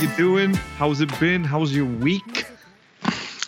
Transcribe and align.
you 0.00 0.08
doing? 0.16 0.54
How's 0.76 1.00
it 1.00 1.18
been? 1.18 1.42
How's 1.42 1.74
your 1.74 1.84
week? 1.84 2.46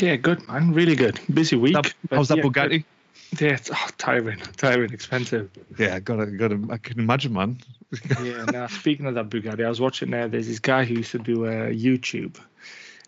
Yeah, 0.00 0.16
good 0.16 0.46
man. 0.48 0.72
Really 0.72 0.96
good. 0.96 1.20
Busy 1.32 1.54
week. 1.54 1.74
That- 1.74 1.94
how's 2.10 2.28
that 2.28 2.38
yeah, 2.38 2.42
Bugatti? 2.44 2.68
good. 2.68 3.40
Yeah, 3.40 3.52
it's 3.54 3.70
oh, 3.72 3.88
tiring, 3.98 4.40
tiring, 4.56 4.92
expensive. 4.92 5.48
Yeah, 5.78 6.00
gotta, 6.00 6.26
gotta. 6.26 6.58
I 6.70 6.78
can 6.78 6.98
imagine, 6.98 7.32
man. 7.34 7.58
yeah. 8.20 8.44
Now 8.46 8.66
speaking 8.66 9.06
of 9.06 9.14
that 9.14 9.30
Bugatti, 9.30 9.64
I 9.64 9.68
was 9.68 9.80
watching 9.80 10.10
there. 10.10 10.26
There's 10.26 10.48
this 10.48 10.58
guy 10.58 10.84
who 10.84 10.94
used 10.94 11.12
to 11.12 11.20
do 11.20 11.46
uh, 11.46 11.66
YouTube, 11.66 12.36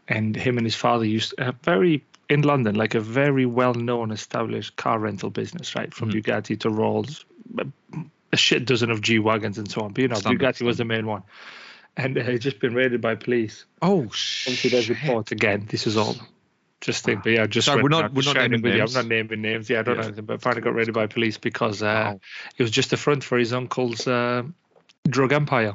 and 0.06 0.36
him 0.36 0.59
and 0.59 0.64
his 0.64 0.77
father 0.77 1.04
used 1.04 1.35
a 1.38 1.50
very 1.64 2.04
in 2.29 2.43
London, 2.43 2.77
like 2.77 2.94
a 2.94 3.00
very 3.00 3.44
well-known, 3.44 4.13
established 4.13 4.77
car 4.77 5.00
rental 5.00 5.30
business, 5.30 5.74
right? 5.74 5.93
From 5.93 6.11
Mhm. 6.11 6.22
Bugatti 6.22 6.61
to 6.61 6.71
Rolls, 6.71 7.24
a, 7.58 7.66
a 8.32 8.36
shit 8.36 8.64
dozen 8.64 8.90
of 8.93 9.00
G 9.00 9.18
wagons 9.18 9.58
and 9.58 9.68
so 9.68 9.80
on. 9.82 9.93
But 9.93 10.02
you 10.02 10.08
know, 10.08 10.14
Standard, 10.14 10.54
Bugatti 10.54 10.63
was 10.64 10.79
the 10.79 10.85
main 10.85 11.07
one, 11.07 11.24
and 11.96 12.16
uh, 12.18 12.22
he's 12.22 12.40
just 12.40 12.60
been 12.60 12.74
raided 12.74 13.00
by 13.00 13.14
police. 13.14 13.64
Oh 13.80 14.02
Obviously, 14.02 14.70
there's 14.70 14.84
shit! 14.86 15.02
reports 15.02 15.32
again. 15.32 15.66
This 15.68 15.86
is 15.86 15.96
all 15.96 16.16
just 16.80 17.04
think, 17.04 17.22
but 17.22 17.30
yeah, 17.30 17.46
just 17.46 17.66
Sorry, 17.66 17.80
we're 17.82 17.88
not- 17.90 18.12
we're 18.12 18.22
not 18.24 18.34
naming 18.36 18.58
it 18.58 18.62
with 18.64 18.72
you. 18.72 18.78
names. 18.80 18.96
I'm 18.96 19.04
not 19.08 19.14
naming 19.14 19.40
names. 19.40 19.70
Yeah, 19.70 19.80
I 19.80 19.82
don't 19.82 19.94
Yeah. 19.94 20.00
know 20.00 20.06
anything, 20.08 20.24
but 20.24 20.42
finally 20.42 20.62
got 20.62 20.74
raided 20.74 20.92
by 20.94 21.06
police 21.06 21.38
because 21.38 21.80
uh, 21.82 21.86
Wow. 21.86 22.20
it 22.56 22.62
was 22.62 22.72
just 22.72 22.92
a 22.92 22.96
front 22.96 23.22
for 23.22 23.38
his 23.38 23.52
uncle's 23.52 24.06
uh, 24.08 24.42
drug 25.08 25.32
empire. 25.32 25.74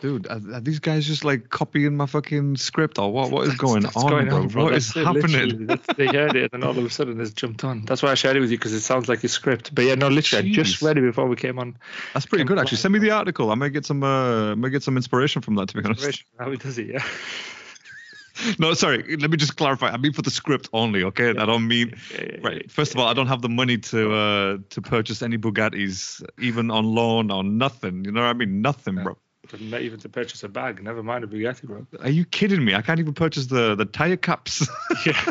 Dude, 0.00 0.26
are, 0.26 0.40
are 0.54 0.60
these 0.60 0.80
guys 0.80 1.06
just 1.06 1.24
like 1.24 1.48
copying 1.48 1.96
my 1.96 2.06
fucking 2.06 2.56
script 2.56 2.98
or 2.98 3.10
what? 3.12 3.30
What 3.30 3.46
is 3.46 3.54
going 3.54 3.82
That's 3.82 3.96
on, 3.96 4.10
going 4.10 4.28
bro? 4.28 4.36
on, 4.36 4.48
bro. 4.48 4.64
What 4.64 4.74
is 4.74 4.92
That's 4.92 4.96
it, 4.96 5.06
happening? 5.06 5.66
They 5.96 6.06
heard 6.06 6.36
it, 6.36 6.52
and 6.52 6.62
then 6.62 6.68
all 6.68 6.76
of 6.76 6.84
a 6.84 6.90
sudden 6.90 7.20
it's 7.20 7.32
jumped 7.32 7.64
on. 7.64 7.84
That's 7.84 8.02
why 8.02 8.10
I 8.10 8.14
shared 8.14 8.36
it 8.36 8.40
with 8.40 8.50
you 8.50 8.58
because 8.58 8.72
it 8.72 8.80
sounds 8.80 9.08
like 9.08 9.24
a 9.24 9.28
script. 9.28 9.74
But 9.74 9.84
yeah, 9.84 9.94
no, 9.94 10.08
literally, 10.08 10.50
I 10.50 10.52
just 10.52 10.82
read 10.82 10.98
it 10.98 11.02
before 11.02 11.26
we 11.26 11.36
came 11.36 11.58
on. 11.58 11.76
That's 12.12 12.26
pretty 12.26 12.44
good, 12.44 12.58
actually. 12.58 12.78
Send 12.78 12.92
me 12.92 12.98
the 12.98 13.12
article. 13.12 13.50
I 13.50 13.54
might 13.54 13.72
get 13.72 13.86
some. 13.86 14.02
Uh, 14.02 14.52
I 14.52 14.54
might 14.54 14.70
get 14.70 14.82
some 14.82 14.96
inspiration 14.96 15.42
from 15.42 15.54
that. 15.56 15.68
To 15.68 15.80
be 15.80 15.84
honest. 15.84 16.24
How 16.38 16.50
he 16.50 16.56
does 16.56 16.78
it, 16.78 16.88
yeah. 16.88 17.04
No, 18.58 18.74
sorry. 18.74 19.16
Let 19.16 19.30
me 19.30 19.36
just 19.36 19.56
clarify. 19.56 19.90
I 19.90 19.96
mean 19.96 20.12
for 20.12 20.22
the 20.22 20.30
script 20.30 20.68
only. 20.72 21.04
Okay, 21.04 21.30
I 21.30 21.46
don't 21.46 21.68
mean. 21.68 21.94
Yeah, 22.12 22.24
yeah, 22.24 22.36
Right. 22.42 22.70
First 22.70 22.92
of 22.92 22.98
all, 22.98 23.06
I 23.06 23.14
don't 23.14 23.28
have 23.28 23.42
the 23.42 23.48
money 23.48 23.78
to 23.78 24.12
uh, 24.12 24.58
to 24.70 24.82
purchase 24.82 25.22
any 25.22 25.38
Bugattis, 25.38 26.24
even 26.40 26.70
on 26.70 26.84
loan 26.84 27.30
or 27.30 27.44
nothing. 27.44 28.04
You 28.04 28.12
know 28.12 28.22
what 28.22 28.30
I 28.30 28.32
mean? 28.32 28.60
Nothing, 28.60 28.96
bro. 28.96 29.16
Not 29.60 29.82
even 29.82 30.00
to 30.00 30.08
purchase 30.08 30.42
a 30.42 30.48
bag. 30.48 30.82
Never 30.82 31.02
mind 31.02 31.24
a 31.24 31.26
Bugatti, 31.26 31.64
bro. 31.64 31.86
Are 32.00 32.10
you 32.10 32.24
kidding 32.24 32.64
me? 32.64 32.74
I 32.74 32.82
can't 32.82 33.00
even 33.00 33.14
purchase 33.14 33.46
the 33.46 33.74
the 33.74 33.84
tire 33.84 34.16
caps. 34.16 34.68
Yeah. 35.06 35.22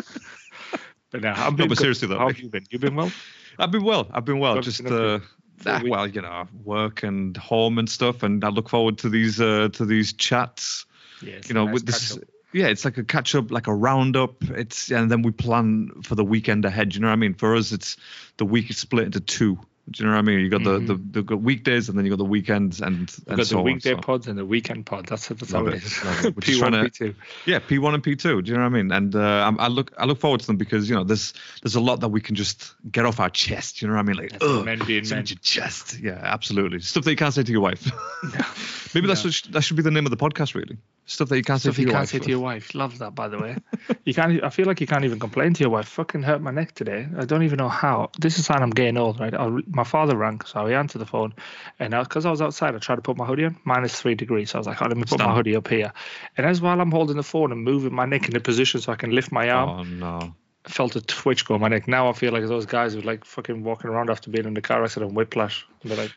But 1.10 1.22
now, 1.22 1.46
I've 1.46 1.56
No, 1.56 1.68
but 1.68 1.78
seriously 1.78 2.08
though, 2.08 2.18
how 2.18 2.26
have 2.26 2.40
you 2.40 2.48
been? 2.48 2.66
You 2.70 2.78
been 2.80 2.96
well? 2.96 3.12
I've 3.58 3.70
been 3.70 3.84
well. 3.84 4.08
I've 4.12 4.24
been 4.24 4.40
well. 4.40 4.60
Just 4.60 4.82
been 4.82 4.92
uh, 4.92 5.20
ah, 5.66 5.82
well, 5.84 6.08
you 6.08 6.20
know, 6.20 6.48
work 6.64 7.04
and 7.04 7.36
home 7.36 7.78
and 7.78 7.88
stuff, 7.88 8.24
and 8.24 8.44
I 8.44 8.48
look 8.48 8.68
forward 8.68 8.98
to 8.98 9.08
these 9.08 9.40
uh, 9.40 9.68
to 9.74 9.84
these 9.84 10.12
chats. 10.12 10.86
Yeah, 11.22 11.38
You 11.46 11.54
know, 11.54 11.66
nice 11.66 11.74
with 11.74 11.86
this. 11.86 12.18
Yeah, 12.52 12.66
it's 12.66 12.84
like 12.84 12.98
a 12.98 13.04
catch 13.04 13.34
up, 13.34 13.50
like 13.50 13.66
a 13.66 13.74
roundup. 13.74 14.42
It's 14.42 14.90
and 14.90 15.10
then 15.10 15.22
we 15.22 15.30
plan 15.30 15.90
for 16.02 16.14
the 16.14 16.24
weekend 16.24 16.64
ahead. 16.64 16.94
You 16.94 17.00
know 17.00 17.08
what 17.08 17.14
I 17.14 17.16
mean? 17.16 17.34
For 17.34 17.56
us, 17.56 17.72
it's 17.72 17.96
the 18.36 18.44
week 18.44 18.70
is 18.70 18.78
split 18.78 19.06
into 19.06 19.20
two. 19.20 19.58
Do 19.90 20.02
you 20.02 20.08
know 20.08 20.14
what 20.16 20.20
I 20.20 20.22
mean? 20.22 20.40
You 20.40 20.48
got 20.48 20.64
the, 20.64 20.78
the 21.12 21.22
the 21.22 21.36
weekdays 21.36 21.90
and 21.90 21.98
then 21.98 22.06
you 22.06 22.10
got 22.10 22.16
the 22.16 22.24
weekends 22.24 22.80
and 22.80 23.12
and 23.26 23.36
got 23.36 23.46
so 23.46 23.56
the 23.56 23.58
on, 23.58 23.64
weekday 23.64 23.90
so. 23.94 23.98
pods 24.00 24.26
and 24.28 24.38
the 24.38 24.46
weekend 24.46 24.86
pod. 24.86 25.04
That's 25.06 25.28
that's 25.28 25.52
Love 25.52 25.66
how 25.66 25.72
it 25.72 25.74
it, 25.76 25.84
is. 25.84 25.92
it. 26.24 26.36
P1, 26.36 26.58
trying 26.58 26.72
to- 26.72 26.78
P2. 26.90 27.14
Yeah, 27.44 27.58
P1 27.58 27.92
and 27.94 28.02
P2. 28.02 28.22
Do 28.22 28.50
you 28.50 28.56
know 28.56 28.60
what 28.62 28.66
I 28.66 28.68
mean? 28.70 28.90
And 28.90 29.14
uh, 29.14 29.20
I'm- 29.20 29.60
I 29.60 29.68
look 29.68 29.92
I 29.98 30.06
look 30.06 30.18
forward 30.20 30.40
to 30.40 30.46
them 30.46 30.56
because 30.56 30.88
you 30.88 30.94
know 30.96 31.04
there's 31.04 31.34
there's 31.62 31.74
a 31.74 31.80
lot 31.80 32.00
that 32.00 32.08
we 32.08 32.22
can 32.22 32.34
just 32.34 32.74
get 32.90 33.04
off 33.04 33.20
our 33.20 33.28
chest. 33.28 33.82
You 33.82 33.88
know 33.88 33.94
what 33.94 34.00
I 34.00 34.04
mean? 34.04 34.16
Like, 34.16 34.36
ugh, 34.40 34.64
men 34.64 34.78
being 34.86 35.06
men. 35.10 35.24
your 35.26 35.36
chest. 35.42 35.98
Yeah, 36.00 36.18
absolutely. 36.22 36.80
Stuff 36.80 37.04
that 37.04 37.10
you 37.10 37.16
can't 37.18 37.34
say 37.34 37.42
to 37.42 37.52
your 37.52 37.60
wife. 37.60 37.90
Maybe 38.94 39.06
that's 39.06 39.24
what 39.24 39.34
that 39.52 39.62
should 39.62 39.76
be 39.76 39.82
the 39.82 39.90
name 39.90 40.06
of 40.06 40.10
the 40.10 40.16
podcast. 40.16 40.54
Really, 40.54 40.78
stuff 41.06 41.28
that 41.28 41.36
you 41.36 41.42
can't 41.42 41.60
Stuff 41.60 41.74
say 41.74 41.76
to 41.76 41.80
you 41.82 41.86
your 41.88 41.92
can't 41.94 42.02
wife. 42.02 42.08
say 42.10 42.18
to 42.20 42.28
your 42.30 42.38
wife. 42.40 42.74
Love 42.74 42.98
that, 42.98 43.14
by 43.14 43.28
the 43.28 43.38
way. 43.38 43.56
you 44.04 44.14
can't. 44.14 44.42
I 44.42 44.50
feel 44.50 44.66
like 44.66 44.80
you 44.80 44.86
can't 44.86 45.04
even 45.04 45.18
complain 45.18 45.52
to 45.54 45.60
your 45.60 45.70
wife. 45.70 45.88
Fucking 45.88 46.22
hurt 46.22 46.40
my 46.40 46.52
neck 46.52 46.72
today. 46.74 47.08
I 47.18 47.24
don't 47.24 47.42
even 47.42 47.56
know 47.58 47.68
how. 47.68 48.10
This 48.18 48.38
is 48.38 48.46
how 48.46 48.56
I'm 48.58 48.70
getting 48.70 48.96
old, 48.96 49.18
right? 49.20 49.34
I, 49.34 49.46
my 49.74 49.84
father 49.84 50.16
rang, 50.16 50.40
so 50.42 50.66
I 50.66 50.72
answered 50.72 50.98
the 51.00 51.06
phone, 51.06 51.32
and 51.78 51.92
because 51.92 52.24
I, 52.26 52.30
was 52.30 52.40
outside, 52.42 52.74
I 52.74 52.78
tried 52.78 52.96
to 52.96 53.02
put 53.02 53.16
my 53.16 53.24
hoodie 53.26 53.44
on. 53.46 53.56
Minus 53.64 54.00
three 54.00 54.14
degrees. 54.14 54.50
So 54.50 54.58
I 54.58 54.60
was 54.60 54.66
like, 54.66 54.80
oh, 54.82 54.86
let 54.86 54.96
me 54.96 55.04
put 55.04 55.18
my 55.18 55.34
hoodie 55.34 55.56
up 55.56 55.68
here. 55.68 55.92
And 56.36 56.46
as 56.46 56.60
while 56.60 56.80
I'm 56.80 56.90
holding 56.90 57.16
the 57.16 57.22
phone 57.22 57.52
and 57.52 57.62
moving 57.62 57.94
my 57.94 58.04
neck 58.06 58.28
in 58.28 58.36
a 58.36 58.40
position 58.40 58.80
so 58.80 58.92
I 58.92 58.96
can 58.96 59.10
lift 59.10 59.32
my 59.32 59.50
arm, 59.50 59.68
Oh 59.70 59.82
no. 59.82 60.34
I 60.66 60.68
felt 60.70 60.96
a 60.96 61.00
twitch 61.02 61.44
go 61.44 61.54
on 61.54 61.60
my 61.60 61.68
neck. 61.68 61.86
Now 61.88 62.08
I 62.08 62.12
feel 62.14 62.32
like 62.32 62.46
those 62.46 62.64
guys 62.66 62.94
who 62.94 63.02
like 63.02 63.24
fucking 63.24 63.62
walking 63.64 63.90
around 63.90 64.08
after 64.10 64.30
being 64.30 64.46
in 64.46 64.54
the 64.54 64.62
car 64.62 64.82
accident, 64.82 65.12
whiplash. 65.12 65.66
And 65.82 65.90
they're 65.90 65.98
like, 65.98 66.12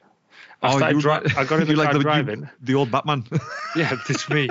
I, 0.62 0.73
Oh, 0.73 0.88
you 0.90 1.01
dri- 1.01 1.12
I 1.35 1.44
got 1.44 1.59
in 1.59 1.67
the 1.67 1.73
you 1.73 1.75
car 1.75 1.85
like 1.85 1.91
the, 1.91 1.97
you- 1.97 2.03
driving. 2.03 2.50
the 2.62 2.75
old 2.75 2.90
Batman. 2.91 3.25
Yeah, 3.75 3.96
it's 4.07 4.29
me. 4.29 4.50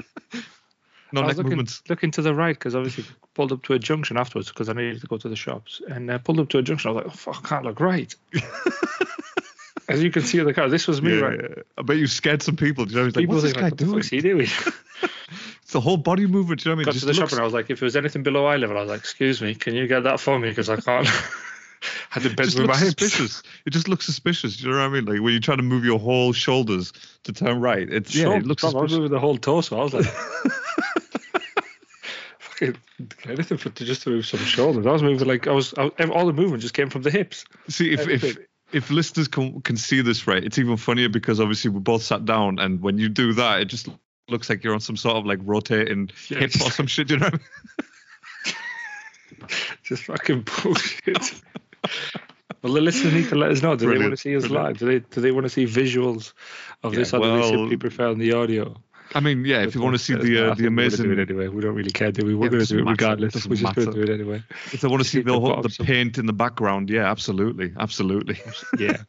No 1.16 1.22
I 1.22 1.26
was 1.26 1.36
neck 1.36 1.44
looking, 1.44 1.50
movements. 1.58 1.82
looking 1.88 2.10
to 2.12 2.22
the 2.22 2.34
right 2.34 2.56
because 2.56 2.74
obviously 2.76 3.04
pulled 3.34 3.52
up 3.52 3.62
to 3.64 3.72
a 3.74 3.78
junction 3.78 4.16
afterwards 4.16 4.48
because 4.48 4.68
I 4.68 4.72
needed 4.74 5.00
to 5.00 5.06
go 5.06 5.16
to 5.16 5.28
the 5.28 5.36
shops 5.36 5.80
and 5.88 6.10
uh, 6.10 6.18
pulled 6.18 6.38
up 6.40 6.48
to 6.50 6.58
a 6.58 6.62
junction. 6.62 6.90
I 6.90 6.94
was 6.94 7.04
like, 7.04 7.12
oh, 7.12 7.16
fuck, 7.16 7.44
I 7.44 7.48
can't 7.48 7.64
look 7.64 7.80
right. 7.80 8.14
As 9.88 10.02
you 10.02 10.10
can 10.10 10.22
see 10.22 10.38
in 10.38 10.46
the 10.46 10.54
car, 10.54 10.68
this 10.68 10.88
was 10.88 11.00
me, 11.00 11.16
Yeah, 11.18 11.24
right? 11.24 11.40
yeah. 11.40 11.62
I 11.78 11.82
bet 11.82 11.96
you 11.96 12.06
scared 12.08 12.42
some 12.42 12.56
people. 12.56 12.86
Do 12.86 12.94
you 12.94 13.02
know? 13.02 13.10
Like, 13.14 13.28
what's 13.28 13.42
this 13.42 13.52
guy 13.52 13.62
like, 13.62 13.72
what 13.72 13.78
the 13.78 13.84
doing? 13.86 14.02
he 14.02 14.20
doing? 14.20 14.46
It's 15.62 15.72
the 15.72 15.80
whole 15.80 15.96
body 15.96 16.26
movement. 16.26 16.62
Do 16.62 16.68
you 16.68 16.74
know 16.76 16.76
what 16.76 16.86
I 16.86 16.90
mean? 16.90 16.92
Got 16.92 16.96
It 16.96 17.00
to 17.00 17.06
the 17.06 17.12
just 17.12 17.20
shop 17.20 17.32
and 17.32 17.40
I 17.40 17.44
was 17.44 17.52
like, 17.52 17.70
if 17.70 17.80
there 17.80 17.86
was 17.86 17.96
anything 17.96 18.22
below 18.22 18.46
eye 18.46 18.56
level, 18.56 18.76
I 18.78 18.82
was 18.82 18.88
like, 18.90 19.00
excuse 19.00 19.42
me, 19.42 19.52
can 19.56 19.74
you 19.74 19.88
get 19.88 20.04
that 20.04 20.20
for 20.20 20.38
me? 20.38 20.48
Because 20.48 20.70
I 20.70 20.76
can't. 20.76 21.08
had 22.10 22.22
to 22.22 22.28
bend 22.34 22.54
with 22.54 22.58
my 22.58 22.62
looks 22.66 22.78
suspicious. 22.78 23.42
It 23.66 23.70
just 23.70 23.88
looks 23.88 24.06
suspicious. 24.06 24.56
Do 24.56 24.66
you 24.68 24.70
know 24.72 24.78
what 24.78 24.84
I 24.84 24.88
mean? 24.88 25.04
Like 25.04 25.20
when 25.20 25.32
you're 25.32 25.40
trying 25.40 25.56
to 25.58 25.64
move 25.64 25.84
your 25.84 25.98
whole 25.98 26.32
shoulders 26.32 26.92
to 27.24 27.32
turn 27.32 27.60
right, 27.60 27.88
it's 27.90 28.14
yeah, 28.14 28.36
it 28.36 28.46
looks 28.46 28.62
Tom, 28.62 28.76
I 28.76 28.80
was 28.82 28.92
moving 28.92 29.10
the 29.10 29.18
whole 29.18 29.36
torso. 29.36 29.78
I 29.80 29.82
was 29.82 29.94
like, 29.94 30.06
fucking 32.58 32.76
anything 33.28 33.58
for 33.58 33.70
to 33.70 33.84
just 33.84 34.02
to 34.02 34.10
move 34.10 34.26
some 34.26 34.40
shoulders. 34.40 34.86
I 34.86 34.92
was 34.92 35.02
moving 35.02 35.26
like 35.28 35.46
I 35.46 35.52
was. 35.52 35.74
I, 35.76 35.88
all 36.10 36.26
the 36.26 36.32
movement 36.32 36.62
just 36.62 36.74
came 36.74 36.90
from 36.90 37.02
the 37.02 37.10
hips. 37.10 37.44
See, 37.68 37.92
if 37.92 38.00
if 38.00 38.08
everything. 38.24 38.44
if 38.72 38.90
listeners 38.90 39.28
can 39.28 39.60
can 39.62 39.76
see 39.76 40.00
this 40.02 40.26
right, 40.26 40.42
it's 40.42 40.58
even 40.58 40.76
funnier 40.76 41.08
because 41.08 41.40
obviously 41.40 41.70
we 41.70 41.80
both 41.80 42.02
sat 42.02 42.24
down, 42.24 42.58
and 42.58 42.80
when 42.80 42.98
you 42.98 43.08
do 43.08 43.32
that, 43.34 43.60
it 43.60 43.64
just 43.66 43.88
looks 44.28 44.48
like 44.50 44.64
you're 44.64 44.74
on 44.74 44.80
some 44.80 44.96
sort 44.96 45.16
of 45.16 45.26
like 45.26 45.38
rotating 45.42 46.10
Yeah. 46.28 46.40
hip 46.40 46.52
or 46.64 46.70
some 46.70 46.86
shit. 46.86 47.10
You 47.10 47.18
know? 47.18 47.26
I 47.26 47.30
mean? 47.30 47.40
Just 49.84 50.04
fucking 50.04 50.42
bullshit. 50.62 51.40
well, 52.62 52.72
the 52.72 52.80
listeners 52.80 53.12
need 53.12 53.28
to 53.28 53.36
let 53.36 53.50
us 53.52 53.62
know. 53.62 53.76
Do 53.76 53.88
they 53.92 53.98
want 53.98 54.10
to 54.10 54.16
see 54.16 54.34
us 54.36 54.48
brilliant. 54.48 54.64
live? 54.66 54.78
Do 54.78 54.86
they 54.86 54.98
do 54.98 55.20
they 55.20 55.30
want 55.30 55.44
to 55.44 55.50
see 55.50 55.66
visuals 55.66 56.32
of 56.82 56.92
Yeah, 56.92 57.00
this, 57.00 57.12
or 57.14 57.20
do 57.20 57.26
they 57.26 57.32
well- 57.38 57.48
simply 57.50 57.76
prefer 57.76 58.14
the 58.14 58.32
audio? 58.32 58.74
I 59.14 59.20
mean, 59.20 59.44
yeah. 59.44 59.62
If 59.62 59.74
you 59.74 59.80
want 59.82 59.94
to 59.94 59.98
see 59.98 60.14
the 60.14 60.50
uh, 60.50 60.54
the 60.54 60.66
amazing, 60.66 61.06
do 61.06 61.12
it 61.12 61.18
anyway. 61.30 61.48
We 61.48 61.62
don't 61.62 61.74
really 61.74 61.90
care, 61.90 62.12
do 62.12 62.26
we? 62.26 62.34
We're 62.34 62.46
Yeah, 62.46 62.50
going 62.50 62.64
to 62.66 62.74
do 62.74 62.78
it 62.80 62.90
regardless. 62.90 63.46
We're 63.46 63.56
just 63.56 63.74
going 63.74 63.92
to 63.92 63.94
do 63.94 64.02
it 64.02 64.14
anyway. 64.14 64.42
if 64.72 64.80
they 64.80 64.88
want 64.88 65.02
to 65.02 65.08
see 65.08 65.18
the 65.22 65.32
the 65.32 65.40
whole, 65.40 65.62
the 65.62 65.68
paint 65.84 66.18
in 66.18 66.26
the 66.26 66.32
background, 66.32 66.90
yeah, 66.90 67.10
absolutely, 67.10 67.72
absolutely. 67.78 68.40
yeah. 68.78 69.02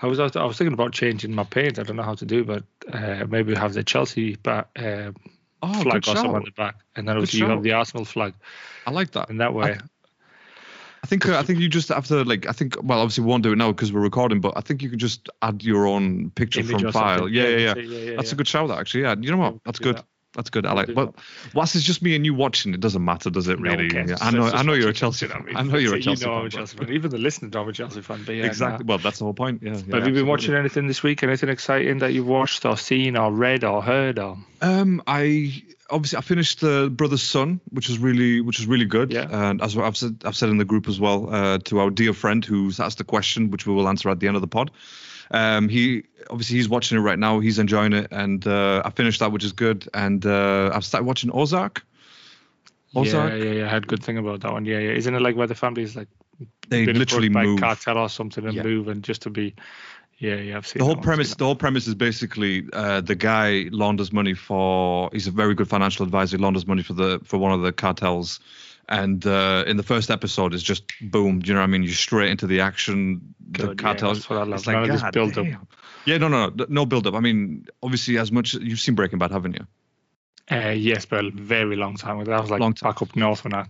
I 0.00 0.06
was 0.06 0.18
I 0.20 0.44
was 0.44 0.56
thinking 0.58 0.72
about 0.74 0.92
changing 0.92 1.34
my 1.34 1.44
paint. 1.44 1.78
I 1.78 1.82
don't 1.82 1.96
know 1.96 2.02
how 2.02 2.14
to 2.14 2.24
do, 2.26 2.44
but 2.44 2.64
uh, 2.92 3.24
maybe 3.28 3.54
have 3.54 3.74
the 3.74 3.84
Chelsea 3.84 4.36
ba- 4.42 4.66
uh, 4.76 5.12
Oh, 5.64 5.82
flag 5.82 5.98
or 6.08 6.16
something 6.16 6.34
on 6.34 6.42
the 6.44 6.50
back, 6.50 6.74
and 6.96 7.06
then 7.06 7.24
you 7.30 7.46
have 7.46 7.62
the 7.62 7.72
Arsenal 7.72 8.04
flag, 8.04 8.34
I 8.84 8.90
like 8.90 9.12
that. 9.12 9.30
and 9.30 9.40
that 9.40 9.54
way. 9.54 9.74
I 9.74 9.78
think 11.06 11.28
uh, 11.28 11.38
I 11.38 11.42
think 11.42 11.58
you 11.58 11.68
just 11.68 11.88
have 11.88 12.06
to 12.06 12.22
like 12.24 12.46
I 12.46 12.52
think 12.52 12.76
well 12.82 13.00
obviously 13.00 13.24
we 13.24 13.30
won't 13.30 13.42
do 13.42 13.52
it 13.52 13.56
now 13.56 13.72
because 13.72 13.92
we're 13.92 14.00
recording 14.00 14.40
but 14.40 14.52
I 14.56 14.60
think 14.60 14.82
you 14.82 14.90
can 14.90 14.98
just 14.98 15.28
add 15.42 15.62
your 15.62 15.86
own 15.86 16.30
picture 16.30 16.60
image 16.60 16.80
from 16.80 16.92
file. 16.92 17.28
Yeah 17.28 17.48
yeah 17.48 17.56
yeah, 17.56 17.66
that's 17.66 17.78
it, 17.78 17.84
yeah, 17.84 18.16
that's 18.16 18.28
yeah. 18.30 18.34
a 18.34 18.36
good 18.36 18.48
shout 18.48 18.68
that 18.68 18.78
actually. 18.78 19.02
Yeah 19.02 19.16
you 19.18 19.30
know 19.30 19.38
what? 19.38 19.64
That's 19.64 19.78
good. 19.78 19.96
that. 19.98 20.04
That's 20.34 20.50
good 20.50 20.64
I 20.64 20.70
We'll 20.70 20.76
like 20.76 20.86
do 20.88 20.94
but 20.94 21.14
whilst 21.54 21.74
it's 21.74 21.84
just 21.84 22.02
me 22.02 22.16
and 22.16 22.24
you 22.24 22.34
watching 22.34 22.72
it 22.74 22.80
doesn't 22.80 23.04
matter 23.04 23.30
does 23.30 23.48
it 23.48 23.60
No 23.60 23.70
really 23.70 23.88
cares. 23.88 24.10
Yeah, 24.10 24.16
I 24.20 24.30
know 24.30 24.44
I 24.44 24.62
know 24.62 24.72
you're 24.72 24.90
a. 24.90 24.92
Chelsea 24.92 25.26
fan 25.26 25.46
I 25.54 25.62
know 25.62 25.76
you're 25.76 25.94
a 25.94 25.96
You 25.96 26.02
Chelsea 26.02 26.24
know 26.24 26.32
I'm 26.32 26.40
fan 26.40 26.46
a. 26.46 26.50
Chelsea 26.50 26.76
fan. 26.76 26.92
Even 26.92 27.10
the 27.10 27.18
listeners 27.18 27.52
know 27.52 27.62
I'm 27.62 27.68
a 27.68 27.72
Chelsea 27.72 28.02
fan. 28.02 28.22
But 28.24 28.36
yeah, 28.36 28.44
exactly 28.44 28.84
nah. 28.84 28.90
well 28.92 28.98
that's 28.98 29.18
the 29.18 29.24
whole 29.24 29.34
point 29.34 29.62
yeah, 29.62 29.74
yeah 29.74 29.82
But 29.88 30.00
have 30.00 30.08
you 30.08 30.14
been 30.14 30.26
watching 30.26 30.54
anything 30.54 30.86
this 30.86 31.02
week? 31.02 31.22
Anything 31.22 31.48
exciting 31.48 31.98
that 31.98 32.12
you've 32.12 32.26
watched 32.26 32.64
or 32.64 32.76
seen 32.76 33.16
or 33.16 33.32
read 33.32 33.64
or 33.64 33.82
heard 33.82 34.18
or? 34.18 34.38
Um, 34.60 35.02
I 35.06 35.62
obviously 35.90 36.18
I 36.18 36.22
finished 36.22 36.60
the 36.60 36.90
Brothers 36.90 37.22
Sun, 37.22 37.60
which 37.70 37.88
was 37.88 37.98
really 37.98 38.40
which 38.40 38.58
was 38.58 38.66
really 38.66 38.86
good. 38.86 39.12
Yeah. 39.12 39.28
And 39.30 39.60
as 39.62 39.76
I've 39.76 39.96
said, 39.96 40.22
I've 40.24 40.36
said 40.36 40.48
in 40.48 40.56
the 40.56 40.64
group 40.64 40.88
as 40.88 40.98
well 40.98 41.32
uh, 41.32 41.58
to 41.64 41.80
our 41.80 41.90
dear 41.90 42.14
friend 42.14 42.44
who's 42.44 42.80
asked 42.80 42.98
the 42.98 43.04
question, 43.04 43.50
which 43.50 43.66
we 43.66 43.74
will 43.74 43.88
answer 43.88 44.08
at 44.08 44.20
the 44.20 44.26
end 44.26 44.36
of 44.36 44.42
the 44.42 44.48
pod. 44.48 44.70
Um, 45.32 45.68
he 45.68 46.04
obviously 46.30 46.56
he's 46.56 46.68
watching 46.68 46.98
it 46.98 47.00
right 47.00 47.18
now. 47.18 47.40
He's 47.40 47.58
enjoying 47.58 47.92
it, 47.92 48.08
and 48.10 48.46
uh, 48.46 48.82
I 48.84 48.90
finished 48.90 49.20
that, 49.20 49.32
which 49.32 49.44
is 49.44 49.52
good. 49.52 49.88
And 49.94 50.24
uh, 50.24 50.70
I've 50.74 50.84
started 50.84 51.06
watching 51.06 51.30
Ozark. 51.32 51.84
Yeah, 52.92 53.00
Ozark. 53.00 53.32
yeah, 53.32 53.50
yeah. 53.50 53.66
I 53.66 53.68
had 53.68 53.84
a 53.84 53.86
good 53.86 54.02
thing 54.04 54.18
about 54.18 54.40
that 54.42 54.52
one. 54.52 54.64
Yeah, 54.66 54.78
yeah. 54.78 54.90
Isn't 54.90 55.14
it 55.14 55.22
like 55.22 55.34
where 55.36 55.46
the 55.46 55.54
family 55.54 55.82
is 55.82 55.96
like 55.96 56.08
They 56.68 56.86
literally 56.86 57.28
move. 57.30 57.60
cartel 57.60 57.98
or 57.98 58.08
something 58.08 58.44
and 58.44 58.54
Yeah. 58.54 58.62
move 58.62 58.88
and 58.88 59.02
just 59.02 59.22
to 59.22 59.30
be. 59.30 59.54
Yeah, 60.18 60.36
yeah. 60.36 60.56
I've 60.56 60.66
seen 60.66 60.78
The 60.80 60.84
whole 60.84 60.94
one, 60.94 61.02
premise, 61.02 61.34
the 61.34 61.44
whole 61.44 61.56
premise 61.56 61.88
is 61.88 61.94
basically 61.96 62.64
uh, 62.72 63.00
the 63.00 63.14
guy 63.16 63.68
launders 63.72 64.12
money 64.12 64.34
for. 64.34 65.10
He's 65.12 65.26
a 65.26 65.32
very 65.32 65.54
good 65.54 65.68
financial 65.68 66.04
advisor. 66.04 66.36
He 66.36 66.42
launders 66.42 66.66
money 66.66 66.82
for 66.82 66.92
the 66.92 67.20
for 67.24 67.38
one 67.38 67.50
of 67.52 67.62
the 67.62 67.72
cartels, 67.72 68.38
and 68.88 69.24
uh, 69.26 69.64
in 69.66 69.76
the 69.76 69.82
first 69.82 70.10
episode, 70.10 70.54
it's 70.54 70.62
just 70.62 70.84
boom. 71.00 71.40
Do 71.40 71.48
you 71.48 71.54
know 71.54 71.60
what 71.60 71.64
I 71.64 71.68
mean? 71.68 71.82
You're 71.82 71.92
straight 71.94 72.30
into 72.30 72.46
the 72.46 72.60
action. 72.60 73.34
Good, 73.52 73.60
yeah, 73.62 73.66
the 73.70 73.74
cartels. 73.76 74.18
that's 74.18 74.30
what 74.30 74.38
I 74.38 74.42
love. 74.44 74.58
It's 74.60 74.66
None 74.66 74.82
of 74.82 74.88
this 74.88 75.02
God 75.02 75.12
build-up. 75.12 75.46
Yeah, 76.04 76.18
no, 76.18 76.28
no, 76.28 76.48
no, 76.48 76.66
no 76.68 76.86
build 76.86 77.06
up. 77.06 77.14
I 77.14 77.20
mean, 77.20 77.66
obviously, 77.82 78.18
as 78.18 78.32
much 78.32 78.54
you've 78.54 78.80
seen 78.80 78.94
Breaking 78.94 79.18
Bad, 79.18 79.30
haven't 79.30 79.54
you? 79.54 79.66
Uh, 80.50 80.70
yes, 80.70 81.06
but 81.06 81.24
a 81.24 81.30
very 81.30 81.76
long 81.76 81.96
time 81.96 82.18
ago. 82.18 82.32
That 82.32 82.40
was 82.40 82.50
like 82.50 82.60
Long 82.60 82.74
time. 82.74 82.90
back 82.90 83.00
up 83.02 83.14
north 83.16 83.44
when 83.44 83.54
I. 83.54 83.66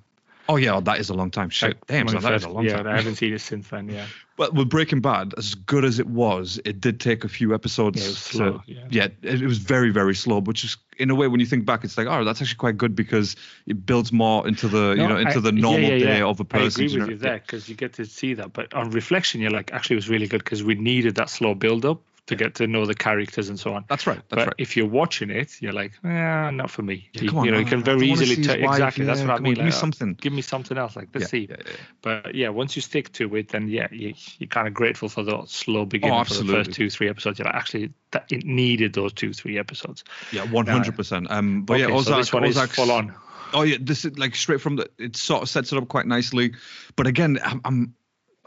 Oh 0.48 0.56
yeah, 0.56 0.80
that 0.80 0.98
is 0.98 1.08
a 1.10 1.14
long 1.14 1.30
time. 1.30 1.50
Shit, 1.50 1.68
like, 1.70 1.86
damn, 1.86 2.08
so 2.08 2.16
I 2.18 2.20
that 2.22 2.32
is 2.34 2.42
first- 2.42 2.46
a 2.50 2.54
long 2.54 2.64
yeah, 2.64 2.76
time. 2.78 2.86
I 2.88 2.96
haven't 2.96 3.14
seen 3.16 3.32
it 3.34 3.40
since 3.40 3.68
then. 3.68 3.88
Yeah, 3.88 4.06
But 4.36 4.54
with 4.54 4.68
Breaking 4.70 5.00
Bad, 5.00 5.34
as 5.38 5.54
good 5.54 5.84
as 5.84 5.98
it 6.00 6.06
was, 6.08 6.58
it 6.64 6.80
did 6.80 6.98
take 6.98 7.22
a 7.24 7.28
few 7.28 7.54
episodes. 7.54 8.00
yeah, 8.00 8.06
it 8.06 8.08
was 8.08 8.64
to- 8.64 8.72
yeah. 8.72 8.86
yeah, 8.90 9.04
it, 9.22 9.42
it 9.42 9.46
was 9.46 9.58
very, 9.58 9.90
very 9.90 10.14
slow. 10.16 10.40
Which 10.40 10.64
is, 10.64 10.76
in 11.02 11.10
a 11.10 11.14
way, 11.14 11.26
when 11.26 11.40
you 11.40 11.46
think 11.46 11.66
back, 11.66 11.82
it's 11.84 11.98
like, 11.98 12.06
oh, 12.06 12.24
that's 12.24 12.40
actually 12.40 12.56
quite 12.56 12.78
good 12.78 12.94
because 12.94 13.34
it 13.66 13.84
builds 13.84 14.12
more 14.12 14.46
into 14.46 14.68
the, 14.68 14.94
you 14.96 15.06
know, 15.06 15.16
into 15.16 15.38
I- 15.38 15.40
the 15.40 15.52
normal 15.52 15.90
yeah, 15.90 15.98
day 15.98 16.18
yeah. 16.18 16.24
of 16.24 16.38
a 16.40 16.44
person. 16.44 16.84
agree 16.84 17.00
with 17.00 17.10
you 17.10 17.16
there 17.16 17.38
because 17.38 17.68
you 17.68 17.74
get 17.74 17.94
to 17.94 18.06
see 18.06 18.34
that. 18.34 18.52
But 18.52 18.72
on 18.72 18.90
reflection, 18.90 19.40
you're 19.40 19.50
like, 19.50 19.72
actually, 19.72 19.94
it 19.94 19.98
was 19.98 20.08
really 20.08 20.28
good 20.28 20.44
because 20.44 20.62
we 20.62 20.76
needed 20.76 21.16
that 21.16 21.28
slow 21.28 21.54
build 21.54 21.84
up 21.84 22.00
to 22.26 22.36
get 22.36 22.54
to 22.54 22.66
know 22.66 22.86
the 22.86 22.94
characters 22.94 23.48
and 23.48 23.58
so 23.58 23.74
on. 23.74 23.84
That's 23.88 24.06
right. 24.06 24.20
That's 24.28 24.40
but 24.40 24.46
right. 24.46 24.54
if 24.58 24.76
you're 24.76 24.86
watching 24.86 25.30
it, 25.30 25.60
you're 25.60 25.72
like, 25.72 25.92
eh, 26.04 26.50
not 26.50 26.70
for 26.70 26.82
me. 26.82 27.10
Yeah, 27.12 27.22
you, 27.22 27.28
come 27.28 27.38
on, 27.38 27.44
you 27.46 27.50
know, 27.50 27.58
you 27.58 27.66
can 27.66 27.82
very 27.82 28.08
easily 28.08 28.42
tell 28.42 28.54
exactly. 28.54 29.04
That's 29.04 29.20
what 29.20 29.30
I 29.30 29.34
on, 29.34 29.42
mean. 29.42 29.54
give 29.54 29.64
me 29.64 29.70
like, 29.70 29.74
oh, 29.76 29.80
something. 29.80 30.14
Give 30.14 30.32
me 30.32 30.42
something 30.42 30.78
else. 30.78 30.94
Like 30.94 31.08
let's 31.12 31.24
Yeah, 31.24 31.28
see. 31.28 31.48
yeah, 31.50 31.56
yeah. 31.58 31.72
But 32.00 32.34
yeah, 32.34 32.48
once 32.50 32.76
you 32.76 32.82
stick 32.82 33.12
to 33.14 33.34
it, 33.34 33.48
then 33.48 33.68
yeah, 33.68 33.88
you, 33.90 34.14
you're 34.38 34.48
kind 34.48 34.68
of 34.68 34.74
grateful 34.74 35.08
for 35.08 35.24
the 35.24 35.44
slow 35.46 35.84
beginning 35.84 36.24
for 36.24 36.34
the 36.34 36.44
first 36.44 36.72
two, 36.72 36.90
three 36.90 37.08
episodes. 37.08 37.40
You're 37.40 37.46
like, 37.46 37.56
actually, 37.56 37.92
that 38.12 38.30
it 38.30 38.44
needed 38.44 38.92
those 38.92 39.12
two, 39.12 39.32
three 39.32 39.58
episodes. 39.58 40.04
Yeah, 40.30 40.44
one 40.44 40.66
hundred 40.66 40.96
percent. 40.96 41.28
Um, 41.28 41.62
but 41.64 41.80
okay, 41.80 41.92
yeah, 41.92 42.00
so 42.02 42.16
this 42.16 42.32
one 42.32 42.44
is 42.44 42.60
full 42.60 42.92
on. 42.92 43.14
Oh 43.52 43.62
yeah, 43.62 43.78
this 43.80 44.04
is 44.04 44.16
like 44.16 44.36
straight 44.36 44.60
from 44.60 44.76
the. 44.76 44.88
It 44.96 45.16
sort 45.16 45.42
of 45.42 45.48
sets 45.48 45.72
it 45.72 45.78
up 45.78 45.88
quite 45.88 46.06
nicely, 46.06 46.54
but 46.94 47.08
again, 47.08 47.40
I'm 47.42 47.60
I'm, 47.64 47.94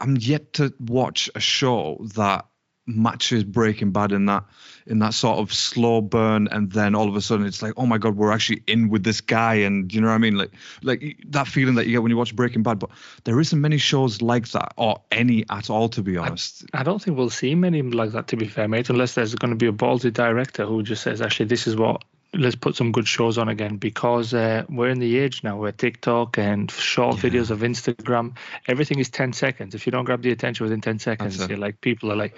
I'm 0.00 0.16
yet 0.16 0.54
to 0.54 0.72
watch 0.80 1.30
a 1.34 1.40
show 1.40 2.04
that 2.14 2.46
matches 2.86 3.44
Breaking 3.44 3.90
Bad 3.90 4.12
in 4.12 4.26
that 4.26 4.44
in 4.86 5.00
that 5.00 5.14
sort 5.14 5.38
of 5.38 5.52
slow 5.52 6.00
burn, 6.00 6.46
and 6.52 6.70
then 6.70 6.94
all 6.94 7.08
of 7.08 7.16
a 7.16 7.20
sudden 7.20 7.44
it's 7.44 7.60
like, 7.60 7.72
oh 7.76 7.86
my 7.86 7.98
god, 7.98 8.16
we're 8.16 8.30
actually 8.32 8.62
in 8.66 8.88
with 8.88 9.02
this 9.02 9.20
guy, 9.20 9.54
and 9.54 9.92
you 9.92 10.00
know 10.00 10.06
what 10.08 10.14
I 10.14 10.18
mean, 10.18 10.36
like 10.36 10.52
like 10.82 11.16
that 11.30 11.48
feeling 11.48 11.74
that 11.74 11.86
you 11.86 11.92
get 11.92 12.02
when 12.02 12.10
you 12.10 12.16
watch 12.16 12.34
Breaking 12.36 12.62
Bad. 12.62 12.78
But 12.78 12.90
there 13.24 13.40
isn't 13.40 13.60
many 13.60 13.78
shows 13.78 14.22
like 14.22 14.48
that, 14.50 14.72
or 14.76 15.00
any 15.10 15.44
at 15.50 15.70
all, 15.70 15.88
to 15.90 16.02
be 16.02 16.16
honest. 16.16 16.64
I 16.72 16.82
don't 16.84 17.02
think 17.02 17.16
we'll 17.16 17.30
see 17.30 17.54
many 17.54 17.82
like 17.82 18.12
that, 18.12 18.28
to 18.28 18.36
be 18.36 18.46
fair, 18.46 18.68
mate, 18.68 18.88
unless 18.90 19.14
there's 19.14 19.34
going 19.34 19.50
to 19.50 19.56
be 19.56 19.66
a 19.66 19.72
ballsy 19.72 20.12
director 20.12 20.64
who 20.64 20.82
just 20.82 21.02
says, 21.02 21.20
actually, 21.20 21.46
this 21.46 21.66
is 21.66 21.74
what, 21.76 22.04
let's 22.34 22.54
put 22.56 22.76
some 22.76 22.92
good 22.92 23.08
shows 23.08 23.38
on 23.38 23.48
again 23.48 23.76
because 23.76 24.34
uh, 24.34 24.64
we're 24.68 24.88
in 24.90 24.98
the 25.00 25.18
age 25.18 25.42
now 25.42 25.56
where 25.56 25.72
TikTok 25.72 26.38
and 26.38 26.70
short 26.70 27.16
Yeah. 27.22 27.30
videos 27.30 27.50
of 27.50 27.60
Instagram, 27.60 28.36
everything 28.68 28.98
is 28.98 29.08
10 29.10 29.32
seconds. 29.32 29.74
If 29.74 29.86
you 29.86 29.90
don't 29.92 30.04
grab 30.04 30.22
the 30.22 30.30
attention 30.30 30.64
within 30.64 30.80
10 30.80 30.98
seconds, 30.98 31.48
you're 31.48 31.58
like, 31.58 31.80
people 31.80 32.12
are 32.12 32.16
like, 32.16 32.36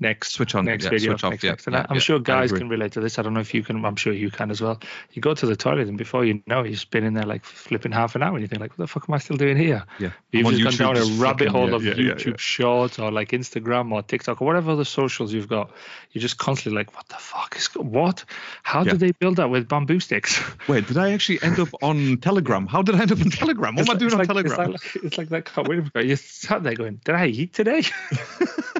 next 0.00 0.32
Switch 0.32 0.54
on, 0.54 0.64
next 0.64 0.84
yeah, 0.84 0.90
video 0.90 1.10
switch 1.12 1.24
off, 1.24 1.30
next, 1.30 1.44
yeah, 1.44 1.50
next. 1.50 1.68
yeah, 1.68 1.86
I'm 1.88 1.98
sure 1.98 2.18
guys 2.18 2.52
can 2.52 2.68
relate 2.68 2.92
to 2.92 3.00
this 3.00 3.18
i 3.18 3.22
don't 3.22 3.34
know 3.34 3.40
if 3.40 3.54
you 3.54 3.62
can 3.62 3.84
i'm 3.84 3.96
sure 3.96 4.12
you 4.12 4.30
can 4.30 4.50
as 4.50 4.60
well 4.60 4.80
you 5.12 5.22
go 5.22 5.34
to 5.34 5.46
the 5.46 5.56
toilet 5.56 5.88
and 5.88 5.98
before 5.98 6.24
you 6.24 6.42
know 6.46 6.64
you've 6.64 6.88
been 6.90 7.04
in 7.04 7.14
there 7.14 7.26
like 7.26 7.44
flipping 7.44 7.92
half 7.92 8.14
an 8.14 8.22
hour 8.22 8.32
and 8.32 8.40
you 8.42 8.48
think 8.48 8.60
like 8.60 8.70
what 8.70 8.78
the 8.78 8.86
fuck 8.86 9.04
am 9.08 9.14
i 9.14 9.18
still 9.18 9.36
doing 9.36 9.56
here 9.56 9.84
Yeah, 9.98 10.10
You've 10.30 10.48
just 10.50 10.78
gone 10.78 10.94
down 10.94 11.02
a 11.02 11.04
rabbit 11.20 11.50
flicking, 11.50 11.52
hole 11.52 11.74
of 11.74 11.82
YouTube. 11.82 12.38
Shorts 12.38 12.98
or 12.98 13.10
like 13.10 13.30
Instagram 13.30 13.92
or 13.92 14.02
TikTok 14.02 14.40
or 14.40 14.46
whatever 14.46 14.72
other 14.72 14.84
socials 14.84 15.32
you've 15.32 15.48
got. 15.48 15.70
You're 16.12 16.22
just 16.22 16.38
constantly 16.38 16.78
like, 16.78 16.94
what 16.94 17.08
the 17.08 17.16
fuck 17.16 17.56
is 17.56 17.66
what? 17.74 18.24
How 18.62 18.84
did 18.84 19.00
they 19.00 19.12
build 19.12 19.36
that 19.36 19.50
with 19.50 19.68
bamboo 19.68 20.00
sticks? 20.00 20.40
Wait, 20.68 20.86
did 20.86 20.96
I 20.96 21.12
actually 21.12 21.42
end 21.42 21.58
up 21.58 21.68
on 21.82 22.18
Telegram? 22.18 22.66
How 22.66 22.82
did 22.82 22.94
I 22.94 23.02
end 23.02 23.12
up 23.12 23.20
on 23.20 23.30
Telegram? 23.30 23.74
What 23.76 23.88
am 23.88 23.96
I 23.96 23.98
doing 23.98 24.12
on 24.12 24.18
like, 24.18 24.28
Telegram? 24.28 24.74
It's 24.74 24.94
like, 24.94 25.04
it's 25.04 25.18
like 25.18 25.28
that 25.30 25.44
car. 25.44 25.64
Wait. 25.64 25.84
You 26.04 26.16
sat 26.16 26.62
there 26.62 26.74
going, 26.74 27.00
did 27.04 27.14
I 27.14 27.26
eat 27.26 27.52
today? 27.52 27.82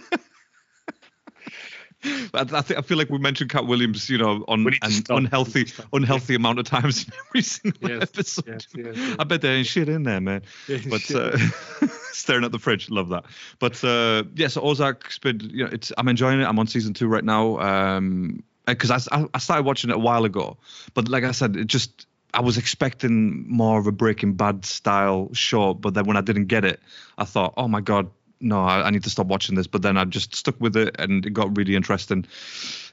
I, 2.34 2.40
I, 2.40 2.60
think, 2.62 2.78
I 2.78 2.82
feel 2.82 2.99
like 2.99 3.10
we 3.10 3.19
mentioned 3.19 3.50
Katt 3.50 3.66
Williams, 3.66 4.08
you 4.10 4.19
know, 4.19 4.44
on 4.49 4.64
We 4.64 4.72
need 4.72 4.81
to 4.82 4.87
an 4.87 4.93
stop. 4.93 5.19
Unhealthy, 5.19 5.66
unhealthy 5.93 6.34
amount 6.34 6.58
of 6.58 6.64
times 6.66 7.04
in 7.04 7.12
every 7.28 7.43
single 7.43 7.90
Yes, 7.90 8.02
episode. 8.02 8.44
yes, 8.49 8.66
yes, 8.75 8.96
yes. 8.96 9.16
I 9.19 9.25
bet 9.25 9.40
there 9.43 9.54
ain't 9.54 9.66
shit 9.66 9.88
in 9.88 10.02
there, 10.02 10.20
man. 10.20 10.43
But 10.88 11.10
uh, 11.14 11.37
staring 12.12 12.44
at 12.44 12.52
the 12.52 12.58
fridge, 12.58 12.90
love 12.90 13.10
that. 13.10 13.25
But 13.58 13.82
uh, 13.84 14.25
yeah, 14.34 14.49
so 14.49 14.62
Ozark's 14.62 15.19
been, 15.19 15.40
you 15.40 15.64
know, 15.64 15.70
it's 15.72 15.93
I'm 15.96 16.08
enjoying 16.08 16.40
it. 16.40 16.44
I'm 16.44 16.58
on 16.58 16.66
season 16.66 16.94
two 16.94 17.06
right 17.08 17.25
now. 17.25 17.58
Um, 17.58 18.43
because 18.66 18.90
I, 18.90 18.98
I 19.16 19.26
I 19.34 19.38
started 19.38 19.64
watching 19.66 19.90
it 19.90 19.96
a 19.96 19.98
while 19.98 20.25
ago, 20.25 20.56
but 20.94 21.08
like 21.08 21.25
I 21.25 21.32
said, 21.32 21.56
it 21.56 21.66
just 21.66 22.06
I 22.32 22.40
was 22.40 22.56
expecting 22.58 23.44
more 23.48 23.78
of 23.78 23.87
a 23.87 23.93
Breaking 23.93 24.34
Bad 24.34 24.64
style 24.64 25.28
show, 25.32 25.75
but 25.75 25.94
then 25.94 26.06
when 26.06 26.16
I 26.16 26.20
didn't 26.20 26.46
get 26.46 26.64
it, 26.64 26.81
I 27.19 27.25
thought, 27.25 27.55
oh 27.56 27.69
my 27.69 27.81
god, 27.81 28.08
no, 28.42 28.62
I, 28.62 28.86
I 28.86 28.90
need 28.90 29.04
to 29.04 29.10
stop 29.10 29.26
watching 29.26 29.54
this. 29.54 29.66
But 29.66 29.82
then 29.82 29.96
I 29.96 30.04
just 30.04 30.34
stuck 30.34 30.60
with 30.60 30.76
it, 30.76 30.96
and 30.98 31.24
it 31.24 31.30
got 31.30 31.56
really 31.56 31.76
interesting. 31.76 32.26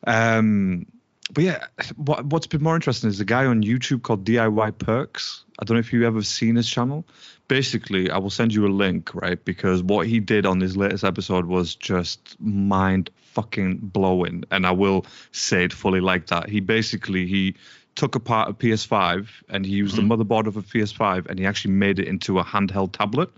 Um, 0.06 0.86
but 1.32 1.44
yeah, 1.44 1.66
what 1.96 2.26
what's 2.26 2.48
been 2.48 2.64
more 2.64 2.76
interesting 2.76 3.10
is 3.10 3.20
a 3.20 3.26
guy 3.26 3.46
on 3.46 3.64
YouTube 3.64 4.02
called 4.02 4.24
DIY 4.26 4.78
Perks. 4.78 5.44
I 5.60 5.66
don't 5.66 5.76
know 5.76 5.80
if 5.80 5.94
you've 5.94 6.04
ever 6.04 6.24
seen 6.24 6.56
his 6.56 6.70
channel. 6.70 7.06
Basically, 7.48 8.10
I 8.10 8.18
will 8.18 8.30
send 8.30 8.54
you 8.54 8.66
a 8.66 8.70
link, 8.70 9.14
right? 9.14 9.44
Because 9.44 9.84
what 9.84 10.08
he 10.08 10.20
did 10.20 10.46
on 10.46 10.60
his 10.60 10.78
latest 10.78 11.04
episode 11.04 11.46
was 11.46 11.76
just 11.76 12.36
mind 12.40 13.10
fucking 13.34 13.78
blowing, 13.78 14.44
and 14.52 14.66
I 14.66 14.72
will 14.72 15.06
say 15.32 15.66
it 15.66 15.74
fully 15.74 16.00
like 16.00 16.28
that. 16.28 16.50
He 16.50 16.60
basically 16.60 17.28
he 17.28 17.56
took 17.96 18.16
apart 18.16 18.50
a 18.50 18.54
PS5 18.54 19.28
and 19.50 19.66
he 19.66 19.74
used 19.74 19.98
the 19.98 20.02
motherboard 20.02 20.48
of 20.48 20.56
a 20.56 20.62
PS5 20.62 21.28
and 21.28 21.38
he 21.38 21.46
actually 21.46 21.74
made 21.74 22.00
it 22.00 22.08
into 22.08 22.40
a 22.40 22.44
handheld 22.46 22.94
tablet, 22.94 23.30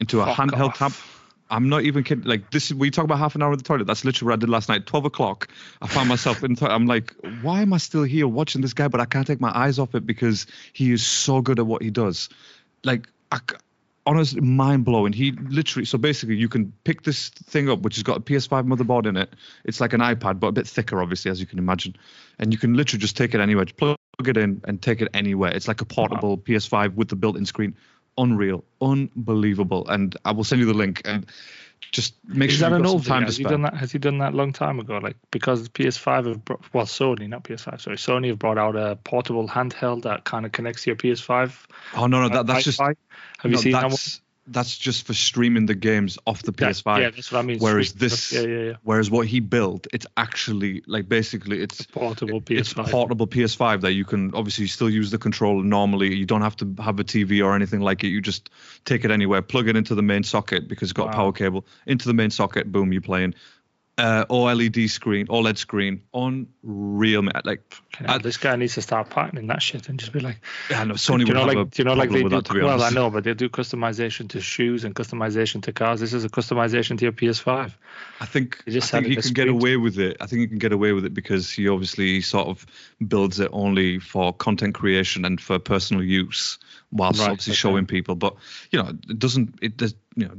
into 0.00 0.22
a 0.22 0.26
handheld 0.26 0.80
off. 0.80 1.23
I'm 1.50 1.68
not 1.68 1.82
even 1.82 2.04
kidding. 2.04 2.24
Like 2.24 2.50
this, 2.50 2.72
we 2.72 2.90
talk 2.90 3.04
about 3.04 3.18
half 3.18 3.34
an 3.34 3.42
hour 3.42 3.52
in 3.52 3.58
the 3.58 3.64
toilet. 3.64 3.86
That's 3.86 4.04
literally 4.04 4.30
what 4.30 4.34
I 4.34 4.40
did 4.40 4.48
last 4.48 4.68
night. 4.68 4.86
Twelve 4.86 5.04
o'clock. 5.04 5.48
I 5.82 5.86
found 5.86 6.08
myself 6.08 6.42
in. 6.42 6.54
The, 6.54 6.70
I'm 6.70 6.86
like, 6.86 7.14
why 7.42 7.62
am 7.62 7.72
I 7.72 7.78
still 7.78 8.02
here 8.02 8.26
watching 8.26 8.62
this 8.62 8.72
guy? 8.72 8.88
But 8.88 9.00
I 9.00 9.04
can't 9.04 9.26
take 9.26 9.40
my 9.40 9.56
eyes 9.56 9.78
off 9.78 9.94
it 9.94 10.06
because 10.06 10.46
he 10.72 10.90
is 10.92 11.04
so 11.04 11.42
good 11.42 11.58
at 11.58 11.66
what 11.66 11.82
he 11.82 11.90
does. 11.90 12.30
Like, 12.82 13.08
I, 13.30 13.40
honestly, 14.06 14.40
mind 14.40 14.84
blowing. 14.84 15.12
He 15.12 15.32
literally. 15.32 15.84
So 15.84 15.98
basically, 15.98 16.36
you 16.36 16.48
can 16.48 16.72
pick 16.84 17.02
this 17.02 17.28
thing 17.28 17.68
up, 17.68 17.82
which 17.82 17.96
has 17.96 18.02
got 18.02 18.16
a 18.16 18.20
PS5 18.20 18.66
motherboard 18.66 19.06
in 19.06 19.16
it. 19.16 19.32
It's 19.64 19.80
like 19.80 19.92
an 19.92 20.00
iPad, 20.00 20.40
but 20.40 20.48
a 20.48 20.52
bit 20.52 20.66
thicker, 20.66 21.02
obviously, 21.02 21.30
as 21.30 21.40
you 21.40 21.46
can 21.46 21.58
imagine. 21.58 21.96
And 22.38 22.52
you 22.52 22.58
can 22.58 22.74
literally 22.74 23.00
just 23.00 23.16
take 23.16 23.34
it 23.34 23.40
anywhere. 23.40 23.66
Just 23.66 23.76
plug 23.76 23.98
it 24.18 24.36
in 24.36 24.62
and 24.64 24.80
take 24.80 25.00
it 25.02 25.08
anywhere. 25.14 25.52
It's 25.52 25.68
like 25.68 25.80
a 25.80 25.84
portable 25.84 26.38
PS5 26.38 26.94
with 26.94 27.08
the 27.08 27.16
built-in 27.16 27.46
screen. 27.46 27.76
Unreal, 28.16 28.64
unbelievable. 28.80 29.88
And 29.88 30.16
I 30.24 30.32
will 30.32 30.44
send 30.44 30.60
you 30.60 30.66
the 30.66 30.74
link 30.74 31.02
and 31.04 31.26
just 31.92 32.14
make 32.26 32.50
Is 32.50 32.58
sure 32.58 32.70
that 32.70 32.76
an 32.76 32.86
old 32.86 33.06
time 33.06 33.22
Has 33.22 33.36
he 33.36 33.44
done 33.44 33.62
that? 33.62 33.74
Has 33.74 33.92
he 33.92 33.98
done 33.98 34.18
that 34.18 34.34
long 34.34 34.52
time 34.52 34.80
ago? 34.80 34.98
Like 34.98 35.16
because 35.30 35.68
PS5 35.68 36.26
have 36.26 36.44
brought, 36.44 36.74
well 36.74 36.86
Sony, 36.86 37.28
not 37.28 37.44
PS5, 37.44 37.80
sorry, 37.80 37.96
Sony 37.96 38.28
have 38.28 38.38
brought 38.38 38.58
out 38.58 38.76
a 38.76 38.96
portable 38.96 39.48
handheld 39.48 40.02
that 40.02 40.24
kind 40.24 40.44
of 40.44 40.52
connects 40.52 40.82
to 40.84 40.90
your 40.90 40.96
PS5. 40.96 41.54
Oh 41.96 42.06
no, 42.06 42.22
no, 42.22 42.28
that, 42.28 42.38
uh, 42.38 42.42
that's 42.42 42.64
just. 42.64 42.80
Have 42.80 42.96
you 43.44 43.50
no, 43.50 43.60
seen 43.60 43.72
that 43.72 43.84
one? 43.84 43.96
That's, 44.46 44.76
just 44.76 45.06
for 45.06 45.14
streaming 45.14 45.66
the 45.66 45.74
games 45.74 46.18
off 46.26 46.42
the 46.42 46.52
PS5. 46.52 46.98
yeah, 47.00 47.10
that's 47.10 47.32
what 47.32 47.38
I 47.38 47.42
mean. 47.42 47.58
whereas 47.58 47.92
this, 47.94 48.32
yeah, 48.32 48.40
yeah, 48.40 48.58
yeah, 48.58 48.72
whereas 48.82 49.10
what 49.10 49.26
he 49.26 49.40
built, 49.40 49.86
it's 49.92 50.06
actually 50.16 50.82
like 50.86 51.08
basically 51.08 51.60
it's 51.62 51.86
portable 51.86 52.40
PS5. 52.40 52.90
portable 52.90 53.26
PS5 53.26 53.80
that 53.82 53.92
you 53.92 54.04
can 54.04 54.34
obviously 54.34 54.66
still 54.66 54.90
use 54.90 55.10
the 55.10 55.18
controller 55.18 55.64
normally. 55.64 56.14
You 56.14 56.26
don't 56.26 56.42
have 56.42 56.56
to 56.56 56.74
have 56.82 57.00
a 57.00 57.04
TV 57.04 57.44
or 57.44 57.54
anything 57.54 57.80
like 57.80 58.04
it. 58.04 58.08
You 58.08 58.20
just 58.20 58.50
take 58.84 59.04
it 59.04 59.10
anywhere, 59.10 59.42
plug 59.42 59.68
it 59.68 59.76
into 59.76 59.94
the 59.94 60.02
main 60.02 60.22
socket 60.22 60.68
because 60.68 60.90
it's 60.90 60.96
got 60.96 61.08
a 61.08 61.12
power 61.12 61.32
cable 61.32 61.66
into 61.86 62.06
the 62.08 62.14
main 62.14 62.30
socket. 62.30 62.70
Boom, 62.70 62.92
you're 62.92 63.02
playing. 63.02 63.34
Uh, 63.96 64.24
OLED 64.28 64.90
screen, 64.90 65.28
OLED 65.28 65.56
screen, 65.56 66.02
unreal, 66.12 67.22
man. 67.22 67.40
Like, 67.44 67.60
Okay, 67.94 68.04
now 68.06 68.14
I- 68.14 68.18
this 68.18 68.38
guy 68.38 68.56
needs 68.56 68.74
to 68.74 68.82
start 68.82 69.08
patenting 69.08 69.46
that 69.46 69.62
shit 69.62 69.88
and 69.88 70.00
just 70.00 70.12
be 70.12 70.18
like, 70.18 70.40
I 70.70 70.82
know 70.84 70.94
Sony 70.94 71.20
you 71.20 71.26
would 71.26 71.34
know, 71.34 71.46
have 71.46 71.54
like, 71.54 71.70
do 71.70 71.80
you 71.80 71.84
know, 71.84 71.94
like 71.94 72.10
they 72.10 72.24
with 72.24 72.32
do. 72.32 72.40
that, 72.40 72.52
well, 72.52 72.70
honest. 72.70 72.86
I 72.86 72.90
know, 72.90 73.08
but 73.10 73.22
they 73.22 73.34
do 73.34 73.48
customization 73.48 74.28
to 74.30 74.40
shoes 74.40 74.82
and 74.82 74.96
customization 74.96 75.62
to 75.62 75.72
cars. 75.72 76.00
This 76.00 76.12
is 76.12 76.24
a 76.24 76.28
customization 76.28 76.98
to 76.98 77.04
your 77.04 77.12
PS5. 77.12 77.72
I 78.20 78.26
think 78.26 78.60
You 78.66 78.72
just 78.72 78.92
I 78.92 78.98
think 79.00 79.14
he 79.14 79.22
can 79.22 79.32
get 79.32 79.46
away 79.48 79.76
with 79.76 80.00
it. 80.00 80.16
I 80.20 80.26
think 80.26 80.40
he 80.40 80.48
can 80.48 80.58
get 80.58 80.72
away 80.72 80.90
with 80.92 81.04
it 81.04 81.14
because 81.14 81.48
he 81.48 81.68
obviously 81.68 82.20
sort 82.20 82.48
of 82.48 82.66
builds 83.06 83.38
it 83.38 83.50
only 83.52 84.00
for 84.00 84.32
content 84.32 84.74
creation 84.74 85.24
and 85.24 85.40
for 85.40 85.60
personal 85.60 86.02
use, 86.02 86.58
whilst 86.90 87.20
Right, 87.20 87.30
obviously 87.30 87.52
okay. 87.52 87.58
showing 87.58 87.86
people. 87.86 88.16
But 88.16 88.34
you 88.72 88.82
know, 88.82 88.88
it 88.88 89.18
doesn't. 89.20 89.54
It 89.62 89.76
does. 89.76 89.94
You 90.16 90.26
know, 90.26 90.34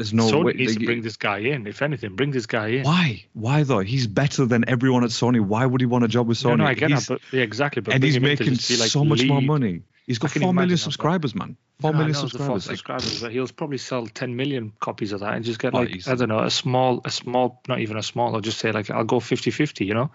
there's 0.00 0.14
no 0.14 0.30
Sony 0.30 0.44
way. 0.44 0.52
needs 0.54 0.76
to 0.76 0.84
bring 0.86 1.02
this 1.02 1.18
guy 1.18 1.38
in. 1.38 1.66
If 1.66 1.82
anything, 1.82 2.16
bring 2.16 2.30
this 2.30 2.46
guy 2.46 2.68
in. 2.68 2.84
why? 2.84 3.22
Why 3.34 3.62
though? 3.64 3.80
He's 3.80 4.06
better 4.06 4.46
than 4.46 4.66
everyone 4.66 5.04
at 5.04 5.10
Sony. 5.10 5.40
Why 5.40 5.66
would 5.66 5.82
he 5.82 5.86
want 5.86 6.04
a 6.04 6.08
job 6.08 6.26
with 6.26 6.38
Sony? 6.38 6.56
no, 6.58 6.64
I 6.64 6.72
get 6.72 6.88
He's- 6.88 7.06
that, 7.06 7.20
but 7.20 7.36
yeah, 7.36 7.42
exactly. 7.42 7.82
But 7.82 7.92
and 7.94 8.02
he's 8.02 8.16
him 8.16 8.24
in 8.24 8.36
to 8.38 8.44
making 8.44 8.78
like, 8.80 8.88
so 8.90 9.04
much 9.04 9.22
more 9.24 9.42
money. 9.42 9.82
He's 10.06 10.18
got 10.18 10.30
four 10.30 10.40
million 10.40 10.56
imagine 10.56 10.70
that, 10.70 10.78
subscribers, 10.78 11.34
man. 11.34 11.56
Four 11.80 11.92
No, 11.92 11.98
million 11.98 12.14
the 12.14 12.38
four 12.38 12.58
subscribers. 12.60 13.20
But 13.20 13.30
he'll 13.32 13.46
probably 13.48 13.78
sell 13.78 14.06
10 14.06 14.34
million 14.34 14.72
copies 14.80 15.12
of 15.12 15.20
that 15.20 15.34
and 15.34 15.44
just 15.44 15.60
get 15.60 15.74
Oh, 15.74 15.80
like. 15.80 16.08
I 16.08 16.14
don't 16.14 16.28
know 16.30 16.40
a 16.40 16.50
small, 16.50 17.00
a 17.04 17.10
small, 17.10 17.60
not 17.68 17.78
even 17.80 17.96
a 17.98 18.02
small. 18.02 18.34
I'll 18.34 18.40
just 18.40 18.58
say 18.58 18.72
like 18.72 18.90
I'll 18.90 19.04
go 19.04 19.20
50-50, 19.20 19.86
You 19.86 19.94
know, 19.94 20.10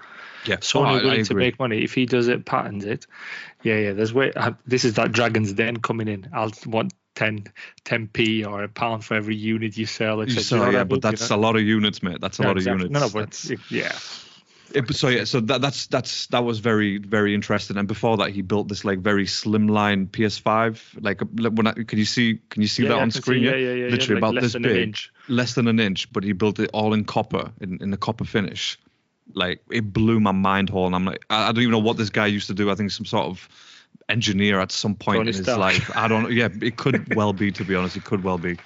yeah, 0.46 0.58
Sony 0.58 1.00
Oh, 1.00 1.04
willing 1.04 1.26
to 1.26 1.36
make 1.36 1.60
money 1.60 1.84
if 1.84 1.94
he 1.94 2.06
does 2.08 2.28
it, 2.28 2.44
patents 2.46 2.84
it. 2.86 3.06
Yeah, 3.64 3.78
yeah. 3.78 3.94
There's 3.94 4.14
way. 4.14 4.32
I, 4.36 4.56
this 4.66 4.84
is 4.84 4.96
that 4.96 5.12
Dragon's 5.12 5.54
Den 5.54 5.78
coming 5.78 6.08
in. 6.08 6.28
I'll 6.34 6.52
want 6.66 6.92
10 7.16 7.46
10p 7.86 8.46
or 8.46 8.64
a 8.64 8.70
pound 8.70 9.04
for 9.04 9.16
every 9.16 9.36
unit 9.36 9.78
you 9.78 9.86
sell. 9.86 10.22
Etc. 10.22 10.44
sell, 10.44 10.60
You 10.60 10.66
know 10.66 10.72
yeah, 10.72 10.84
but 10.84 10.96
mean? 10.96 11.02
You 11.04 11.12
that's 11.12 11.30
know? 11.30 11.36
a 11.36 11.38
lot 11.38 11.56
of 11.56 11.62
units, 11.64 12.04
mate. 12.04 12.22
That's 12.22 12.40
a 12.40 12.42
Yeah, 12.44 12.48
lot 12.50 12.58
exactly. 12.58 12.86
of 12.86 12.92
units. 12.92 13.14
No, 13.16 13.20
no, 13.20 13.26
but 13.26 13.52
it- 13.52 13.72
yeah. 13.72 13.98
It, 14.74 14.94
so 14.96 15.08
yeah, 15.08 15.24
so 15.24 15.40
that, 15.42 15.62
that's 15.62 15.88
that's 15.88 16.26
that 16.28 16.44
was 16.44 16.60
very 16.60 16.98
very 16.98 17.34
interesting. 17.34 17.78
And 17.78 17.88
before 17.88 18.18
that, 18.18 18.32
he 18.32 18.42
built 18.42 18.68
this 18.68 18.84
like 18.84 19.00
very 19.00 19.26
slimline 19.26 20.08
PS5. 20.08 21.02
Like 21.02 21.22
when 21.32 21.68
I, 21.68 21.72
can 21.74 21.98
you 22.00 22.04
see 22.04 22.40
can 22.50 22.62
you 22.62 22.68
see 22.68 22.84
Yeah, 22.84 22.90
that 22.90 22.96
I 22.98 23.02
on 23.04 23.12
screen? 23.12 23.44
see, 23.44 23.50
yeah, 23.50 23.56
yeah, 23.56 23.74
yeah, 23.74 23.88
Literally 23.90 24.08
yeah, 24.08 24.14
like 24.16 24.18
about 24.18 24.34
less 24.34 24.44
this 24.44 24.54
than 24.54 24.66
an 24.66 24.72
big, 24.72 24.88
inch. 24.88 25.12
less 25.30 25.54
than 25.54 25.68
an 25.68 25.80
inch. 25.80 26.12
But 26.12 26.24
he 26.24 26.34
built 26.34 26.60
it 26.60 26.72
all 26.74 26.94
in 26.94 27.06
copper 27.06 27.52
in 27.62 27.78
in 27.82 27.94
a 27.94 27.98
copper 27.98 28.26
finish. 28.26 28.78
Like 29.34 29.62
it 29.72 29.94
blew 29.94 30.20
my 30.20 30.32
mind 30.34 30.70
hole. 30.72 30.88
And 30.88 30.96
I'm 30.96 31.06
like, 31.06 31.24
I, 31.30 31.50
I 31.50 31.52
don't 31.52 31.62
even 31.62 31.72
know 31.72 31.80
what 31.80 31.98
this 31.98 32.10
guy 32.10 32.26
used 32.26 32.48
to 32.48 32.54
do. 32.54 32.70
I 32.70 32.76
think 32.76 32.92
some 32.92 33.06
sort 33.06 33.28
of 33.28 33.48
engineer 34.10 34.60
at 34.60 34.72
some 34.72 34.96
point 34.96 35.18
Tony 35.20 35.30
in 35.30 35.36
his 35.36 35.44
Stark. 35.44 35.60
life. 35.60 35.92
I 35.96 36.08
don't. 36.08 36.32
Yeah, 36.32 36.50
it 36.62 36.78
could 36.78 37.16
well 37.16 37.34
be. 37.34 37.52
To 37.52 37.64
be 37.64 37.76
honest, 37.76 37.96
it 37.98 38.04
could 38.04 38.24
well 38.24 38.38
be. 38.38 38.58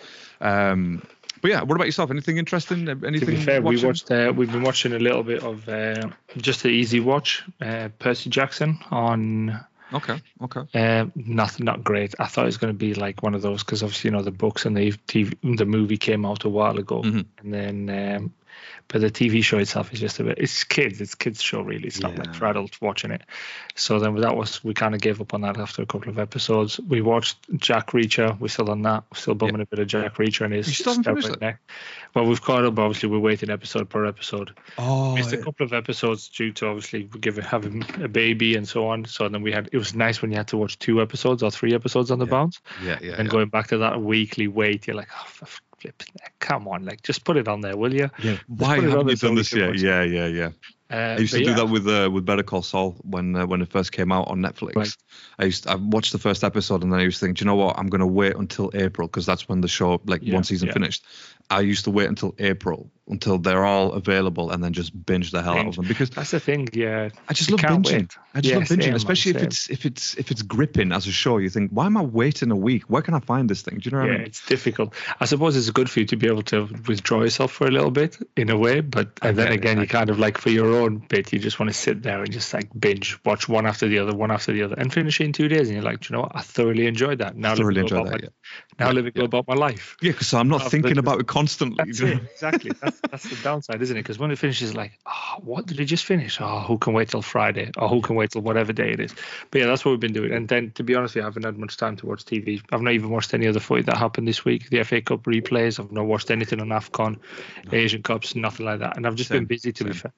Um, 0.42 1.02
but 1.42 1.52
yeah, 1.52 1.62
what 1.62 1.76
about 1.76 1.86
yourself? 1.88 2.12
Anything 2.12 2.38
interesting? 2.38 2.88
Anything? 2.90 3.20
To 3.20 3.26
be 3.26 3.36
fair, 3.38 3.62
we 3.62 3.84
watched. 3.84 4.12
Uh, 4.12 4.34
we've 4.36 4.52
been 4.52 4.64
watching 4.64 4.94
a 4.94 5.00
little 5.00 5.24
bit 5.24 5.42
of 5.44 5.68
uh, 5.70 6.10
just 6.38 6.66
an 6.66 6.72
easy 6.72 7.00
watch. 7.00 7.44
Uh, 7.62 7.90
Percy 8.00 8.30
Jackson 8.30 8.78
on. 8.92 9.60
Okay. 9.92 10.22
Okay. 10.44 10.62
Uh, 10.76 11.06
nothing, 11.16 11.66
not 11.66 11.84
great. 11.84 12.14
I 12.20 12.28
thought 12.28 12.44
it 12.44 12.46
was 12.46 12.58
going 12.58 12.72
to 12.74 12.78
be 12.78 12.94
like 12.94 13.24
one 13.24 13.34
of 13.34 13.42
those 13.42 13.64
because 13.64 13.82
obviously 13.82 14.10
you 14.10 14.16
know 14.16 14.22
the 14.22 14.30
books 14.30 14.66
and 14.68 14.78
the 14.78 14.92
TV, 15.08 15.36
the 15.58 15.66
movie 15.66 15.98
came 15.98 16.26
out 16.28 16.44
a 16.44 16.50
while 16.50 16.78
ago, 16.78 17.02
Mhm. 17.02 17.26
and 17.40 17.54
then 17.54 17.90
um, 18.18 18.34
but 18.88 19.02
the 19.02 19.12
TV 19.12 19.44
show 19.44 19.58
itself 19.60 19.94
is 19.94 20.00
just 20.00 20.20
a 20.20 20.24
bit. 20.24 20.38
It's 20.40 20.64
kids. 20.64 21.00
It's 21.00 21.16
kids 21.16 21.42
show 21.42 21.62
really. 21.62 21.88
It's 21.88 22.00
not 22.00 22.18
like 22.18 22.34
for 22.34 22.48
adults 22.48 22.82
watching 22.82 23.12
it. 23.12 23.22
So 23.76 24.00
then 24.00 24.16
that 24.16 24.36
was 24.36 24.64
we 24.64 24.74
kind 24.74 24.96
of 24.96 25.02
gave 25.02 25.22
up 25.22 25.34
on 25.34 25.42
that 25.42 25.58
after 25.58 25.82
a 25.82 25.86
couple 25.86 26.10
of 26.10 26.18
episodes. 26.20 26.80
We 26.80 27.02
watched 27.02 27.38
Jack 27.56 27.92
Reacher. 27.92 28.40
We're 28.40 28.48
still 28.48 28.72
on 28.72 28.82
that. 28.84 29.04
We're 29.12 29.20
still 29.20 29.36
bumming 29.36 29.62
a 29.62 29.66
bit 29.66 29.80
of 29.80 29.88
Jack 29.88 30.16
Reacher 30.16 30.46
and 30.46 30.54
his. 30.54 30.68
You 30.68 30.74
still 30.74 30.96
haven't 31.04 31.42
neck. 31.42 31.60
Well, 32.16 32.26
we've 32.26 32.42
caught 32.42 32.66
up. 32.66 32.80
Obviously, 32.80 33.10
we're 33.10 33.20
waiting 33.20 33.50
episode 33.52 33.90
per 33.90 34.06
episode. 34.06 34.56
Oh, 34.78 35.14
Missed 35.16 35.34
a 35.34 35.38
couple 35.38 35.66
of 35.66 35.74
episodes 35.74 36.28
due 36.30 36.52
to 36.54 36.68
obviously 36.68 37.04
giving 37.04 37.44
having 37.44 37.86
a 38.02 38.08
baby 38.08 38.56
and 38.56 38.68
so 38.68 38.88
on. 38.88 39.06
So 39.06 39.30
then 39.30 39.42
we 39.44 39.52
had 39.52 39.70
it 39.72 39.78
was 39.78 39.94
nice 39.94 40.22
when 40.22 40.32
you 40.32 40.38
had 40.38 40.48
to 40.50 40.58
watch 40.58 40.80
two 40.80 41.02
episodes 41.02 41.44
or 41.44 41.52
three 41.52 41.76
episodes 41.76 42.10
on 42.12 42.20
the 42.20 42.26
Yeah. 42.26 42.32
bounce, 42.32 42.60
yeah, 42.84 42.98
yeah. 43.02 43.14
and 43.18 43.28
yeah. 43.28 43.32
going 43.32 43.50
back 43.50 43.68
to 43.68 43.78
that 43.80 44.02
weekly 44.02 44.48
wait, 44.48 44.88
you're 44.88 44.96
like, 44.96 45.10
oh, 45.16 45.48
flip, 45.80 46.04
come 46.40 46.68
on, 46.68 46.86
like 46.86 47.02
just 47.04 47.24
put 47.26 47.38
it 47.38 47.48
on 47.48 47.62
there, 47.62 47.78
will 47.78 47.94
you? 47.94 48.10
Yeah. 48.18 48.38
Why 48.48 48.76
put 48.76 48.86
it 48.86 48.96
on 48.96 49.08
haven't 49.08 49.10
you 49.10 49.16
done 49.16 49.36
this 49.36 49.54
yet? 49.56 49.76
Yeah, 49.76 50.04
yeah, 50.04 50.28
yeah. 50.28 50.50
Uh, 50.92 51.18
I 51.18 51.22
used 51.22 51.36
to 51.36 51.40
but 51.40 51.44
do 51.44 51.52
yeah, 51.52 51.56
that 51.56 51.66
with 51.68 51.88
uh, 51.88 52.10
with 52.12 52.26
Better 52.26 52.44
Call 52.44 52.62
Saul 52.64 52.96
when 53.04 53.36
uh, 53.36 53.46
when 53.46 53.62
it 53.62 53.70
first 53.70 53.92
came 53.92 54.12
out 54.12 54.28
on 54.28 54.40
Netflix. 54.40 54.76
Right. 54.76 54.96
I 55.40 55.46
used 55.46 55.68
I 55.68 55.76
watched 55.76 56.12
the 56.12 56.18
first 56.20 56.44
episode 56.44 56.84
and 56.84 56.92
then 56.92 57.00
I 57.00 57.04
used 57.04 57.20
to 57.20 57.26
think, 57.26 57.38
do 57.38 57.44
you 57.44 57.46
know 57.46 57.56
what? 57.56 57.78
I'm 57.78 57.88
gonna 57.88 58.08
wait 58.08 58.36
until 58.36 58.72
April 58.74 59.08
because 59.08 59.26
that's 59.26 59.48
when 59.48 59.62
the 59.62 59.68
show 59.68 60.02
like 60.06 60.24
Yeah, 60.24 60.36
one 60.36 60.44
season 60.44 60.68
yeah. 60.68 60.74
finished. 60.74 61.06
I 61.50 61.62
used 61.62 61.84
to 61.86 61.92
wait 61.92 62.08
until 62.10 62.34
April 62.40 62.92
until 63.10 63.38
they're 63.40 63.66
all 63.66 63.94
available 63.94 64.52
and 64.52 64.64
then 64.64 64.72
just 64.74 64.92
binge 65.06 65.32
the 65.32 65.42
hell 65.42 65.58
out 65.58 65.68
of 65.68 65.76
them 65.76 65.88
because 65.88 66.10
That's 66.12 66.32
the 66.32 66.40
thing, 66.40 66.70
yeah. 66.74 67.10
I 67.28 67.34
just 67.34 67.50
You 67.50 67.58
love 67.58 67.66
binging. 67.66 67.92
wait. 67.92 68.18
I 68.36 68.42
just 68.42 68.52
Yeah, 68.54 68.60
love 68.60 68.68
binging, 68.68 68.84
same, 68.84 68.96
especially 68.96 69.32
if 69.32 69.44
it's 69.44 69.70
if 69.70 69.86
it's 69.86 70.16
if 70.16 70.32
it's 70.32 70.42
gripping 70.44 70.92
as 70.92 71.08
a 71.08 71.12
show. 71.12 71.38
You 71.40 71.50
think, 71.50 71.72
why 71.72 71.86
am 71.88 71.98
I 71.98 72.02
waiting 72.04 72.52
a 72.52 72.56
week? 72.56 72.84
Where 72.84 73.02
can 73.02 73.14
I 73.16 73.20
find 73.20 73.50
this 73.50 73.62
thing? 73.64 73.80
Do 73.80 73.90
you 73.90 73.92
know 73.96 74.02
what 74.04 74.08
Yeah, 74.10 74.14
I 74.14 74.18
mean? 74.20 74.28
it's 74.28 74.46
difficult. 74.46 74.94
I 75.20 75.26
suppose 75.26 75.58
it's 75.58 75.70
good 75.72 75.90
for 75.90 76.00
you 76.02 76.06
to 76.08 76.16
be 76.18 76.28
able 76.28 76.44
to 76.44 76.68
withdraw 76.88 77.22
yourself 77.22 77.52
for 77.52 77.68
a 77.68 77.72
little 77.72 77.92
bit 77.92 78.18
in 78.38 78.50
a 78.50 78.58
way, 78.58 78.82
but 78.82 79.20
and 79.22 79.36
then 79.38 79.52
it, 79.52 79.56
again, 79.56 79.80
I 79.80 79.82
you 79.82 79.88
kind 79.88 80.10
of 80.10 80.20
like 80.20 80.38
for 80.38 80.50
your 80.50 80.76
own 80.76 80.98
bit, 81.00 81.34
you 81.34 81.40
just 81.40 81.60
want 81.60 81.72
to 81.72 81.78
sit 81.78 82.04
there 82.04 82.22
and 82.22 82.32
just 82.32 82.54
like 82.54 82.70
binge, 82.80 83.18
watch 83.26 83.50
one 83.50 83.66
after 83.66 83.88
the 83.88 84.00
other, 84.00 84.16
one 84.16 84.32
after 84.32 84.52
the 84.54 84.64
other, 84.64 84.76
and 84.78 84.94
finish 84.94 85.20
it 85.20 85.26
in 85.26 85.34
two 85.34 85.48
days. 85.48 85.68
And 85.68 85.76
you're 85.76 85.84
like, 85.84 86.02
"Do 86.02 86.08
you 86.14 86.18
know 86.18 86.22
what? 86.24 86.34
I 86.36 86.42
thoroughly 86.42 86.86
enjoyed 86.86 87.18
that. 87.20 87.36
Now 87.36 87.56
Thoroughly 87.56 87.82
let 87.82 87.84
me 87.86 87.90
go 87.90 87.96
enjoyed 87.98 88.14
that. 88.14 88.22
my, 88.22 88.28
Yeah, 88.28 88.86
now 88.86 88.92
let 88.92 89.04
me 89.06 89.12
go 89.12 89.22
yeah. 89.22 89.26
about 89.26 89.48
my 89.48 89.56
life. 89.56 89.98
yeah, 90.02 90.12
because 90.12 90.34
I'm 90.34 90.48
not 90.48 90.70
thinking 90.70 90.98
about 91.00 91.20
it 91.20 91.28
constantly. 91.28 91.86
That's 91.86 92.00
it, 92.02 92.22
exactly. 92.32 92.72
That's 92.82 92.99
that's 93.10 93.30
the 93.30 93.36
downside, 93.44 93.82
isn't 93.82 93.96
it? 93.96 94.02
Because 94.02 94.20
when 94.20 94.32
it 94.32 94.38
finishes, 94.38 94.76
like, 94.76 95.00
oh, 95.06 95.36
what 95.42 95.66
did 95.66 95.80
it 95.80 95.86
just 95.86 96.06
finish? 96.06 96.40
Oh, 96.42 96.60
who 96.60 96.78
can 96.78 96.94
wait 96.94 97.10
till 97.10 97.22
Friday? 97.22 97.72
Or 97.78 97.88
who 97.88 98.02
can 98.02 98.16
wait 98.16 98.32
till 98.32 98.42
whatever 98.42 98.74
day 98.74 98.92
it 98.92 99.00
is? 99.00 99.14
But 99.52 99.62
yeah, 99.62 99.68
that's 99.68 99.86
what 99.86 99.92
we've 99.92 100.00
been 100.00 100.14
doing. 100.14 100.34
And 100.34 100.48
then, 100.48 100.72
to 100.72 100.84
be 100.84 100.96
honest, 100.96 101.18
I 101.18 101.22
haven't 101.22 101.46
had 101.46 101.58
much 101.58 101.78
time 101.78 101.96
to 101.98 102.06
watch 102.06 102.26
TV. 102.26 102.62
I've 102.72 102.82
not 102.82 102.94
even 102.94 103.10
watched 103.10 103.34
any 103.34 103.48
other 103.48 103.60
footy 103.60 103.84
that 103.84 103.98
happened 103.98 104.28
this 104.28 104.46
week. 104.46 104.70
The 104.70 104.84
FA 104.84 105.02
Cup 105.02 105.24
replays. 105.24 105.80
I've 105.80 105.92
not 105.92 106.06
watched 106.06 106.32
anything 106.32 106.60
on 106.62 106.70
Afcon, 106.70 107.20
Asian 107.72 108.04
Cups, 108.04 108.36
nothing 108.36 108.66
like 108.66 108.80
that. 108.80 108.98
And 108.98 109.08
I've 109.08 109.16
just 109.16 109.30
Same, 109.30 109.40
been 109.40 109.46
busy. 109.46 109.72
To 109.72 109.84
be 109.84 109.94
fair, 109.94 110.14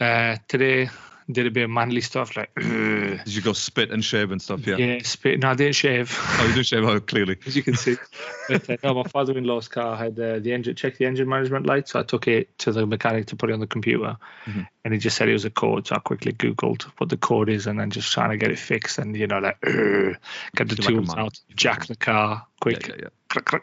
uh, 0.00 0.36
today 0.48 0.90
did 1.32 1.46
a 1.46 1.50
bit 1.50 1.64
of 1.64 1.70
manly 1.70 2.00
stuff 2.00 2.36
like. 2.36 2.50
Did 2.56 3.34
you 3.34 3.42
go 3.42 3.52
spit 3.52 3.90
and 3.90 4.02
shave 4.04 4.30
and 4.32 4.40
stuff? 4.40 4.66
Yeah. 4.66 4.76
Yeah, 4.76 4.98
spit. 5.02 5.38
No, 5.40 5.50
I 5.50 5.54
didn't 5.54 5.74
shave. 5.74 6.16
Oh, 6.40 6.46
you 6.46 6.54
did 6.54 6.66
shave 6.66 6.84
out 6.84 7.06
clearly. 7.06 7.36
as 7.46 7.54
you 7.54 7.62
can 7.62 7.74
see. 7.76 7.96
But, 8.48 8.68
uh, 8.70 8.76
no, 8.82 8.94
my 8.94 9.02
father-in-law's 9.04 9.68
car 9.68 9.96
had 9.96 10.18
uh, 10.18 10.38
the 10.38 10.52
engine 10.52 10.74
check 10.74 10.96
the 10.98 11.04
engine 11.06 11.28
management 11.28 11.66
light, 11.66 11.88
so 11.88 12.00
I 12.00 12.02
took 12.04 12.26
it 12.26 12.56
to 12.60 12.72
the 12.72 12.86
mechanic 12.86 13.26
to 13.26 13.36
put 13.36 13.50
it 13.50 13.52
on 13.52 13.60
the 13.60 13.66
computer, 13.66 14.16
Mhm. 14.46 14.66
and 14.84 14.94
he 14.94 14.98
just 14.98 15.16
said 15.16 15.28
it 15.28 15.32
was 15.34 15.44
a 15.44 15.50
code. 15.50 15.86
So 15.86 15.96
I 15.96 15.98
quickly 15.98 16.32
googled 16.32 16.82
what 16.98 17.10
the 17.10 17.16
code 17.16 17.48
is, 17.48 17.66
and 17.66 17.78
then 17.78 17.90
just 17.90 18.10
trying 18.12 18.30
to 18.30 18.36
get 18.36 18.50
it 18.50 18.58
fixed, 18.58 18.98
and 18.98 19.14
you 19.16 19.26
know, 19.26 19.38
like 19.38 19.58
"Ugh," 19.66 20.16
get 20.56 20.68
the 20.68 20.76
You're 20.76 20.76
like 20.76 21.04
tools 21.06 21.08
man. 21.16 21.24
out, 21.26 21.38
jack 21.54 21.86
the 21.86 21.96
car 21.96 22.46
quick, 22.60 22.88
Yeah, 22.88 22.94
yeah, 22.98 23.08
yeah. 23.52 23.58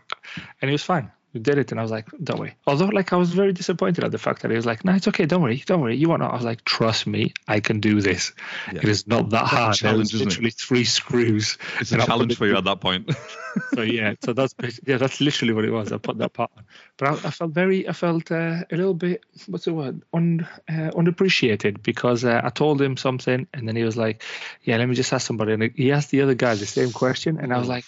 and 0.62 0.70
it 0.70 0.72
was 0.72 0.84
fine. 0.84 1.12
We 1.34 1.40
did 1.40 1.60
it, 1.60 1.72
and 1.72 1.80
I 1.80 1.84
was 1.84 1.92
like, 1.92 2.08
"Don't 2.24 2.40
worry." 2.40 2.56
Although, 2.66 2.88
like, 2.88 3.14
I 3.14 3.16
was 3.16 3.32
very 3.32 3.54
disappointed 3.54 4.04
at 4.04 4.12
the 4.12 4.18
fact 4.18 4.42
that 4.42 4.50
he 4.50 4.58
was 4.58 4.66
like, 4.66 4.84
"No, 4.84 4.94
it's 4.94 5.08
okay. 5.10 5.26
Don't 5.26 5.44
worry. 5.44 5.64
Don't 5.64 5.82
worry. 5.82 5.96
You 5.96 6.10
want 6.10 6.24
to?" 6.24 6.28
I 6.28 6.36
was 6.36 6.44
like, 6.44 6.66
"Trust 6.66 7.06
me, 7.06 7.34
I 7.48 7.60
can 7.60 7.80
do 7.80 8.02
this. 8.02 8.32
Yeah. 8.74 8.80
It 8.80 8.90
is 8.90 9.06
not 9.08 9.30
that 9.30 9.44
a 9.44 9.46
hard. 9.46 9.76
Challenge, 9.76 10.00
was 10.00 10.14
isn't 10.16 10.28
it? 10.28 10.30
literally 10.30 10.50
three 10.50 10.86
screws." 10.86 11.58
It's 11.80 11.92
a 11.92 11.98
challenge 11.98 12.36
for 12.36 12.48
you 12.48 12.58
at 12.58 12.64
that 12.64 12.80
point. 12.80 13.12
so 13.76 13.82
yeah, 13.84 14.16
so 14.24 14.34
that's 14.34 14.56
yeah, 14.88 14.98
that's 14.98 15.22
literally 15.22 15.54
what 15.54 15.66
it 15.66 15.72
was. 15.72 15.92
I 15.92 15.98
put 15.98 16.18
that 16.18 16.34
part 16.34 16.50
on, 16.58 16.64
but 16.98 17.10
I, 17.10 17.28
I 17.28 17.32
felt 17.32 17.52
very, 17.52 17.88
I 17.88 17.94
felt 17.94 18.32
uh, 18.32 18.64
a 18.72 18.76
little 18.76 18.96
bit, 18.96 19.24
what's 19.46 19.66
the 19.66 19.74
word, 19.74 20.02
un, 20.14 20.48
uh, 20.68 20.92
unappreciated 20.96 21.84
because 21.84 22.26
uh, 22.26 22.42
I 22.44 22.50
told 22.50 22.82
him 22.82 22.98
something, 22.98 23.46
and 23.54 23.68
then 23.68 23.76
he 23.76 23.84
was 23.84 23.98
like, 23.98 24.24
"Yeah, 24.64 24.78
let 24.78 24.90
me 24.90 24.96
just 24.96 25.14
ask 25.14 25.28
somebody," 25.28 25.54
and 25.54 25.64
he 25.76 25.92
asked 25.92 26.10
the 26.10 26.22
other 26.22 26.34
guy 26.34 26.56
the 26.56 26.66
same 26.66 26.92
question, 26.92 27.38
and 27.40 27.54
I 27.54 27.60
was 27.60 27.68
like, 27.68 27.86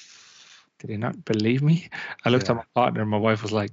"Did 0.82 0.90
he 0.90 0.98
not 0.98 1.24
believe 1.26 1.62
me?" 1.62 1.90
I 2.26 2.30
looked 2.30 2.46
Yeah. 2.46 2.52
at 2.52 2.58
my 2.58 2.66
partner, 2.76 3.02
and 3.02 3.10
my 3.10 3.18
wife 3.18 3.44
was 3.44 3.52
like, 3.52 3.72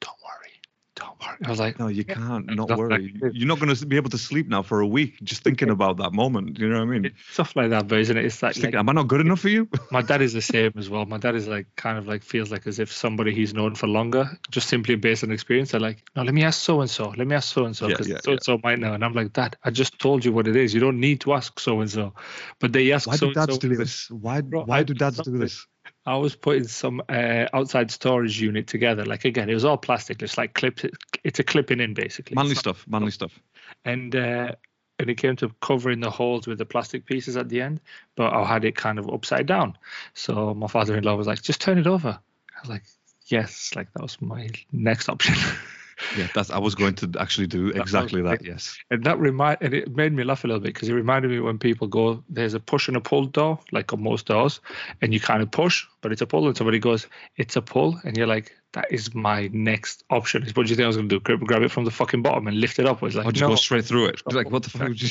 "Don't 0.00 0.20
worry, 0.22 0.52
don't 0.94 1.18
worry." 1.20 1.38
I 1.44 1.50
was 1.50 1.60
like, 1.60 1.78
no, 1.78 1.88
you 1.88 2.04
can't. 2.04 2.46
Not 2.56 2.76
worry. 2.76 3.14
like. 3.22 3.32
You're 3.32 3.46
not 3.46 3.60
going 3.60 3.74
to 3.74 3.86
be 3.86 3.96
able 3.96 4.10
to 4.10 4.18
sleep 4.18 4.48
now 4.48 4.62
for 4.62 4.80
a 4.80 4.86
week 4.86 5.20
just 5.22 5.44
thinking 5.44 5.70
about 5.70 5.98
that 5.98 6.12
moment. 6.12 6.58
You 6.58 6.68
know 6.68 6.78
what 6.78 6.94
I 6.94 6.98
mean? 6.98 7.12
stuff 7.30 7.54
like 7.54 7.70
that, 7.70 7.86
but 7.86 7.98
isn't 8.00 8.16
it? 8.16 8.24
It's 8.24 8.42
like, 8.42 8.56
like 8.56 8.62
thinking, 8.62 8.78
am 8.80 8.88
I 8.88 8.92
not 8.92 9.06
good 9.06 9.20
enough 9.20 9.40
for 9.40 9.48
you? 9.48 9.68
my 9.92 10.02
dad 10.02 10.20
is 10.20 10.32
the 10.32 10.42
same 10.42 10.72
as 10.76 10.90
well. 10.90 11.06
My 11.06 11.18
dad 11.18 11.36
is 11.36 11.46
like 11.46 11.66
kind 11.76 11.96
of 11.98 12.08
like 12.08 12.22
feels 12.24 12.50
like 12.50 12.66
as 12.66 12.78
if 12.78 12.92
somebody 12.92 13.32
he's 13.32 13.54
known 13.54 13.74
for 13.76 13.86
longer, 13.86 14.28
just 14.50 14.68
simply 14.68 14.96
based 14.96 15.22
on 15.22 15.30
experience. 15.30 15.70
They're 15.70 15.80
like, 15.80 16.02
no, 16.16 16.22
let 16.22 16.34
me 16.34 16.42
ask 16.42 16.60
so 16.60 16.80
and 16.80 16.90
so. 16.90 17.14
Let 17.16 17.26
me 17.26 17.36
ask 17.36 17.54
so 17.54 17.64
and 17.66 17.76
so 17.76 17.88
because 17.88 18.08
so 18.24 18.32
and 18.32 18.42
so 18.42 18.58
might 18.64 18.80
know. 18.80 18.94
And 18.94 19.04
I'm 19.04 19.14
like, 19.14 19.32
Dad, 19.32 19.56
I 19.62 19.70
just 19.70 19.98
told 19.98 20.24
you 20.24 20.32
what 20.32 20.48
it 20.48 20.56
is. 20.56 20.74
You 20.74 20.80
don't 20.80 20.98
need 20.98 21.20
to 21.20 21.34
ask 21.34 21.60
so 21.60 21.80
and 21.80 21.90
so. 21.90 22.14
But 22.58 22.72
they 22.72 22.90
ask 22.92 23.06
Why 23.06 23.16
so 23.16 23.28
do 23.28 23.34
dads 23.34 23.58
do 23.58 23.76
this? 23.76 24.10
Why? 24.10 24.40
Bro, 24.40 24.64
why 24.64 24.82
do 24.82 24.94
dads 24.94 25.20
do 25.20 25.38
this? 25.38 25.66
I 26.08 26.16
was 26.16 26.34
putting 26.34 26.66
some 26.66 27.02
uh, 27.08 27.46
outside 27.52 27.90
storage 27.90 28.40
unit 28.40 28.66
together. 28.66 29.04
Like 29.04 29.26
again, 29.26 29.50
it 29.50 29.54
was 29.54 29.66
all 29.66 29.76
plastic. 29.76 30.22
It's 30.22 30.38
like 30.38 30.54
clips. 30.54 30.84
It's 31.22 31.38
a 31.38 31.44
clipping 31.44 31.80
in 31.80 31.92
basically. 31.92 32.34
Manly 32.34 32.52
It's 32.52 32.60
stuff. 32.60 32.86
Manly 32.88 33.10
stuff. 33.10 33.38
and 33.84 34.16
uh, 34.16 34.52
and 34.98 35.10
it 35.10 35.16
came 35.16 35.36
to 35.36 35.50
covering 35.60 36.00
the 36.00 36.10
holes 36.10 36.46
with 36.46 36.56
the 36.56 36.64
plastic 36.64 37.04
pieces 37.04 37.36
at 37.36 37.50
the 37.50 37.60
end, 37.60 37.80
but 38.16 38.32
I 38.32 38.44
had 38.44 38.64
it 38.64 38.74
kind 38.74 38.98
of 38.98 39.08
upside 39.10 39.46
down. 39.46 39.76
So 40.14 40.54
my 40.54 40.66
father-in-law 40.66 41.14
was 41.14 41.26
like, 41.26 41.42
"Just 41.42 41.60
turn 41.60 41.76
it 41.76 41.86
over." 41.86 42.18
I 42.56 42.60
was 42.60 42.70
like, 42.70 42.84
"Yes." 43.26 43.72
Like 43.76 43.92
that 43.92 44.02
was 44.02 44.20
my 44.22 44.48
next 44.72 45.10
option, 45.10 45.34
Yeah, 46.16 46.28
that's. 46.34 46.50
I 46.50 46.58
was 46.58 46.74
going 46.74 46.94
to 46.96 47.10
actually 47.18 47.46
do 47.46 47.68
exactly 47.68 48.22
that. 48.22 48.44
Yes. 48.44 48.76
and 48.90 49.04
that 49.04 49.18
remind 49.18 49.58
and 49.60 49.74
it 49.74 49.94
made 49.94 50.12
me 50.12 50.24
laugh 50.24 50.44
a 50.44 50.46
little 50.46 50.60
bit 50.60 50.74
because 50.74 50.88
it 50.88 50.94
reminded 50.94 51.30
me 51.30 51.40
when 51.40 51.58
people 51.58 51.86
go, 51.88 52.22
"There's 52.28 52.54
a 52.54 52.60
push 52.60 52.88
and 52.88 52.96
a 52.96 53.00
pull 53.00 53.26
door," 53.26 53.58
like 53.72 53.92
on 53.92 54.02
most 54.02 54.26
doors, 54.26 54.60
and 55.02 55.12
you 55.12 55.20
kind 55.20 55.42
of 55.42 55.50
push, 55.50 55.84
but 56.00 56.12
it's 56.12 56.22
a 56.22 56.26
pull, 56.26 56.46
and 56.46 56.56
somebody 56.56 56.78
goes, 56.78 57.06
"It's 57.36 57.56
a 57.56 57.62
pull," 57.62 58.00
and 58.04 58.16
you're 58.16 58.26
like, 58.26 58.54
"That 58.72 58.86
is 58.90 59.14
my 59.14 59.48
next 59.52 60.04
option." 60.10 60.42
What 60.54 60.66
do 60.66 60.70
you 60.70 60.76
think 60.76 60.84
I 60.84 60.86
was 60.86 60.96
going 60.96 61.08
to 61.08 61.16
do? 61.16 61.20
Grab, 61.20 61.40
grab 61.40 61.62
it 61.62 61.70
from 61.70 61.84
the 61.84 61.90
fucking 61.90 62.22
bottom 62.22 62.46
and 62.46 62.60
lift 62.60 62.78
it 62.78 62.86
up? 62.86 63.02
I 63.02 63.06
was 63.06 63.16
like, 63.16 63.26
I'll 63.26 63.32
just 63.32 63.42
"No." 63.42 63.48
go 63.48 63.54
straight 63.56 63.84
through 63.84 64.06
it. 64.06 64.22
Like, 64.32 64.50
what 64.50 64.62
the 64.62 64.70
fuck? 64.70 64.88
You... 64.88 65.08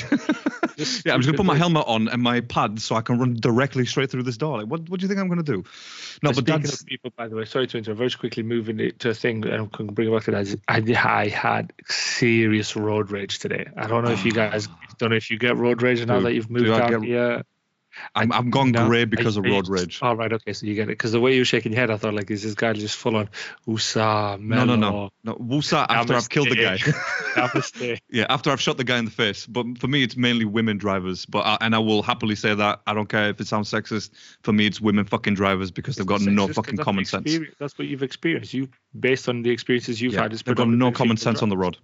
yeah, 1.06 1.14
I'm 1.14 1.22
just 1.22 1.28
gonna 1.28 1.38
put 1.38 1.46
my 1.46 1.56
helmet 1.56 1.86
on 1.88 2.08
and 2.08 2.22
my 2.22 2.42
pad 2.42 2.80
so 2.80 2.96
I 2.96 3.02
can 3.02 3.20
run 3.20 3.36
directly 3.36 3.86
straight 3.86 4.10
through 4.10 4.24
this 4.24 4.38
door. 4.38 4.60
Like, 4.60 4.68
what? 4.68 4.90
What 4.90 5.00
do 5.00 5.04
you 5.04 5.08
think 5.08 5.20
I'm 5.20 5.30
gonna 5.30 5.44
do? 5.44 5.64
No, 6.24 6.30
but 6.30 6.36
speaking 6.36 6.62
that's 6.62 6.82
of 6.82 6.88
people, 6.88 7.12
by 7.16 7.28
the 7.28 7.36
way, 7.36 7.46
sorry 7.46 7.68
to 7.68 7.78
interrupt. 7.78 7.98
Very 7.98 8.12
quickly, 8.12 8.44
moving 8.44 8.80
it 8.80 9.00
to 9.00 9.10
a 9.10 9.14
thing, 9.14 9.46
and 9.46 9.64
I 9.64 9.66
can 9.76 9.88
bring 9.88 10.10
it 10.10 10.12
back 10.12 10.24
to 10.24 10.32
that. 10.32 10.60
I, 10.68 11.22
I 11.22 11.28
had 11.28 11.74
serious 11.88 12.76
road 12.76 13.12
rage 13.12 13.40
today. 13.40 13.68
I 13.76 13.88
don't 13.88 14.04
know 14.04 14.12
if 14.12 14.26
you 14.26 14.32
guys 14.44 14.68
don't 14.98 15.12
know 15.12 15.16
if 15.16 15.30
you 15.30 15.38
get 15.38 15.58
road 15.58 15.82
rage 15.82 16.06
now 16.06 16.16
Dude, 16.16 16.26
that 16.26 16.34
you've 16.34 16.50
moved 16.50 16.70
out 16.70 16.90
get- 16.90 17.04
here. 17.04 17.44
I'm 18.16 18.32
I'm 18.32 18.50
gone 18.50 18.72
No, 18.72 18.88
grey 18.88 19.06
because 19.06 19.38
I- 19.38 19.40
of 19.42 19.46
road 19.46 19.68
used- 19.68 19.70
rage. 19.70 20.00
Oh 20.02 20.14
right, 20.14 20.32
okay, 20.34 20.54
so 20.54 20.66
you 20.66 20.76
get 20.76 20.84
it 20.84 20.88
because 20.98 21.12
the 21.12 21.20
way 21.20 21.34
you 21.34 21.42
were 21.42 21.46
shaking 21.46 21.72
your 21.74 21.82
head, 21.82 21.92
I 21.92 21.98
thought 21.98 22.14
like, 22.14 22.30
is 22.32 22.44
this 22.44 22.56
guy 22.56 22.74
just 22.74 22.96
full 22.96 23.16
on 23.16 23.30
USA? 23.66 24.38
No, 24.40 24.66
no, 24.66 24.76
no, 24.76 25.10
no. 25.24 25.34
Wusa 25.36 25.86
after 25.90 26.14
I've 26.16 26.30
killed 26.30 26.50
the 26.50 26.56
guy. 26.56 26.78
Yeah, 28.10 28.26
after 28.30 28.52
I've 28.52 28.62
shot 28.62 28.78
the 28.78 28.84
guy 28.84 28.98
in 28.98 29.06
the 29.06 29.12
face. 29.12 29.46
But 29.46 29.78
for 29.80 29.88
me, 29.88 30.04
it's 30.04 30.16
mainly 30.18 30.46
women 30.46 30.78
drivers. 30.78 31.26
But 31.26 31.40
I, 31.46 31.58
and 31.62 31.76
I 31.76 31.80
will 31.80 32.02
happily 32.02 32.36
say 32.36 32.54
that 32.56 32.82
I 32.88 32.94
don't 32.94 33.08
care 33.10 33.30
if 33.30 33.40
it 33.40 33.48
sounds 33.48 33.70
sexist. 33.70 34.12
For 34.44 34.54
me, 34.54 34.66
it's 34.66 34.82
women 34.82 35.06
fucking 35.06 35.36
drivers 35.36 35.72
because 35.72 35.96
they've 35.96 36.06
got 36.06 36.22
It's 36.22 36.26
no 36.26 36.48
fucking 36.48 36.78
common 36.78 37.06
sense. 37.06 37.38
That's 37.60 37.78
what 37.78 37.88
you've 37.88 38.04
experienced. 38.04 38.54
You 38.54 38.70
based 38.98 39.30
on 39.30 39.44
the 39.44 39.52
experiences 39.52 40.02
you've 40.02 40.14
Yeah, 40.14 40.24
had. 40.24 40.34
It's 40.34 40.44
they've 40.44 40.56
got 40.56 40.68
no 40.68 40.92
common 40.92 41.18
sense 41.18 41.42
on 41.42 41.50
the 41.50 41.58
road. 41.58 41.78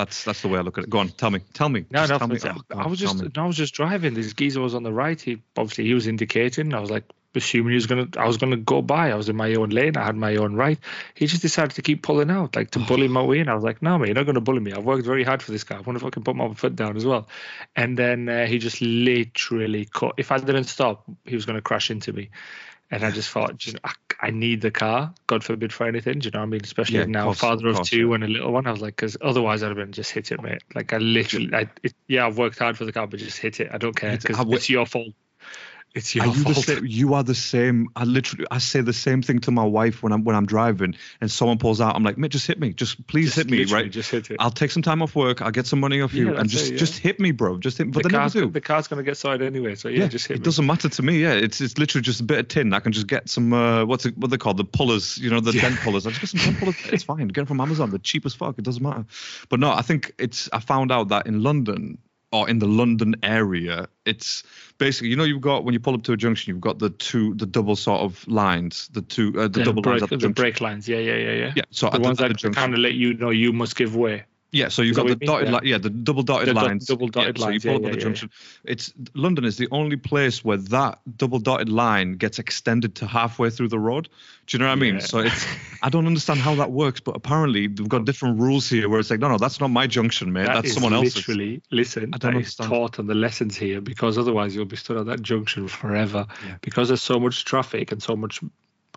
That's 0.00 0.24
that's 0.24 0.40
the 0.40 0.48
way 0.48 0.58
I 0.58 0.62
look 0.62 0.78
at 0.78 0.84
it. 0.84 0.90
Go 0.90 0.98
on, 0.98 1.10
tell 1.10 1.30
me, 1.30 1.40
tell 1.52 1.68
me. 1.68 1.84
No, 1.90 2.06
no, 2.06 2.16
tell 2.18 2.26
me. 2.26 2.38
I, 2.42 2.56
Oh, 2.72 2.78
I 2.78 2.86
was 2.86 2.98
just, 2.98 3.22
no, 3.36 3.42
I 3.44 3.46
was 3.46 3.56
just 3.56 3.74
driving. 3.74 4.14
This 4.14 4.32
geezer 4.32 4.58
was 4.62 4.74
on 4.74 4.82
the 4.82 4.92
right. 4.92 5.20
He 5.20 5.42
obviously 5.58 5.84
he 5.84 5.92
was 5.92 6.06
indicating. 6.06 6.72
I 6.72 6.80
was 6.80 6.90
like 6.90 7.04
assuming 7.34 7.72
he 7.72 7.74
was 7.74 7.86
gonna, 7.86 8.08
I 8.16 8.26
was 8.26 8.38
gonna 8.38 8.56
go 8.56 8.80
by. 8.80 9.10
I 9.10 9.14
was 9.14 9.28
in 9.28 9.36
my 9.36 9.54
own 9.54 9.68
lane. 9.68 9.98
I 9.98 10.06
had 10.06 10.16
my 10.16 10.36
own 10.36 10.54
right. 10.54 10.78
He 11.14 11.26
just 11.26 11.42
decided 11.42 11.72
to 11.72 11.82
keep 11.82 12.02
pulling 12.02 12.30
out, 12.30 12.56
like 12.56 12.70
to 12.70 12.78
bully 12.78 13.08
my 13.08 13.22
way 13.22 13.40
in. 13.40 13.50
I 13.50 13.54
was 13.54 13.62
like, 13.62 13.82
no, 13.82 13.98
mate, 13.98 14.06
you're 14.06 14.14
not 14.14 14.24
gonna 14.24 14.40
bully 14.40 14.60
me. 14.60 14.72
I've 14.72 14.84
worked 14.84 15.04
very 15.04 15.22
hard 15.22 15.42
for 15.42 15.52
this 15.52 15.64
guy. 15.64 15.76
I 15.76 15.80
wonder 15.80 15.98
if 15.98 16.04
I 16.04 16.10
can 16.10 16.24
put 16.24 16.34
my 16.34 16.52
foot 16.54 16.74
down 16.76 16.96
as 16.96 17.04
well. 17.04 17.28
And 17.76 17.98
then 17.98 18.26
uh, 18.26 18.46
he 18.46 18.58
just 18.58 18.80
literally 18.80 19.84
cut. 19.84 20.14
If 20.16 20.32
I 20.32 20.38
didn't 20.38 20.64
stop, 20.64 21.04
he 21.26 21.34
was 21.34 21.44
gonna 21.44 21.60
crash 21.60 21.90
into 21.90 22.14
me. 22.14 22.30
And 22.90 23.04
I 23.04 23.10
just 23.12 23.30
thought, 23.30 23.64
you 23.66 23.74
know, 23.74 23.78
I, 23.84 23.92
I 24.20 24.30
need 24.30 24.60
the 24.60 24.70
car. 24.72 25.14
God 25.28 25.44
forbid 25.44 25.72
for 25.72 25.86
anything. 25.86 26.18
Do 26.18 26.26
you 26.26 26.30
know 26.32 26.40
what 26.40 26.46
I 26.46 26.48
mean? 26.48 26.60
Especially 26.64 26.98
Yeah, 26.98 27.04
now, 27.06 27.26
course, 27.26 27.38
father 27.38 27.68
of 27.68 27.76
course, 27.76 27.88
two 27.88 28.08
yeah. 28.08 28.14
and 28.14 28.24
a 28.24 28.26
little 28.26 28.52
one. 28.52 28.66
I 28.66 28.72
was 28.72 28.80
like, 28.80 28.96
because 28.96 29.16
otherwise 29.20 29.62
I'd 29.62 29.68
have 29.68 29.76
been 29.76 29.92
just 29.92 30.10
hit 30.10 30.32
it, 30.32 30.42
mate. 30.42 30.62
Like 30.74 30.92
I 30.92 30.98
literally, 30.98 31.50
I, 31.54 31.68
it, 31.82 31.94
yeah, 32.08 32.26
I've 32.26 32.36
worked 32.36 32.58
hard 32.58 32.76
for 32.76 32.84
the 32.84 32.92
car, 32.92 33.06
but 33.06 33.20
just 33.20 33.38
hit 33.38 33.60
it. 33.60 33.70
I 33.72 33.78
don't 33.78 33.94
care 33.94 34.16
because 34.16 34.36
I 34.36 34.40
w- 34.40 34.56
it's 34.56 34.68
your 34.68 34.86
fault. 34.86 35.14
It's 35.92 36.14
your 36.14 36.24
Are 36.24 36.28
you 36.28 36.44
the 36.44 36.54
fault. 36.54 36.64
same? 36.66 36.86
You 36.86 37.14
are 37.14 37.24
the 37.24 37.34
same. 37.34 37.88
I 37.96 38.04
literally, 38.04 38.46
I 38.50 38.58
say 38.58 38.80
the 38.80 38.92
same 38.92 39.22
thing 39.22 39.40
to 39.40 39.50
my 39.50 39.64
wife 39.64 40.04
when 40.04 40.12
I'm 40.12 40.22
when 40.22 40.36
I'm 40.36 40.46
driving, 40.46 40.94
and 41.20 41.28
someone 41.28 41.58
pulls 41.58 41.80
out. 41.80 41.96
I'm 41.96 42.04
like, 42.04 42.16
mate, 42.16 42.30
just 42.30 42.46
hit 42.46 42.60
me. 42.60 42.72
Just 42.72 43.04
please 43.08 43.34
Just 43.34 43.36
hit 43.38 43.50
me, 43.50 43.64
right? 43.64 43.90
Just 43.90 44.08
hit 44.10 44.30
it. 44.30 44.36
I'll 44.38 44.52
take 44.52 44.70
some 44.70 44.82
time 44.82 45.02
off 45.02 45.16
work. 45.16 45.42
I'll 45.42 45.50
get 45.50 45.66
some 45.66 45.80
money 45.80 46.00
off 46.00 46.14
you, 46.14 46.32
Yeah, 46.32 46.40
and 46.40 46.48
just 46.48 46.68
it, 46.68 46.72
yeah. 46.74 46.78
just 46.78 46.98
hit 46.98 47.18
me, 47.18 47.32
bro. 47.32 47.58
Just 47.58 47.78
hit. 47.78 47.90
But 47.90 48.04
the 48.04 48.10
car's, 48.10 48.34
do. 48.34 48.48
the 48.48 48.60
car's 48.60 48.86
gonna 48.86 49.02
get 49.02 49.16
sorted 49.16 49.44
anyway, 49.44 49.74
so 49.74 49.88
yeah, 49.88 50.06
just 50.06 50.28
hit 50.28 50.36
it 50.36 50.40
me. 50.40 50.44
doesn't 50.44 50.64
matter 50.66 50.88
to 50.88 51.02
me. 51.02 51.20
Yeah, 51.20 51.32
it's 51.32 51.60
it's 51.60 51.76
literally 51.76 52.02
just 52.02 52.20
a 52.20 52.24
bit 52.24 52.38
of 52.38 52.46
tin. 52.46 52.72
I 52.72 52.78
can 52.78 52.92
just 52.92 53.08
get 53.08 53.28
some 53.28 53.52
uh, 53.52 53.84
what's 53.84 54.06
it, 54.06 54.16
what 54.16 54.30
they 54.30 54.38
call 54.38 54.54
the 54.54 54.64
pullers, 54.64 55.18
you 55.18 55.28
know, 55.28 55.40
the 55.40 55.50
Yeah. 55.52 55.62
dent 55.62 55.80
pullers. 55.80 56.06
I 56.06 56.10
just 56.10 56.20
get 56.20 56.30
some 56.30 56.40
dent 56.40 56.58
pullers. 56.60 56.76
It's 56.92 57.02
fine. 57.10 57.26
Get 57.26 57.34
them 57.34 57.46
from 57.46 57.60
Amazon. 57.60 57.90
They're 57.90 57.98
cheap 57.98 58.24
as 58.26 58.34
fuck. 58.34 58.58
It 58.58 58.64
doesn't 58.64 58.82
matter. 58.82 59.06
But 59.48 59.58
no, 59.58 59.72
I 59.72 59.82
think 59.82 60.12
it's. 60.18 60.48
I 60.52 60.60
found 60.60 60.92
out 60.92 61.08
that 61.08 61.26
in 61.26 61.42
London 61.42 61.98
or 62.32 62.48
in 62.48 62.58
the 62.58 62.66
London 62.66 63.16
area, 63.22 63.88
it's 64.04 64.42
basically 64.78 65.08
you 65.08 65.16
know 65.16 65.24
you've 65.24 65.40
got 65.40 65.64
when 65.64 65.74
you 65.74 65.80
pull 65.80 65.94
up 65.94 66.02
to 66.04 66.12
a 66.12 66.16
junction, 66.16 66.52
you've 66.52 66.60
got 66.60 66.78
the 66.78 66.90
two 66.90 67.34
the 67.34 67.46
double 67.46 67.76
sort 67.76 68.00
of 68.02 68.26
lines, 68.28 68.88
the 68.92 69.02
two 69.02 69.32
uh, 69.36 69.42
the, 69.42 69.48
The 69.48 69.64
double 69.64 69.82
lines 69.82 70.08
the, 70.08 70.16
the 70.16 70.28
brake 70.28 70.60
lines, 70.60 70.88
yeah, 70.88 70.98
yeah, 70.98 71.16
yeah, 71.16 71.32
yeah. 71.32 71.52
Yeah, 71.56 71.62
so 71.70 71.90
The 71.90 72.00
ones 72.00 72.18
the, 72.18 72.26
at 72.26 72.40
that 72.40 72.54
kind 72.54 72.72
of 72.74 72.80
let 72.80 72.94
you 72.94 73.14
know 73.14 73.30
you 73.30 73.52
must 73.52 73.76
give 73.76 73.96
way. 73.96 74.24
Yeah, 74.52 74.68
so 74.68 74.82
you've 74.82 74.96
got 74.96 75.06
the 75.06 75.10
what 75.10 75.22
you 75.22 75.26
mean? 75.26 75.26
dotted 75.28 75.52
line, 75.52 75.62
yeah, 75.64 75.78
the 75.78 75.90
double 75.90 76.22
dotted 76.24 76.48
The 76.48 76.54
lines. 76.54 76.86
double 76.86 77.06
Yeah, 77.06 77.10
dotted 77.12 77.38
So 77.38 77.48
you 77.50 77.60
pull 77.60 77.70
yeah, 77.70 77.76
up 77.76 77.84
at 77.84 77.90
the 77.92 77.96
junction. 77.98 78.30
It's 78.64 78.92
London 79.14 79.44
is 79.44 79.56
the 79.56 79.68
only 79.70 79.96
place 79.96 80.44
where 80.44 80.56
that 80.56 80.98
double 81.16 81.38
dotted 81.38 81.68
line 81.68 82.14
gets 82.14 82.38
extended 82.40 82.96
to 82.96 83.06
halfway 83.06 83.50
through 83.50 83.68
the 83.68 83.78
road. 83.78 84.08
Do 84.46 84.56
you 84.56 84.62
know 84.62 84.66
what 84.66 84.72
I 84.72 84.76
mean? 84.76 85.00
So 85.00 85.20
it's 85.20 85.46
I 85.82 85.88
don't 85.88 86.06
understand 86.06 86.40
how 86.40 86.56
that 86.56 86.72
works, 86.72 86.98
but 86.98 87.14
apparently 87.14 87.68
they've 87.68 87.88
got 87.88 88.04
different 88.04 88.40
rules 88.40 88.68
here 88.68 88.88
where 88.88 88.98
it's 88.98 89.10
like, 89.10 89.20
no, 89.20 89.28
no, 89.28 89.38
that's 89.38 89.60
not 89.60 89.68
my 89.68 89.86
junction, 89.86 90.32
mate. 90.32 90.46
That 90.46 90.54
that's 90.62 90.74
someone 90.74 90.92
else's. 90.94 91.16
literally 91.16 91.62
listen. 91.70 92.10
I 92.12 92.18
don't 92.18 92.32
That 92.32 92.40
is 92.40 92.58
understand. 92.58 92.70
taught 92.70 92.98
on 92.98 93.06
the 93.06 93.14
lessons 93.14 93.56
here 93.56 93.80
because 93.80 94.18
otherwise 94.18 94.56
you'll 94.56 94.64
be 94.64 94.76
stood 94.76 94.96
at 94.96 95.06
that 95.06 95.22
junction 95.22 95.68
forever. 95.68 96.26
Because 96.60 96.88
there's 96.88 97.02
so 97.02 97.20
much 97.20 97.44
traffic 97.44 97.92
and 97.92 98.02
so 98.02 98.16
much 98.16 98.40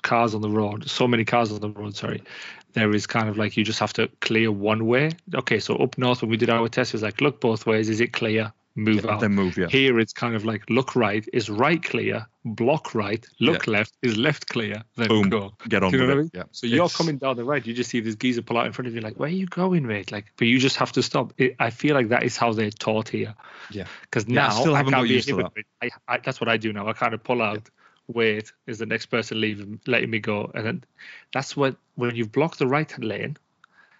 cars 0.01 0.33
on 0.35 0.41
the 0.41 0.49
road, 0.49 0.89
so 0.89 1.07
many 1.07 1.23
cars 1.25 1.51
on 1.51 1.59
the 1.61 1.69
road. 1.69 1.95
Sorry, 1.95 2.21
there 2.73 2.93
is 2.93 3.07
kind 3.07 3.29
of 3.29 3.37
like 3.37 3.57
you 3.57 3.63
just 3.63 3.79
have 3.79 3.93
to 3.93 4.07
clear 4.21 4.51
one 4.51 4.85
way. 4.85 5.11
Okay, 5.33 5.59
so 5.59 5.75
up 5.75 5.97
north 5.97 6.21
when 6.21 6.29
we 6.31 6.37
did 6.37 6.49
our 6.49 6.67
test, 6.67 6.91
it 6.91 6.95
was 6.95 7.03
like 7.03 7.21
look 7.21 7.39
both 7.39 7.65
ways. 7.65 7.89
Is 7.89 8.01
it 8.01 8.13
clear? 8.13 8.51
Move 8.75 9.05
Yeah, 9.05 9.11
out. 9.11 9.19
then 9.19 9.33
move, 9.33 9.55
yeah. 9.55 9.67
Here 9.67 9.99
it's 9.99 10.13
kind 10.13 10.33
of 10.33 10.45
like 10.45 10.67
look 10.67 10.95
right 10.95 11.23
is 11.31 11.47
right 11.47 11.81
clear, 11.83 12.25
block 12.43 12.95
right, 12.95 13.23
look 13.39 13.67
left 13.67 13.93
is 14.01 14.17
left 14.17 14.47
clear, 14.47 14.81
then 14.97 15.09
Boom. 15.09 15.29
go. 15.29 15.53
Get 15.69 15.83
on 15.83 15.91
Do 15.91 15.97
you 15.97 16.01
with 16.01 16.09
know 16.09 16.15
what 16.15 16.19
I 16.19 16.23
mean? 16.23 16.31
Yeah. 16.33 16.43
So 16.51 16.65
you're 16.65 16.89
coming 16.89 17.17
down 17.19 17.35
the 17.35 17.43
road, 17.43 17.67
you 17.67 17.75
just 17.75 17.91
see 17.91 17.99
this 17.99 18.15
geezer 18.15 18.41
pull 18.41 18.57
out 18.57 18.65
in 18.65 18.71
front 18.73 18.87
of 18.87 18.95
you, 18.95 19.01
like, 19.01 19.19
where 19.19 19.29
are 19.29 19.31
you 19.31 19.45
going, 19.45 19.85
mate? 19.85 20.11
Like, 20.11 20.25
but 20.37 20.47
you 20.47 20.57
just 20.57 20.77
have 20.77 20.91
to 20.93 21.03
stop. 21.03 21.33
It, 21.37 21.55
I 21.59 21.69
feel 21.69 21.93
like 21.93 22.09
that 22.09 22.23
is 22.23 22.35
how 22.35 22.51
they're 22.53 22.71
taught 22.71 23.09
here. 23.09 23.35
Yeah. 23.69 23.85
Because 24.01 24.27
Yeah, 24.27 24.45
I 24.45 24.47
now 24.47 24.59
still 24.59 24.73
I, 24.73 24.77
haven't 24.77 24.93
can't 24.93 25.03
got 25.03 25.07
be 25.07 25.13
a 25.13 25.15
used 25.17 25.27
to 25.29 25.35
that. 25.35 25.51
I, 25.83 25.89
I, 26.07 26.17
that's 26.17 26.41
what 26.41 26.49
I 26.49 26.57
do 26.57 26.73
now. 26.73 26.87
I 26.87 26.93
kind 26.93 27.13
of 27.13 27.23
pull 27.23 27.43
out, 27.43 27.69
wait, 28.07 28.51
is 28.67 28.79
the 28.79 28.85
next 28.85 29.07
person 29.07 29.39
leaving, 29.39 29.79
letting 29.87 30.09
me 30.09 30.19
go, 30.19 30.51
and 30.53 30.65
then 30.65 30.83
that's 31.33 31.55
what 31.55 31.75
when 31.95 32.15
you've 32.15 32.31
blocked 32.31 32.59
the 32.59 32.67
right 32.67 32.89
hand 32.89 33.03
lane 33.03 33.37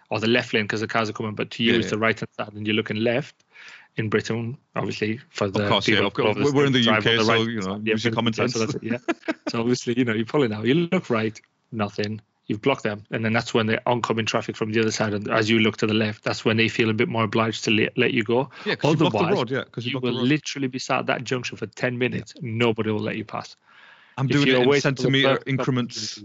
or 0.10 0.20
the 0.20 0.28
left 0.28 0.54
lane 0.54 0.63
because 0.63 0.82
the 0.82 0.88
cars 0.88 1.10
are 1.10 1.13
coming, 1.13 1.34
but 1.34 1.50
to 1.52 1.63
you 1.63 1.72
Yeah, 1.72 1.80
it's 1.80 1.86
yeah. 1.86 1.92
the 1.92 1.98
right 1.98 2.20
hand 2.20 2.30
side, 2.38 2.54
and 2.54 2.68
you're 2.68 2.76
looking 2.76 2.98
left. 2.98 3.36
In 3.96 4.10
Britain, 4.10 4.58
obviously, 4.76 5.20
for 5.30 5.48
the 5.50 5.63
Of 5.63 5.70
course, 5.70 5.88
yeah. 5.88 6.00
Of 6.00 6.13
course. 6.13 6.52
We're 6.52 6.66
in 6.66 6.74
the 6.74 6.89
UK, 6.89 7.04
the 7.04 7.24
so 7.24 7.28
right 7.28 7.48
you 7.48 7.62
know. 7.62 7.80
Use 7.84 8.04
your 8.04 8.13
common 8.13 8.34
sense. 8.34 8.54
so 8.54 8.66
yeah. 8.82 8.98
so 9.50 9.60
obviously, 9.60 9.96
you 9.96 10.04
know, 10.04 10.13
you're 10.13 10.26
pulling 10.26 10.52
out. 10.52 10.66
You 10.66 10.74
look 10.74 11.12
right, 11.12 11.39
nothing. 11.72 12.20
You've 12.48 12.62
blocked 12.62 12.82
them, 12.82 13.04
and 13.12 13.24
then 13.24 13.34
that's 13.34 13.54
when 13.54 13.68
the 13.68 13.80
oncoming 13.86 14.26
traffic 14.26 14.58
from 14.58 14.72
the 14.72 14.82
other 14.82 14.89
side, 14.89 15.13
and 15.13 15.30
as 15.30 15.48
you 15.48 15.60
look 15.60 15.78
to 15.78 15.86
the 15.86 15.94
left, 15.94 16.24
that's 16.24 16.44
when 16.44 16.58
they 16.58 16.70
feel 16.70 16.89
a 16.89 16.94
bit 16.94 17.08
more 17.08 17.24
obliged 17.24 17.63
to 17.66 17.72
let, 17.72 17.96
let 17.96 18.13
you 18.13 18.24
go. 18.24 18.50
Yeah, 18.66 18.74
because 18.74 18.92
you 18.92 18.98
block 18.98 19.13
the 19.13 19.36
road. 19.36 19.52
Yeah, 19.52 19.63
because 19.63 19.86
you 19.86 19.92
You 19.94 20.00
will 20.00 20.12
literally 20.12 20.68
be 20.68 20.80
sat 20.80 21.02
at 21.02 21.06
that 21.06 21.24
junction 21.24 21.56
for 21.56 21.68
ten 21.68 21.98
minutes. 22.00 22.34
Nobody 22.42 22.89
will 22.89 23.00
let 23.00 23.16
you 23.16 23.26
pass. 23.26 23.56
I'm 24.17 24.28
doing 24.28 24.47
it 24.47 24.56
in 24.56 24.82
centimeter 24.82 25.39
increments. 25.45 26.23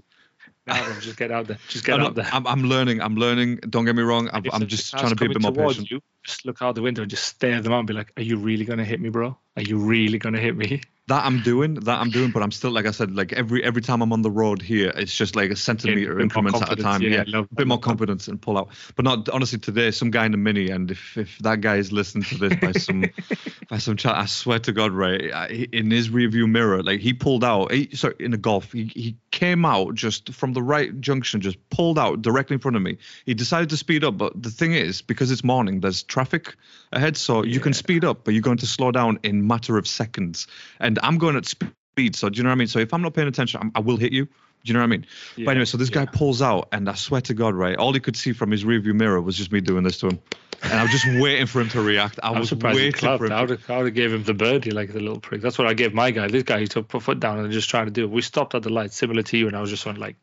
Now 0.67 1.01
just 1.01 1.17
get 1.17 1.31
out 1.31 1.47
there. 1.47 1.59
Just 1.69 1.85
get 1.87 1.99
I'm, 1.99 2.07
out 2.07 2.15
there. 2.15 2.29
I'm, 2.31 2.47
I'm 2.47 2.63
learning. 2.65 3.01
I'm 3.01 3.17
learning. 3.17 3.57
Don't 3.71 3.87
get 3.87 3.97
me 3.97 4.03
wrong. 4.03 4.29
I'm, 4.33 4.45
I'm 4.53 4.67
just 4.67 4.91
trying 4.91 5.09
to 5.09 5.17
be 5.17 5.27
a 5.27 5.29
bit 5.31 5.41
more 5.41 5.53
patient. 5.53 5.91
You, 5.91 6.01
just 6.23 6.45
look 6.45 6.61
out 6.61 6.75
the 6.75 6.83
window 6.83 7.03
and 7.03 7.11
just 7.11 7.25
stare 7.25 7.55
at 7.55 7.65
them 7.65 7.73
out 7.73 7.79
and 7.79 7.87
be 7.89 7.95
like, 7.95 8.13
"Are 8.19 8.23
you 8.23 8.37
really 8.37 8.67
gonna 8.67 8.85
hit 8.85 9.01
me, 9.01 9.09
bro? 9.09 9.37
Are 9.57 9.63
you 9.63 9.79
really 9.79 10.19
gonna 10.19 10.41
hit 10.41 10.57
me?" 10.57 10.83
That 11.09 11.25
I'm 11.25 11.43
doing. 11.43 11.75
That 11.75 12.01
I'm 12.01 12.11
doing. 12.11 12.31
But 12.31 12.43
I'm 12.43 12.51
still, 12.51 12.71
like 12.71 12.87
I 12.87 12.91
said, 12.91 13.17
like 13.17 13.33
every 13.33 13.65
every 13.65 13.83
time 13.83 14.03
I'm 14.03 14.13
on 14.13 14.23
the 14.23 14.31
road 14.31 14.63
here, 14.63 14.93
it's 14.95 15.15
just 15.15 15.35
like 15.35 15.51
a 15.51 15.57
centimeter 15.57 16.21
increments 16.21 16.61
at 16.61 16.73
a 16.73 16.77
time. 16.77 17.03
yeah, 17.03 17.25
Yeah, 17.27 17.41
a 17.41 17.55
bit 17.55 17.67
more 17.67 17.79
confidence 17.79 18.29
and 18.29 18.41
pull 18.41 18.59
out. 18.59 18.69
But 18.95 19.05
not 19.05 19.29
honestly 19.31 19.59
today. 19.59 19.91
Some 19.91 20.11
guy 20.11 20.27
in 20.27 20.35
a 20.35 20.37
mini, 20.37 20.69
and 20.71 20.91
if 20.91 21.17
if 21.17 21.39
that 21.39 21.63
guy 21.63 21.77
is 21.77 21.93
listening 21.93 22.25
to 22.25 22.37
this 22.37 22.55
by 22.57 22.73
some 22.73 23.07
by 23.71 23.79
some 23.79 23.97
chat, 23.97 24.17
I 24.17 24.27
swear 24.27 24.59
to 24.61 24.73
God, 24.73 24.93
right, 24.93 25.23
in 25.51 25.91
his 25.91 26.11
rearview 26.11 26.49
mirror, 26.49 26.83
like 26.83 27.01
he 27.01 27.15
pulled 27.15 27.43
out. 27.43 27.73
He, 27.73 27.89
sorry, 27.95 28.15
in 28.21 28.35
a 28.35 28.39
golf, 28.39 28.73
he 28.73 28.93
he 28.95 29.17
came 29.31 29.65
out 29.65 29.95
just 29.95 30.35
from 30.35 30.53
the 30.53 30.63
right 30.63 31.01
junction, 31.01 31.41
just 31.41 31.57
pulled 31.71 31.99
out 31.99 32.21
directly 32.21 32.55
in 32.55 32.61
front 32.61 32.77
of 32.77 32.83
me. 32.83 32.99
He 33.25 33.35
decided 33.35 33.71
to 33.71 33.77
speed 33.77 34.05
up, 34.05 34.19
but 34.19 34.43
the 34.43 34.51
thing 34.51 34.75
is, 34.75 35.01
because 35.01 35.31
it's 35.31 35.45
morning, 35.45 35.81
there's 35.81 36.03
traffic 36.03 36.55
ahead, 36.93 37.17
so 37.17 37.45
you 37.45 37.61
can 37.61 37.73
speed 37.73 38.05
up, 38.05 38.25
but 38.25 38.35
you're 38.35 38.43
going 38.43 38.59
to 38.59 38.67
slow 38.67 38.91
down 38.91 39.19
in 39.23 39.47
matter 39.47 39.79
of 39.79 39.87
seconds. 39.87 40.47
And 40.81 40.98
I'm 41.03 41.19
going 41.19 41.37
at 41.37 41.47
speed, 41.47 42.17
so 42.17 42.29
do 42.29 42.37
you 42.37 42.43
know 42.43 42.51
what 42.51 42.55
I 42.55 42.59
mean? 42.59 42.69
So 42.69 42.79
if 42.79 42.93
I'm 42.95 43.03
not 43.03 43.15
paying 43.15 43.29
attention, 43.29 43.61
I'm, 43.61 43.73
I 43.75 43.81
will 43.81 43.97
hit 43.97 44.13
you. 44.13 44.25
Do 44.25 44.31
you 44.65 44.75
know 44.75 44.81
what 44.81 44.85
I 44.85 44.89
mean? 44.89 45.07
Yeah, 45.37 45.45
but 45.45 45.51
anyway, 45.53 45.65
so 45.67 45.79
this 45.79 45.89
guy 45.91 46.05
pulls 46.05 46.43
out, 46.43 46.69
and 46.73 46.89
I 46.89 46.95
swear 46.95 47.21
to 47.23 47.35
God, 47.35 47.55
right, 47.55 47.77
all 47.77 47.93
he 47.93 48.01
could 48.01 48.17
see 48.17 48.33
from 48.33 48.51
his 48.51 48.65
rearview 48.65 48.93
mirror 48.93 49.21
was 49.21 49.37
just 49.37 49.53
me 49.53 49.61
doing 49.61 49.85
this 49.85 49.99
to 49.99 50.09
him, 50.09 50.19
and 50.65 50.73
I 50.73 50.83
was 50.83 50.91
just 50.91 51.07
waiting 51.21 51.47
for 51.47 51.61
him 51.61 51.69
to 51.71 51.81
react. 51.81 52.19
I 52.23 52.31
I'm 52.33 52.41
was 52.41 52.53
waiting 52.53 52.93
for 52.93 53.27
him. 53.27 53.33
I 53.33 53.41
would, 53.43 53.51
have, 53.51 53.71
I 53.71 53.77
would 53.79 53.87
have 53.87 53.95
gave 53.95 54.13
him 54.13 54.25
the 54.25 54.35
birdie 54.35 54.73
like 54.73 54.93
the 54.93 55.01
little 55.01 55.21
prick. 55.21 55.43
That's 55.43 55.59
what 55.59 55.69
I 55.69 55.75
gave 55.75 55.95
my 55.95 56.11
guy. 56.11 56.27
This 56.27 56.43
guy, 56.43 56.59
he 56.61 56.67
took 56.67 56.93
a 56.93 57.01
foot 57.01 57.21
down 57.21 57.39
and 57.39 57.53
just 57.53 57.71
trying 57.71 57.85
to 57.87 57.93
do 57.93 58.05
it. 58.05 58.11
We 58.11 58.21
stopped 58.21 58.57
at 58.57 58.63
the 58.65 58.71
light, 58.71 58.93
similar 58.93 59.23
to 59.23 59.37
you, 59.39 59.47
and 59.47 59.57
I 59.57 59.61
was 59.61 59.71
just 59.71 59.87
on 59.87 59.95
like 59.95 60.17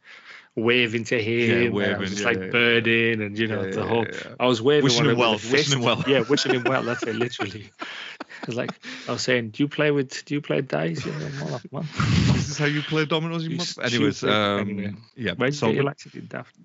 waving 0.55 1.03
to 1.05 1.21
him. 1.21 1.67
I 1.67 1.69
waving, 1.69 1.99
was 1.99 2.09
just 2.09 2.21
yeah, 2.21 2.27
like 2.27 2.37
yeah, 2.37 2.45
yeah. 2.45 2.51
birding, 2.51 3.21
and 3.21 3.39
you 3.39 3.47
know 3.47 3.63
Yeah, 3.63 3.71
the 3.71 3.85
whole. 3.85 4.05
yeah, 4.05 4.19
yeah. 4.25 4.35
I 4.39 4.45
was 4.47 4.61
waving, 4.61 4.83
Wishing 4.83 5.05
him 5.05 5.17
well, 5.17 5.33
wishing 5.33 5.79
him 5.79 5.85
well. 5.85 6.03
Yeah, 6.07 6.21
wishing 6.21 6.53
him 6.53 6.63
well. 6.63 6.83
That's 6.89 7.03
it, 7.03 7.15
literally. 7.15 7.71
It's 8.47 8.57
like 8.57 8.71
I 9.07 9.11
was 9.11 9.21
saying, 9.21 9.49
do 9.51 9.63
you 9.63 9.67
play 9.67 9.91
with? 9.91 10.23
Do 10.25 10.33
you 10.35 10.41
play 10.41 10.61
dice? 10.61 11.05
You 11.05 11.13
well, 11.71 11.85
this 12.33 12.49
is 12.49 12.57
how 12.57 12.65
you 12.65 12.81
play 12.81 13.05
dominoes, 13.05 13.43
you 13.43 13.51
You 13.51 13.57
must. 13.57 13.79
Anyways, 13.79 14.23
um, 14.23 14.59
Anyway. 14.59 14.93
yeah. 15.15 15.33
Where 15.33 15.49
you 15.49 15.53
so 15.53 15.67
get 15.67 15.75
your 15.75 15.83
license, 15.85 16.15
daft? 16.27 16.55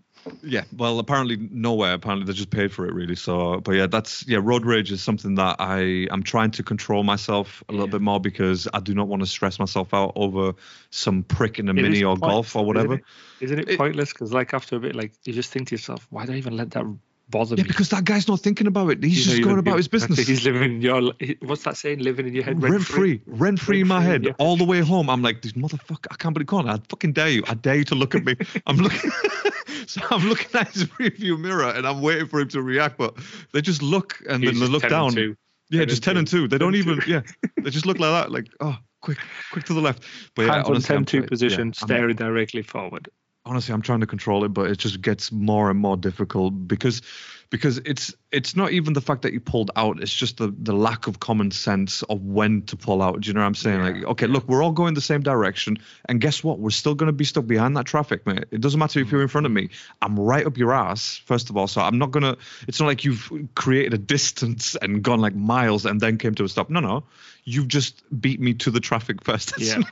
yeah, 0.42 0.64
well, 0.76 0.98
apparently 0.98 1.36
nowhere. 1.50 1.94
Apparently 1.94 2.26
they 2.26 2.34
just 2.34 2.50
paid 2.50 2.72
for 2.72 2.86
it, 2.86 2.92
really. 2.92 3.16
So, 3.16 3.60
but 3.60 3.72
yeah, 3.72 3.86
that's 3.86 4.26
yeah. 4.28 4.38
Road 4.42 4.66
rage 4.66 4.92
is 4.92 5.02
something 5.02 5.36
that 5.36 5.56
I 5.58 6.06
I'm 6.10 6.22
trying 6.22 6.50
to 6.52 6.62
control 6.62 7.02
myself 7.04 7.64
a 7.68 7.72
little 7.72 7.86
Yeah. 7.86 7.92
bit 7.92 8.00
more 8.02 8.20
because 8.20 8.68
I 8.74 8.80
do 8.80 8.94
not 8.94 9.08
want 9.08 9.22
to 9.22 9.26
stress 9.26 9.58
myself 9.58 9.94
out 9.94 10.12
over 10.16 10.52
some 10.90 11.22
prick 11.22 11.58
in 11.58 11.68
a 11.68 11.72
It 11.72 11.74
mini 11.76 12.04
or 12.04 12.16
golf 12.18 12.54
or 12.54 12.58
isn't 12.60 12.66
whatever. 12.66 12.94
it? 12.96 13.04
Isn't 13.40 13.58
it, 13.60 13.68
It- 13.70 13.78
pointless? 13.78 14.12
Because 14.12 14.32
like 14.32 14.52
after 14.52 14.76
a 14.76 14.80
bit, 14.80 14.94
like 14.94 15.12
you 15.24 15.32
just 15.32 15.50
think 15.50 15.68
to 15.68 15.74
yourself, 15.74 16.06
why 16.10 16.26
do 16.26 16.32
I 16.32 16.36
even 16.36 16.54
let 16.56 16.70
that 16.72 16.84
bother 17.30 17.54
Yeah, 17.56 17.62
me? 17.62 17.68
because 17.68 17.88
that 17.90 18.04
guy's 18.04 18.26
not 18.28 18.40
thinking 18.40 18.66
about 18.66 18.90
it. 18.90 19.02
He's 19.02 19.24
just 19.26 19.42
going 19.42 19.58
about 19.58 19.76
his 19.76 19.88
business. 19.88 20.18
He's 20.26 20.44
living 20.44 20.62
in 20.62 20.82
your. 20.82 21.12
What's 21.40 21.64
that 21.64 21.76
saying? 21.76 22.00
Living 22.00 22.26
in 22.26 22.34
your 22.34 22.44
head 22.44 22.62
rent 22.62 22.82
free, 22.82 23.20
rent 23.26 23.60
free 23.60 23.80
in 23.82 23.88
my 23.88 23.96
Rent-free, 23.96 24.12
head 24.12 24.24
yeah. 24.24 24.32
all 24.38 24.56
the 24.56 24.64
way 24.64 24.80
home. 24.80 25.08
I'm 25.10 25.22
like, 25.22 25.42
this 25.42 25.52
motherfucker, 25.52 26.06
I 26.10 26.16
can't 26.16 26.34
believe 26.34 26.48
it. 26.66 26.70
I 26.70 26.78
fucking 26.88 27.12
dare 27.12 27.28
you. 27.28 27.42
I 27.48 27.54
dare 27.54 27.76
you 27.76 27.84
to 27.84 27.94
look 27.94 28.14
at 28.14 28.24
me. 28.24 28.34
I'm 28.66 28.76
looking, 28.76 29.10
so 29.86 30.00
I'm 30.10 30.28
looking 30.28 30.60
at 30.60 30.68
his 30.72 30.84
rearview 30.86 31.38
mirror 31.38 31.70
and 31.70 31.86
I'm 31.86 32.00
waiting 32.02 32.26
for 32.26 32.40
him 32.40 32.48
to 32.48 32.62
react, 32.62 32.98
but 32.98 33.14
they 33.52 33.60
just 33.60 33.82
look 33.82 34.20
and 34.28 34.42
He's 34.42 34.52
then 34.52 34.60
they 34.60 34.66
look 34.72 34.88
down. 34.88 35.12
two. 35.12 35.36
Yeah, 35.70 35.84
just 35.84 36.02
10 36.02 36.16
and 36.16 36.26
2. 36.26 36.48
They 36.48 36.58
don't 36.58 36.74
even, 36.74 37.00
yeah, 37.06 37.20
they 37.62 37.70
just 37.70 37.86
look 37.86 38.00
like 38.00 38.10
that, 38.10 38.32
like, 38.32 38.48
oh, 38.58 38.76
quick, 39.02 39.18
quick 39.52 39.64
to 39.66 39.72
the 39.72 39.80
left. 39.80 40.02
But 40.34 40.46
yeah, 40.46 40.54
Hands 40.54 40.64
on 40.66 40.72
honestly, 40.72 40.88
10 40.88 40.96
I'm 40.96 41.04
2 41.04 41.18
try- 41.20 41.28
position, 41.28 41.58
yeah, 41.58 41.64
I'm- 41.64 41.72
staring 41.74 42.16
directly 42.16 42.62
forward. 42.62 43.08
Honestly 43.44 43.72
i'm 43.72 43.82
trying 43.82 44.00
to 44.00 44.06
control 44.06 44.44
it 44.44 44.50
but 44.50 44.70
it 44.70 44.78
just 44.78 45.00
gets 45.00 45.32
more 45.32 45.70
and 45.70 45.78
more 45.78 45.96
difficult 45.96 46.68
because 46.68 47.02
because 47.50 47.78
it's 47.78 48.14
it's 48.30 48.54
not 48.54 48.70
even 48.70 48.92
the 48.92 49.00
fact 49.00 49.22
that 49.22 49.32
you 49.32 49.40
pulled 49.40 49.70
out 49.74 50.00
it's 50.00 50.14
just 50.14 50.36
the 50.38 50.54
the 50.58 50.72
lack 50.72 51.08
of 51.08 51.18
common 51.18 51.50
sense 51.50 52.02
of 52.04 52.22
when 52.22 52.62
to 52.62 52.76
pull 52.76 53.02
out 53.02 53.20
do 53.20 53.28
you 53.28 53.34
know 53.34 53.40
what 53.40 53.46
i'm 53.46 53.54
saying? 53.54 53.80
Yeah. 53.80 53.90
like 53.90 54.04
okay 54.04 54.26
look 54.26 54.48
we're 54.48 54.62
all 54.62 54.70
going 54.70 54.94
the 54.94 55.00
same 55.00 55.22
direction 55.22 55.76
and 56.08 56.20
guess 56.20 56.42
what? 56.42 56.58
We're 56.58 56.70
still 56.70 56.94
going 56.94 57.08
to 57.08 57.12
be 57.12 57.24
stuck 57.24 57.46
behind 57.46 57.76
that 57.76 57.86
traffic 57.86 58.26
mate. 58.26 58.44
It 58.50 58.60
doesn't 58.60 58.78
matter 58.78 59.00
if 59.00 59.10
you're 59.10 59.22
in 59.22 59.28
front 59.28 59.46
of 59.46 59.52
me. 59.52 59.70
I'm 60.00 60.18
right 60.18 60.46
up 60.46 60.56
your 60.56 60.72
ass 60.72 61.20
first 61.24 61.50
of 61.50 61.56
all 61.56 61.66
so 61.66 61.80
i'm 61.80 61.98
not 61.98 62.12
going 62.12 62.22
to 62.22 62.36
it's 62.68 62.78
not 62.78 62.86
like 62.86 63.04
you've 63.04 63.30
created 63.54 63.94
a 63.94 63.98
distance 63.98 64.76
and 64.76 65.02
gone 65.02 65.20
like 65.20 65.34
miles 65.34 65.86
and 65.86 66.00
then 66.00 66.18
came 66.18 66.34
to 66.36 66.44
a 66.44 66.48
stop. 66.48 66.70
No 66.70 66.80
no. 66.80 67.04
You've 67.44 67.68
just 67.68 68.02
beat 68.20 68.40
me 68.40 68.54
to 68.54 68.70
the 68.70 68.80
traffic 68.80 69.24
first. 69.24 69.50
That's 69.58 69.68
Yeah. 69.68 69.82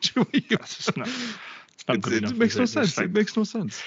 literally 1.88 2.01
what 2.05 2.12
you- 2.12 2.20
That's 2.20 2.20
just 2.20 2.20
not, 2.20 2.20
it's 2.20 2.22
not 2.22 2.33
it, 2.33 2.37
it 2.37 2.38
makes 2.38 2.57
no 2.57 2.62
it? 2.62 2.66
Sense 2.66 2.96
like- 2.98 3.07
it 3.07 3.12
makes 3.12 3.37
no 3.37 3.44
sense 3.44 3.83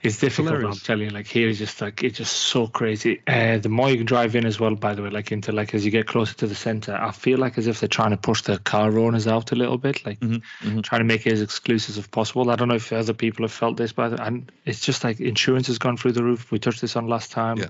It's 0.00 0.18
difficult. 0.20 0.62
I'm 0.64 0.72
telling 0.74 1.04
you, 1.06 1.10
like 1.10 1.26
here 1.26 1.48
is 1.48 1.58
just 1.58 1.80
like 1.80 2.04
it's 2.04 2.18
just 2.18 2.32
so 2.32 2.68
crazy. 2.68 3.20
Uh, 3.26 3.58
the 3.58 3.68
more 3.68 3.90
you 3.90 3.96
can 3.96 4.06
drive 4.06 4.36
in 4.36 4.46
as 4.46 4.60
well, 4.60 4.76
by 4.76 4.94
the 4.94 5.02
way, 5.02 5.10
like 5.10 5.32
into 5.32 5.50
like 5.50 5.74
as 5.74 5.84
you 5.84 5.90
get 5.90 6.06
closer 6.06 6.34
to 6.34 6.46
the 6.46 6.54
center, 6.54 6.94
I 6.94 7.10
feel 7.10 7.38
like 7.38 7.58
as 7.58 7.66
if 7.66 7.80
they're 7.80 7.88
trying 7.88 8.10
to 8.12 8.16
push 8.16 8.42
the 8.42 8.58
car 8.58 8.96
owners 8.96 9.26
out 9.26 9.50
a 9.50 9.56
little 9.56 9.78
bit, 9.78 10.06
like 10.06 10.20
Mhm, 10.20 10.40
mhm. 10.62 10.82
trying 10.84 11.00
to 11.00 11.04
make 11.04 11.26
it 11.26 11.32
as 11.32 11.42
exclusive 11.42 11.98
as 11.98 12.06
possible. 12.06 12.48
I 12.50 12.54
don't 12.54 12.68
know 12.68 12.76
if 12.76 12.92
other 12.92 13.12
people 13.12 13.42
have 13.42 13.50
felt 13.52 13.76
this, 13.76 13.92
but 13.92 14.20
and 14.20 14.52
it's 14.64 14.80
just 14.80 15.02
like 15.02 15.18
insurance 15.18 15.66
has 15.66 15.78
gone 15.78 15.96
through 15.96 16.12
the 16.12 16.22
roof. 16.22 16.52
We 16.52 16.60
touched 16.60 16.80
this 16.80 16.94
on 16.94 17.08
last 17.08 17.32
time. 17.32 17.56
Yeah, 17.58 17.66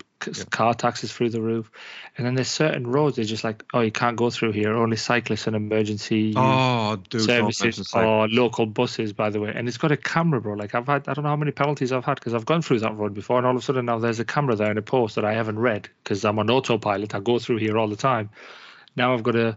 Car 0.51 0.75
taxes 0.75 1.13
through 1.13 1.31
the 1.31 1.41
roof, 1.41 1.71
and 2.17 2.27
then 2.27 2.35
there's 2.35 2.49
certain 2.49 2.87
roads 2.87 3.17
they're 3.17 3.25
just 3.25 3.45
like, 3.45 3.65
oh, 3.75 3.81
you 3.81 3.91
can't 3.91 4.17
go 4.17 4.31
through 4.31 4.53
here. 4.53 4.75
Only 4.75 4.97
cyclists 4.97 5.47
and 5.47 5.57
emergency 5.57 6.35
Oh, 6.37 6.97
dude, 7.09 7.23
services 7.23 7.93
or 7.95 8.29
local 8.29 8.67
buses, 8.67 9.13
by 9.13 9.31
the 9.31 9.41
way. 9.41 9.53
And 9.55 9.69
it's 9.69 9.79
got 9.79 9.93
a 9.93 9.97
camera, 9.97 10.41
bro. 10.41 10.55
Like 10.55 10.75
I've 10.75 10.87
had, 10.87 11.09
I 11.09 11.15
don't 11.15 11.25
know 11.25 11.31
how 11.31 11.37
many 11.37 11.53
penalties 11.53 11.93
I've 11.93 12.05
had 12.05 12.15
because 12.15 12.35
I've 12.35 12.47
gone 12.47 12.63
through 12.63 12.81
that 12.81 12.97
road 12.97 13.15
before, 13.15 13.39
and 13.39 13.47
all 13.47 13.53
of 13.53 13.59
a 13.59 13.63
sudden 13.63 13.87
now 13.87 13.99
there's 13.99 14.21
a 14.21 14.25
camera 14.25 14.57
there 14.57 14.71
in 14.71 14.79
a 14.79 14.83
post 14.83 15.15
that 15.17 15.25
I 15.25 15.35
haven't 15.35 15.59
read 15.59 15.89
because 16.03 16.25
I'm 16.25 16.39
on 16.39 16.51
autopilot. 16.51 17.15
I 17.15 17.21
go 17.21 17.39
through 17.39 17.59
here 17.59 17.79
all 17.79 17.89
the 17.89 17.97
time. 17.97 18.31
Now 18.97 19.15
I've 19.15 19.23
got 19.23 19.33
to 19.33 19.57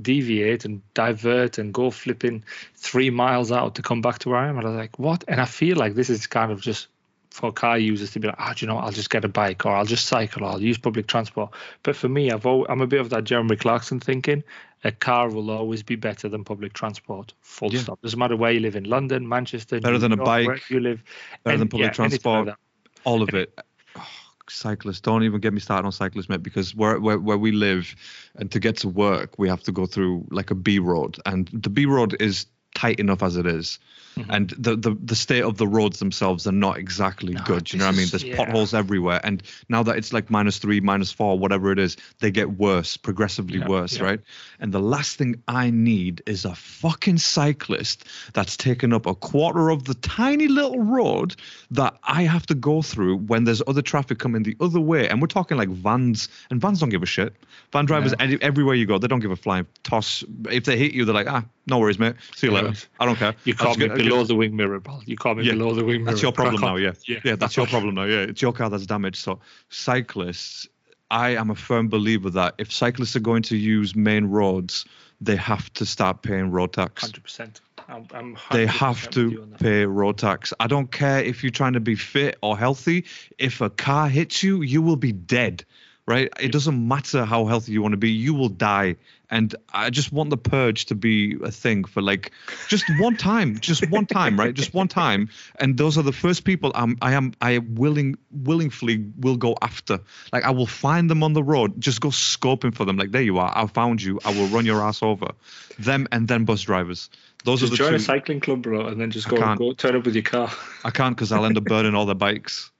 deviate 0.00 0.64
and 0.64 0.82
divert 0.94 1.58
and 1.58 1.72
go 1.72 1.90
flipping 1.90 2.44
three 2.76 3.10
miles 3.10 3.50
out 3.50 3.76
to 3.76 3.82
come 3.82 4.00
back 4.00 4.20
to 4.20 4.28
where 4.30 4.38
I 4.38 4.48
am. 4.48 4.58
And 4.58 4.66
I'm 4.68 4.76
like, 4.76 4.98
what? 4.98 5.24
And 5.26 5.40
I 5.40 5.44
feel 5.44 5.76
like 5.76 5.94
this 5.94 6.10
is 6.10 6.26
kind 6.26 6.52
of 6.52 6.60
just 6.60 6.88
for 7.36 7.52
car 7.52 7.78
users 7.78 8.12
to 8.12 8.18
be 8.18 8.28
like, 8.28 8.36
ah, 8.38 8.54
do 8.56 8.64
you 8.64 8.66
know, 8.66 8.76
what? 8.76 8.84
I'll 8.84 8.92
just 8.92 9.10
get 9.10 9.22
a 9.22 9.28
bike 9.28 9.66
or 9.66 9.76
I'll 9.76 9.84
just 9.84 10.06
cycle 10.06 10.42
or 10.42 10.52
I'll 10.52 10.62
use 10.62 10.78
public 10.78 11.06
transport. 11.06 11.50
But 11.82 11.94
for 11.94 12.08
me, 12.08 12.30
I've 12.30 12.46
al- 12.46 12.64
I'm 12.70 12.80
a 12.80 12.86
bit 12.86 12.98
of 12.98 13.10
that 13.10 13.24
Jeremy 13.24 13.56
Clarkson 13.56 14.00
thinking. 14.00 14.42
A 14.84 14.90
car 14.92 15.28
will 15.28 15.50
always 15.50 15.82
be 15.82 15.96
better 15.96 16.30
than 16.30 16.44
public 16.44 16.72
transport. 16.72 17.34
Full 17.42 17.74
Yeah. 17.74 17.80
stop. 17.80 18.00
Doesn't 18.00 18.18
matter 18.18 18.36
where 18.36 18.52
you 18.52 18.60
live 18.60 18.74
in 18.74 18.84
London, 18.84 19.28
Manchester, 19.28 19.80
Better 19.80 19.94
New 19.94 19.98
than 19.98 20.12
a 20.12 20.16
bike, 20.16 20.62
you 20.70 20.80
live. 20.80 21.02
better 21.44 21.58
than 21.58 21.68
public 21.68 21.94
yeah, 21.98 22.04
anything 22.04 22.32
like 22.32 22.44
transport. 22.44 22.58
all 23.04 23.20
of 23.22 23.28
it. 23.34 23.52
Oh, 23.96 24.02
cyclists, 24.48 25.00
don't 25.00 25.22
even 25.22 25.38
get 25.40 25.52
me 25.52 25.60
started 25.60 25.84
on 25.84 25.92
cyclists, 25.92 26.30
mate. 26.30 26.42
Because 26.42 26.74
where, 26.74 26.98
where 27.00 27.18
where 27.18 27.36
we 27.36 27.52
live, 27.52 27.94
and 28.36 28.50
to 28.50 28.58
get 28.60 28.78
to 28.78 28.88
work, 28.88 29.38
we 29.38 29.46
have 29.50 29.62
to 29.64 29.72
go 29.72 29.84
through 29.84 30.26
like 30.30 30.50
a 30.50 30.54
B 30.54 30.78
road, 30.78 31.18
and 31.26 31.48
the 31.52 31.68
B 31.70 31.84
road 31.84 32.16
is 32.18 32.46
tight 32.76 33.00
enough 33.00 33.22
as 33.22 33.36
it 33.36 33.46
is. 33.46 33.78
Mm-hmm. 34.16 34.30
And 34.30 34.50
the, 34.50 34.76
the 34.76 34.96
the 35.04 35.14
state 35.14 35.42
of 35.42 35.58
the 35.58 35.68
roads 35.68 35.98
themselves 35.98 36.46
are 36.46 36.52
not 36.52 36.78
exactly 36.78 37.34
No, 37.34 37.42
good. 37.44 37.70
You 37.70 37.78
know 37.78 37.84
what 37.84 37.94
I 37.94 37.98
mean? 37.98 38.08
There's 38.08 38.24
yeah. 38.24 38.36
potholes 38.36 38.72
everywhere, 38.72 39.20
and 39.22 39.42
now 39.68 39.82
that 39.82 39.96
it's 39.96 40.10
like 40.10 40.30
minus 40.30 40.56
three, 40.56 40.80
minus 40.80 41.12
four, 41.12 41.38
whatever 41.38 41.70
it 41.70 41.78
is, 41.78 41.98
they 42.20 42.30
get 42.30 42.52
worse, 42.52 42.96
progressively 42.96 43.58
Yeah, 43.58 43.68
worse, 43.68 43.98
yeah. 43.98 44.04
right? 44.04 44.20
And 44.58 44.72
the 44.72 44.80
last 44.80 45.18
thing 45.18 45.42
I 45.48 45.68
need 45.68 46.22
is 46.24 46.46
a 46.46 46.54
fucking 46.54 47.18
cyclist 47.18 48.04
that's 48.32 48.56
taken 48.56 48.94
up 48.94 49.04
a 49.04 49.14
quarter 49.14 49.68
of 49.68 49.84
the 49.84 49.94
tiny 49.94 50.48
little 50.48 50.80
road 50.80 51.36
that 51.72 51.98
I 52.02 52.22
have 52.22 52.46
to 52.46 52.54
go 52.54 52.80
through 52.80 53.18
when 53.18 53.44
there's 53.44 53.60
other 53.66 53.82
traffic 53.82 54.18
coming 54.18 54.44
the 54.44 54.56
other 54.60 54.80
way. 54.80 55.10
And 55.10 55.20
we're 55.20 55.26
talking 55.26 55.58
like 55.58 55.68
vans, 55.68 56.30
and 56.48 56.58
vans 56.58 56.80
don't 56.80 56.88
give 56.88 57.02
a 57.02 57.06
shit. 57.06 57.34
Van 57.70 57.84
drivers, 57.84 58.14
everywhere 58.18 58.76
you 58.76 58.86
go, 58.86 58.96
they 58.96 59.08
don't 59.08 59.20
give 59.20 59.30
a 59.30 59.36
flying 59.36 59.66
toss. 59.82 60.24
If 60.50 60.64
they 60.64 60.78
hit 60.78 60.92
you, 60.92 61.04
they're 61.04 61.14
like, 61.14 61.28
ah, 61.28 61.44
no 61.66 61.80
worries, 61.80 61.98
mate. 61.98 62.14
See 62.34 62.46
you 62.46 62.52
later. 62.54 62.65
Worries. 62.66 62.88
I 63.00 63.04
don't 63.06 63.16
care. 63.16 63.34
You 63.44 63.54
I'll 63.54 63.66
caught 63.66 63.78
just 63.78 63.78
me 63.78 63.86
get- 63.88 63.96
below 63.96 64.24
the 64.24 64.34
wing 64.34 64.56
mirror, 64.56 64.80
pal. 64.80 65.02
You 65.06 65.16
caught 65.16 65.36
me 65.36 65.44
Yeah, 65.44 65.52
below 65.52 65.74
the 65.74 65.84
wing 65.84 66.00
mirror. 66.04 66.12
That's 66.12 66.22
your 66.22 66.32
problem 66.32 66.60
now, 66.60 66.76
yeah. 66.76 66.92
Yeah, 67.06 67.18
Yeah, 67.24 67.36
that's 67.36 67.56
your 67.56 67.66
problem 67.66 67.94
now. 67.94 68.04
Yeah, 68.04 68.20
it's 68.20 68.42
your 68.42 68.52
car 68.52 68.70
that's 68.70 68.86
damaged. 68.86 69.16
So 69.18 69.40
cyclists, 69.68 70.68
I 71.10 71.36
am 71.36 71.50
a 71.50 71.54
firm 71.54 71.88
believer 71.88 72.30
that 72.30 72.54
if 72.58 72.72
cyclists 72.72 73.14
are 73.16 73.20
going 73.20 73.42
to 73.44 73.56
use 73.56 73.94
main 73.94 74.24
roads, 74.26 74.84
they 75.20 75.36
have 75.36 75.72
to 75.74 75.86
start 75.86 76.22
paying 76.22 76.50
road 76.50 76.72
tax. 76.72 77.02
Hundred 77.02 77.22
percent. 77.22 77.60
I'm, 77.88 78.06
I'm 78.12 78.36
They 78.50 78.66
100% 78.66 78.68
have 78.68 79.10
to 79.10 79.46
pay 79.60 79.86
road 79.86 80.18
tax. 80.18 80.52
I 80.58 80.66
don't 80.66 80.90
care 80.90 81.20
if 81.22 81.44
you're 81.44 81.52
trying 81.52 81.74
to 81.74 81.80
be 81.80 81.94
fit 81.94 82.36
or 82.42 82.58
healthy. 82.58 83.04
If 83.38 83.60
a 83.60 83.70
car 83.70 84.08
hits 84.08 84.42
you, 84.42 84.62
you 84.62 84.82
will 84.82 84.96
be 84.96 85.12
dead, 85.12 85.64
right? 86.06 86.28
It 86.40 86.50
doesn't 86.50 86.88
matter 86.88 87.24
how 87.24 87.46
healthy 87.46 87.72
you 87.72 87.82
want 87.82 87.92
to 87.92 87.96
be, 87.98 88.10
you 88.10 88.34
will 88.34 88.48
die. 88.48 88.96
And 89.30 89.54
I 89.72 89.90
just 89.90 90.12
want 90.12 90.30
the 90.30 90.36
purge 90.36 90.86
to 90.86 90.94
be 90.94 91.36
a 91.42 91.50
thing 91.50 91.84
for 91.84 92.00
like 92.00 92.32
just 92.68 92.84
one 92.98 93.16
time, 93.16 93.58
just 93.58 93.88
one 93.90 94.06
time, 94.06 94.38
right? 94.38 94.54
Just 94.54 94.74
one 94.74 94.88
time. 94.88 95.28
And 95.58 95.76
those 95.76 95.98
are 95.98 96.02
the 96.02 96.12
first 96.12 96.44
people 96.44 96.70
I'm, 96.74 96.96
I 97.02 97.12
am, 97.12 97.32
I 97.40 97.58
willing, 97.58 98.16
willingly 98.30 99.04
will 99.18 99.36
go 99.36 99.56
after. 99.62 100.00
Like 100.32 100.44
I 100.44 100.50
will 100.50 100.66
find 100.66 101.10
them 101.10 101.22
on 101.22 101.32
the 101.32 101.42
road, 101.42 101.80
just 101.80 102.00
go 102.00 102.08
scoping 102.08 102.74
for 102.74 102.84
them. 102.84 102.96
Like 102.96 103.10
there 103.10 103.22
you 103.22 103.38
are, 103.38 103.52
I 103.54 103.66
found 103.66 104.02
you. 104.02 104.20
I 104.24 104.30
will 104.30 104.46
run 104.48 104.64
your 104.64 104.82
ass 104.82 105.02
over. 105.02 105.32
Them 105.78 106.06
and 106.12 106.28
then 106.28 106.44
bus 106.44 106.62
drivers. 106.62 107.10
Those 107.44 107.60
Just 107.60 107.72
are 107.72 107.76
the 107.76 107.76
join 107.76 107.90
two. 107.90 107.96
a 107.96 108.00
cycling 108.00 108.40
club, 108.40 108.62
bro, 108.62 108.86
and 108.86 109.00
then 109.00 109.10
just 109.10 109.28
go, 109.28 109.54
go 109.54 109.72
turn 109.72 109.94
up 109.94 110.04
with 110.04 110.14
your 110.14 110.24
car. 110.24 110.50
I 110.84 110.90
can't 110.90 111.14
because 111.14 111.30
I'll 111.30 111.44
end 111.44 111.56
up 111.56 111.64
burning 111.64 111.94
all 111.94 112.06
their 112.06 112.14
bikes 112.14 112.70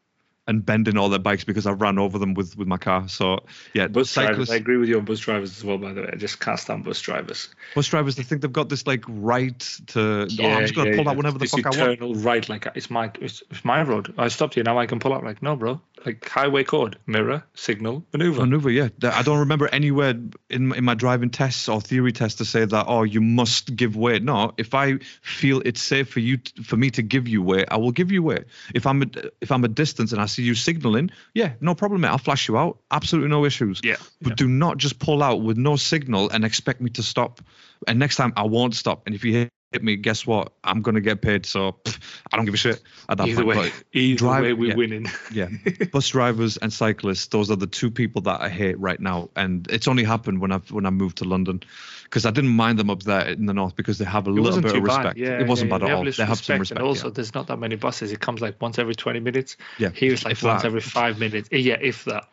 and 0.46 0.64
bending 0.64 0.96
all 0.96 1.08
their 1.08 1.18
bikes 1.18 1.44
because 1.44 1.66
I've 1.66 1.80
ran 1.80 1.98
over 1.98 2.18
them 2.18 2.34
with 2.34 2.56
with 2.56 2.68
my 2.68 2.76
car. 2.76 3.08
So 3.08 3.44
yeah, 3.74 3.88
Bus 3.88 4.12
drivers. 4.12 4.50
I 4.50 4.56
agree 4.56 4.76
with 4.76 4.88
you 4.88 4.98
on 4.98 5.04
bus 5.04 5.20
drivers 5.20 5.56
as 5.56 5.64
well. 5.64 5.78
By 5.78 5.92
the 5.92 6.02
way, 6.02 6.10
I 6.12 6.16
just 6.16 6.40
can't 6.40 6.58
stand 6.58 6.84
bus 6.84 7.00
drivers. 7.00 7.48
bus 7.74 7.88
drivers, 7.88 8.16
they 8.16 8.22
think 8.22 8.42
they've 8.42 8.52
got 8.52 8.68
this 8.68 8.86
like 8.86 9.04
right 9.08 9.58
to. 9.88 10.28
oh, 10.40 10.44
I'm 10.44 10.62
just 10.62 10.74
gonna 10.74 10.96
pull 10.96 11.08
out 11.08 11.16
whenever 11.16 11.38
the 11.38 11.44
This 11.44 11.52
fuck 11.52 11.66
I 11.66 11.70
want. 11.70 11.92
eternal 11.92 12.14
right, 12.14 12.48
like 12.48 12.66
it's 12.74 12.90
my 12.90 13.10
it's, 13.20 13.42
it's 13.50 13.64
my 13.64 13.82
road. 13.82 14.14
I 14.18 14.28
stopped 14.28 14.54
here 14.54 14.64
now. 14.64 14.78
I 14.78 14.86
can 14.86 14.98
pull 15.00 15.12
out. 15.12 15.24
Like 15.24 15.42
no, 15.42 15.56
bro. 15.56 15.80
Like 16.04 16.28
highway 16.28 16.62
code, 16.62 16.98
mirror, 17.06 17.42
signal, 17.54 18.04
maneuver. 18.12 18.42
Maneuver, 18.42 18.70
yeah. 18.70 18.88
I 19.02 19.22
don't 19.22 19.40
remember 19.40 19.66
anywhere 19.68 20.14
in 20.48 20.72
in 20.74 20.84
my 20.84 20.94
driving 20.94 21.30
tests 21.30 21.68
or 21.68 21.80
theory 21.80 22.12
tests 22.12 22.38
to 22.38 22.44
say 22.44 22.64
that 22.64 22.84
oh 22.86 23.02
you 23.02 23.20
must 23.20 23.74
give 23.74 23.96
way. 23.96 24.20
No, 24.20 24.52
if 24.56 24.74
I 24.74 24.98
feel 25.22 25.62
it's 25.64 25.82
safe 25.82 26.08
for 26.10 26.20
you 26.20 26.38
for 26.62 26.76
me 26.76 26.90
to 26.90 27.02
give 27.02 27.26
you 27.26 27.42
way, 27.42 27.64
I 27.66 27.78
will 27.78 27.90
give 27.90 28.12
you 28.12 28.22
way. 28.22 28.44
If 28.74 28.86
I'm 28.86 29.02
a, 29.02 29.06
if 29.40 29.50
I'm 29.50 29.64
a 29.64 29.68
distance 29.68 30.12
and 30.12 30.20
I 30.20 30.26
you 30.42 30.54
signaling, 30.54 31.10
yeah, 31.34 31.52
no 31.60 31.74
problem, 31.74 32.00
mate. 32.02 32.08
I'll 32.08 32.18
flash 32.18 32.48
you 32.48 32.56
out. 32.58 32.78
Absolutely 32.90 33.30
no 33.30 33.44
issues. 33.44 33.80
Yeah, 33.84 33.96
But 34.20 34.30
yeah. 34.30 34.34
do 34.36 34.48
not 34.48 34.76
just 34.78 34.98
pull 34.98 35.22
out 35.22 35.42
with 35.42 35.56
no 35.56 35.76
signal 35.76 36.30
and 36.30 36.44
expect 36.44 36.80
me 36.80 36.90
to 36.90 37.02
stop. 37.02 37.40
And 37.86 37.98
next 37.98 38.16
time 38.16 38.32
I 38.36 38.42
won't 38.44 38.74
stop. 38.74 39.02
And 39.06 39.14
if 39.14 39.24
you 39.24 39.32
hit, 39.32 39.50
hit 39.72 39.82
me, 39.82 39.96
guess 39.96 40.26
what? 40.26 40.52
I'm 40.64 40.80
gonna 40.82 41.00
get 41.00 41.20
paid. 41.20 41.44
So 41.44 41.72
pff, 41.84 41.98
I 42.32 42.36
don't 42.36 42.44
give 42.46 42.54
a 42.54 42.56
shit 42.56 42.80
at 43.08 43.18
that 43.18 43.28
Either 43.28 43.44
point. 43.44 43.58
way, 43.58 43.70
But 43.70 43.84
either 43.92 44.18
drive- 44.18 44.42
way, 44.44 44.52
we're 44.52 44.68
yeah. 44.70 44.74
winning. 44.76 45.06
yeah 45.32 45.48
bus 45.92 46.08
drivers 46.08 46.56
and 46.56 46.72
cyclists 46.72 47.26
those 47.26 47.50
are 47.50 47.56
the 47.56 47.66
two 47.66 47.90
people 47.90 48.22
that 48.22 48.40
i 48.40 48.48
hate 48.48 48.78
right 48.78 48.98
now 49.00 49.28
and 49.36 49.66
it's 49.70 49.88
only 49.88 50.04
happened 50.04 50.40
when 50.40 50.52
i've 50.52 50.70
when 50.70 50.86
i 50.86 50.90
moved 50.90 51.18
to 51.18 51.24
london 51.24 51.60
because 52.06 52.24
i 52.26 52.30
didn't 52.30 52.50
mind 52.50 52.78
them 52.78 52.90
up 52.90 53.02
there 53.02 53.28
in 53.28 53.46
the 53.46 53.52
north 53.54 53.76
because 53.76 53.98
they 53.98 54.04
have 54.04 54.26
a 54.26 54.30
It 54.30 54.40
little 54.40 54.60
bit 54.60 54.74
of 54.74 54.82
respect 54.82 55.16
Yeah, 55.18 55.40
it 55.40 55.46
wasn't 55.46 55.70
yeah, 55.70 55.78
bad 55.78 55.82
at 55.88 55.94
all 55.94 56.04
they 56.04 56.24
have 56.24 56.38
some 56.38 56.58
respect 56.58 56.78
and 56.78 56.86
also 56.88 57.10
there's 57.10 57.34
not 57.34 57.46
that 57.48 57.58
many 57.58 57.76
buses. 57.76 58.12
It 58.12 58.20
comes 58.20 58.40
like 58.40 58.60
once 58.60 58.78
every 58.78 58.94
20 58.94 59.20
minutes. 59.20 59.56
Yeah, 59.78 59.90
Here 59.90 60.12
it's 60.12 60.24
like 60.24 60.32
if 60.32 60.42
once 60.42 60.62
that. 60.62 60.68
every 60.68 60.80
five 60.80 61.18
minutes. 61.18 61.48
Yeah, 61.52 61.78
if 61.80 62.04
that. 62.04 62.28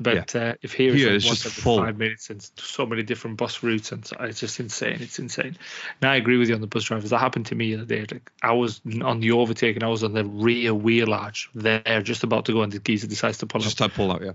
But 0.00 0.34
uh, 0.36 0.54
if 0.62 0.72
here, 0.72 0.94
Here 0.94 1.12
it's, 1.14 1.24
it's 1.24 1.26
like 1.26 1.38
just 1.38 1.44
once 1.44 1.46
every 1.46 1.62
full. 1.62 1.78
five 1.78 1.98
minutes 1.98 2.30
and 2.30 2.50
so 2.56 2.86
many 2.86 3.02
different 3.02 3.36
bus 3.36 3.62
routes, 3.62 3.92
and 3.92 4.08
it's 4.20 4.40
just 4.40 4.60
insane. 4.60 4.98
It's 5.00 5.18
insane. 5.18 5.56
Now 6.02 6.12
I 6.12 6.16
agree 6.16 6.38
with 6.38 6.48
you 6.48 6.54
on 6.54 6.60
the 6.60 6.66
bus 6.66 6.84
drivers. 6.84 7.10
That 7.10 7.18
happened 7.18 7.46
to 7.46 7.54
me 7.54 7.74
the 7.74 7.82
other 7.82 7.86
day. 7.96 8.06
Like 8.10 8.30
I 8.42 8.52
was 8.52 8.80
on 9.02 9.20
the 9.20 9.32
overtake 9.32 9.76
and 9.76 9.82
I 9.84 9.88
was 9.88 10.04
on 10.04 10.12
the 10.12 10.24
rear 10.24 10.74
wheel 10.74 11.12
arch 11.12 11.48
there, 11.54 12.02
just 12.02 12.22
about 12.24 12.44
to 12.46 12.52
go, 12.52 12.62
and 12.62 12.72
the 12.72 12.78
geezer 12.78 13.06
decides 13.08 13.38
to 13.38 13.46
pull 13.46 13.60
just 13.60 13.80
out. 13.80 13.88
type 13.88 13.96
pull 13.96 14.12
out 14.12 14.22
yeah 14.22 14.32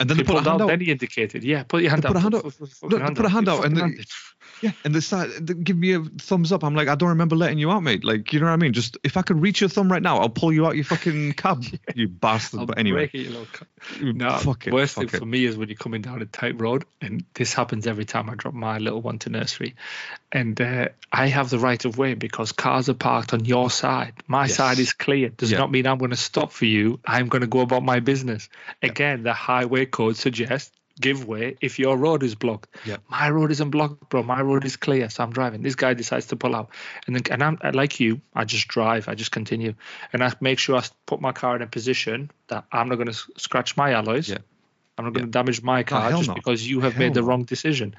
and 0.00 0.08
then 0.10 0.16
He 0.16 0.22
they 0.22 0.26
put 0.26 0.36
a 0.36 0.38
hand 0.38 0.48
out, 0.48 0.60
out 0.62 0.68
then 0.68 0.80
he 0.80 0.90
indicated, 0.90 1.42
"Yeah, 1.44 1.62
put 1.64 1.82
your 1.82 1.90
hand 1.90 2.02
They 2.02 2.08
out." 2.08 2.12
put 2.14 2.18
a 2.18 2.20
hand 2.20 2.34
out. 2.34 2.42
Put- 2.44 2.58
put- 2.58 2.90
put 2.90 3.16
put 3.16 3.26
a 3.26 3.28
hand 3.28 3.48
out 3.48 3.64
and 3.64 3.74
fucking 3.74 3.74
then- 3.74 3.96
hand 3.96 4.06
Yeah, 4.62 4.72
and 4.84 4.94
they 4.94 5.00
start 5.00 5.30
they 5.40 5.54
give 5.54 5.76
me 5.76 5.92
a 5.94 6.00
thumbs 6.00 6.52
up. 6.52 6.64
I'm 6.64 6.74
like, 6.74 6.88
I 6.88 6.94
don't 6.94 7.10
remember 7.10 7.36
letting 7.36 7.58
you 7.58 7.70
out, 7.70 7.82
mate. 7.82 8.04
Like, 8.04 8.32
you 8.32 8.40
know 8.40 8.46
what 8.46 8.52
I 8.52 8.56
mean? 8.56 8.72
Just 8.72 8.96
if 9.04 9.16
I 9.16 9.22
could 9.22 9.40
reach 9.40 9.60
your 9.60 9.68
thumb 9.68 9.90
right 9.92 10.02
now, 10.02 10.18
I'll 10.18 10.28
pull 10.28 10.52
you 10.52 10.66
out 10.66 10.76
your 10.76 10.84
fucking 10.84 11.32
cab, 11.36 11.64
you 11.94 12.08
bastard. 12.08 12.60
I'll 12.60 12.66
but 12.66 12.78
anyway, 12.78 13.08
break 13.10 13.14
it, 13.26 13.30
you. 14.00 14.12
No, 14.12 14.36
fuck 14.38 14.66
it. 14.66 14.72
worst 14.72 14.94
fuck 14.94 15.08
thing 15.10 15.14
it. 15.14 15.18
for 15.18 15.26
me 15.26 15.44
is 15.44 15.56
when 15.56 15.68
you're 15.68 15.76
coming 15.76 16.02
down 16.02 16.22
a 16.22 16.26
tight 16.26 16.60
road, 16.60 16.84
and 17.00 17.24
this 17.34 17.52
happens 17.52 17.86
every 17.86 18.04
time 18.04 18.30
I 18.30 18.34
drop 18.34 18.54
my 18.54 18.78
little 18.78 19.00
one 19.02 19.18
to 19.20 19.30
nursery, 19.30 19.74
and 20.32 20.60
uh, 20.60 20.88
I 21.12 21.26
have 21.28 21.50
the 21.50 21.58
right 21.58 21.84
of 21.84 21.98
way 21.98 22.14
because 22.14 22.52
cars 22.52 22.88
are 22.88 22.94
parked 22.94 23.32
on 23.34 23.44
your 23.44 23.70
side. 23.70 24.14
My 24.26 24.46
Yes. 24.46 24.56
side 24.56 24.78
is 24.78 24.92
clear. 24.92 25.28
Does 25.28 25.52
Yeah. 25.52 25.58
not 25.58 25.70
mean 25.70 25.86
I'm 25.86 25.98
going 25.98 26.10
to 26.10 26.16
stop 26.16 26.52
for 26.52 26.64
you. 26.64 26.98
I'm 27.04 27.28
going 27.28 27.42
to 27.42 27.46
go 27.46 27.60
about 27.60 27.82
my 27.84 28.00
business. 28.00 28.48
Again, 28.82 29.22
the 29.22 29.32
highway 29.32 29.86
code 29.86 30.16
suggests 30.16 30.72
give 31.00 31.26
way 31.26 31.56
if 31.60 31.78
your 31.78 31.96
road 31.96 32.22
is 32.22 32.34
blocked. 32.34 32.76
Yeah. 32.84 32.96
My 33.08 33.30
road 33.30 33.50
isn't 33.50 33.70
blocked, 33.70 34.08
bro. 34.08 34.22
My 34.22 34.40
road 34.40 34.64
is 34.64 34.76
clear, 34.76 35.08
so 35.10 35.22
I'm 35.22 35.32
driving. 35.32 35.62
This 35.62 35.74
guy 35.74 35.94
decides 35.94 36.26
to 36.26 36.36
pull 36.36 36.54
out, 36.54 36.70
and 37.06 37.16
then 37.16 37.22
and 37.30 37.42
I'm 37.42 37.58
like 37.74 38.00
you, 38.00 38.20
I 38.34 38.44
just 38.44 38.68
drive. 38.68 39.08
I 39.08 39.14
just 39.14 39.32
continue, 39.32 39.74
and 40.12 40.22
I 40.22 40.32
make 40.40 40.58
sure 40.58 40.76
I 40.76 40.84
put 41.06 41.20
my 41.20 41.32
car 41.32 41.56
in 41.56 41.62
a 41.62 41.66
position 41.66 42.30
that 42.48 42.64
I'm 42.72 42.88
not 42.88 42.96
going 42.96 43.12
to 43.12 43.18
scratch 43.36 43.76
my 43.76 43.92
alloys. 43.92 44.28
Yeah. 44.28 44.38
I'm 44.98 45.04
not 45.04 45.12
going 45.12 45.26
to 45.26 45.30
damage 45.30 45.62
my 45.62 45.80
ah, 45.80 45.82
car 45.82 46.08
hell 46.08 46.18
just 46.18 46.28
no. 46.28 46.34
because 46.34 46.66
you 46.66 46.80
have 46.80 46.94
Hell 46.94 47.00
made 47.00 47.14
the 47.14 47.22
wrong 47.22 47.44
decision. 47.44 47.94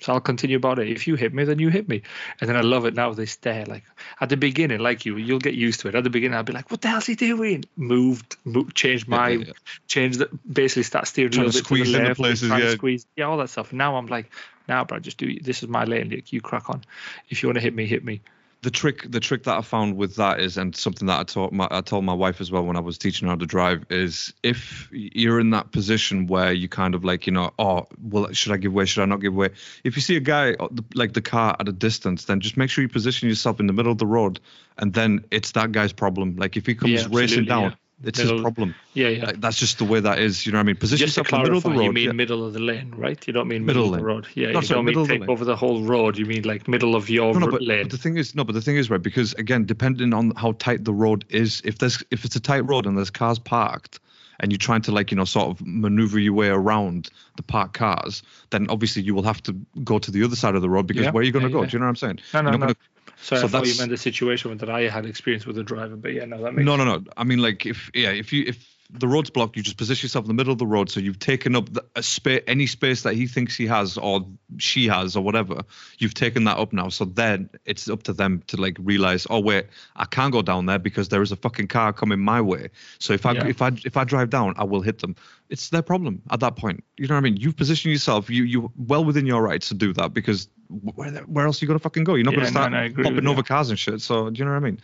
So 0.00 0.12
I'll 0.12 0.20
continue 0.20 0.56
about 0.56 0.78
it. 0.78 0.88
If 0.88 1.06
you 1.06 1.14
hit 1.14 1.32
me, 1.32 1.44
then 1.44 1.58
you 1.58 1.70
hit 1.70 1.88
me. 1.88 2.02
And 2.40 2.50
then 2.50 2.56
I 2.56 2.60
love 2.60 2.84
it 2.84 2.94
now. 2.94 3.12
They 3.14 3.26
stare 3.26 3.64
like 3.64 3.84
at 4.20 4.28
the 4.28 4.36
beginning, 4.36 4.80
like 4.80 5.06
you, 5.06 5.16
you'll 5.16 5.38
get 5.38 5.54
used 5.54 5.80
to 5.80 5.88
it. 5.88 5.94
At 5.94 6.04
the 6.04 6.10
beginning, 6.10 6.36
I'll 6.36 6.42
be 6.42 6.52
like, 6.52 6.70
"What 6.70 6.82
the 6.82 6.88
hell's 6.88 7.06
he 7.06 7.14
doing?" 7.14 7.64
Moved, 7.76 8.36
moved 8.44 8.76
changed 8.76 9.08
my, 9.08 9.30
Yeah, 9.30 9.38
yeah, 9.38 9.44
yeah. 9.46 9.52
changed 9.86 10.18
the, 10.18 10.28
basically 10.50 10.82
start 10.82 11.06
steering 11.06 11.32
Trying 11.32 11.46
a 11.46 11.50
to 11.52 11.56
little 11.58 11.60
bit 11.60 11.66
squeeze 11.66 11.92
to 11.92 11.98
the 11.98 12.04
left, 12.04 12.20
places, 12.20 12.48
trying 12.48 12.60
to 12.60 12.66
yeah. 12.66 12.74
squeeze, 12.74 13.06
yeah, 13.16 13.24
all 13.24 13.38
that 13.38 13.48
stuff. 13.48 13.72
Now 13.72 13.96
I'm 13.96 14.06
like, 14.06 14.30
now, 14.68 14.84
bro, 14.84 14.98
just 14.98 15.16
do. 15.16 15.38
This 15.40 15.62
is 15.62 15.68
my 15.68 15.84
lane. 15.84 16.10
Like, 16.10 16.32
you 16.32 16.40
crack 16.40 16.68
on. 16.68 16.82
If 17.28 17.42
you 17.42 17.48
want 17.48 17.56
to 17.56 17.62
hit 17.62 17.74
me, 17.74 17.86
hit 17.86 18.04
me. 18.04 18.20
The 18.62 18.70
trick 18.70 19.10
the 19.10 19.18
trick 19.18 19.42
that 19.42 19.58
I 19.58 19.60
found 19.60 19.96
with 19.96 20.14
that 20.16 20.38
is 20.38 20.56
and 20.56 20.74
something 20.74 21.06
that 21.08 21.18
I 21.18 21.24
taught 21.24 21.52
my 21.52 21.66
I 21.70 21.80
told 21.80 22.04
my 22.04 22.14
wife 22.14 22.40
as 22.40 22.52
well 22.52 22.64
when 22.64 22.76
I 22.76 22.80
was 22.80 22.96
teaching 22.96 23.26
her 23.26 23.32
how 23.32 23.36
to 23.36 23.46
drive 23.46 23.84
is 23.90 24.32
if 24.44 24.88
you're 24.92 25.40
in 25.40 25.50
that 25.50 25.72
position 25.72 26.28
where 26.28 26.52
you 26.52 26.68
kind 26.68 26.94
of 26.94 27.04
like 27.04 27.26
you 27.26 27.32
know 27.32 27.52
oh 27.58 27.86
well 28.00 28.32
should 28.32 28.52
I 28.52 28.56
give 28.56 28.72
way? 28.72 28.84
Should 28.84 29.02
I 29.02 29.06
not 29.06 29.20
give 29.20 29.34
way? 29.34 29.50
If 29.82 29.96
you 29.96 30.02
see 30.02 30.16
a 30.16 30.20
guy 30.20 30.52
uh, 30.54 30.68
like 30.94 31.12
the 31.12 31.20
car 31.20 31.56
at 31.58 31.68
a 31.68 31.72
distance 31.72 32.26
then 32.26 32.38
just 32.40 32.56
make 32.56 32.70
sure 32.70 32.82
you 32.82 32.88
position 32.88 33.28
yourself 33.28 33.58
in 33.58 33.66
the 33.66 33.72
middle 33.72 33.90
of 33.90 33.98
the 33.98 34.06
road 34.06 34.38
and 34.78 34.94
then 34.94 35.24
it's 35.32 35.52
that 35.52 35.72
guy's 35.72 35.92
problem. 35.92 36.36
Like 36.36 36.56
if 36.56 36.64
he 36.64 36.76
comes 36.76 36.92
Yeah, 36.92 37.08
racing 37.10 37.46
down 37.46 37.70
yeah. 37.70 37.74
It's 38.04 38.18
Middle- 38.18 38.34
his 38.34 38.42
problem 38.42 38.74
Yeah, 38.94 39.08
yeah. 39.08 39.24
like, 39.26 39.40
that's 39.40 39.56
just 39.58 39.78
the 39.78 39.84
way 39.84 40.00
that 40.00 40.18
is 40.18 40.44
you 40.46 40.52
know 40.52 40.58
what 40.58 40.62
I 40.62 40.64
mean 40.64 40.76
position 40.76 41.06
just 41.06 41.14
to 41.16 41.20
yourself 41.20 41.32
in 41.32 41.38
the 41.38 41.42
middle 41.44 41.56
of 41.58 41.62
clarify, 41.62 41.76
the 41.76 41.80
road 41.80 41.86
you 41.86 41.92
mean 41.92 42.06
yeah. 42.06 42.12
middle 42.12 42.46
of 42.46 42.52
the 42.52 42.58
lane, 42.60 42.92
right? 42.96 43.26
You 43.26 43.32
don't 43.32 43.48
mean 43.48 43.64
Middle 43.64 43.82
middle, 43.84 43.94
of 43.94 44.00
the 44.00 44.06
road. 44.06 44.26
Yeah, 44.34 44.52
No, 44.52 44.60
you 44.60 44.66
sorry, 44.66 44.78
don't 44.78 44.84
middle 44.86 45.02
mean 45.06 45.10
of 45.12 45.20
the 45.20 45.26
take 45.26 45.28
over 45.30 45.44
the 45.44 45.56
whole 45.56 45.82
road. 45.82 46.18
You 46.18 46.26
mean 46.26 46.42
like 46.42 46.68
middle 46.68 46.94
of 46.96 47.08
your 47.10 47.32
no, 47.34 47.40
no, 47.40 47.50
but, 47.50 47.62
lane. 47.62 47.82
but 47.84 47.90
the 47.92 47.98
thing 47.98 48.16
is, 48.16 48.34
no, 48.34 48.44
but 48.44 48.54
the 48.54 48.60
thing 48.60 48.76
is, 48.76 48.90
right, 48.90 49.02
because 49.02 49.32
again, 49.34 49.64
depending 49.64 50.12
on 50.14 50.32
how 50.36 50.52
tight 50.52 50.84
the 50.84 50.92
road 50.94 51.24
is, 51.28 51.62
if 51.64 51.78
there's 51.78 52.02
if 52.10 52.24
it's 52.24 52.36
a 52.36 52.40
tight 52.40 52.60
road 52.68 52.86
and 52.86 52.96
there's 52.96 53.10
cars 53.10 53.38
parked, 53.38 54.00
and 54.40 54.50
you're 54.50 54.58
trying 54.58 54.82
to 54.82 54.92
like 54.92 55.10
you 55.12 55.16
know 55.16 55.24
sort 55.24 55.48
of 55.50 55.64
maneuver 55.64 56.18
your 56.18 56.32
way 56.32 56.48
around 56.48 57.10
the 57.36 57.42
parked 57.42 57.74
cars, 57.74 58.22
then 58.50 58.66
obviously 58.70 59.02
you 59.02 59.14
will 59.14 59.22
have 59.22 59.42
to 59.44 59.52
go 59.84 59.98
to 59.98 60.10
the 60.10 60.24
other 60.24 60.34
side 60.36 60.54
of 60.56 60.62
the 60.62 60.70
road 60.70 60.86
because 60.86 61.04
Yeah, 61.04 61.10
where 61.12 61.20
are 61.22 61.24
you 61.24 61.32
going 61.32 61.44
to 61.44 61.48
yeah, 61.48 61.52
go? 61.52 61.62
yeah. 61.62 61.68
Do 61.68 61.76
you 61.76 61.78
know 61.78 61.84
what 61.86 61.90
I'm 61.90 61.96
saying? 61.96 62.18
No, 62.34 62.40
no, 62.42 62.50
You're 62.50 62.58
not 62.58 62.68
no. 62.68 62.74
Gonna- 63.06 63.16
so, 63.22 63.36
I 63.36 63.40
thought 63.40 63.44
you 63.44 63.50
that's- 63.72 63.78
meant 63.78 63.90
the 63.90 63.96
situation 63.96 64.56
that 64.58 64.70
I 64.70 64.82
had 64.88 65.06
experience 65.06 65.46
with 65.46 65.56
the 65.56 65.62
driver, 65.64 65.96
but 65.96 66.12
yeah, 66.12 66.24
no, 66.24 66.42
that 66.42 66.54
makes 66.54 66.66
No, 66.66 66.76
no, 66.76 66.84
no. 66.84 67.04
I 67.16 67.24
mean, 67.24 67.38
like 67.38 67.66
if 67.66 67.90
yeah, 67.94 68.10
if 68.10 68.32
you 68.32 68.44
if 68.48 68.68
the 68.94 69.08
road's 69.08 69.30
blocked, 69.30 69.56
you 69.56 69.62
just 69.62 69.78
position 69.78 70.04
yourself 70.06 70.24
in 70.24 70.28
the 70.28 70.34
middle 70.34 70.52
of 70.52 70.58
the 70.58 70.66
road, 70.66 70.90
so 70.90 71.00
you've 71.00 71.18
taken 71.18 71.56
up 71.56 71.72
the, 71.72 71.82
a 71.96 72.02
space, 72.02 72.42
any 72.46 72.66
space 72.66 73.04
that 73.04 73.14
he 73.14 73.26
thinks 73.26 73.56
he 73.56 73.66
has 73.66 73.96
or 73.96 74.26
she 74.58 74.86
has 74.86 75.16
or 75.16 75.24
whatever. 75.24 75.62
You've 75.98 76.12
taken 76.12 76.44
that 76.44 76.58
up 76.58 76.74
now, 76.74 76.90
so 76.90 77.06
then 77.06 77.48
it's 77.64 77.88
up 77.88 78.02
to 78.02 78.12
them 78.12 78.42
to 78.48 78.58
like 78.60 78.76
realize, 78.78 79.26
oh 79.30 79.40
wait, 79.40 79.66
I 79.96 80.04
can't 80.04 80.30
go 80.30 80.42
down 80.42 80.66
there 80.66 80.78
because 80.78 81.08
there 81.08 81.22
is 81.22 81.32
a 81.32 81.36
fucking 81.36 81.68
car 81.68 81.94
coming 81.94 82.20
my 82.20 82.42
way. 82.42 82.68
So 82.98 83.14
if 83.14 83.24
I 83.24 83.32
Yeah. 83.32 83.46
if 83.46 83.62
I 83.62 83.68
if 83.82 83.96
I 83.96 84.04
drive 84.04 84.28
down, 84.28 84.52
I 84.58 84.64
will 84.64 84.82
hit 84.82 84.98
them. 84.98 85.16
It's 85.52 85.68
their 85.68 85.82
problem 85.82 86.22
at 86.30 86.40
that 86.40 86.56
point. 86.56 86.82
You 86.96 87.06
know 87.08 87.14
what 87.14 87.18
I 87.18 87.28
mean? 87.28 87.36
You've 87.36 87.56
positioned 87.56 87.92
yourself. 87.92 88.30
You 88.30 88.44
you 88.44 88.72
well 88.76 89.04
within 89.04 89.26
your 89.26 89.42
rights 89.42 89.68
to 89.68 89.74
do 89.74 89.92
that 89.94 90.12
because 90.14 90.48
where 90.96 91.10
where 91.34 91.44
else 91.46 91.60
are 91.60 91.64
you 91.64 91.68
gonna 91.68 91.78
fucking 91.78 92.04
go? 92.04 92.14
You're 92.14 92.24
not 92.24 92.32
Yeah, 92.32 92.40
gonna 92.40 92.50
no, 92.50 92.60
start 92.60 92.72
no, 92.72 92.78
I 92.78 92.84
agree 92.84 93.10
with 93.12 93.22
you. 93.24 93.30
over 93.30 93.42
cars 93.42 93.68
and 93.70 93.78
shit. 93.78 94.00
So 94.00 94.30
do 94.30 94.38
you 94.38 94.44
know 94.46 94.52
what 94.52 94.56
I 94.56 94.60
mean? 94.70 94.78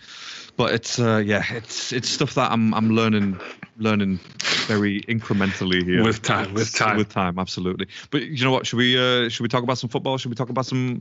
But 0.58 0.74
it's 0.74 0.98
uh, 0.98 1.22
yeah, 1.24 1.44
it's 1.60 1.92
it's 1.92 2.08
stuff 2.08 2.34
that 2.34 2.52
I'm 2.52 2.74
I'm 2.74 2.90
learning 2.90 3.40
learning 3.78 4.18
very 4.66 5.02
incrementally 5.02 5.84
here 5.84 6.02
With 6.02 6.20
time, 6.22 6.52
with 6.52 6.74
time. 6.74 6.96
with 6.96 7.08
time, 7.08 7.38
absolutely. 7.38 7.86
But 8.10 8.22
you 8.22 8.44
know 8.44 8.50
what? 8.50 8.66
Should 8.66 8.76
we 8.78 8.98
uh, 8.98 9.28
should 9.30 9.44
we 9.44 9.48
talk 9.48 9.62
about 9.62 9.78
some 9.78 9.88
football? 9.88 10.18
Should 10.18 10.30
we 10.30 10.34
talk 10.34 10.50
about 10.50 10.66
some 10.66 11.00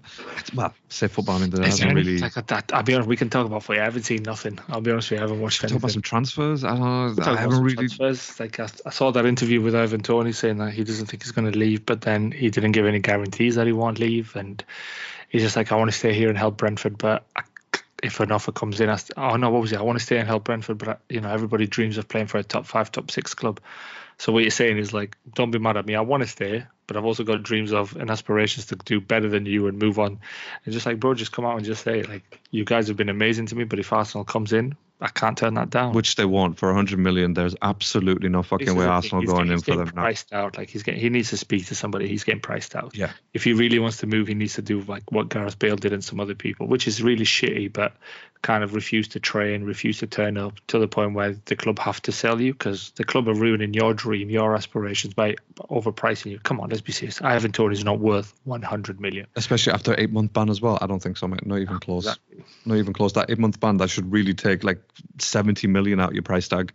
well, 0.56 0.74
say 0.90 1.08
football? 1.08 1.38
I 1.38 1.40
mean, 1.42 1.50
there 1.50 1.66
Is 1.66 1.80
there 1.80 1.88
hasn't 1.88 1.92
any- 2.08 2.18
really. 2.18 2.20
like 2.20 2.36
that, 2.48 2.72
I'll 2.72 2.84
be 2.84 2.94
honest. 2.94 3.10
We 3.10 3.18
can 3.18 3.30
talk 3.30 3.46
about 3.48 3.64
football. 3.64 3.82
I 3.82 3.86
haven't 3.86 4.04
seen 4.04 4.24
nothing. 4.24 4.60
I'll 4.70 4.80
be 4.82 4.92
honest 4.92 5.10
with 5.10 5.18
you. 5.20 5.26
I 5.26 5.28
haven't 5.28 5.42
watched 5.42 5.62
Talk 5.62 5.72
about 5.72 5.92
some 5.92 6.04
transfers. 6.04 6.64
I 6.64 6.70
don't 6.78 6.80
know. 6.80 7.16
Talk 7.16 7.28
I 7.28 7.42
haven't 7.42 7.56
some 7.56 7.64
really. 7.64 7.88
transfers. 7.90 8.40
Like 8.40 8.60
I, 8.60 8.68
I 8.86 8.92
saw 8.92 9.12
that 9.12 9.26
interview 9.26 9.57
with 9.60 9.76
Ivan 9.76 10.02
Toney 10.02 10.32
saying 10.32 10.58
that 10.58 10.74
he 10.74 10.84
doesn't 10.84 11.08
think 11.08 11.24
he's 11.24 11.32
going 11.32 11.52
to 11.52 11.58
leave, 11.58 11.86
but 11.86 12.02
then 12.02 12.32
he 12.32 12.50
didn't 12.50 12.72
give 12.72 12.86
any 12.86 13.00
guarantees 13.00 13.56
that 13.56 13.68
he 13.68 13.74
won't 13.74 14.00
leave, 14.00 14.36
and 14.36 14.64
he's 15.30 15.42
just 15.42 15.56
like, 15.56 15.72
I 15.72 15.76
want 15.76 15.92
to 15.92 15.98
stay 15.98 16.14
here 16.14 16.30
and 16.30 16.38
help 16.38 16.58
Brentford, 16.58 16.98
but 16.98 17.26
I, 17.36 17.44
if 18.04 18.20
an 18.20 18.32
offer 18.32 18.52
comes 18.52 18.80
in, 18.80 18.90
I, 18.90 18.96
st- 18.98 19.18
oh 19.18 19.36
no, 19.38 19.50
what 19.50 19.62
was 19.62 19.72
it? 19.72 19.80
I 19.80 19.82
want 19.82 20.00
to 20.00 20.06
stay 20.06 20.18
and 20.18 20.28
help 20.28 20.44
Brentford, 20.44 20.78
but 20.78 21.02
you 21.10 21.22
know, 21.22 21.30
everybody 21.30 21.68
dreams 21.68 21.98
of 21.98 22.08
playing 22.08 22.28
for 22.28 22.38
a 22.38 22.44
top 22.44 22.66
five, 22.66 22.92
top 22.92 23.12
six 23.12 23.34
club. 23.34 23.60
So 24.20 24.32
what 24.32 24.44
you're 24.44 24.52
saying 24.52 24.78
is 24.78 24.94
like, 24.94 25.16
don't 25.36 25.52
be 25.52 25.60
mad 25.60 25.78
at 25.78 25.86
me. 25.86 25.96
I 25.96 26.02
want 26.02 26.24
to 26.24 26.28
stay, 26.28 26.66
but 26.88 26.98
I've 26.98 27.06
also 27.06 27.24
got 27.24 27.44
dreams 27.44 27.72
of 27.72 27.96
and 27.96 28.10
aspirations 28.10 28.68
to 28.68 28.76
do 28.76 29.00
better 29.00 29.30
than 29.30 29.46
you 29.46 29.68
and 29.68 29.78
move 29.78 30.00
on. 30.00 30.20
And 30.66 30.74
just 30.74 30.86
like, 30.86 31.00
bro, 31.00 31.14
just 31.14 31.32
come 31.32 31.46
out 31.46 31.56
and 31.56 31.66
just 31.66 31.84
say 31.84 32.02
like, 32.04 32.40
you 32.50 32.66
guys 32.66 32.88
have 32.88 32.98
been 32.98 33.10
amazing 33.10 33.48
to 33.48 33.56
me, 33.56 33.64
but 33.64 33.80
if 33.80 33.94
Arsenal 33.94 34.26
comes 34.26 34.54
in, 34.54 34.76
I 35.00 35.10
can't 35.10 35.38
turn 35.38 35.54
that 35.56 35.70
down. 35.70 35.94
Which 35.94 36.16
they 36.16 36.26
want 36.26 36.58
for 36.58 36.70
100 36.70 36.98
million. 36.98 37.36
There's 37.36 37.56
absolutely 37.62 38.30
no 38.30 38.42
fucking 38.42 38.76
way 38.76 38.86
Arsenal 38.86 39.22
he's 39.22 39.30
going 39.30 39.48
getting- 39.48 39.52
in 39.52 39.58
he's 39.58 39.64
for 39.64 39.76
them 39.76 39.92
now. 39.96 40.02
Priced 40.02 40.34
out, 40.34 40.58
like 40.58 40.70
he's 40.70 40.82
getting, 40.82 41.00
he 41.00 41.10
needs 41.10 41.30
to 41.30 41.38
speak 41.38 41.68
to 41.68 41.76
somebody. 41.76 42.08
He's 42.08 42.24
getting 42.24 42.42
priced 42.42 42.76
out. 42.76 42.96
Yeah. 42.96 43.12
If 43.34 43.44
he 43.44 43.54
really 43.54 43.78
wants 43.78 43.98
to 43.98 44.08
move, 44.08 44.28
he 44.28 44.34
needs 44.34 44.56
to 44.56 44.64
do 44.64 44.82
like 44.82 45.12
what 45.12 45.30
Gareth 45.30 45.60
Bale 45.60 45.76
did 45.76 45.94
and 45.94 46.04
some 46.04 46.20
other 46.20 46.34
people, 46.34 46.68
which 46.68 46.88
is 46.88 47.04
really 47.04 47.26
shitty. 47.26 47.72
But 47.72 47.94
kind 48.42 48.64
of 48.64 48.74
refuse 48.74 49.08
to 49.10 49.20
train, 49.20 49.64
refuse 49.64 50.00
to 50.00 50.08
turn 50.08 50.38
up 50.38 50.54
to 50.68 50.80
the 50.80 50.88
point 50.88 51.14
where 51.14 51.36
the 51.46 51.56
club 51.56 51.80
have 51.80 52.02
to 52.04 52.12
sell 52.12 52.40
you 52.40 52.54
because 52.54 52.92
the 52.96 53.04
club 53.04 53.28
are 53.28 53.34
ruining 53.34 53.74
your 53.74 53.94
dream, 53.94 54.30
your 54.30 54.56
aspirations 54.56 55.14
by 55.14 55.36
overpricing 55.70 56.32
you. 56.32 56.40
Come 56.40 56.60
on, 56.60 56.70
let's 56.70 56.82
be 56.82 56.92
serious. 56.92 57.22
Ivan 57.22 57.52
Toney's 57.52 57.84
not 57.84 58.00
worth 58.00 58.34
100 58.46 59.00
million. 59.00 59.28
Especially 59.36 59.74
after 59.74 60.00
eight 60.00 60.12
month 60.12 60.34
ban 60.34 60.50
as 60.50 60.62
well. 60.62 60.78
I 60.82 60.88
don't 60.88 61.02
think 61.02 61.18
so, 61.18 61.28
mate. 61.28 61.46
Not 61.46 61.60
even 61.60 61.76
ah, 61.76 61.80
close. 61.80 62.06
Exactly. 62.06 62.44
Not 62.66 62.78
even 62.78 62.94
close. 62.94 63.14
That 63.14 63.30
eight 63.30 63.40
month 63.40 63.60
ban 63.60 63.78
that 63.78 63.90
should 63.90 64.12
really 64.12 64.34
take 64.34 64.64
like 64.64 64.82
70 65.20 65.68
million 65.68 66.00
out 66.00 66.14
your 66.14 66.24
price 66.24 66.48
tag, 66.48 66.74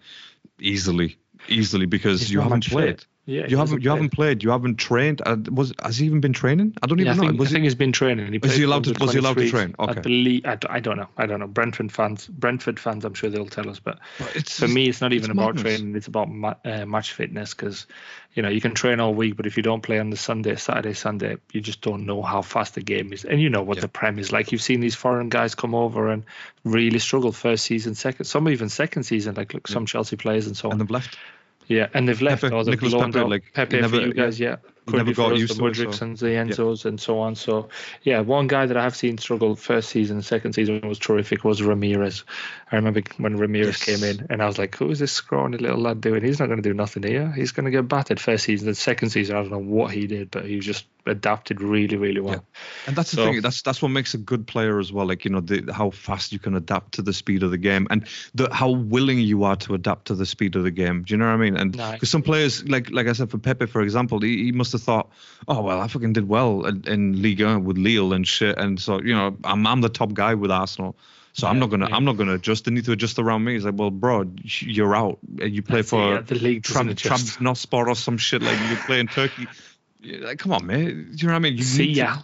easily, 0.60 1.18
easily 1.48 1.86
because 1.86 2.20
He's 2.20 2.32
you 2.32 2.40
haven't 2.40 2.66
played. 2.66 3.04
Yeah, 3.24 3.46
You 3.46 3.56
haven't. 3.56 3.84
You 3.84 3.90
haven't 3.90 4.10
played. 4.10 4.42
You 4.42 4.50
haven't 4.50 4.76
trained. 4.78 5.22
Uh, 5.24 5.36
was 5.48 5.72
has 5.80 5.96
he 5.98 6.06
even 6.06 6.20
been 6.20 6.32
training? 6.32 6.74
I 6.82 6.88
don't 6.88 6.98
Yeah, 6.98 7.10
I 7.10 7.14
even 7.14 7.20
think, 7.20 7.32
know. 7.34 7.38
Was 7.38 7.48
I 7.48 7.50
he? 7.50 7.54
think 7.54 7.64
he's 7.64 7.74
been 7.76 7.92
training. 7.92 8.32
He 8.32 8.38
Was 8.38 8.56
he 8.56 8.64
allowed 8.64 8.82
to- 8.84 8.94
was 9.00 9.12
he 9.12 9.20
allowed 9.20 9.34
to 9.36 9.42
23s. 9.44 9.50
train? 9.50 9.74
I 9.78 9.84
Okay. 9.92 10.00
believe. 10.00 10.44
I, 10.44 10.58
I 10.68 10.80
don't 10.80 10.96
know. 10.96 11.06
I 11.16 11.26
don't 11.26 11.38
know. 11.38 11.46
Brentford 11.46 11.92
fans. 11.92 12.26
Brentford 12.26 12.80
fans. 12.80 13.04
I'm 13.04 13.14
sure 13.14 13.30
they'll 13.30 13.46
tell 13.46 13.70
us. 13.70 13.78
But 13.78 14.00
But 14.18 14.34
it's 14.34 14.58
for 14.58 14.66
me, 14.66 14.88
it's 14.88 15.00
not 15.00 15.12
even 15.12 15.30
it's 15.30 15.38
about 15.38 15.54
madness. 15.54 15.76
training. 15.78 15.94
It's 15.94 16.08
about 16.08 16.30
ma- 16.32 16.54
uh, 16.64 16.84
match 16.84 17.12
fitness 17.12 17.54
because, 17.54 17.86
you 18.34 18.42
know, 18.42 18.48
you 18.48 18.60
can 18.60 18.74
train 18.74 18.98
all 18.98 19.14
week, 19.14 19.36
but 19.36 19.46
if 19.46 19.56
you 19.56 19.62
don't 19.62 19.82
play 19.82 20.00
on 20.00 20.10
the 20.10 20.16
Sunday, 20.16 20.56
Saturday, 20.56 20.92
Sunday, 20.94 21.36
you 21.52 21.60
just 21.60 21.80
don't 21.80 22.04
know 22.06 22.22
how 22.22 22.42
fast 22.42 22.74
the 22.74 22.82
game 22.82 23.12
is. 23.12 23.24
And 23.24 23.40
you 23.40 23.50
know 23.50 23.62
what 23.62 23.76
Yeah. 23.76 23.82
the 23.82 23.88
Prem 23.88 24.18
is 24.18 24.32
like. 24.32 24.50
You've 24.50 24.62
seen 24.62 24.80
these 24.80 24.96
foreign 24.96 25.28
guys 25.28 25.54
come 25.54 25.76
over 25.76 26.10
and 26.10 26.24
really 26.64 26.98
struggle 26.98 27.30
first 27.30 27.66
season, 27.66 27.94
second, 27.94 28.24
some 28.24 28.48
even 28.48 28.68
second 28.68 29.04
season, 29.04 29.36
like 29.36 29.54
look, 29.54 29.68
some 29.68 29.86
Chelsea 29.86 30.16
players 30.16 30.48
and 30.48 30.56
so 30.56 30.68
on. 30.68 30.72
and 30.72 30.80
they've 30.80 30.90
left. 30.90 31.16
Yeah, 31.72 31.88
and 31.94 32.08
they've 32.08 32.22
left. 32.22 32.42
Pepe, 32.42 32.54
Nicolas 32.70 32.94
Pepe, 32.94 33.20
like, 33.20 33.44
Pepe 33.54 33.80
never- 33.80 34.00
for 34.00 34.06
you 34.06 34.12
guys, 34.12 34.38
yeah. 34.38 34.56
He 34.86 34.92
never 34.92 35.04
Could 35.04 35.06
be 35.06 35.14
got 35.14 35.36
used 35.36 35.54
the 35.56 35.60
to 35.62 35.66
it, 35.68 35.76
so- 35.76 35.84
Mudriksons, 35.86 36.18
the 36.18 36.26
Enzos, 36.26 36.84
and 36.84 37.00
so 37.00 37.20
on. 37.20 37.36
So, 37.36 37.68
yeah, 38.02 38.20
one 38.20 38.48
guy 38.48 38.66
that 38.66 38.76
I 38.76 38.82
have 38.82 38.96
seen 38.96 39.16
struggle 39.18 39.54
first 39.54 39.90
season, 39.90 40.22
second 40.22 40.54
season 40.54 40.80
was 40.86 40.98
terrific 40.98 41.44
was 41.44 41.60
Ramires. 41.60 42.24
I 42.70 42.76
remember 42.76 43.02
when 43.18 43.38
Ramires 43.38 43.66
Yes. 43.66 43.84
came 43.84 44.02
in, 44.02 44.26
and 44.28 44.42
I 44.42 44.46
was 44.46 44.58
like, 44.58 44.76
"Who 44.76 44.90
is 44.90 44.98
this 44.98 45.12
scrawny 45.12 45.58
little 45.58 45.78
lad 45.78 46.00
doing? 46.00 46.24
He's 46.24 46.40
not 46.40 46.46
going 46.46 46.60
to 46.62 46.68
do 46.68 46.74
nothing 46.74 47.04
here. 47.04 47.30
He's 47.30 47.52
going 47.52 47.66
to 47.66 47.70
get 47.70 47.86
battered." 47.86 48.18
First 48.18 48.44
season, 48.44 48.66
the 48.66 48.74
second 48.74 49.10
season, 49.10 49.36
I 49.36 49.42
don't 49.42 49.52
know 49.52 49.58
what 49.58 49.92
he 49.92 50.06
did, 50.08 50.30
but 50.32 50.46
he 50.46 50.58
just 50.58 50.86
adapted 51.04 51.60
really, 51.60 51.96
really 51.96 52.20
well. 52.20 52.44
And 52.86 52.96
that's 52.96 53.10
the 53.12 53.24
thing. 53.24 53.40
That's 53.40 53.62
that's 53.62 53.82
what 53.82 53.88
makes 53.90 54.14
a 54.14 54.18
good 54.18 54.46
player 54.46 54.78
as 54.80 54.92
well. 54.92 55.06
Like 55.06 55.24
you 55.24 55.30
know, 55.30 55.40
the, 55.40 55.72
how 55.72 55.90
fast 55.90 56.32
you 56.32 56.38
can 56.40 56.56
adapt 56.56 56.94
to 56.94 57.02
the 57.02 57.12
speed 57.12 57.42
of 57.44 57.50
the 57.52 57.58
game, 57.58 57.86
and 57.90 58.06
the 58.34 58.52
how 58.52 58.70
willing 58.70 59.20
you 59.20 59.44
are 59.44 59.56
to 59.56 59.74
adapt 59.74 60.06
to 60.06 60.14
the 60.14 60.26
speed 60.26 60.56
of 60.56 60.64
the 60.64 60.70
game. 60.70 61.02
Do 61.04 61.14
you 61.14 61.18
know 61.18 61.26
what 61.26 61.32
I 61.34 61.36
mean? 61.36 61.56
And 61.56 61.72
because 61.72 62.10
some 62.10 62.22
players, 62.22 62.66
like 62.68 62.90
like 62.90 63.06
I 63.06 63.12
said 63.12 63.30
for 63.30 63.38
Pepe, 63.38 63.66
for 63.66 63.82
example, 63.82 64.18
he, 64.20 64.44
he 64.44 64.52
must 64.52 64.71
have 64.72 64.82
thought, 64.82 65.10
oh 65.48 65.62
well, 65.62 65.80
I 65.80 65.88
fucking 65.88 66.12
did 66.12 66.28
well 66.28 66.64
in, 66.66 66.86
in 66.86 67.22
Liga 67.22 67.58
with 67.58 67.78
Lille 67.78 68.12
and 68.12 68.26
shit, 68.26 68.58
and 68.58 68.80
so 68.80 69.00
you 69.00 69.14
know, 69.14 69.36
I'm 69.44 69.66
I'm 69.66 69.80
the 69.80 69.88
top 69.88 70.12
guy 70.14 70.34
with 70.34 70.50
Arsenal. 70.50 70.96
So 71.34 71.46
I'm 71.46 71.58
not 71.58 71.70
gonna 71.70 71.88
yeah. 71.88 71.96
I'm 71.96 72.04
not 72.04 72.18
gonna 72.18 72.34
adjust. 72.34 72.66
They 72.66 72.72
need 72.72 72.84
to 72.84 72.92
adjust 72.92 73.18
around 73.18 73.42
me. 73.44 73.54
He's 73.54 73.64
like, 73.64 73.74
well, 73.76 73.90
bro, 73.90 74.30
you're 74.44 74.94
out. 74.94 75.18
Uh, 75.40 75.46
you 75.46 75.62
play 75.62 75.76
That's 75.78 75.88
it, 75.88 75.90
for 75.90 76.12
yeah, 76.14 76.20
the 76.20 76.34
league 76.34 76.62
Tram, 76.64 76.88
adjust. 76.90 77.38
Trabzonspor 77.38 77.86
or 77.86 77.94
some 77.94 78.18
shit 78.18 78.42
like 78.42 78.58
you 78.68 78.76
play 78.84 79.00
in 79.00 79.06
Turkey. 79.06 79.46
Like, 80.04 80.38
come 80.38 80.52
on, 80.52 80.66
mate. 80.66 80.88
Do 80.88 80.92
you 81.16 81.26
know 81.28 81.32
what 81.32 81.36
I 81.36 81.38
mean? 81.38 81.56
You 81.56 81.62
See 81.62 81.86
need 81.86 81.94
to- 81.94 82.00
ya. 82.00 82.16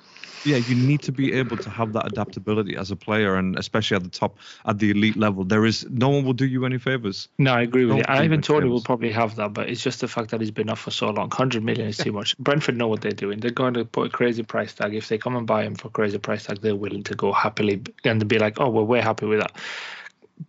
Yeah, 0.44 0.56
you 0.56 0.74
need 0.74 1.02
to 1.02 1.12
be 1.12 1.32
able 1.32 1.58
to 1.58 1.70
have 1.70 1.92
that 1.92 2.06
adaptability 2.06 2.76
as 2.76 2.90
a 2.90 2.96
player, 2.96 3.34
and 3.36 3.58
especially 3.58 3.96
at 3.96 4.04
the 4.04 4.10
top, 4.10 4.38
at 4.66 4.78
the 4.78 4.90
elite 4.90 5.16
level. 5.16 5.44
There 5.44 5.66
is 5.66 5.86
no 5.90 6.08
one 6.08 6.24
will 6.24 6.32
do 6.32 6.46
you 6.46 6.64
any 6.64 6.78
favors. 6.78 7.28
No, 7.38 7.52
I 7.52 7.62
agree 7.62 7.84
with 7.84 7.96
Don't 7.96 8.08
you. 8.08 8.14
Ivan 8.14 8.30
them 8.30 8.42
Toney 8.42 8.68
will 8.68 8.80
probably 8.80 9.10
have 9.12 9.36
that, 9.36 9.52
but 9.52 9.68
it's 9.68 9.82
just 9.82 10.00
the 10.00 10.08
fact 10.08 10.30
that 10.30 10.40
he's 10.40 10.50
been 10.50 10.70
off 10.70 10.80
for 10.80 10.90
so 10.90 11.06
long. 11.06 11.28
100 11.28 11.62
million 11.62 11.88
is 11.88 11.96
too 11.96 12.12
much. 12.12 12.36
Brentford 12.38 12.76
know 12.76 12.88
what 12.88 13.00
they're 13.00 13.12
doing. 13.12 13.40
They're 13.40 13.50
going 13.50 13.74
to 13.74 13.84
put 13.84 14.06
a 14.06 14.10
crazy 14.10 14.42
price 14.42 14.72
tag. 14.72 14.94
If 14.94 15.08
they 15.08 15.18
come 15.18 15.36
and 15.36 15.46
buy 15.46 15.64
him 15.64 15.74
for 15.74 15.88
a 15.88 15.90
crazy 15.90 16.18
price 16.18 16.44
tag, 16.44 16.60
they're 16.60 16.76
willing 16.76 17.02
to 17.04 17.14
go 17.14 17.32
happily 17.32 17.82
and 18.04 18.26
be 18.28 18.38
like, 18.38 18.60
oh, 18.60 18.70
well, 18.70 18.86
we're 18.86 19.02
happy 19.02 19.26
with 19.26 19.40
that. 19.40 19.52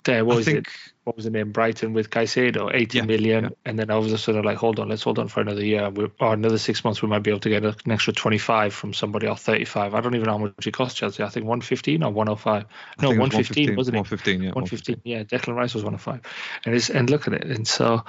there 0.04 0.24
what 0.24 0.34
I 0.34 0.38
was 0.38 0.48
it? 0.48 0.68
What 1.06 1.16
was 1.16 1.26
the 1.26 1.32
name? 1.32 1.52
Brighton 1.52 1.94
with 1.94 2.10
Caicedo, 2.10 2.70
eighty 2.74 3.00
Yeah, 3.00 3.06
million, 3.06 3.44
yeah. 3.46 3.50
and 3.66 3.80
then 3.80 3.90
all 3.90 4.06
of 4.06 4.12
a 4.12 4.32
of 4.38 4.46
like, 4.46 4.58
hold 4.58 4.80
on, 4.80 4.90
let's 4.90 5.02
hold 5.02 5.18
on 5.18 5.28
for 5.28 5.42
another 5.42 5.64
year, 5.66 5.90
we 5.90 6.10
or 6.20 6.34
another 6.34 6.58
six 6.58 6.84
months. 6.84 7.02
We 7.02 7.08
might 7.08 7.24
be 7.24 7.32
able 7.32 7.40
to 7.42 7.50
get 7.50 7.64
an 7.64 7.92
extra 7.92 8.14
twenty-five 8.14 8.74
from 8.74 8.94
somebody 8.94 9.28
or 9.28 9.36
thirty-five. 9.36 9.96
I 9.96 10.02
don't 10.02 10.14
even 10.16 10.26
know 10.28 10.34
how 10.34 10.38
much 10.38 10.68
it 10.68 10.74
cost 10.74 10.98
Chelsea. 10.98 11.24
I 11.24 11.30
think 11.30 11.46
one 11.46 11.62
fifteen 11.62 12.04
or 12.04 12.12
one 12.12 12.28
hundred 12.28 12.42
five. 12.42 12.66
I 13.00 13.02
No, 13.02 13.10
think 13.10 13.20
it 13.20 13.24
was 13.24 13.34
one 13.34 13.44
fifteen, 13.44 13.76
wasn't 13.76 13.96
it? 13.96 14.00
115, 14.00 14.42
yeah. 14.44 14.52
One 14.52 14.66
fifteen. 14.66 15.02
Yeah, 15.04 15.24
Declan 15.24 15.56
Rice 15.56 15.74
was 15.74 15.84
105, 15.84 16.22
and 16.66 16.76
it's 16.76 16.90
and 16.90 17.10
look 17.10 17.28
at 17.28 17.34
it. 17.34 17.46
And 17.46 17.68
so, 17.68 18.04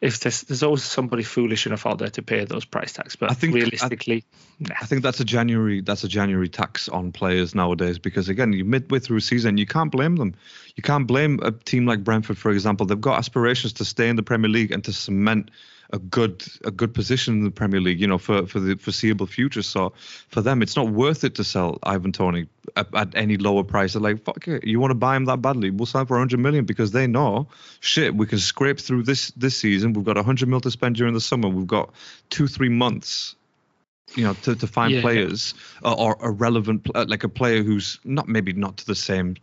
if 0.00 0.20
there's 0.20 0.42
there's 0.42 0.62
always 0.62 0.82
somebody 0.82 1.22
foolish 1.22 1.66
enough 1.66 1.86
out 1.86 1.98
there 1.98 2.08
to 2.10 2.22
pay 2.22 2.44
those 2.44 2.64
price 2.64 2.92
tags, 2.92 3.16
but 3.16 3.30
I 3.30 3.34
think- 3.34 3.54
I- 3.54 3.58
realistically, 3.58 4.24
nah. 4.58 4.74
I 4.80 4.86
think 4.86 5.02
that's 5.02 5.20
a 5.20 5.24
January 5.24 5.80
that's 5.82 6.04
a 6.04 6.08
January 6.08 6.48
tax 6.48 6.88
on 6.88 7.12
players 7.12 7.54
nowadays 7.54 7.98
because 7.98 8.28
again, 8.28 8.52
you're 8.52 8.64
midway 8.66 8.98
through 8.98 9.18
a 9.18 9.20
season, 9.20 9.58
you 9.58 9.66
can't 9.66 9.92
blame 9.92 10.16
them. 10.16 10.34
You 10.76 10.82
can't 10.82 11.06
blame 11.06 11.40
a 11.42 11.50
team 11.50 11.84
like 11.86 12.02
Brentford, 12.04 12.38
for 12.38 12.50
example. 12.50 12.86
They've 12.86 13.00
got 13.00 13.18
aspirations 13.18 13.74
to 13.74 13.84
stay 13.84 14.08
in 14.08 14.16
the 14.16 14.22
Premier 14.22 14.48
League 14.50 14.70
and 14.72 14.82
to 14.84 14.92
cement 14.92 15.50
a 15.92 15.98
good 15.98 16.44
a 16.64 16.70
good 16.70 16.94
position 16.94 17.34
in 17.34 17.44
the 17.44 17.50
Premier 17.50 17.80
League, 17.80 18.00
you 18.00 18.06
know, 18.06 18.18
for 18.18 18.46
for 18.46 18.60
the 18.60 18.76
foreseeable 18.76 19.26
future. 19.26 19.62
So 19.62 19.92
for 20.28 20.40
them, 20.40 20.62
it's 20.62 20.76
not 20.76 20.90
worth 20.90 21.24
it 21.24 21.34
to 21.36 21.44
sell 21.44 21.78
Ivan 21.82 22.12
Toney 22.12 22.46
at, 22.76 22.94
at 22.94 23.14
any 23.14 23.36
lower 23.36 23.64
price. 23.64 23.92
They're 23.92 24.02
like, 24.02 24.22
fuck 24.24 24.46
it, 24.48 24.64
you 24.64 24.80
want 24.80 24.92
to 24.92 24.96
buy 24.96 25.16
him 25.16 25.24
that 25.26 25.42
badly? 25.42 25.70
We'll 25.70 25.86
sign 25.86 26.06
for 26.06 26.14
100 26.14 26.38
million 26.38 26.64
because 26.64 26.92
they 26.92 27.06
know, 27.06 27.48
shit, 27.80 28.14
we 28.14 28.26
can 28.26 28.38
scrape 28.38 28.80
through 28.80 29.02
this 29.04 29.30
this 29.32 29.56
season. 29.56 29.92
We've 29.92 30.04
got 30.04 30.16
100 30.16 30.48
mil 30.48 30.60
to 30.60 30.70
spend 30.70 30.96
during 30.96 31.14
the 31.14 31.20
summer. 31.20 31.48
We've 31.48 31.66
got 31.66 31.92
two 32.28 32.46
three 32.46 32.68
months 32.68 33.34
you 34.14 34.24
know, 34.24 34.34
to, 34.34 34.54
to 34.56 34.66
find 34.66 34.92
Yeah, 34.92 34.98
yeah. 34.98 35.02
players 35.02 35.54
uh, 35.84 35.94
or 35.94 36.16
a 36.20 36.30
relevant, 36.30 36.86
uh, 36.94 37.04
like 37.08 37.24
a 37.24 37.28
player 37.28 37.62
who's 37.62 37.98
not 38.04 38.28
maybe 38.28 38.52
not 38.52 38.78
to 38.78 38.86
the 38.86 38.94
same 38.94 39.36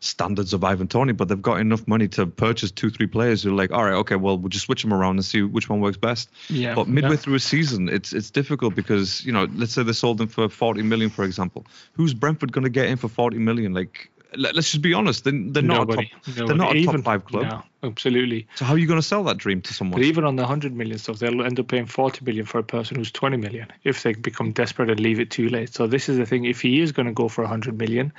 standards 0.00 0.52
of 0.52 0.64
Ivan 0.64 0.88
Toney, 0.88 1.12
but 1.12 1.28
they've 1.28 1.40
got 1.40 1.60
enough 1.60 1.86
money 1.86 2.08
to 2.08 2.26
purchase 2.26 2.70
two, 2.70 2.90
three 2.90 3.06
players 3.06 3.42
who 3.42 3.50
are 3.50 3.54
like, 3.54 3.72
all 3.72 3.84
right, 3.84 3.94
okay, 3.94 4.16
well, 4.16 4.36
we'll 4.36 4.48
just 4.48 4.66
switch 4.66 4.82
them 4.82 4.92
around 4.92 5.16
and 5.16 5.24
see 5.24 5.42
which 5.42 5.68
one 5.68 5.80
works 5.80 5.96
best. 5.96 6.28
yeah. 6.48 6.74
But 6.74 6.88
midway 6.88 7.10
yeah. 7.10 7.16
through 7.16 7.34
a 7.36 7.40
season, 7.40 7.88
it's 7.88 8.12
it's 8.12 8.30
difficult 8.30 8.74
because 8.74 9.24
you 9.24 9.32
know, 9.32 9.46
let's 9.54 9.72
say 9.72 9.82
they 9.82 9.92
sold 9.92 10.18
them 10.18 10.28
for 10.28 10.48
40 10.48 10.82
million, 10.82 11.10
for 11.10 11.24
example. 11.24 11.66
Who's 11.94 12.14
Brentford 12.14 12.52
going 12.52 12.64
to 12.64 12.70
get 12.70 12.86
in 12.86 12.96
for 12.96 13.08
40 13.08 13.38
million? 13.38 13.72
Like, 13.72 14.10
let, 14.36 14.56
us 14.56 14.70
just 14.70 14.82
be 14.82 14.94
honest, 14.94 15.24
they're, 15.24 15.32
they're 15.32 15.62
not 15.62 15.90
a 15.90 15.96
top, 15.96 16.04
nobody. 16.04 16.10
they're 16.46 16.56
not 16.56 16.74
a 16.74 16.78
even, 16.78 16.96
top 16.96 17.04
five 17.04 17.24
club. 17.24 17.44
No, 17.44 17.62
absolutely. 17.82 18.46
So 18.54 18.64
how 18.64 18.74
are 18.74 18.78
you 18.78 18.86
going 18.86 19.00
to 19.00 19.06
sell 19.06 19.24
that 19.24 19.38
dream 19.38 19.60
to 19.62 19.74
someone? 19.74 20.00
But 20.00 20.06
even 20.06 20.24
on 20.24 20.36
the 20.36 20.42
100 20.42 20.74
million 20.74 20.98
stuff, 20.98 21.18
they'll 21.18 21.42
end 21.42 21.58
up 21.58 21.68
paying 21.68 21.86
40 21.86 22.24
million 22.24 22.46
for 22.46 22.58
a 22.58 22.62
person 22.62 22.96
who's 22.96 23.10
20 23.10 23.36
million 23.36 23.68
if 23.84 24.02
they 24.02 24.12
become 24.12 24.52
desperate 24.52 24.90
and 24.90 25.00
leave 25.00 25.20
it 25.20 25.30
too 25.30 25.48
late. 25.48 25.74
So 25.74 25.86
this 25.86 26.08
is 26.08 26.18
the 26.18 26.26
thing. 26.26 26.44
If 26.44 26.60
he 26.60 26.80
is 26.80 26.92
going 26.92 27.06
to 27.06 27.12
go 27.12 27.28
for 27.28 27.42
100 27.42 27.78
million 27.78 28.12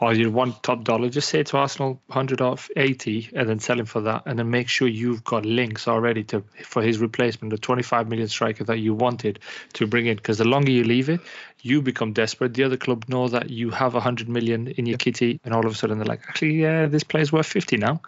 or 0.00 0.12
you 0.12 0.30
want 0.30 0.62
top 0.62 0.84
dollar, 0.84 1.08
just 1.08 1.28
say 1.28 1.42
to 1.42 1.56
Arsenal 1.56 2.00
100 2.06 2.40
off 2.40 2.70
80 2.76 3.30
and 3.34 3.48
then 3.48 3.58
sell 3.58 3.78
him 3.78 3.86
for 3.86 4.02
that. 4.02 4.24
And 4.26 4.38
then 4.38 4.50
make 4.50 4.68
sure 4.68 4.88
you've 4.88 5.24
got 5.24 5.44
links 5.44 5.88
already 5.88 6.24
to 6.24 6.44
for 6.64 6.82
his 6.82 6.98
replacement, 6.98 7.50
the 7.50 7.58
25 7.58 8.08
million 8.08 8.28
striker 8.28 8.64
that 8.64 8.78
you 8.78 8.94
wanted 8.94 9.38
to 9.74 9.86
bring 9.86 10.06
in. 10.06 10.16
Because 10.16 10.38
the 10.38 10.44
longer 10.44 10.70
you 10.70 10.84
leave 10.84 11.08
it, 11.08 11.20
you 11.62 11.82
become 11.82 12.12
desperate. 12.12 12.54
The 12.54 12.64
other 12.64 12.76
club 12.76 13.04
know 13.08 13.28
that 13.28 13.50
you 13.50 13.70
have 13.70 13.94
100 13.94 14.28
million 14.28 14.68
in 14.68 14.86
your 14.86 14.98
kitty 14.98 15.40
and 15.44 15.54
all 15.54 15.64
of 15.66 15.72
a 15.72 15.74
sudden 15.74 15.98
they're 15.98 16.06
like, 16.06 16.22
actually, 16.28 16.60
yeah, 16.60 16.86
this 16.86 17.04
player's 17.04 17.32
worth 17.32 17.46
50 17.46 17.78
now. 17.78 18.00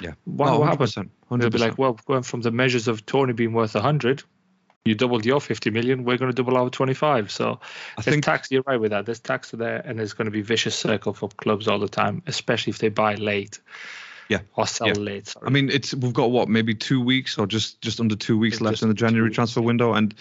Yeah. 0.00 0.12
What, 0.24 0.46
No, 0.46 0.60
what 0.60 0.68
happened? 0.68 1.10
100%, 1.30 1.40
They'll 1.40 1.50
be 1.50 1.58
like, 1.58 1.78
well, 1.78 1.98
going 2.06 2.22
from 2.22 2.42
the 2.42 2.50
measures 2.50 2.88
of 2.88 3.06
Toney 3.06 3.32
being 3.32 3.52
worth 3.52 3.74
100, 3.74 4.22
you 4.84 4.94
doubled 4.94 5.26
your 5.26 5.40
50 5.40 5.70
million, 5.70 6.04
we're 6.04 6.16
going 6.16 6.30
to 6.30 6.34
double 6.34 6.56
our 6.56 6.70
25. 6.70 7.30
So 7.30 7.60
I 7.98 8.02
think 8.02 8.24
tax, 8.24 8.50
you're 8.50 8.62
right 8.66 8.80
with 8.80 8.92
that. 8.92 9.06
There's 9.06 9.20
tax 9.20 9.50
there, 9.50 9.82
and 9.84 9.98
there's 9.98 10.12
going 10.12 10.26
to 10.26 10.30
be 10.30 10.42
vicious 10.42 10.76
circle 10.76 11.12
for 11.12 11.28
clubs 11.28 11.68
all 11.68 11.78
the 11.78 11.88
time, 11.88 12.22
especially 12.26 12.70
if 12.70 12.78
they 12.78 12.88
buy 12.88 13.14
late. 13.14 13.60
Yeah, 14.28 14.40
Or 14.56 14.66
sell 14.66 14.88
yeah. 14.88 14.94
late. 14.94 15.28
Sorry. 15.28 15.46
I 15.46 15.50
mean, 15.50 15.70
it's 15.70 15.94
we've 15.94 16.12
got 16.12 16.32
what 16.32 16.48
maybe 16.48 16.74
two 16.74 17.00
weeks 17.00 17.38
or 17.38 17.46
just 17.46 17.80
just 17.80 18.00
under 18.00 18.16
two 18.16 18.36
weeks 18.36 18.56
It's 18.56 18.62
left 18.62 18.82
in 18.82 18.88
the 18.88 18.94
January 18.94 19.30
transfer 19.30 19.62
window, 19.62 19.94
and 19.94 20.12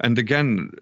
and 0.00 0.18
again, 0.18 0.72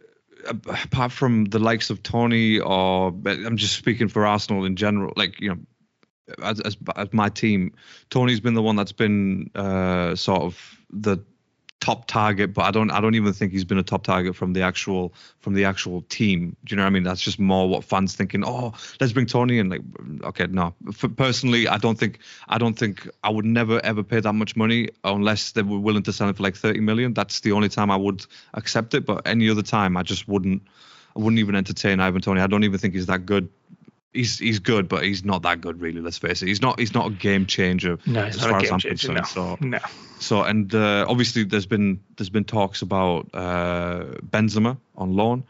apart 0.47 1.13
from 1.13 1.45
the 1.45 1.59
likes 1.59 1.91
of 1.91 2.03
Toney 2.03 2.59
or 2.59 3.09
I'm 3.09 3.59
just 3.59 3.77
speaking 3.77 4.09
for 4.09 4.27
Arsenal 4.27 4.65
in 4.65 4.77
general, 4.77 5.13
like 5.17 5.41
you 5.41 5.51
know. 5.51 5.59
As, 6.43 6.61
as 6.61 6.77
as 6.97 7.13
my 7.13 7.29
team, 7.29 7.73
Toney's 8.11 8.41
been 8.41 8.55
the 8.55 8.63
one 8.63 8.77
that's 8.77 8.93
been 8.93 9.51
uh, 9.55 10.15
sort 10.15 10.43
of 10.43 10.81
the 10.91 11.19
top 11.81 12.07
target, 12.07 12.53
but 12.53 12.63
I 12.63 12.71
don't 12.71 12.91
I 12.91 13.01
don't 13.01 13.15
even 13.15 13.33
think 13.33 13.53
he's 13.53 13.65
been 13.65 13.79
a 13.79 13.83
top 13.83 14.05
target 14.05 14.37
from 14.37 14.53
the 14.53 14.63
actual 14.63 15.15
from 15.41 15.55
the 15.55 15.65
actual 15.65 16.03
team. 16.03 16.57
Do 16.65 16.73
you 16.73 16.77
know 16.77 16.83
what 16.83 16.89
I 16.89 16.91
mean? 16.91 17.03
That's 17.03 17.21
just 17.21 17.39
more 17.39 17.69
what 17.69 17.85
fans 17.85 18.15
thinking. 18.15 18.45
Oh, 18.45 18.75
let's 19.01 19.13
bring 19.13 19.27
Tony 19.27 19.59
in. 19.59 19.71
Like, 19.71 19.81
okay, 20.23 20.47
no. 20.47 20.75
For, 20.93 21.09
personally, 21.09 21.67
I 21.67 21.79
don't 21.79 21.99
think 21.99 22.19
I 22.49 22.59
don't 22.59 22.79
think 22.79 23.09
I 23.25 23.31
would 23.31 23.47
never 23.47 23.85
ever 23.85 24.03
pay 24.03 24.21
that 24.21 24.35
much 24.35 24.57
money 24.57 24.91
unless 25.05 25.53
they 25.53 25.63
were 25.63 25.79
willing 25.79 26.03
to 26.05 26.13
sell 26.13 26.29
it 26.29 26.37
for 26.37 26.43
like 26.43 26.57
30 26.57 26.81
million. 26.81 27.15
That's 27.15 27.41
the 27.41 27.53
only 27.53 27.69
time 27.69 27.91
I 27.91 27.97
would 27.97 28.25
accept 28.55 28.95
it. 28.95 29.07
But 29.07 29.27
any 29.27 29.49
other 29.49 29.63
time, 29.63 29.97
I 29.97 30.03
just 30.03 30.29
wouldn't. 30.29 30.63
I 31.17 31.19
wouldn't 31.19 31.41
even 31.41 31.57
entertain 31.57 31.99
Ivan 31.99 32.21
Toney. 32.21 32.41
I 32.41 32.47
don't 32.47 32.63
even 32.63 32.79
think 32.79 32.95
he's 32.95 33.07
that 33.07 33.27
good. 33.27 33.49
He's 34.13 34.39
he's 34.39 34.59
good, 34.59 34.89
but 34.89 35.05
he's 35.05 35.25
not 35.25 35.43
that 35.43 35.61
good, 35.61 35.81
really. 35.81 36.01
Let's 36.01 36.19
face 36.19 36.43
it. 36.43 36.49
He's 36.49 36.61
not 36.61 36.81
he's 36.81 36.95
not 36.95 37.07
a 37.07 37.11
game 37.11 37.47
changer 37.47 37.99
no, 38.07 38.25
as 38.25 38.41
far 38.41 38.59
as 38.59 38.71
I'm 38.71 38.81
changer. 38.81 39.15
concerned. 39.15 39.17
No. 39.17 39.23
So 39.23 39.59
no. 39.61 39.79
so 40.19 40.43
and 40.43 40.75
uh, 40.75 41.07
obviously 41.09 41.45
there's 41.45 41.67
been 41.67 42.01
there's 42.17 42.31
been 42.31 42.45
talks 42.45 42.83
about 42.83 43.29
uh, 43.33 44.05
Benzema 44.29 44.77
on 44.97 45.15
loan, 45.15 45.45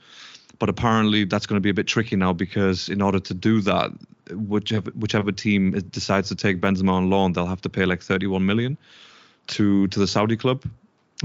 but 0.58 0.68
apparently 0.68 1.24
that's 1.24 1.46
going 1.46 1.56
to 1.56 1.62
be 1.62 1.70
a 1.70 1.74
bit 1.74 1.86
tricky 1.86 2.16
now 2.16 2.34
because 2.34 2.90
in 2.90 3.00
order 3.00 3.18
to 3.18 3.32
do 3.32 3.62
that, 3.62 3.92
whichever 4.30 4.90
whichever 4.90 5.32
team 5.32 5.72
decides 5.90 6.28
to 6.28 6.34
take 6.34 6.60
Benzema 6.60 6.92
on 6.92 7.08
loan, 7.08 7.32
they'll 7.32 7.46
have 7.46 7.62
to 7.62 7.70
pay 7.70 7.86
like 7.86 8.02
31 8.02 8.44
million 8.44 8.76
to 9.48 9.86
to 9.88 9.98
the 9.98 10.06
Saudi 10.06 10.36
club. 10.36 10.64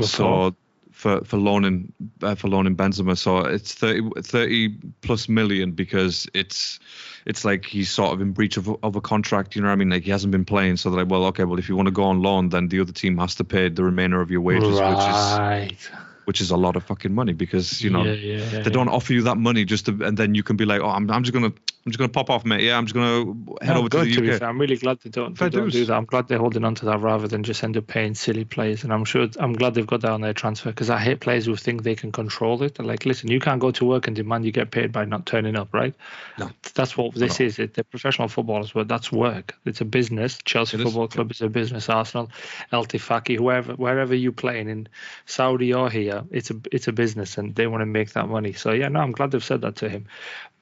So 0.02 0.56
for 0.96 1.24
for 1.26 1.38
loaning 1.38 1.92
uh, 2.24 2.36
for 2.36 2.48
loaning 2.48 2.76
Benzema, 2.76 3.18
so 3.18 3.40
it's 3.40 3.74
30, 3.74 4.10
30 4.22 4.78
plus 5.02 5.28
million 5.28 5.72
because 5.74 6.26
it's 6.34 6.80
it's 7.26 7.44
like 7.44 7.66
he's 7.66 7.90
sort 7.92 8.14
of 8.14 8.22
in 8.22 8.32
breach 8.32 8.56
of, 8.58 8.68
a- 8.70 8.78
of 8.82 8.96
a 8.96 9.02
contract. 9.02 9.56
You 9.56 9.62
know 9.62 9.68
what 9.68 9.74
I 9.74 9.76
mean? 9.76 9.90
Like 9.90 10.04
he 10.04 10.12
hasn't 10.12 10.32
been 10.32 10.46
playing, 10.46 10.78
so 10.78 10.90
they're 10.90 11.04
like, 11.04 11.12
well, 11.12 11.26
okay, 11.26 11.44
well 11.44 11.60
if 11.60 11.68
you 11.70 11.76
want 11.76 11.88
to 11.88 11.92
go 11.92 12.04
on 12.06 12.22
loan, 12.22 12.50
then 12.50 12.70
the 12.70 12.80
other 12.80 12.94
team 12.94 13.18
has 13.18 13.36
to 13.36 13.44
pay 13.44 13.68
the 13.70 13.84
remainder 13.84 14.22
of 14.22 14.32
your 14.32 14.42
wages, 14.42 14.70
which 14.70 14.80
is 14.80 16.00
which 16.26 16.42
is 16.42 16.50
a 16.52 16.58
lot 16.58 16.76
of 16.76 16.84
fucking 16.84 17.14
money 17.14 17.34
because 17.34 17.82
you 17.84 17.90
know 17.92 18.04
yeah, 18.06 18.14
yeah, 18.14 18.38
yeah, 18.54 18.64
they 18.64 18.70
don't 18.72 18.90
offer 18.90 19.14
you 19.14 19.22
that 19.24 19.38
money 19.38 19.66
just 19.66 19.86
to, 19.86 19.92
and 20.04 20.18
then 20.18 20.34
you 20.34 20.44
can 20.44 20.56
be 20.56 20.66
like, 20.66 20.82
oh, 20.82 20.90
I'm, 20.90 21.12
I'm 21.12 21.24
just 21.24 21.34
gonna 21.34 21.54
I'm 21.86 21.92
just 21.92 22.00
gonna 22.00 22.10
pop 22.10 22.32
off, 22.32 22.44
mate. 22.46 22.64
Yeah, 22.64 22.80
I'm 22.80 22.88
just 22.88 22.96
gonna 22.96 23.36
head 23.62 23.76
No, 23.76 23.82
over 23.82 23.90
to 23.90 23.98
the 24.06 24.16
to 24.16 24.32
UK. 24.32 24.40
fair. 24.40 24.50
I'm 24.50 24.60
really 24.60 24.76
glad 24.76 25.02
they 25.02 25.12
don't, 25.12 25.38
they 25.38 25.50
don't 25.50 25.70
do 25.70 25.86
that. 25.86 25.94
I'm 25.96 26.06
glad 26.06 26.28
they're 26.28 26.40
holding 26.40 26.64
on 26.66 26.74
to 26.76 26.86
that 26.86 27.00
rather 27.00 27.28
than 27.28 27.44
just 27.44 27.64
end 27.64 27.78
up 27.78 27.86
paying 27.86 28.16
silly 28.16 28.44
players. 28.44 28.84
And 28.84 28.92
I'm 28.92 29.06
sure 29.06 29.28
I'm 29.40 29.54
glad 29.54 29.76
they've 29.76 29.86
got 29.86 30.02
that 30.02 30.10
on 30.10 30.22
their 30.22 30.34
transfer 30.34 30.70
because 30.72 30.90
I 30.90 30.98
hate 30.98 31.20
players 31.20 31.46
who 31.46 31.56
think 31.56 31.84
they 31.84 31.94
can 31.94 32.12
control 32.12 32.64
it. 32.64 32.74
They're 32.74 32.86
like, 32.88 33.06
listen, 33.06 33.30
you 33.30 33.40
can't 33.40 33.62
go 33.62 33.70
to 33.70 33.86
work 33.86 34.08
and 34.08 34.16
demand 34.16 34.46
you 34.46 34.52
get 34.52 34.72
paid 34.72 34.92
by 34.92 35.06
not 35.06 35.28
turning 35.28 35.56
up, 35.56 35.76
right? 35.76 35.94
No. 36.40 36.50
That's 36.74 36.98
what 36.98 37.14
this 37.14 37.40
is. 37.40 37.60
It, 37.60 37.76
they're 37.76 37.84
professional 37.84 38.30
footballers, 38.30 38.72
but 38.72 38.88
that's 38.88 39.12
work. 39.12 39.54
It's 39.66 39.82
a 39.82 39.86
business. 39.86 40.40
Chelsea 40.44 40.78
It 40.78 40.80
is, 40.80 40.86
Football 40.86 41.04
yeah. 41.04 41.16
Club 41.16 41.32
is 41.32 41.42
a 41.42 41.50
business. 41.50 41.88
Arsenal, 41.88 42.32
El 42.72 42.86
Tifaki, 42.86 43.38
whoever, 43.38 43.74
wherever 43.74 44.16
you're 44.16 44.32
playing 44.32 44.70
in 44.70 44.88
Saudi 45.28 45.72
or 45.72 45.92
here, 45.92 46.24
it's 46.32 46.50
a 46.50 46.56
it's 46.72 46.88
a 46.88 46.92
business, 46.92 47.38
and 47.38 47.54
they 47.54 47.68
want 47.68 47.82
to 47.82 47.86
make 47.86 48.14
that 48.14 48.28
money. 48.28 48.54
So 48.54 48.72
yeah, 48.72 48.88
no, 48.88 49.02
I'm 49.02 49.12
glad 49.12 49.30
they've 49.30 49.44
said 49.44 49.62
that 49.62 49.76
to 49.78 49.90
him. 49.90 50.08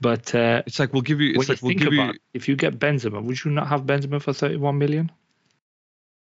But 0.01 0.33
uh, 0.35 0.63
It's 0.65 0.79
like 0.79 0.91
we'll 0.93 1.01
give 1.01 1.21
you. 1.21 1.33
when 1.33 1.41
It's 1.41 1.49
like 1.49 1.61
you 1.61 1.65
we'll 1.67 1.71
think 1.71 1.81
give 1.81 1.93
about 1.93 2.03
you 2.07 2.11
it, 2.13 2.21
if 2.33 2.47
you 2.47 2.55
get 2.55 2.79
Benzema, 2.79 3.23
would 3.23 3.43
you 3.43 3.51
not 3.51 3.67
have 3.67 3.83
Benzema 3.83 4.21
for 4.21 4.33
31 4.33 4.77
million 4.77 5.11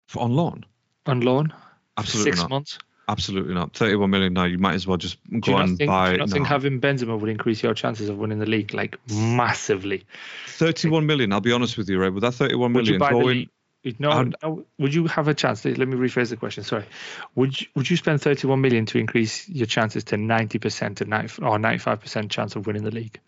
for 0.08 0.22
on 0.22 0.34
loan. 0.34 0.64
on 1.06 1.20
loan? 1.20 1.52
Absolutely 1.96 2.32
Six 2.32 2.42
not. 2.42 2.50
months? 2.50 2.78
Absolutely 3.08 3.54
not. 3.54 3.74
31 3.74 4.08
million. 4.10 4.32
No, 4.32 4.44
you 4.44 4.58
might 4.58 4.74
as 4.74 4.86
well 4.86 4.96
just 4.96 5.18
Do 5.30 5.40
go 5.40 5.56
and 5.58 5.76
think, 5.78 5.88
buy. 5.88 6.06
do 6.06 6.12
you 6.12 6.18
not 6.18 6.28
no. 6.28 6.32
think 6.32 6.46
having 6.46 6.80
Benzema 6.80 7.18
would 7.20 7.28
increase 7.30 7.62
your 7.62 7.74
chances 7.74 8.08
of 8.08 8.16
winning 8.18 8.38
the 8.38 8.46
league 8.46 8.72
like 8.74 8.98
massively? 9.10 10.04
31 10.48 11.04
million. 11.06 11.32
I'll 11.32 11.40
be 11.40 11.52
honest 11.52 11.76
with 11.76 11.88
you, 11.88 11.98
right? 12.00 12.12
With 12.12 12.22
that 12.22 12.32
31 12.32 12.72
Would 12.72 12.88
you 12.88 12.98
buy 12.98 13.08
the 13.12 13.20
going, 13.20 13.48
league? 13.84 13.96
No, 14.00 14.10
I'd- 14.10 14.32
no, 14.42 14.64
would 14.78 14.94
you 14.94 15.06
have 15.08 15.28
a 15.28 15.34
chance? 15.34 15.62
Let 15.66 15.76
me 15.86 15.96
rephrase 15.96 16.30
the 16.30 16.36
question. 16.38 16.64
Sorry. 16.64 16.86
Would 17.34 17.60
you, 17.60 17.66
would 17.74 17.90
you 17.90 17.98
spend 17.98 18.22
31 18.22 18.58
million 18.62 18.86
to 18.86 18.98
increase 18.98 19.46
your 19.50 19.66
chances 19.66 20.04
to 20.04 20.16
90% 20.16 20.96
to 20.96 21.04
90, 21.04 21.42
or 21.42 21.58
95% 21.58 22.30
chance 22.30 22.56
of 22.56 22.66
winning 22.66 22.84
the 22.84 22.90
league? 22.90 23.20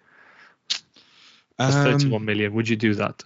That's 1.59 1.75
um, 1.75 1.85
31 1.85 2.25
million. 2.25 2.55
Would 2.55 2.69
you 2.69 2.77
do 2.77 2.95
that? 2.95 3.23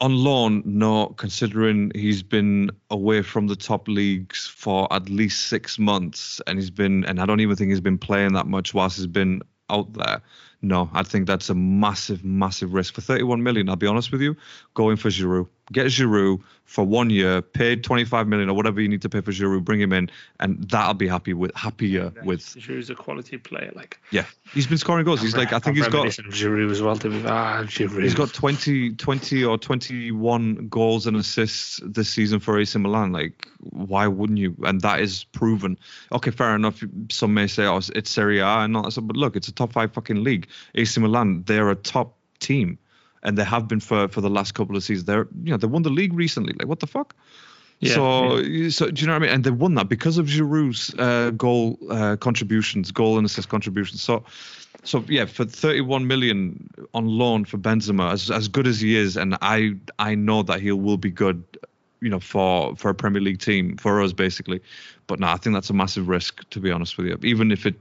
on 0.00 0.14
loan, 0.14 0.62
no, 0.64 1.08
considering 1.16 1.90
he's 1.94 2.22
been 2.22 2.70
away 2.90 3.22
from 3.22 3.46
the 3.48 3.56
top 3.56 3.88
leagues 3.88 4.46
for 4.46 4.92
at 4.92 5.08
least 5.08 5.46
six 5.46 5.78
months, 5.78 6.40
and 6.46 6.58
he's 6.58 6.70
been, 6.70 7.04
and 7.04 7.20
I 7.20 7.26
don't 7.26 7.40
even 7.40 7.56
think 7.56 7.70
he's 7.70 7.80
been 7.80 7.98
playing 7.98 8.34
that 8.34 8.46
much 8.46 8.74
whilst 8.74 8.96
he's 8.96 9.06
been 9.06 9.42
out 9.70 9.92
there. 9.94 10.22
No, 10.60 10.90
I 10.92 11.04
think 11.04 11.26
that's 11.26 11.50
a 11.50 11.54
massive, 11.54 12.24
massive 12.24 12.74
risk 12.74 12.94
for 12.94 13.00
31 13.00 13.42
million. 13.42 13.68
I'll 13.68 13.76
be 13.76 13.86
honest 13.86 14.10
with 14.10 14.20
you, 14.20 14.36
going 14.74 14.96
for 14.96 15.08
Giroud, 15.08 15.46
get 15.72 15.86
Giroud 15.86 16.42
for 16.64 16.84
one 16.84 17.08
year, 17.08 17.40
paid 17.40 17.82
25 17.82 18.28
million 18.28 18.50
or 18.50 18.54
whatever 18.54 18.80
you 18.80 18.88
need 18.88 19.00
to 19.02 19.08
pay 19.08 19.20
for 19.20 19.30
Giroud, 19.30 19.64
bring 19.64 19.80
him 19.80 19.92
in, 19.92 20.10
and 20.40 20.68
that'll 20.68 20.94
be 20.94 21.08
happy 21.08 21.32
with 21.32 21.54
happier 21.54 22.12
Yeah, 22.14 22.22
with. 22.24 22.40
Giroud's 22.40 22.90
a 22.90 22.94
quality 22.94 23.38
player. 23.38 23.72
Like 23.74 24.00
Yeah, 24.10 24.26
he's 24.52 24.66
been 24.66 24.78
scoring 24.78 25.04
goals. 25.04 25.22
He's 25.22 25.36
like 25.36 25.52
I 25.52 25.60
think 25.60 25.76
he's 25.76 25.88
got 25.88 26.06
Giroud 26.06 26.70
as 26.70 26.82
well. 26.82 26.96
To 26.96 27.08
be 27.08 27.22
ah, 27.24 27.62
Giroud. 27.62 28.02
He's 28.02 28.14
got 28.14 28.34
20, 28.34 28.96
20 28.96 29.44
or 29.44 29.56
21 29.56 30.68
goals 30.68 31.06
and 31.06 31.16
assists 31.16 31.80
this 31.84 32.10
season 32.10 32.40
for 32.40 32.58
AC 32.58 32.78
Milan. 32.78 33.12
Like, 33.12 33.48
why 33.60 34.06
wouldn't 34.06 34.38
you? 34.38 34.56
And 34.64 34.80
that 34.80 35.00
is 35.00 35.24
proven. 35.24 35.78
Okay, 36.12 36.32
fair 36.32 36.54
enough. 36.54 36.82
Some 37.10 37.32
may 37.32 37.46
say, 37.46 37.64
oh, 37.64 37.80
it's 37.94 38.10
Serie 38.10 38.40
A 38.40 38.46
and 38.46 38.72
not 38.72 38.92
so, 38.92 39.00
but 39.02 39.16
look, 39.16 39.36
it's 39.36 39.48
a 39.48 39.52
top 39.52 39.72
five 39.72 39.92
fucking 39.94 40.22
league. 40.22 40.47
AC 40.74 41.00
Milan, 41.00 41.44
they're 41.46 41.70
a 41.70 41.76
top 41.76 42.16
team, 42.40 42.78
and 43.22 43.36
they 43.36 43.44
have 43.44 43.68
been 43.68 43.80
for 43.80 44.08
for 44.08 44.20
the 44.20 44.30
last 44.30 44.52
couple 44.52 44.76
of 44.76 44.82
seasons. 44.82 45.04
They're 45.04 45.28
you 45.42 45.50
know 45.50 45.56
they 45.56 45.66
won 45.66 45.82
the 45.82 45.90
league 45.90 46.12
recently. 46.12 46.54
Like, 46.54 46.68
what 46.68 46.80
the 46.80 46.86
fuck? 46.86 47.14
Yeah, 47.80 47.94
so, 47.94 48.42
so 48.70 48.90
do 48.90 49.00
you 49.00 49.06
know 49.06 49.12
what 49.12 49.22
I 49.22 49.26
mean? 49.26 49.30
And 49.30 49.44
they 49.44 49.52
won 49.52 49.74
that 49.74 49.88
because 49.88 50.18
of 50.18 50.26
Giroud's 50.26 50.92
uh, 50.98 51.30
goal 51.30 51.78
uh, 51.88 52.16
contributions, 52.16 52.90
goal 52.90 53.18
and 53.18 53.24
assist 53.24 53.48
contributions. 53.48 54.02
So, 54.02 54.24
so 54.82 55.04
yeah, 55.08 55.26
for 55.26 55.44
31 55.44 56.06
million 56.08 56.68
on 56.92 57.06
loan 57.06 57.44
for 57.44 57.56
Benzema, 57.56 58.12
as 58.12 58.32
as 58.32 58.48
good 58.48 58.66
as 58.66 58.80
he 58.80 58.96
is, 58.96 59.16
and 59.16 59.36
I 59.42 59.74
I 60.00 60.16
know 60.16 60.42
that 60.42 60.60
he 60.60 60.72
will 60.72 60.96
be 60.96 61.10
good, 61.10 61.44
you 62.00 62.08
know, 62.08 62.18
for 62.18 62.74
for 62.74 62.90
a 62.90 62.94
Premier 62.94 63.22
League 63.22 63.38
team 63.38 63.76
for 63.76 64.02
us 64.02 64.12
basically. 64.12 64.60
But 65.06 65.20
no, 65.20 65.28
I 65.28 65.36
think 65.36 65.54
that's 65.54 65.70
a 65.70 65.74
massive 65.74 66.08
risk 66.08 66.48
to 66.50 66.60
be 66.60 66.72
honest 66.72 66.96
with 66.98 67.06
you. 67.06 67.18
Even 67.22 67.52
if 67.52 67.64
it 67.64 67.76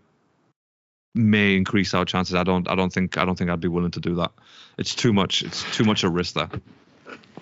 may 1.13 1.55
increase 1.55 1.93
our 1.93 2.05
chances, 2.05 2.35
I 2.35 2.43
don't 2.43 2.69
I 2.69 2.75
don't 2.75 2.91
think 2.91 3.17
I 3.17 3.25
don't 3.25 3.37
think 3.37 3.49
I'd 3.49 3.59
be 3.59 3.67
willing 3.67 3.91
to 3.91 3.99
do 3.99 4.15
that. 4.15 4.31
It's 4.77 4.95
too 4.95 5.13
much. 5.13 5.43
It's 5.43 5.63
too 5.75 5.83
much 5.83 6.03
a 6.03 6.09
risk 6.09 6.35
there. 6.35 6.49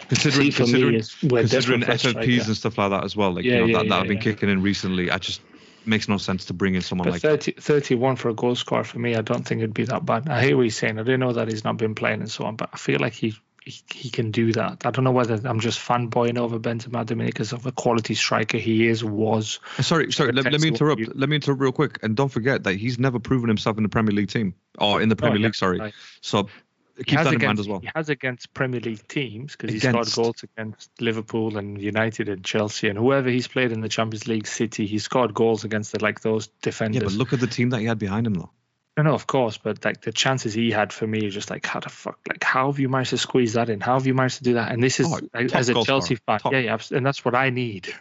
Considering 0.08 0.52
See, 0.52 0.58
considering 0.58 1.02
considering 1.20 1.82
FFPs 1.82 2.48
and 2.48 2.56
stuff 2.56 2.78
like 2.78 2.92
that 2.92 3.04
as 3.04 3.16
well. 3.16 3.34
Like 3.34 3.46
Yeah, 3.46 3.54
you 3.54 3.60
know 3.60 3.66
yeah, 3.68 3.78
that, 3.78 3.84
that 3.84 3.90
yeah, 3.90 3.98
have 3.98 4.08
been 4.08 4.18
yeah. 4.18 4.24
kicking 4.24 4.50
in 4.50 4.62
recently. 4.62 5.10
I 5.10 5.18
just 5.18 5.42
makes 5.86 6.08
no 6.10 6.18
sense 6.18 6.46
to 6.46 6.54
bring 6.54 6.76
in 6.76 6.82
someone 6.82 7.06
But 7.06 7.14
like 7.14 7.22
30, 7.22 7.54
31 7.54 8.16
for 8.16 8.30
a 8.30 8.34
goal 8.34 8.56
scorer 8.56 8.84
for 8.84 9.00
me, 9.00 9.16
I 9.16 9.22
don't 9.22 9.44
think 9.44 9.60
it'd 9.60 9.74
be 9.74 9.86
that 9.86 10.06
bad. 10.06 10.28
I 10.28 10.44
hear 10.44 10.58
what 10.58 10.64
he's 10.64 10.78
saying. 10.78 11.00
I 11.00 11.04
do 11.04 11.18
know 11.18 11.34
that 11.34 11.48
he's 11.48 11.64
not 11.64 11.78
been 11.78 11.96
playing 11.96 12.22
and 12.22 12.30
so 12.30 12.46
on, 12.46 12.56
but 12.56 12.70
I 12.74 12.78
feel 12.78 13.00
like 13.00 13.14
he 13.14 13.36
he, 13.66 13.82
he 13.92 14.10
can 14.12 14.30
do 14.32 14.54
that. 14.54 14.86
I 14.86 14.92
don't 14.92 15.04
know 15.04 15.12
whether 15.12 15.40
I'm 15.44 15.60
just 15.60 15.80
fanboying 15.80 16.38
over 16.38 16.60
Benzema 16.60 17.02
at 17.02 17.08
because 17.08 17.52
of 17.52 17.64
the 17.64 17.72
quality 17.72 18.14
striker 18.14 18.58
he 18.60 18.88
is, 18.88 19.04
was. 19.04 19.60
Sorry, 19.82 20.12
sorry. 20.12 20.32
Let, 20.32 20.52
let 20.52 20.62
me 20.62 20.68
interrupt. 20.68 21.02
you- 21.02 21.12
Let 21.16 21.30
me 21.30 21.36
interrupt 21.36 21.60
real 21.62 21.72
quick. 21.72 22.00
And 22.04 22.16
don't 22.16 22.30
forget 22.30 22.64
that 22.66 22.76
he's 22.76 23.00
never 23.00 23.18
proven 23.20 23.48
himself 23.48 23.78
in 23.78 23.84
the 23.84 23.90
Premier 23.90 24.14
League 24.14 24.30
team 24.30 24.54
or 24.78 25.02
in 25.02 25.10
the 25.10 25.16
Premier 25.16 25.38
Oh, 25.38 25.40
yeah, 25.40 25.46
League. 25.48 25.56
Sorry. 25.56 25.80
right. 25.80 25.94
So 26.22 26.48
keep 27.06 27.18
that 27.18 27.28
in 27.28 27.36
against, 27.36 27.46
mind 27.46 27.60
as 27.60 27.68
well. 27.68 27.80
He 27.80 27.90
has 27.96 28.10
against 28.10 28.54
Premier 28.54 28.80
League 28.82 29.08
teams 29.08 29.54
because 29.56 29.74
he 29.74 29.80
scored 29.80 30.12
goals 30.14 30.44
against 30.44 30.92
Liverpool 31.02 31.58
and 31.58 31.82
United 31.82 32.30
and 32.30 32.46
Chelsea 32.46 32.88
and 32.88 33.00
whoever 33.00 33.30
he's 33.30 33.48
played 33.48 33.72
in 33.72 33.82
the 33.82 33.90
Champions 33.90 34.28
League, 34.28 34.46
City. 34.46 34.86
He 34.86 35.00
scored 35.00 35.34
goals 35.34 35.64
against 35.64 35.92
the, 35.92 36.04
like 36.04 36.22
those 36.22 36.48
defenders. 36.62 37.02
Yeah, 37.02 37.08
but 37.08 37.14
look 37.14 37.34
at 37.34 37.40
the 37.40 37.48
team 37.48 37.72
that 37.72 37.80
he 37.80 37.86
had 37.88 37.98
behind 37.98 38.28
him, 38.28 38.36
though. 38.36 38.52
No, 38.98 39.04
no, 39.04 39.14
of 39.14 39.28
course, 39.28 39.58
but 39.58 39.84
like 39.84 40.00
the 40.02 40.14
chances 40.14 40.54
he 40.54 40.72
had 40.72 40.94
for 40.94 41.06
me 41.06 41.30
just 41.30 41.50
like, 41.50 41.66
how 41.66 41.82
the 41.82 41.90
fuck, 41.90 42.18
like, 42.30 42.42
how 42.42 42.72
have 42.72 42.80
you 42.80 42.88
managed 42.88 43.10
to 43.10 43.18
squeeze 43.18 43.54
that 43.54 43.70
in? 43.70 43.82
How 43.82 43.96
have 43.96 44.08
you 44.08 44.14
managed 44.14 44.38
to 44.38 44.44
do 44.46 44.54
that? 44.54 44.72
And 44.72 44.82
this 44.82 45.02
is 45.02 45.08
Oh, 45.08 45.20
like, 45.34 45.54
as 45.54 45.68
a 45.68 45.84
Chelsea 45.84 46.16
fan, 46.16 46.40
top. 46.40 46.54
yeah, 46.54 46.60
yeah, 46.60 46.78
and 46.92 47.06
that's 47.06 47.26
what 47.26 47.36
I 47.36 47.50
need. 47.50 47.94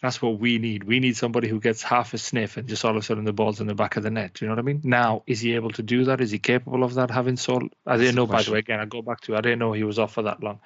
That's 0.00 0.22
what 0.22 0.38
we 0.38 0.58
need. 0.58 0.84
We 0.84 1.00
need 1.00 1.18
somebody 1.18 1.48
who 1.48 1.60
gets 1.60 1.82
half 1.82 2.14
a 2.14 2.18
sniff 2.18 2.56
and 2.56 2.66
just 2.66 2.82
all 2.82 2.92
of 2.92 2.96
a 2.96 3.02
sudden 3.02 3.24
the 3.24 3.34
ball's 3.34 3.60
in 3.60 3.66
the 3.66 3.74
back 3.74 3.98
of 3.98 4.04
the 4.04 4.10
net. 4.10 4.32
Do 4.32 4.44
you 4.44 4.48
know 4.48 4.52
what 4.54 4.60
I 4.60 4.62
mean? 4.62 4.80
Now, 4.84 5.22
is 5.26 5.40
he 5.40 5.54
able 5.54 5.72
to 5.72 5.82
do 5.82 6.04
that? 6.04 6.22
Is 6.22 6.30
he 6.30 6.38
capable 6.38 6.82
of 6.82 6.94
that? 6.94 7.10
Having 7.10 7.36
so, 7.36 7.68
I 7.86 7.98
didn't 7.98 8.14
the 8.14 8.20
know. 8.22 8.26
By 8.26 8.42
the 8.42 8.52
way, 8.52 8.60
again, 8.60 8.80
I 8.80 8.86
go 8.86 9.02
back 9.02 9.20
to, 9.22 9.36
I 9.36 9.42
didn't 9.42 9.58
know 9.58 9.72
he 9.72 9.84
was 9.84 9.98
off 9.98 10.14
for 10.14 10.22
that 10.22 10.42
long. 10.42 10.60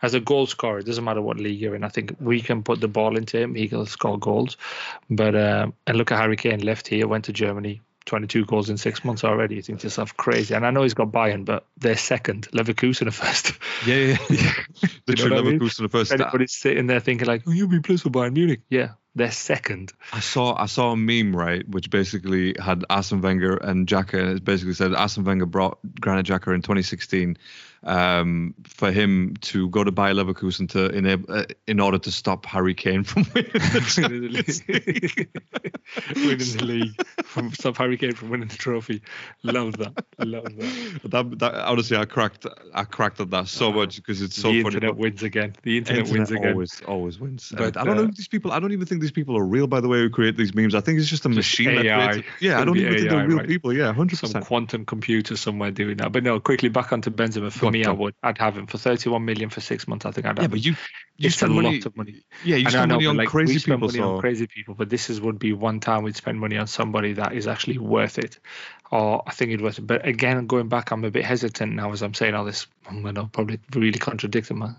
As 0.00 0.14
a 0.14 0.20
goal 0.20 0.46
scorer, 0.46 0.78
it 0.78 0.86
doesn't 0.86 1.04
matter 1.04 1.20
what 1.20 1.36
league 1.36 1.60
you're 1.60 1.74
in. 1.74 1.84
I 1.84 1.88
think 1.90 2.16
we 2.20 2.40
can 2.40 2.62
put 2.62 2.80
the 2.80 2.88
ball 2.88 3.18
into 3.18 3.38
him; 3.38 3.54
he 3.54 3.68
can 3.68 3.84
score 3.84 4.18
goals. 4.18 4.56
But 5.10 5.34
uh, 5.34 5.66
and 5.86 5.98
look 5.98 6.10
at 6.10 6.18
Harry 6.18 6.36
Kane 6.36 6.60
left 6.60 6.88
here, 6.88 7.06
went 7.06 7.26
to 7.26 7.32
Germany, 7.34 7.82
22 8.06 8.44
goals 8.46 8.70
in 8.70 8.76
six 8.76 9.04
months 9.04 9.24
already. 9.24 9.56
You 9.56 9.62
think 9.62 9.80
to 9.80 9.86
yourself, 9.86 10.16
crazy. 10.16 10.54
And 10.54 10.64
I 10.64 10.70
know 10.70 10.82
he's 10.82 10.94
got 10.94 11.08
Bayern, 11.08 11.44
but 11.44 11.66
they're 11.76 11.96
second. 11.96 12.48
Leverkusen 12.52 13.08
are 13.08 13.10
first. 13.10 13.52
Yeah, 13.86 13.96
yeah, 13.96 14.16
yeah. 14.30 14.52
the 15.06 15.14
You 15.18 15.28
know 15.28 15.36
what 15.36 15.46
I 15.46 15.50
mean? 15.50 15.60
Leverkusen 15.60 15.82
the 15.82 15.88
first. 15.88 16.12
Anybody's 16.12 16.52
sitting 16.52 16.86
there 16.86 17.00
thinking 17.00 17.26
like, 17.26 17.42
oh, 17.46 17.50
you'll 17.50 17.68
be 17.68 17.80
pleased 17.80 18.04
for 18.04 18.10
Bayern 18.10 18.32
Munich. 18.32 18.60
Yeah, 18.70 18.92
they're 19.16 19.30
second. 19.30 19.92
I 20.12 20.20
saw 20.20 20.54
I 20.56 20.66
saw 20.66 20.92
a 20.92 20.96
meme 20.96 21.34
right, 21.34 21.68
which 21.68 21.90
basically 21.90 22.54
had 22.58 22.84
Arsene 22.88 23.22
Wenger 23.22 23.56
and 23.56 23.86
Xhaka, 23.86 24.20
and 24.20 24.36
it 24.36 24.44
basically 24.44 24.74
said 24.74 24.94
Arsene 24.94 25.24
Wenger 25.24 25.46
brought 25.46 25.78
Granit 26.00 26.26
Xhaka 26.26 26.54
in 26.54 26.62
2016 26.62 27.38
um, 27.84 28.54
for 28.64 28.90
him 28.90 29.34
to 29.42 29.68
go 29.70 29.84
to 29.84 29.92
Bayer 29.92 30.14
Leverkusen 30.14 30.68
to 30.70 30.86
enable 30.90 31.32
uh, 31.32 31.44
in 31.66 31.80
order 31.80 31.98
to 31.98 32.10
stop 32.10 32.46
Harry 32.46 32.74
Kane 32.74 33.04
from 33.04 33.26
winning 33.34 33.52
the 33.52 35.26
winning 36.16 36.38
the 36.38 36.64
league. 36.64 37.06
From, 37.24 37.52
stop 37.52 37.76
Harry 37.76 37.96
Kane 37.96 38.14
from 38.14 38.30
winning 38.30 38.48
the 38.48 38.56
trophy. 38.56 39.02
Love 39.42 39.76
that. 39.78 40.04
Love 40.18 40.44
that. 40.44 41.00
that, 41.04 41.38
that 41.38 41.54
honestly, 41.54 41.96
I 41.96 42.04
cracked 42.04 42.46
I 42.74 42.84
cracked 42.84 43.20
at 43.20 43.30
that 43.30 43.48
so 43.48 43.72
much 43.72 43.96
because 43.96 44.22
it's 44.22 44.36
so 44.36 44.48
funny. 44.48 44.58
the 44.58 44.62
funny. 44.62 44.74
internet 44.76 44.96
wins 44.96 45.22
again. 45.22 45.54
The 45.62 45.78
internet, 45.78 46.00
internet 46.00 46.18
wins 46.18 46.30
again. 46.30 46.52
always 46.52 46.82
always 46.82 47.20
wins. 47.20 47.52
But, 47.56 47.76
I 47.76 47.84
don't 47.84 47.96
know 47.96 48.02
uh, 48.02 48.08
if 48.08 48.16
these 48.16 48.28
people. 48.28 48.52
I 48.52 48.58
don't 48.58 48.72
even 48.72 48.86
think 48.86 49.00
these 49.00 49.12
people 49.12 49.36
are 49.36 49.44
real. 49.44 49.66
By 49.66 49.80
the 49.80 49.88
way, 49.88 49.98
who 49.98 50.10
create 50.10 50.36
these 50.36 50.54
memes, 50.54 50.74
I 50.74 50.80
think 50.80 50.98
it's 50.98 51.08
just 51.08 51.24
a 51.24 51.28
machine. 51.28 51.68
AI. 51.68 52.08
creates. 52.08 52.28
Yeah, 52.40 52.60
I 52.60 52.64
don't 52.64 52.76
even 52.76 52.94
think 52.94 53.10
they're 53.10 53.26
real 53.26 53.38
right? 53.38 53.48
people. 53.48 53.72
Yeah, 53.72 53.92
hundred 53.92 54.18
percent. 54.18 54.32
some 54.32 54.42
quantum 54.42 54.84
computer 54.84 55.36
somewhere 55.36 55.70
doing 55.70 55.96
that. 55.98 56.12
But 56.12 56.22
no, 56.22 56.40
quickly 56.40 56.68
back 56.68 56.92
onto 56.92 57.10
Benzema. 57.10 57.52
For 57.66 57.72
me, 57.72 57.84
I 57.84 57.90
would. 57.92 58.14
I'd 58.22 58.38
have 58.38 58.56
him 58.56 58.66
for 58.66 58.78
31 58.78 59.24
million 59.24 59.50
for 59.50 59.60
six 59.60 59.86
months. 59.86 60.06
I 60.06 60.10
think 60.10 60.26
I'd 60.26 60.38
have 60.38 60.38
Yeah, 60.38 60.44
him. 60.44 60.50
but 60.50 60.64
you 60.64 60.76
you 61.16 61.26
it's 61.26 61.36
a 61.36 61.38
spend 61.38 61.54
money. 61.54 61.76
lot 61.76 61.86
of 61.86 61.96
money. 61.96 62.24
Yeah, 62.44 62.56
you 62.56 62.70
spend 62.70 62.88
know, 62.88 62.94
money 62.96 63.06
on 63.06 63.16
like, 63.16 63.28
we 63.28 63.30
crazy 63.30 63.58
spend 63.58 63.80
people. 63.80 63.88
money 63.88 64.00
on 64.00 64.20
crazy 64.20 64.46
people, 64.46 64.74
but 64.74 64.90
this 64.90 65.10
is 65.10 65.20
would 65.20 65.38
be 65.38 65.52
one 65.52 65.80
time 65.80 66.02
we'd 66.02 66.16
spend 66.16 66.38
money 66.40 66.56
on 66.56 66.66
somebody 66.66 67.12
that 67.14 67.32
is 67.32 67.46
actually 67.46 67.78
worth 67.78 68.18
it, 68.18 68.38
or 68.90 69.22
I 69.26 69.32
think 69.32 69.52
it 69.52 69.60
worth 69.60 69.78
it. 69.78 69.86
But 69.86 70.06
again, 70.06 70.46
going 70.46 70.68
back, 70.68 70.90
I'm 70.90 71.04
a 71.04 71.10
bit 71.10 71.24
hesitant 71.24 71.74
now 71.74 71.92
as 71.92 72.02
I'm 72.02 72.14
saying 72.14 72.34
all 72.34 72.44
this. 72.44 72.66
I'm 72.88 73.02
gonna 73.02 73.26
probably 73.26 73.60
really 73.74 73.98
contradict 73.98 74.50
him, 74.50 74.58
man. 74.60 74.76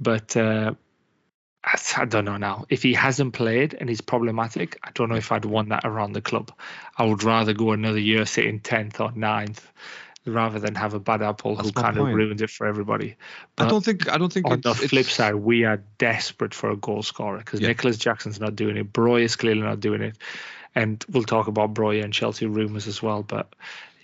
But 0.00 0.36
uh, 0.36 0.74
I, 1.62 2.04
don't 2.06 2.24
know 2.24 2.38
now. 2.38 2.64
If 2.70 2.82
he 2.82 2.94
hasn't 2.94 3.34
played 3.34 3.74
and 3.78 3.88
he's 3.88 4.00
problematic, 4.00 4.78
I 4.82 4.90
don't 4.94 5.10
know 5.10 5.16
if 5.16 5.30
I'd 5.30 5.44
want 5.44 5.68
that 5.68 5.84
around 5.84 6.12
the 6.14 6.22
club. 6.22 6.52
I 6.96 7.04
would 7.04 7.22
rather 7.22 7.52
go 7.52 7.72
another 7.72 7.98
year 7.98 8.24
sitting 8.24 8.60
tenth 8.60 8.98
or 9.00 9.10
9th 9.10 9.60
rather 10.26 10.58
than 10.58 10.74
have 10.74 10.94
a 10.94 11.00
bad 11.00 11.22
apple 11.22 11.56
That's 11.56 11.68
who 11.68 11.72
kind 11.72 11.96
of 11.96 12.06
ruined 12.06 12.40
it 12.40 12.50
for 12.50 12.66
everybody. 12.66 13.16
I 13.58 13.68
don't 13.68 13.84
think 13.84 14.08
I 14.08 14.18
don't 14.18 14.32
think 14.32 14.46
on 14.46 14.60
the 14.60 14.74
flip 14.74 15.06
side, 15.06 15.36
we 15.36 15.64
are 15.64 15.82
desperate 15.98 16.54
for 16.54 16.70
a 16.70 16.76
goal 16.76 17.02
scorer 17.02 17.38
because 17.38 17.60
Yeah. 17.60 17.68
Nicolas 17.68 17.96
Jackson's 17.96 18.40
not 18.40 18.56
doing 18.56 18.76
it. 18.76 18.92
Broja 18.92 19.22
is 19.22 19.36
clearly 19.36 19.62
not 19.62 19.80
doing 19.80 20.02
it, 20.02 20.18
and 20.74 21.04
we'll 21.10 21.24
talk 21.24 21.48
about 21.48 21.74
Broja 21.74 22.04
and 22.04 22.12
Chelsea 22.12 22.46
rumours 22.46 22.86
as 22.86 23.02
well. 23.02 23.22
But 23.22 23.54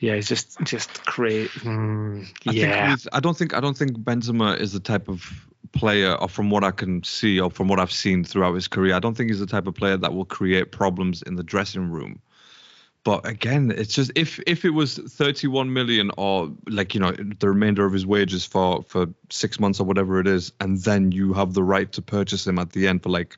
yeah, 0.00 0.14
it's 0.14 0.28
just 0.28 0.58
just 0.62 1.04
great. 1.04 1.50
Mm, 1.50 2.26
I 2.46 2.52
yeah, 2.52 2.86
think 2.86 3.04
with, 3.04 3.14
I 3.14 3.20
don't 3.20 3.36
think 3.36 3.54
I 3.54 3.60
don't 3.60 3.76
think 3.76 3.98
Benzema 3.98 4.58
is 4.58 4.72
the 4.72 4.80
type 4.80 5.08
of 5.08 5.46
player, 5.72 6.14
or 6.14 6.28
from 6.28 6.50
what 6.50 6.64
I 6.64 6.70
can 6.70 7.02
see, 7.02 7.38
or 7.40 7.50
from 7.50 7.68
what 7.68 7.78
I've 7.78 7.92
seen 7.92 8.24
throughout 8.24 8.54
his 8.54 8.68
career, 8.68 8.94
I 8.94 8.98
don't 8.98 9.14
think 9.14 9.30
he's 9.30 9.40
the 9.40 9.46
type 9.46 9.66
of 9.66 9.74
player 9.74 9.96
that 9.96 10.14
will 10.14 10.24
create 10.24 10.72
problems 10.72 11.22
in 11.22 11.36
the 11.36 11.42
dressing 11.42 11.90
room. 11.90 12.20
But 13.06 13.24
again, 13.24 13.70
it's 13.70 13.94
just 13.94 14.10
if 14.16 14.40
if 14.48 14.64
it 14.64 14.70
was 14.70 14.98
31 14.98 15.72
million 15.72 16.10
or 16.16 16.52
like 16.68 16.92
you 16.92 16.98
know 16.98 17.12
the 17.12 17.48
remainder 17.48 17.86
of 17.86 17.92
his 17.92 18.04
wages 18.04 18.44
for 18.44 18.82
for 18.82 19.06
six 19.30 19.60
months 19.60 19.78
or 19.78 19.84
whatever 19.84 20.18
it 20.18 20.26
is, 20.26 20.50
and 20.58 20.78
then 20.78 21.12
you 21.12 21.32
have 21.32 21.54
the 21.54 21.62
right 21.62 21.92
to 21.92 22.02
purchase 22.02 22.44
him 22.44 22.58
at 22.58 22.72
the 22.72 22.88
end 22.88 23.04
for 23.04 23.10
like 23.10 23.36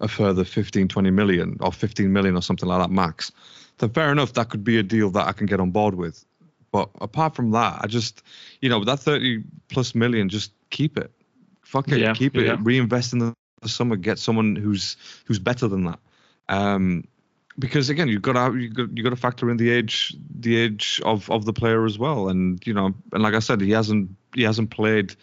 a 0.00 0.08
further 0.08 0.44
15, 0.44 0.88
20 0.88 1.10
million 1.12 1.56
or 1.60 1.70
15 1.70 2.12
million 2.12 2.34
or 2.36 2.42
something 2.42 2.68
like 2.68 2.80
that 2.80 2.90
max, 2.90 3.30
then 3.78 3.90
fair 3.90 4.10
enough, 4.10 4.32
that 4.32 4.48
could 4.48 4.64
be 4.64 4.78
a 4.78 4.82
deal 4.82 5.10
that 5.10 5.28
I 5.28 5.32
can 5.32 5.46
get 5.46 5.60
on 5.60 5.70
board 5.70 5.94
with. 5.94 6.24
But 6.72 6.90
apart 7.00 7.36
from 7.36 7.52
that, 7.52 7.78
I 7.82 7.86
just, 7.86 8.20
you 8.62 8.68
know, 8.68 8.82
that 8.82 8.98
30 8.98 9.44
plus 9.68 9.94
million, 9.94 10.28
just 10.28 10.50
keep 10.70 10.98
it. 10.98 11.12
Fuck 11.62 11.92
it, 11.92 12.00
Yeah, 12.00 12.14
keep 12.14 12.36
it. 12.36 12.46
yeah. 12.46 12.56
Reinvest 12.60 13.12
in 13.12 13.20
the 13.20 13.34
summer. 13.64 13.94
Get 13.94 14.18
someone 14.18 14.56
who's 14.56 14.96
who's 15.24 15.38
better 15.38 15.68
than 15.68 15.84
that. 15.84 16.00
Um, 16.48 17.04
because 17.58 17.88
again, 17.88 18.08
you've 18.08 18.22
got 18.22 18.32
to 18.32 18.58
you 18.58 18.68
got 18.68 18.94
got 18.94 19.10
to 19.10 19.16
factor 19.16 19.50
in 19.50 19.56
the 19.56 19.70
age 19.70 20.14
the 20.38 20.56
age 20.56 21.00
of 21.04 21.30
of 21.30 21.44
the 21.44 21.52
player 21.52 21.84
as 21.84 21.98
well. 21.98 22.28
And 22.28 22.64
you 22.66 22.74
know, 22.74 22.94
and 23.12 23.22
like 23.22 23.34
I 23.34 23.38
said, 23.38 23.60
he 23.60 23.70
hasn't 23.70 24.10
he 24.34 24.42
hasn't 24.42 24.70
played 24.70 25.14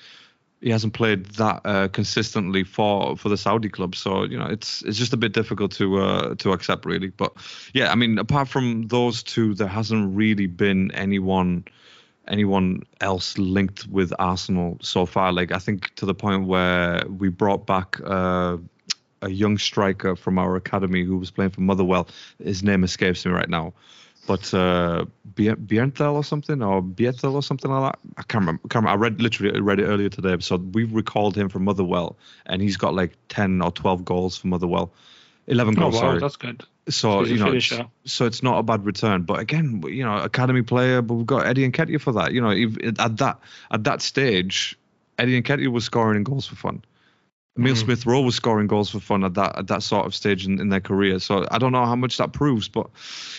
he 0.61 0.69
hasn't 0.69 0.93
played 0.93 1.25
that 1.37 1.61
uh, 1.65 1.87
consistently 1.89 2.63
for 2.63 3.17
for 3.17 3.29
the 3.29 3.37
Saudi 3.37 3.69
club. 3.69 3.95
So 3.95 4.23
you 4.23 4.37
know, 4.37 4.45
it's 4.45 4.81
it's 4.83 4.97
just 4.97 5.13
a 5.13 5.17
bit 5.17 5.33
difficult 5.33 5.71
to 5.73 5.97
uh, 5.97 6.35
to 6.35 6.51
accept 6.51 6.85
really. 6.85 7.09
But 7.09 7.33
yeah, 7.73 7.91
I 7.91 7.95
mean, 7.95 8.17
apart 8.17 8.47
from 8.47 8.87
those 8.87 9.23
two, 9.23 9.53
there 9.55 9.67
hasn't 9.67 10.15
really 10.15 10.47
been 10.47 10.91
anyone 10.91 11.65
anyone 12.27 12.83
else 13.01 13.37
linked 13.37 13.87
with 13.87 14.13
Arsenal 14.19 14.77
so 14.81 15.05
far. 15.05 15.33
Like 15.33 15.51
I 15.51 15.57
think 15.57 15.93
to 15.95 16.05
the 16.05 16.13
point 16.13 16.47
where 16.47 17.03
we 17.07 17.29
brought 17.29 17.65
back 17.65 17.99
uh, 18.05 18.57
a 19.21 19.29
young 19.29 19.57
striker 19.57 20.15
from 20.15 20.37
our 20.37 20.55
academy 20.55 21.03
who 21.03 21.17
was 21.17 21.31
playing 21.31 21.51
for 21.51 21.61
Motherwell. 21.61 22.07
His 22.43 22.63
name 22.63 22.83
escapes 22.83 23.25
me 23.25 23.31
right 23.31 23.49
now. 23.49 23.73
But 24.27 24.53
uh, 24.53 25.05
Bernthal 25.33 26.13
or 26.13 26.23
something, 26.23 26.61
or 26.61 26.81
Bietel 26.81 27.33
or 27.33 27.41
something 27.41 27.71
like 27.71 27.91
that. 27.91 27.99
I 28.17 28.23
can't 28.23 28.41
remember. 28.41 28.61
Can't 28.69 28.85
remember. 28.85 28.89
I 28.89 29.07
read 29.09 29.21
literally 29.21 29.59
read 29.59 29.79
it 29.79 29.85
earlier 29.85 30.09
today. 30.09 30.37
So 30.39 30.57
we 30.57 30.83
recalled 30.83 31.35
him 31.35 31.49
from 31.49 31.63
Motherwell, 31.63 32.17
and 32.45 32.61
he's 32.61 32.77
got 32.77 32.93
like 32.93 33.13
ten 33.29 33.61
or 33.61 33.71
twelve 33.71 34.05
goals 34.05 34.37
for 34.37 34.47
Motherwell. 34.47 34.91
Eleven 35.47 35.73
goals. 35.73 35.95
Oh, 35.95 35.97
wow, 35.97 36.03
sorry. 36.03 36.19
that's 36.19 36.35
good. 36.35 36.63
So 36.87 37.25
you 37.25 37.37
know, 37.37 37.45
finisher. 37.45 37.87
so 38.05 38.25
it's 38.25 38.43
not 38.43 38.59
a 38.59 38.63
bad 38.63 38.85
return. 38.85 39.23
But 39.23 39.39
again, 39.39 39.81
you 39.87 40.03
know, 40.03 40.17
academy 40.17 40.61
player, 40.61 41.01
but 41.01 41.15
we've 41.15 41.25
got 41.25 41.47
Eddie 41.47 41.63
and 41.63 41.73
Nketiah 41.73 41.99
for 41.99 42.13
that. 42.13 42.31
You 42.31 42.41
know, 42.41 42.51
if, 42.51 42.77
at 42.99 43.17
that 43.17 43.39
at 43.71 43.83
that 43.85 44.03
stage, 44.03 44.77
Eddie 45.17 45.35
and 45.35 45.45
Nketiah 45.45 45.67
was 45.67 45.85
scoring 45.85 46.17
in 46.17 46.23
goals 46.23 46.45
for 46.45 46.55
fun. 46.55 46.83
Emil 47.57 47.73
Mhm. 47.73 47.77
Smith 47.77 48.05
Rowe 48.05 48.21
was 48.21 48.35
scoring 48.35 48.67
goals 48.67 48.89
for 48.89 48.99
fun 49.01 49.23
at 49.25 49.33
that 49.33 49.57
at 49.57 49.67
that 49.67 49.83
sort 49.83 50.05
of 50.05 50.15
stage 50.15 50.45
in, 50.45 50.59
in 50.61 50.69
their 50.69 50.79
career. 50.79 51.19
So 51.19 51.45
I 51.51 51.57
don't 51.57 51.73
know 51.73 51.85
how 51.85 51.97
much 51.97 52.17
that 52.17 52.31
proves, 52.31 52.69
but 52.69 52.89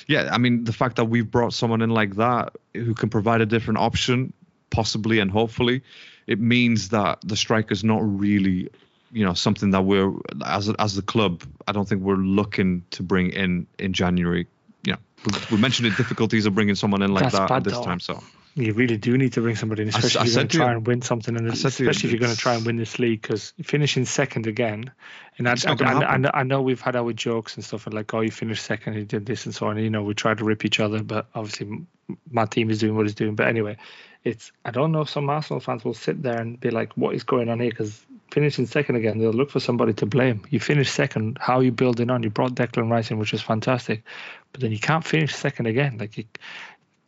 yeah, 0.07 0.29
I 0.31 0.39
mean 0.39 0.65
the 0.65 0.73
fact 0.73 0.97
that 0.97 1.07
we've 1.07 1.31
brought 1.31 1.55
someone 1.55 1.81
in 1.81 1.91
like 1.91 2.17
that 2.17 2.55
who 2.75 2.95
can 2.95 3.09
provide 3.09 3.41
a 3.41 3.47
different 3.47 3.79
option, 3.79 4.33
possibly 4.71 5.19
and 5.19 5.31
hopefully, 5.31 5.83
it 6.27 6.39
means 6.39 6.91
that 6.91 7.21
the 7.25 7.37
striker's 7.37 7.83
not 7.83 8.01
really, 8.03 8.69
you 9.13 9.25
know, 9.25 9.33
something 9.33 9.71
that 9.71 9.83
we're 9.83 10.13
as 10.45 10.69
as 10.79 10.95
the 10.95 11.03
club. 11.03 11.43
I 11.67 11.73
don't 11.73 11.89
think 11.89 12.03
we're 12.03 12.17
looking 12.17 12.85
to 12.91 13.03
bring 13.03 13.31
in 13.31 13.67
in 13.79 13.95
January. 13.95 14.47
You 14.85 14.93
know, 14.93 14.99
we, 15.25 15.57
we 15.57 15.63
mentioned 15.63 15.91
the 15.91 15.97
difficulties 15.97 16.45
of 16.45 16.55
bringing 16.55 16.75
someone 16.75 17.01
in 17.01 17.15
like 17.15 17.25
That's 17.33 17.37
that 17.39 17.51
at 17.51 17.65
this 17.65 17.73
though. 17.73 17.85
time. 17.85 18.01
So 18.01 18.23
You 18.55 18.75
really 18.75 18.99
do 18.99 19.17
need 19.17 19.33
to 19.35 19.41
bring 19.41 19.57
somebody 19.57 19.83
in, 19.83 19.89
especially 19.89 20.21
I 20.21 20.25
if 20.25 20.29
you're 20.29 20.35
going 20.35 20.49
to 20.49 20.57
try 20.57 20.67
you- 20.67 20.77
and 20.77 20.87
win 20.87 21.03
something, 21.03 21.35
I 21.37 21.55
said 21.55 21.73
to 21.73 21.85
you, 21.85 21.91
especially 21.91 22.09
if 22.09 22.13
you're 22.13 22.21
going 22.21 22.35
to 22.35 22.39
try 22.39 22.55
and 22.55 22.67
win 22.67 22.77
this 22.77 22.99
league. 22.99 23.23
Because 23.23 23.55
finishing 23.63 24.05
second 24.05 24.47
again, 24.47 24.93
and 25.39 25.49
I, 25.49 25.55
I, 25.67 25.73
I, 25.73 26.31
I, 26.41 26.43
know, 26.43 26.61
we've 26.61 26.81
had 26.81 26.95
our 26.95 27.13
jokes 27.15 27.55
and 27.57 27.65
stuff, 27.65 27.87
and 27.87 27.95
like, 27.95 28.13
oh, 28.13 28.21
you 28.21 28.31
finished 28.31 28.65
second, 28.65 28.95
you 28.95 29.05
did 29.05 29.25
this 29.25 29.47
and 29.47 29.55
so 29.55 29.69
on. 29.69 29.79
You 29.79 29.89
know, 29.89 30.03
we 30.03 30.13
try 30.13 30.35
to 30.35 30.45
rip 30.45 30.67
each 30.67 30.81
other, 30.81 31.03
but 31.03 31.27
obviously 31.35 31.87
my 32.31 32.45
team 32.45 32.71
is 32.71 32.79
doing 32.79 32.95
what 32.95 33.07
it's 33.07 33.15
doing. 33.15 33.37
But 33.37 33.49
anyway, 33.49 33.79
it's 34.25 34.53
I 34.65 34.71
don't 34.71 34.93
know 34.93 35.01
if 35.01 35.09
some 35.09 35.31
Arsenal 35.31 35.61
fans 35.61 35.85
will 35.85 35.95
sit 35.95 36.23
there 36.23 36.39
and 36.39 36.61
be 36.61 36.71
like, 36.71 36.93
what 36.97 37.15
is 37.15 37.25
going 37.25 37.49
on 37.49 37.61
here? 37.61 37.71
Because 37.71 38.05
finishing 38.31 38.67
second 38.67 38.97
again, 38.97 39.19
they'll 39.19 39.33
look 39.33 39.51
for 39.51 39.61
somebody 39.61 39.93
to 39.95 40.07
blame. 40.07 40.43
You 40.51 40.61
finished 40.61 40.95
second, 40.95 41.39
how 41.41 41.59
are 41.59 41.63
you 41.63 41.73
building 41.73 42.11
on? 42.11 42.23
You 42.23 42.31
brought 42.31 42.55
Declan 42.55 42.91
Rice 42.91 43.11
in, 43.11 43.19
which 43.19 43.33
was 43.33 43.43
fantastic, 43.43 44.05
but 44.53 44.61
then 44.61 44.73
you 44.73 44.79
can't 44.79 45.05
finish 45.05 45.35
second 45.35 45.67
again. 45.67 45.99
Like 45.99 46.17
you, 46.17 46.25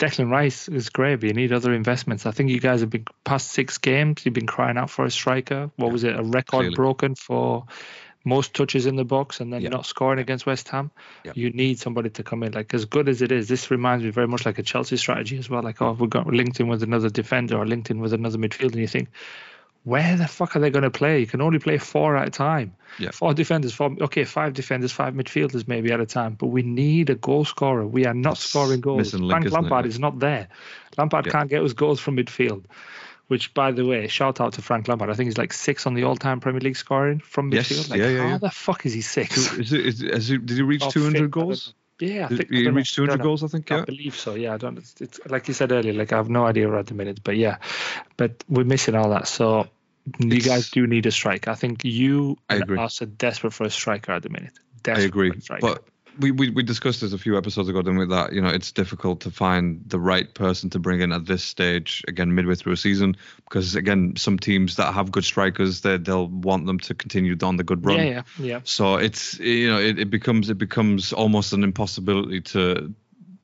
Declan 0.04 0.30
Rice 0.30 0.68
is 0.68 0.90
great, 0.90 1.16
but 1.16 1.28
you 1.28 1.32
need 1.34 1.52
other 1.52 1.72
investments. 1.72 2.26
I 2.26 2.30
think 2.30 2.50
you 2.50 2.60
guys 2.60 2.80
have 2.80 2.90
been 2.90 3.06
past 3.24 3.50
six 3.50 3.78
games. 3.78 4.24
You've 4.24 4.34
been 4.34 4.46
crying 4.46 4.76
out 4.76 4.90
for 4.90 5.04
a 5.04 5.10
striker. 5.10 5.70
What 5.76 5.92
was 5.92 6.04
it? 6.04 6.14
A 6.14 6.22
record 6.22 6.58
clearly. 6.58 6.74
broken 6.74 7.14
for 7.14 7.64
most 8.24 8.54
touches 8.54 8.86
in 8.86 8.96
the 8.96 9.04
box, 9.04 9.40
and 9.40 9.52
then 9.52 9.60
Yeah. 9.62 9.68
not 9.68 9.86
scoring 9.86 10.18
against 10.18 10.46
West 10.46 10.68
Ham. 10.68 10.90
Yeah. 11.24 11.32
You 11.34 11.50
need 11.50 11.78
somebody 11.78 12.10
to 12.10 12.22
come 12.22 12.42
in. 12.42 12.52
Like 12.52 12.72
as 12.74 12.86
good 12.86 13.08
as 13.08 13.22
it 13.22 13.30
is, 13.32 13.48
this 13.48 13.70
reminds 13.70 14.04
me 14.04 14.10
very 14.10 14.26
much 14.26 14.46
like 14.46 14.58
a 14.58 14.62
Chelsea 14.62 14.96
strategy 14.96 15.38
as 15.38 15.50
well. 15.50 15.62
Like 15.62 15.80
oh, 15.82 15.92
we 15.92 16.06
got 16.06 16.26
linked 16.26 16.60
in 16.60 16.68
with 16.68 16.82
another 16.82 17.10
defender 17.10 17.56
or 17.58 17.66
linked 17.66 17.90
in 17.90 18.00
with 18.00 18.12
another 18.12 18.38
midfielder, 18.38 18.72
and 18.72 18.80
you 18.80 18.86
think. 18.86 19.08
Where 19.84 20.16
the 20.16 20.26
fuck 20.26 20.56
are 20.56 20.60
they 20.60 20.70
going 20.70 20.82
to 20.84 20.90
play? 20.90 21.20
You 21.20 21.26
can 21.26 21.40
only 21.42 21.58
play 21.58 21.76
four 21.78 22.16
at 22.16 22.26
a 22.26 22.30
time. 22.30 22.74
Yeah. 22.98 23.10
Four 23.10 23.34
defenders, 23.34 23.74
four 23.74 23.94
okay, 24.00 24.24
five 24.24 24.54
defenders, 24.54 24.92
five 24.92 25.12
midfielders 25.14 25.68
maybe 25.68 25.92
at 25.92 26.00
a 26.00 26.06
time. 26.06 26.34
But 26.34 26.46
we 26.46 26.62
need 26.62 27.10
a 27.10 27.14
goal 27.14 27.44
scorer. 27.44 27.86
We 27.86 28.06
are 28.06 28.14
not 28.14 28.38
scoring 28.38 28.80
goals. 28.80 29.12
link, 29.12 29.30
Frank? 29.30 29.50
Lampard 29.52 29.84
Like- 29.84 29.86
is 29.86 29.98
not 29.98 30.18
there. 30.18 30.48
Lampard 30.96 31.26
Yeah. 31.26 31.32
can't 31.32 31.50
get 31.50 31.62
us 31.62 31.74
goals 31.74 32.00
from 32.00 32.16
midfield. 32.16 32.64
Which, 33.26 33.54
by 33.54 33.72
the 33.72 33.86
way, 33.86 34.06
shout 34.08 34.40
out 34.40 34.52
to 34.54 34.62
Frank 34.62 34.86
Lampard. 34.86 35.08
I 35.10 35.14
think 35.14 35.28
he's 35.28 35.38
like 35.38 35.52
six 35.54 35.86
on 35.86 35.94
the 35.94 36.04
all-time 36.04 36.40
Premier 36.40 36.60
League 36.60 36.76
scoring 36.76 37.20
from 37.20 37.50
Yes, 37.52 37.70
midfield. 37.72 37.90
Like, 37.90 38.00
yeah, 38.00 38.08
yeah, 38.08 38.22
how 38.22 38.28
yeah. 38.28 38.38
the 38.38 38.50
fuck 38.50 38.84
is 38.86 38.92
he 38.92 39.00
six? 39.00 39.36
is 39.58 39.72
it, 39.72 39.86
is, 39.86 40.02
is 40.02 40.30
it, 40.30 40.44
did 40.46 40.56
he 40.58 40.62
reach 40.62 40.82
Or 40.82 40.90
200 40.90 41.18
fifth, 41.22 41.30
goals? 41.30 41.74
Yeah, 42.00 42.26
I 42.30 42.36
think 42.36 42.50
he 42.50 42.68
reached 42.68 42.94
200 42.96 43.18
know. 43.18 43.22
goals? 43.22 43.44
I 43.44 43.48
think. 43.48 43.70
I 43.70 43.76
Yeah. 43.78 43.84
believe 43.84 44.16
so. 44.16 44.34
Yeah, 44.34 44.54
I 44.54 44.56
don't. 44.56 44.78
It's, 44.78 44.94
it's 45.00 45.20
like 45.26 45.46
you 45.48 45.54
said 45.54 45.70
earlier. 45.72 45.92
Like 45.92 46.12
I 46.12 46.16
have 46.16 46.28
no 46.28 46.44
idea 46.46 46.70
at 46.76 46.86
the 46.86 46.94
minute, 46.94 47.20
but 47.22 47.36
yeah, 47.36 47.58
but 48.16 48.42
we're 48.48 48.64
missing 48.64 48.94
all 48.96 49.10
that. 49.10 49.28
So 49.28 49.68
you 50.18 50.26
It's- 50.36 50.46
guys 50.46 50.70
do 50.70 50.86
need 50.86 51.06
a 51.06 51.12
striker. 51.12 51.50
I 51.50 51.54
think 51.54 51.84
you 51.84 52.36
I 52.50 52.54
and 52.54 52.62
agree. 52.64 52.78
us 52.78 53.00
are 53.02 53.06
desperate 53.06 53.52
for 53.52 53.64
a 53.64 53.70
striker 53.70 54.12
at 54.12 54.22
the 54.22 54.28
minute. 54.28 54.52
I 54.86 55.00
agree, 55.00 55.30
for 55.30 55.38
a 55.38 55.40
striker. 55.40 55.60
but 55.66 55.84
we, 56.18 56.30
we 56.30 56.50
we 56.50 56.62
discussed 56.62 57.00
this 57.00 57.12
a 57.12 57.18
few 57.18 57.36
episodes 57.36 57.68
ago, 57.68 57.82
didn't 57.82 57.98
we? 57.98 58.06
That 58.06 58.32
you 58.32 58.40
know 58.40 58.48
it's 58.48 58.72
difficult 58.72 59.20
to 59.20 59.30
find 59.30 59.82
the 59.86 59.98
right 59.98 60.32
person 60.32 60.70
to 60.70 60.78
bring 60.78 61.00
in 61.00 61.12
at 61.12 61.26
this 61.26 61.42
stage 61.42 62.02
again 62.08 62.34
midway 62.34 62.54
through 62.54 62.72
a 62.72 62.76
season 62.76 63.16
because 63.44 63.74
again 63.74 64.14
some 64.16 64.38
teams 64.38 64.76
that 64.76 64.94
have 64.94 65.10
good 65.10 65.24
strikers 65.24 65.80
they 65.80 65.96
they'll 65.98 66.28
want 66.28 66.66
them 66.66 66.78
to 66.80 66.94
continue 66.94 67.36
on 67.42 67.56
the 67.56 67.64
good 67.64 67.84
run. 67.84 67.96
yeah, 67.96 68.04
yeah, 68.04 68.22
yeah. 68.38 68.60
So 68.64 68.96
it's 68.96 69.38
you 69.38 69.70
know 69.70 69.78
it, 69.78 69.98
it 69.98 70.10
becomes 70.10 70.50
it 70.50 70.58
becomes 70.58 71.12
almost 71.12 71.52
an 71.52 71.64
impossibility 71.64 72.40
to 72.40 72.94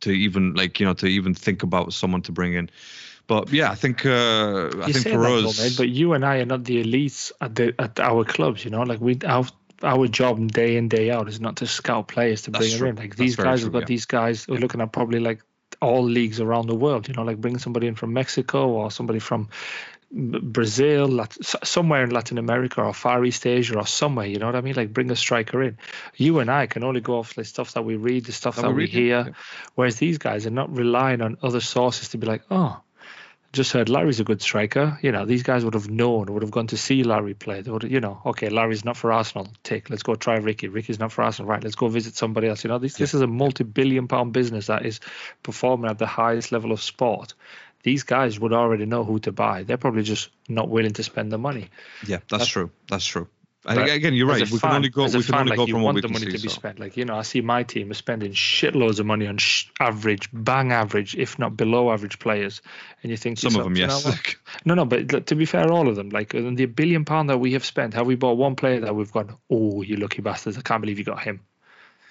to 0.01 0.11
even 0.11 0.55
like 0.55 0.81
you 0.81 0.87
know 0.87 0.95
to 0.95 1.07
even 1.07 1.35
think 1.35 1.62
about 1.62 1.93
someone 1.93 2.23
to 2.23 2.33
bring 2.33 2.55
in. 2.55 2.71
But 3.27 3.53
yeah, 3.53 3.71
I 3.71 3.77
think 3.77 4.05
uh, 4.05 4.71
I 4.83 4.87
you 4.89 4.93
think 4.93 5.07
for 5.14 5.25
us, 5.25 5.57
though, 5.57 5.62
mate, 5.62 5.75
but 5.77 5.89
you 5.89 6.14
and 6.14 6.25
I 6.25 6.39
are 6.39 6.47
not 6.47 6.64
the 6.64 6.83
elites 6.83 7.31
at 7.41 7.55
the 7.55 7.75
at 7.79 8.01
our 8.01 8.25
clubs. 8.25 8.64
You 8.64 8.73
know, 8.73 8.83
like 8.83 9.01
we 9.01 9.18
our 9.25 9.45
our 9.83 10.09
job 10.09 10.51
day 10.53 10.76
in 10.76 10.89
day 10.89 11.11
out 11.11 11.28
is 11.28 11.41
not 11.41 11.57
to 11.57 11.66
scout 11.66 12.09
players 12.09 12.43
to 12.43 12.51
bring 12.51 12.70
them 12.70 12.87
in. 12.89 12.97
Like 12.97 13.11
That's 13.11 13.18
these 13.20 13.37
guys 13.37 13.61
true, 13.61 13.66
have 13.66 13.72
got 13.72 13.78
yeah. 13.81 13.85
these 13.87 14.07
guys. 14.07 14.47
We're 14.49 14.59
looking 14.59 14.81
at 14.81 14.93
probably 14.93 15.20
like 15.20 15.43
all 15.81 16.03
leagues 16.03 16.41
around 16.41 16.66
the 16.66 16.74
world. 16.74 17.09
You 17.09 17.14
know, 17.14 17.22
like 17.22 17.39
bringing 17.41 17.59
somebody 17.59 17.87
in 17.87 17.95
from 17.95 18.12
Mexico 18.12 18.68
or 18.68 18.91
somebody 18.91 19.18
from 19.20 19.49
Brazil, 20.12 21.07
Lat- 21.07 21.37
somewhere 21.64 22.03
in 22.03 22.11
Latin 22.11 22.37
America 22.39 22.83
or 22.83 22.93
Far 22.93 23.24
East 23.24 23.47
Asia 23.47 23.78
or 23.78 23.87
somewhere. 23.87 24.26
You 24.26 24.39
know 24.39 24.47
what 24.47 24.57
I 24.57 24.61
mean? 24.61 24.74
Like 24.74 24.93
bring 24.93 25.11
a 25.11 25.16
striker 25.16 25.62
in. 25.62 25.78
You 26.16 26.41
and 26.41 26.51
I 26.51 26.66
can 26.66 26.83
only 26.83 27.01
go 27.01 27.18
off 27.18 27.35
the 27.35 27.45
stuff 27.45 27.74
that 27.74 27.83
we 27.83 27.95
read, 27.97 28.24
the 28.24 28.33
stuff 28.33 28.57
That 28.57 28.62
that, 28.62 28.68
we 28.70 28.74
we 28.74 28.81
read, 28.83 28.91
hear. 28.91 29.07
yeah. 29.07 29.28
Whereas 29.76 29.97
these 29.97 30.18
guys 30.18 30.47
are 30.47 30.51
not 30.51 30.74
relying 30.76 31.20
on 31.22 31.39
other 31.43 31.61
sources 31.61 32.09
to 32.09 32.18
be 32.18 32.26
like, 32.26 32.43
oh, 32.51 32.81
just 33.53 33.72
heard 33.72 33.88
Larry's 33.88 34.20
a 34.20 34.24
good 34.24 34.40
striker. 34.40 34.98
You 35.03 35.11
know, 35.11 35.24
these 35.26 35.42
guys 35.42 35.64
would 35.64 35.74
have 35.74 35.90
known, 35.90 36.26
would 36.32 36.42
have 36.42 36.53
gone 36.53 36.68
to 36.68 36.76
see 36.76 37.03
Larry 37.03 37.34
play. 37.34 37.62
They 37.62 37.70
would, 37.70 37.82
you 37.82 38.01
know, 38.01 38.20
okay, 38.26 38.48
Larry's 38.48 38.84
not 38.84 38.96
for 38.96 39.12
Arsenal. 39.12 39.48
Take, 39.64 39.90
let's 39.90 40.03
go 40.05 40.14
try 40.14 40.36
Ricky. 40.36 40.68
Ricky's 40.68 41.01
not 41.01 41.11
for 41.12 41.22
Arsenal. 41.22 41.51
Right, 41.51 41.62
let's 41.62 41.74
go 41.74 41.88
visit 41.88 42.14
somebody 42.14 42.46
else. 42.48 42.62
You 42.62 42.68
know, 42.68 42.78
this 42.78 42.94
this 42.94 43.12
is 43.14 43.20
a 43.22 43.26
multi-billion-pound 43.26 44.32
business 44.32 44.66
that 44.68 44.86
is 44.86 45.01
performing 45.42 45.90
at 45.90 45.98
the 45.98 46.07
highest 46.07 46.53
level 46.53 46.70
of 46.72 46.80
sport. 46.80 47.34
These 47.82 48.03
guys 48.05 48.38
would 48.38 48.53
already 48.53 48.84
know 48.86 49.05
who 49.05 49.18
to 49.20 49.32
buy. 49.32 49.62
They're 49.62 49.78
probably 49.78 50.03
just 50.03 50.28
not 50.48 50.68
willing 50.68 50.92
to 50.92 51.03
spend 51.03 51.32
the 51.32 51.38
money. 51.38 51.70
yeah, 52.07 52.18
that's 52.18 52.30
That's- 52.30 52.48
true. 52.48 52.70
That's 52.88 53.07
true. 53.07 53.28
And 53.66 53.76
But 53.76 53.90
again, 53.90 54.14
you're 54.14 54.30
As 54.32 54.40
right. 54.40 54.50
a 54.50 54.54
We 54.54 54.58
can 54.58 54.68
fan- 54.70 54.74
only 54.76 54.88
go. 54.88 55.04
as 55.04 55.14
a 55.14 55.18
We 55.18 55.24
can 55.24 55.32
fan, 55.32 55.40
only 55.40 55.50
like, 55.50 55.56
go 55.58 55.66
you 55.66 55.74
from 55.74 55.82
what 55.82 55.86
want 55.86 55.94
we 55.96 56.00
the 56.00 56.06
can 56.08 56.12
money 56.14 56.24
see. 56.30 56.36
to 56.38 56.42
be 56.42 56.48
so. 56.48 56.54
spent. 56.54 56.78
Like 56.80 56.96
you 56.96 57.04
know, 57.04 57.16
I 57.16 57.22
see 57.22 57.42
my 57.42 57.62
team 57.62 57.90
is 57.90 57.98
spending 57.98 58.32
shitloads 58.32 59.00
of 59.00 59.04
money 59.06 59.26
on 59.26 59.36
sh- 59.36 59.66
average, 59.80 60.30
bang 60.32 60.72
average, 60.72 61.14
if 61.14 61.38
not 61.38 61.58
below 61.58 61.92
average 61.92 62.18
players, 62.18 62.62
and 63.02 63.11
you 63.11 63.18
think 63.18 63.36
to 63.40 63.50
Some 63.50 63.61
of 63.61 63.64
them, 63.64 63.74
"Do 63.74 63.80
you 63.82 63.86
know 63.86 63.92
yes. 63.96 64.04
what? 64.06 64.36
No, 64.64 64.74
no, 64.74 64.84
but 64.86 65.12
look, 65.12 65.26
to 65.26 65.34
be 65.34 65.44
fair, 65.44 65.70
all 65.70 65.88
of 65.88 65.96
them, 65.96 66.08
like 66.08 66.30
the 66.30 66.64
billion 66.66 67.04
pound 67.04 67.28
that 67.28 67.36
we 67.38 67.52
have 67.52 67.64
spent, 67.64 67.92
have 67.94 68.06
we 68.06 68.14
bought 68.14 68.38
one 68.38 68.56
player 68.56 68.80
that 68.80 68.94
we've 68.96 69.12
gone, 69.12 69.36
oh, 69.50 69.82
you 69.82 69.96
lucky 69.96 70.22
bastards, 70.22 70.56
I 70.56 70.62
can't 70.62 70.80
believe 70.80 70.98
you 70.98 71.04
got 71.04 71.22
him. 71.22 71.40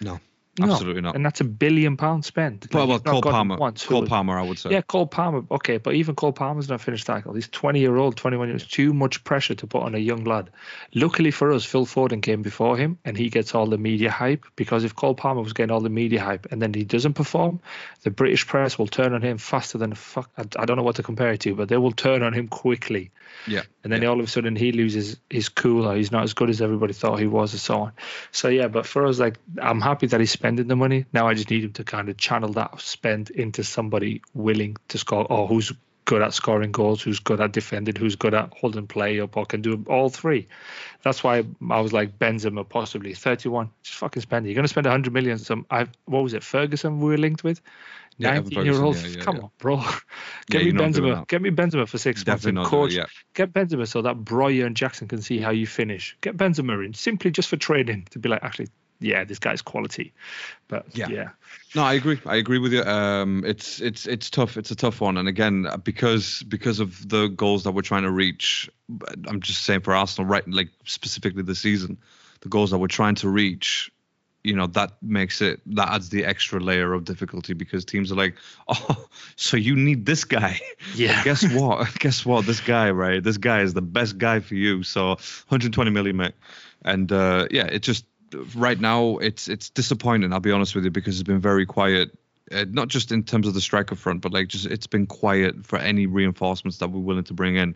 No, 0.01 0.19
No, 0.59 0.73
absolutely 0.73 1.01
not. 1.01 1.15
And 1.15 1.25
that's 1.25 1.41
a 1.41 1.43
billion 1.43 1.97
pounds 1.97 2.27
spent. 2.27 2.67
Well, 2.73 2.87
Like, 2.87 3.05
well, 3.05 3.21
Cole 3.21 3.31
Palmer. 3.31 3.57
once, 3.57 3.85
Cole 3.85 4.05
Palmer, 4.05 4.37
I 4.37 4.43
would 4.43 4.59
say. 4.59 4.71
Yeah, 4.71 4.81
Cole 4.81 5.07
Palmer. 5.07 5.43
Okay, 5.51 5.77
but 5.77 5.95
even 5.95 6.15
Cole 6.15 6.33
Palmer's 6.33 6.69
not 6.69 6.81
finished 6.81 7.05
tackle. 7.05 7.33
He's 7.33 7.47
20 7.47 7.79
year 7.79 7.95
old, 7.95 8.17
21 8.17 8.49
years. 8.49 8.65
Too 8.65 8.93
much 8.93 9.23
pressure 9.23 9.55
to 9.55 9.67
put 9.67 9.83
on 9.83 9.95
a 9.95 9.99
young 9.99 10.23
lad. 10.23 10.49
Luckily 10.93 11.31
for 11.31 11.51
us, 11.51 11.65
Phil 11.65 11.85
Foden 11.85 12.21
came 12.21 12.41
before 12.41 12.77
him 12.77 12.97
and 13.05 13.17
he 13.17 13.29
gets 13.29 13.55
all 13.55 13.67
the 13.67 13.77
media 13.77 14.11
hype 14.11 14.45
because 14.55 14.83
if 14.83 14.95
Cole 14.95 15.15
Palmer 15.15 15.41
was 15.41 15.53
getting 15.53 15.71
all 15.71 15.81
the 15.81 15.89
media 15.89 16.21
hype 16.21 16.47
and 16.51 16.61
then 16.61 16.73
he 16.73 16.83
doesn't 16.83 17.13
perform, 17.13 17.59
the 18.03 18.11
British 18.11 18.47
press 18.47 18.77
will 18.77 18.87
turn 18.87 19.13
on 19.13 19.21
him 19.21 19.37
faster 19.37 19.77
than 19.77 19.93
fuck. 19.93 20.29
I, 20.37 20.43
I 20.57 20.65
don't 20.65 20.77
know 20.77 20.83
what 20.83 20.95
to 20.95 21.03
compare 21.03 21.31
it 21.31 21.41
to, 21.41 21.55
but 21.55 21.69
they 21.69 21.77
will 21.77 21.91
turn 21.91 22.23
on 22.23 22.33
him 22.33 22.47
quickly. 22.47 23.11
Yeah. 23.47 23.61
And 23.83 23.93
then 23.93 24.01
yeah. 24.01 24.09
all 24.09 24.19
of 24.19 24.25
a 24.25 24.29
sudden 24.29 24.55
he 24.55 24.71
loses 24.71 25.17
his 25.29 25.49
cool 25.49 25.87
or 25.87 25.95
he's 25.95 26.11
not 26.11 26.23
as 26.23 26.33
good 26.33 26.49
as 26.49 26.61
everybody 26.61 26.93
thought 26.93 27.19
he 27.19 27.27
was 27.27 27.53
and 27.53 27.61
so 27.61 27.81
on. 27.81 27.91
So 28.31 28.49
yeah, 28.49 28.67
but 28.67 28.85
for 28.85 29.05
us, 29.05 29.19
like 29.19 29.37
I'm 29.61 29.81
happy 29.81 30.07
that 30.07 30.19
he's 30.19 30.31
spending 30.49 30.67
the 30.67 30.75
money. 30.75 31.05
Now 31.13 31.27
I 31.27 31.35
just 31.35 31.51
need 31.51 31.63
him 31.63 31.73
to 31.73 31.83
kind 31.83 32.09
of 32.09 32.17
channel 32.17 32.53
that 32.53 32.81
spend 32.81 33.29
into 33.29 33.63
somebody 33.63 34.23
willing 34.33 34.77
to 34.87 34.97
score 34.97 35.31
or 35.31 35.47
who's 35.47 35.71
good 36.05 36.23
at 36.23 36.33
scoring 36.33 36.71
goals, 36.71 37.03
who's 37.03 37.19
good 37.19 37.39
at 37.39 37.51
defending, 37.51 37.95
who's 37.95 38.15
good 38.15 38.33
at 38.33 38.51
holding 38.51 38.87
play 38.87 39.19
up 39.19 39.37
or 39.37 39.45
can 39.45 39.61
do 39.61 39.85
all 39.87 40.09
three. 40.09 40.47
That's 41.03 41.23
why 41.23 41.43
I 41.69 41.81
was 41.81 41.93
like 41.93 42.17
Benzema 42.17 42.67
possibly 42.67 43.13
31. 43.13 43.69
Just 43.83 43.99
fucking 43.99 44.23
spend 44.23 44.47
it. 44.47 44.49
You're 44.49 44.55
gonna 44.55 44.67
spend 44.67 44.87
100 44.87 45.13
million. 45.13 45.37
Some 45.37 45.67
I 45.69 45.85
what 46.05 46.23
was 46.23 46.33
it? 46.33 46.43
Ferguson 46.43 46.99
we 46.99 47.09
were 47.09 47.17
linked 47.19 47.43
with. 47.43 47.61
Yeah, 48.17 48.31
19 48.31 48.65
year 48.65 48.81
old. 48.81 48.97
Yeah, 48.97 49.07
yeah, 49.07 49.21
Come 49.21 49.39
on, 49.39 49.51
bro. 49.59 49.77
Get 50.49 50.61
me 50.61 50.65
you're 50.65 50.73
not 50.73 50.93
doing 50.93 51.13
Benzema. 51.13 51.27
Get 51.27 51.41
me 51.43 51.51
Benzema 51.51 51.87
for 51.87 51.99
six 51.99 52.25
months 52.25 52.43
Definitely 52.43 52.63
doing 52.63 52.69
coach 52.69 52.91
it, 52.93 52.97
yeah. 52.97 53.05
Get 53.35 53.53
Benzema 53.53 53.87
so 53.87 54.01
that 54.01 54.17
Broja 54.17 54.65
and 54.65 54.75
Jackson 54.75 55.07
can 55.07 55.21
see 55.21 55.37
how 55.37 55.51
you 55.51 55.67
finish. 55.67 56.17
Get 56.21 56.35
Benzema 56.35 56.83
in 56.83 56.95
simply 56.95 57.29
just 57.29 57.49
for 57.49 57.55
training 57.55 58.07
to 58.09 58.19
be 58.19 58.29
like, 58.29 58.43
actually, 58.43 58.69
yeah, 58.99 59.23
this 59.23 59.39
guy's 59.39 59.61
quality. 59.61 60.13
But 60.67 60.85
Yeah. 60.93 61.07
yeah, 61.09 61.29
No, 61.75 61.83
I 61.83 61.93
agree. 61.93 62.19
I 62.25 62.35
agree 62.35 62.59
with 62.59 62.73
you. 62.73 62.83
Um, 62.83 63.43
it's 63.45 63.79
it's 63.79 64.05
it's 64.05 64.29
tough. 64.29 64.57
It's 64.57 64.71
a 64.71 64.75
tough 64.75 65.01
one. 65.01 65.17
And 65.17 65.27
again, 65.27 65.67
because 65.83 66.43
because 66.43 66.79
of 66.79 67.07
the 67.07 67.27
goals 67.27 67.63
that 67.63 67.71
we're 67.71 67.81
trying 67.81 68.03
to 68.03 68.11
reach, 68.11 68.69
I'm 69.27 69.39
just 69.41 69.63
saying 69.63 69.81
for 69.81 69.95
Arsenal, 69.95 70.27
right? 70.29 70.47
Like 70.47 70.69
specifically 70.85 71.43
this 71.43 71.59
season, 71.59 71.97
the 72.41 72.49
goals 72.49 72.71
that 72.71 72.77
we're 72.77 72.87
trying 72.87 73.15
to 73.15 73.29
reach, 73.29 73.91
you 74.43 74.55
know 74.55 74.67
that 74.67 74.91
makes 75.01 75.41
it 75.41 75.59
that 75.75 75.89
adds 75.89 76.09
the 76.09 76.25
extra 76.25 76.59
layer 76.59 76.93
of 76.93 77.03
difficulty 77.03 77.53
because 77.53 77.85
teams 77.85 78.11
are 78.11 78.15
like, 78.15 78.35
oh, 78.67 79.07
so 79.35 79.57
you 79.57 79.75
need 79.75 80.05
this 80.05 80.23
guy. 80.25 80.59
Yeah. 80.95 81.15
Well, 81.15 81.23
guess 81.23 81.53
what? 81.53 81.93
guess 81.99 82.25
what? 82.25 82.45
This 82.45 82.59
guy, 82.59 82.91
right? 82.91 83.23
This 83.23 83.37
guy 83.37 83.61
is 83.61 83.73
the 83.73 83.81
best 83.81 84.17
guy 84.17 84.39
for 84.39 84.55
you. 84.55 84.83
So 84.83 85.07
120 85.09 85.91
million, 85.91 86.17
mate. 86.17 86.33
And 86.83 87.11
uh, 87.11 87.47
yeah, 87.51 87.65
it 87.65 87.79
just 87.79 88.05
right 88.55 88.79
now 88.79 89.17
it's 89.17 89.47
it's 89.47 89.69
disappointing. 89.69 90.33
I'll 90.33 90.39
be 90.39 90.51
honest 90.51 90.75
with 90.75 90.83
you 90.83 90.91
because 90.91 91.19
it's 91.19 91.27
been 91.27 91.41
very 91.41 91.65
quiet. 91.65 92.17
Uh, 92.51 92.65
not 92.69 92.87
just 92.87 93.11
in 93.11 93.23
terms 93.23 93.47
of 93.47 93.53
the 93.53 93.61
striker 93.61 93.95
front, 93.95 94.21
but 94.21 94.33
like 94.33 94.47
just 94.47 94.65
it's 94.65 94.87
been 94.87 95.05
quiet 95.05 95.65
for 95.65 95.77
any 95.77 96.07
reinforcements 96.07 96.77
that 96.79 96.89
we're 96.89 96.99
willing 96.99 97.23
to 97.25 97.33
bring 97.33 97.55
in. 97.55 97.75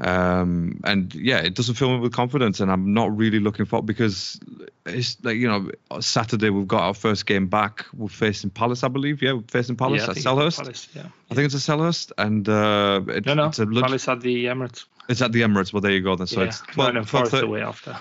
Um, 0.00 0.80
and 0.82 1.14
yeah, 1.14 1.38
it 1.38 1.54
doesn't 1.54 1.76
fill 1.76 1.94
me 1.94 2.00
with 2.00 2.12
confidence, 2.12 2.58
and 2.58 2.72
I'm 2.72 2.92
not 2.92 3.16
really 3.16 3.38
looking 3.38 3.66
for 3.66 3.82
because 3.82 4.40
it's 4.84 5.22
like 5.22 5.36
you 5.36 5.46
know 5.46 6.00
Saturday 6.00 6.50
we've 6.50 6.66
got 6.66 6.82
our 6.82 6.94
first 6.94 7.26
game 7.26 7.46
back. 7.46 7.86
We're 7.94 8.08
facing 8.08 8.50
Palace, 8.50 8.82
I 8.82 8.88
believe. 8.88 9.22
Yeah, 9.22 9.34
we're 9.34 9.42
facing 9.42 9.76
Palace 9.76 10.02
yeah, 10.02 10.10
at 10.10 10.16
Selhurst. 10.16 10.58
Palace, 10.58 10.88
yeah. 10.94 11.06
I 11.30 11.34
think 11.34 11.52
it's 11.52 11.54
at 11.54 11.76
Selhurst, 11.76 12.10
and 12.18 12.48
uh, 12.48 13.00
it, 13.08 13.26
No, 13.26 13.34
no. 13.34 13.46
it's 13.46 13.60
a 13.60 13.66
Palace 13.66 14.08
at 14.08 14.20
the 14.22 14.46
Emirates. 14.46 14.86
it's 15.08 15.22
at 15.22 15.30
the 15.30 15.42
Emirates. 15.42 15.72
Well, 15.72 15.82
there 15.82 15.92
you 15.92 16.00
go. 16.00 16.16
Then 16.16 16.26
so 16.26 16.40
yeah. 16.40 16.48
it's 16.48 16.60
12, 16.60 16.76
Nottingham 16.78 17.04
Forest 17.04 17.30
12, 17.30 17.44
away 17.44 17.62
after. 17.62 17.96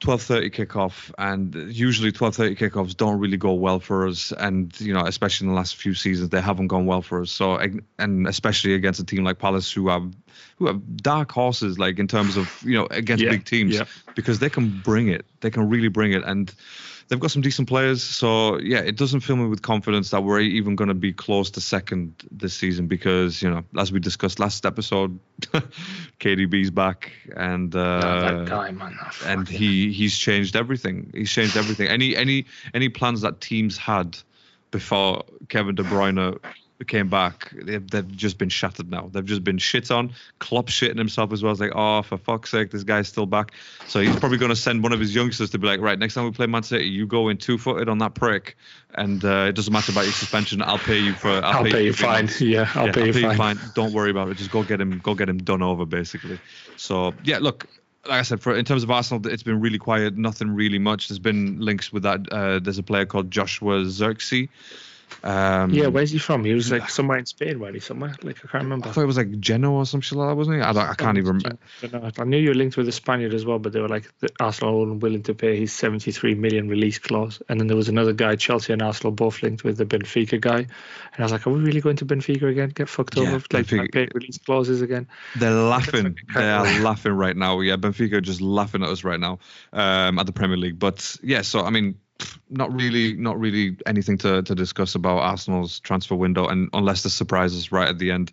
12:30 0.00 0.50
kickoff, 0.50 1.12
and 1.18 1.54
usually 1.54 2.12
12:30 2.12 2.56
kickoffs 2.56 2.96
don't 2.96 3.18
really 3.18 3.36
go 3.36 3.54
well 3.54 3.80
for 3.80 4.06
us, 4.06 4.32
and 4.32 4.78
you 4.80 4.92
know, 4.92 5.04
especially 5.06 5.46
in 5.46 5.52
the 5.52 5.56
last 5.56 5.76
few 5.76 5.94
seasons, 5.94 6.28
they 6.30 6.40
haven't 6.40 6.66
gone 6.68 6.86
well 6.86 7.00
for 7.02 7.22
us. 7.22 7.30
So, 7.30 7.58
and 7.98 8.26
especially 8.26 8.74
against 8.74 9.00
a 9.00 9.04
team 9.04 9.24
like 9.24 9.38
Palace, 9.38 9.70
who 9.72 9.88
have 9.88 10.12
who 10.58 10.66
have 10.66 10.96
dark 10.96 11.32
horses, 11.32 11.78
like 11.78 11.98
in 11.98 12.08
terms 12.08 12.36
of 12.36 12.50
you 12.62 12.74
know 12.74 12.86
against 12.90 13.22
Yeah, 13.22 13.30
big 13.30 13.44
teams, 13.44 13.74
yeah. 13.74 13.84
because 14.14 14.38
they 14.40 14.50
can 14.50 14.68
bring 14.68 15.08
it, 15.08 15.24
they 15.40 15.50
can 15.50 15.68
really 15.70 15.88
bring 15.88 16.12
it, 16.12 16.22
and 16.24 16.52
they've 17.08 17.20
got 17.20 17.30
some 17.30 17.42
decent 17.42 17.68
players. 17.68 18.02
So 18.02 18.58
yeah, 18.58 18.78
it 18.78 18.96
doesn't 18.96 19.20
fill 19.20 19.36
me 19.36 19.46
with 19.46 19.62
confidence 19.62 20.10
that 20.10 20.22
we're 20.22 20.40
even 20.40 20.76
going 20.76 20.88
to 20.88 20.94
be 20.94 21.12
close 21.12 21.50
to 21.52 21.60
second 21.60 22.14
this 22.30 22.54
season 22.54 22.86
because 22.86 23.42
you 23.42 23.50
know, 23.50 23.64
as 23.78 23.92
we 23.92 24.00
discussed 24.00 24.38
last 24.38 24.66
episode, 24.66 25.18
KDB's 26.20 26.70
back, 26.70 27.12
and 27.36 27.74
uh, 27.74 28.44
guy, 28.44 28.70
man. 28.70 28.96
and 29.24 29.48
he 29.48 29.92
he's 29.92 30.16
changed 30.16 30.56
everything. 30.56 31.10
He's 31.14 31.30
changed 31.30 31.56
everything. 31.56 31.88
Any 31.88 32.16
any 32.16 32.46
any 32.72 32.88
plans 32.88 33.20
that 33.22 33.40
teams 33.40 33.76
had 33.76 34.16
before 34.70 35.24
Kevin 35.48 35.74
De 35.74 35.84
Bruyne 35.84 36.38
came 36.82 37.08
back, 37.08 37.52
they've, 37.52 37.88
they've 37.88 38.16
just 38.16 38.36
been 38.36 38.48
shattered 38.48 38.90
now. 38.90 39.08
They've 39.12 39.24
just 39.24 39.44
been 39.44 39.58
shit 39.58 39.90
on. 39.92 40.12
Klopp 40.40 40.66
shitting 40.66 40.98
himself 40.98 41.32
as 41.32 41.42
well. 41.42 41.52
It's 41.52 41.60
like, 41.60 41.72
oh, 41.74 42.02
for 42.02 42.18
fuck's 42.18 42.50
sake, 42.50 42.72
this 42.72 42.82
guy's 42.82 43.06
still 43.06 43.26
back. 43.26 43.52
So 43.86 44.00
he's 44.00 44.16
probably 44.16 44.38
going 44.38 44.50
to 44.50 44.56
send 44.56 44.82
one 44.82 44.92
of 44.92 44.98
his 44.98 45.14
youngsters 45.14 45.50
to 45.50 45.58
be 45.58 45.68
like, 45.68 45.80
right, 45.80 45.98
next 45.98 46.14
time 46.14 46.24
we 46.24 46.32
play 46.32 46.46
Man 46.46 46.64
City, 46.64 46.86
you 46.86 47.06
go 47.06 47.28
in 47.28 47.36
two 47.36 47.58
footed 47.58 47.88
on 47.88 47.98
that 47.98 48.14
prick, 48.14 48.56
and 48.94 49.24
uh, 49.24 49.46
it 49.48 49.54
doesn't 49.54 49.72
matter 49.72 49.92
about 49.92 50.04
your 50.04 50.12
suspension. 50.12 50.62
I'll 50.62 50.78
pay 50.78 50.98
you 50.98 51.12
for. 51.12 51.30
I'll, 51.30 51.44
I'll 51.44 51.64
pay 51.64 51.84
you 51.84 51.92
for 51.92 52.04
fine. 52.04 52.28
Yeah, 52.40 52.68
I'll 52.74 52.86
yeah, 52.86 52.92
pay 52.92 53.06
you 53.06 53.34
fine. 53.34 53.58
Don't 53.74 53.92
worry 53.92 54.10
about 54.10 54.28
it. 54.28 54.36
Just 54.36 54.50
go 54.50 54.64
get 54.64 54.80
him. 54.80 54.98
Go 54.98 55.14
get 55.14 55.28
him 55.28 55.38
done 55.38 55.62
over, 55.62 55.86
basically. 55.86 56.40
So 56.76 57.14
yeah, 57.22 57.38
look. 57.38 57.66
Like 58.06 58.18
I 58.18 58.22
said, 58.22 58.42
for 58.42 58.54
in 58.54 58.66
terms 58.66 58.82
of 58.82 58.90
Arsenal, 58.90 59.26
it's 59.28 59.42
been 59.42 59.62
really 59.62 59.78
quiet. 59.78 60.14
Nothing 60.14 60.50
really 60.50 60.78
much. 60.78 61.08
There's 61.08 61.18
been 61.18 61.58
links 61.58 61.90
with 61.90 62.02
that. 62.02 62.30
Uh, 62.30 62.58
there's 62.58 62.76
a 62.76 62.82
player 62.82 63.06
called 63.06 63.30
Joshua 63.30 63.76
Zirkzee. 63.84 64.50
Um, 65.22 65.70
Yeah, 65.72 65.86
where's 65.86 66.10
he 66.10 66.18
from? 66.18 66.44
He 66.44 66.52
was 66.52 66.70
like 66.70 66.90
somewhere 66.90 67.16
in 67.18 67.26
Spain, 67.26 67.58
wasn't 67.58 67.76
he? 67.76 67.80
Somewhere? 67.80 68.14
Like, 68.22 68.36
I 68.44 68.48
can't 68.48 68.64
remember. 68.64 68.88
I 68.88 68.92
thought 68.92 69.02
it 69.02 69.06
was 69.06 69.16
like 69.16 69.40
Genoa 69.40 69.78
or 69.78 69.86
some 69.86 70.00
shit 70.02 70.18
like 70.18 70.28
that, 70.28 70.34
wasn't 70.34 70.58
it? 70.58 70.62
I, 70.62 70.72
don't, 70.72 70.86
I 70.88 70.94
can't 70.94 71.16
even 71.16 71.38
remember. 71.38 71.58
I, 71.82 71.86
don't 71.86 72.02
know. 72.02 72.10
I 72.18 72.24
knew 72.24 72.36
you 72.36 72.50
were 72.50 72.54
linked 72.54 72.76
with 72.76 72.88
a 72.88 72.92
Spaniard 72.92 73.32
as 73.32 73.46
well, 73.46 73.58
but 73.58 73.72
they 73.72 73.80
were 73.80 73.88
like 73.88 74.10
the 74.18 74.28
Arsenal 74.38 74.84
were 74.86 74.92
willing 74.94 75.22
to 75.24 75.34
pay 75.34 75.58
his 75.58 75.72
73 75.72 76.34
million 76.34 76.68
release 76.68 76.98
clause. 76.98 77.40
And 77.48 77.58
then 77.58 77.68
there 77.68 77.76
was 77.76 77.88
another 77.88 78.12
guy, 78.12 78.36
Chelsea 78.36 78.72
and 78.72 78.82
Arsenal 78.82 79.12
both 79.12 79.42
linked 79.42 79.64
with 79.64 79.78
the 79.78 79.86
Benfica 79.86 80.40
guy. 80.40 80.58
And 80.58 80.68
I 81.18 81.22
was 81.22 81.32
like, 81.32 81.46
are 81.46 81.50
we 81.50 81.60
really 81.60 81.80
going 81.80 81.96
to 81.96 82.06
Benfica 82.06 82.50
again? 82.50 82.68
Get 82.70 82.88
fucked 82.88 83.16
Yeah, 83.16 83.22
over? 83.22 83.32
Like, 83.36 83.66
Benfica- 83.66 83.92
pay 83.92 84.08
release 84.14 84.38
clauses 84.38 84.82
again? 84.82 85.08
They're 85.36 85.52
laughing. 85.52 86.18
They 86.34 86.50
are 86.50 86.80
laughing 86.80 87.12
right 87.12 87.36
now. 87.36 87.60
Yeah, 87.60 87.76
Benfica 87.76 88.20
just 88.20 88.40
laughing 88.40 88.82
at 88.82 88.88
us 88.90 89.04
right 89.04 89.20
now 89.20 89.38
um, 89.72 90.18
at 90.18 90.26
the 90.26 90.32
Premier 90.32 90.56
League. 90.56 90.78
But 90.78 91.16
yeah, 91.22 91.42
so 91.42 91.64
I 91.64 91.70
mean, 91.70 91.98
not 92.50 92.72
really, 92.72 93.14
not 93.14 93.38
really 93.38 93.76
anything 93.86 94.18
to, 94.18 94.42
to 94.42 94.54
discuss 94.54 94.94
about 94.94 95.18
Arsenal's 95.18 95.80
transfer 95.80 96.14
window, 96.14 96.46
and 96.46 96.68
unless 96.72 97.02
the 97.02 97.10
surprises 97.10 97.72
right 97.72 97.88
at 97.88 97.98
the 97.98 98.10
end. 98.12 98.32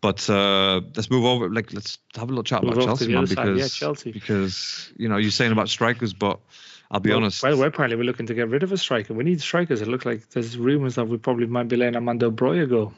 But 0.00 0.28
uh, 0.28 0.82
let's 0.94 1.10
move 1.10 1.24
over. 1.24 1.48
Like, 1.48 1.72
let's 1.72 1.98
have 2.16 2.24
a 2.24 2.26
little 2.28 2.42
chat 2.44 2.62
Move 2.62 2.74
about 2.74 2.84
Chelsea, 2.84 3.12
man, 3.12 3.24
because 3.24 3.58
Yeah, 3.58 3.68
Chelsea. 3.68 4.12
because 4.12 4.92
you 4.98 5.08
know 5.08 5.16
you're 5.16 5.30
saying 5.30 5.52
about 5.52 5.70
strikers, 5.70 6.12
but 6.12 6.40
I'll 6.90 7.00
be 7.00 7.08
Well, 7.10 7.20
honest. 7.20 7.42
Well, 7.42 7.56
we're 7.58 7.68
apparently 7.68 7.96
we're 7.96 8.04
looking 8.04 8.26
to 8.26 8.34
get 8.34 8.48
rid 8.50 8.62
of 8.62 8.72
a 8.72 8.76
striker. 8.76 9.14
We 9.14 9.24
need 9.24 9.40
strikers. 9.40 9.80
It 9.80 9.88
looks 9.88 10.04
like 10.04 10.28
there's 10.30 10.58
rumours 10.58 10.96
that 10.96 11.06
we 11.08 11.16
probably 11.16 11.46
might 11.46 11.68
be 11.68 11.76
letting 11.76 11.94
Armando 11.96 12.30
Broja 12.30 12.68
go. 12.68 12.92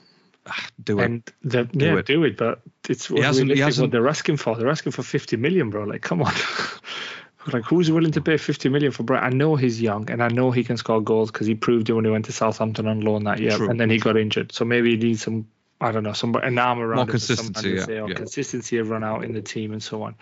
do 0.82 0.98
it. 0.98 1.04
And 1.04 1.22
the, 1.42 1.68
yeah, 1.72 1.96
it. 1.98 2.06
do 2.06 2.24
it. 2.24 2.36
But 2.36 2.60
it's 2.88 3.06
He 3.06 3.20
hasn't- 3.20 3.52
he 3.52 3.60
hasn't- 3.60 3.84
what 3.84 3.92
they're 3.92 4.08
asking 4.08 4.38
for. 4.38 4.56
They're 4.56 4.68
asking 4.70 4.92
for 4.92 5.02
50 5.04 5.36
million, 5.36 5.70
bro. 5.70 5.84
Like, 5.84 6.02
come 6.02 6.22
on. 6.22 6.32
like, 7.52 7.64
who's 7.64 7.90
willing 7.90 8.12
to 8.12 8.20
pay 8.20 8.36
50 8.36 8.68
million 8.68 8.92
for 8.92 9.02
Brett? 9.02 9.22
I 9.22 9.30
know 9.30 9.56
he's 9.56 9.80
young 9.80 10.10
and 10.10 10.22
I 10.22 10.28
know 10.28 10.50
he 10.50 10.64
can 10.64 10.76
score 10.76 11.00
goals 11.00 11.30
because 11.30 11.46
he 11.46 11.54
proved 11.54 11.88
it 11.88 11.92
when 11.92 12.04
he 12.04 12.10
went 12.10 12.26
to 12.26 12.32
Southampton 12.32 12.86
on 12.86 13.00
loan 13.00 13.24
that 13.24 13.40
year. 13.40 13.56
True. 13.56 13.68
And 13.68 13.80
then 13.80 13.90
he 13.90 13.98
got 13.98 14.16
injured. 14.16 14.52
So 14.52 14.64
maybe 14.64 14.90
he 14.90 14.96
needs 14.96 15.22
some, 15.22 15.46
I 15.80 15.92
don't 15.92 16.02
know, 16.02 16.12
some 16.12 16.34
an 16.36 16.58
arm 16.58 16.78
around 16.78 16.96
More 16.96 17.06
consistency, 17.06 17.70
yeah, 17.70 17.84
say, 17.84 17.98
or 17.98 18.08
yeah. 18.08 18.14
consistency 18.14 18.78
of 18.78 18.90
run 18.90 19.04
out 19.04 19.24
in 19.24 19.32
the 19.32 19.42
team 19.42 19.72
and 19.72 19.82
so 19.82 20.02
on. 20.02 20.14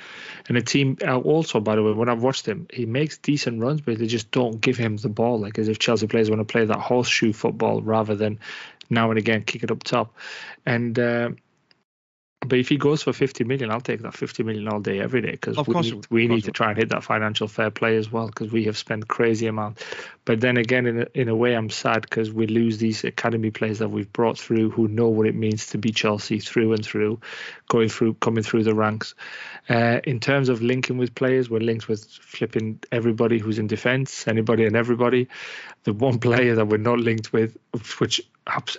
And 0.49 0.57
the 0.57 0.63
team 0.63 0.99
uh, 1.07 1.19
also, 1.19 1.61
by 1.61 1.77
the 1.77 1.83
way, 1.83 1.93
when 1.93 2.09
I've 2.09 2.23
watched 2.23 2.47
him, 2.47 2.67
he 2.73 2.87
makes 2.87 3.19
decent 3.19 3.61
runs, 3.61 3.81
but 3.81 3.99
they 3.99 4.07
just 4.07 4.31
don't 4.31 4.61
give 4.61 4.77
him 4.77 4.97
the 4.97 5.09
ball. 5.09 5.41
Like 5.41 5.59
as 5.59 5.69
if 5.69 5.79
Chelsea 5.79 6.07
players 6.07 6.31
want 6.31 6.41
to 6.41 6.53
play 6.53 6.65
that 6.65 6.79
horseshoe 6.79 7.33
football 7.33 7.83
rather 7.83 8.15
than 8.15 8.39
now 8.91 9.11
and 9.11 9.19
again 9.19 9.43
kick 9.43 9.63
it 9.63 9.71
up 9.71 9.83
top. 9.83 10.15
And 10.67 10.99
uh, 10.99 11.31
but 12.45 12.59
if 12.59 12.69
he 12.69 12.77
goes 12.77 13.03
for 13.03 13.13
50 13.13 13.45
million, 13.45 13.71
I'll 13.71 13.81
take 13.81 14.03
that 14.03 14.15
50 14.15 14.43
million 14.43 14.69
all 14.69 14.81
day, 14.81 15.01
every 15.01 15.21
day, 15.21 15.33
because 15.33 15.57
we, 15.67 15.75
need, 15.81 16.07
we 16.11 16.29
need 16.29 16.45
to 16.45 16.53
try 16.53 16.69
and 16.69 16.79
hit 16.79 16.91
that 16.91 17.05
financial 17.05 17.49
fair 17.49 17.71
play 17.71 17.97
as 17.97 18.11
well, 18.11 18.27
because 18.27 18.53
we 18.53 18.65
have 18.65 18.77
spent 18.77 19.09
crazy 19.09 19.47
amount. 19.47 19.85
But 20.25 20.41
then 20.41 20.57
again, 20.57 20.87
in 20.87 21.03
a, 21.03 21.07
in 21.15 21.29
a 21.29 21.37
way, 21.37 21.55
I'm 21.55 21.71
sad 21.71 22.03
because 22.03 22.33
we 22.33 22.47
lose 22.47 22.79
these 22.79 23.05
academy 23.05 23.51
players 23.51 23.79
that 23.79 23.89
we've 23.89 24.13
brought 24.13 24.39
through 24.39 24.71
who 24.71 24.89
know 24.89 25.09
what 25.09 25.27
it 25.27 25.35
means 25.35 25.67
to 25.69 25.79
be 25.79 25.91
Chelsea 25.91 26.39
through 26.39 26.73
and 26.73 26.85
through, 26.85 27.21
going 27.69 27.89
through, 27.89 28.15
coming 28.15 28.43
through 28.45 28.65
the 28.65 28.75
ranks. 28.75 29.15
Uh, 29.69 30.01
in 30.05 30.21
terms 30.21 30.49
of 30.49 30.63
linking 30.63 30.99
with 30.99 31.15
players, 31.15 31.49
we're 31.49 31.61
linked 31.61 31.89
with 31.89 32.05
flipping 32.05 32.81
everybody 32.93 33.39
who's 33.39 33.59
in 33.59 33.67
defence, 33.67 34.29
anybody 34.29 34.67
and 34.67 34.77
everybody. 34.77 35.29
The 35.85 35.93
one 35.93 36.19
player 36.21 36.55
that 36.55 36.67
we're 36.67 36.77
not 36.79 36.99
linked 36.99 37.33
with, 37.33 37.57
which 37.99 38.21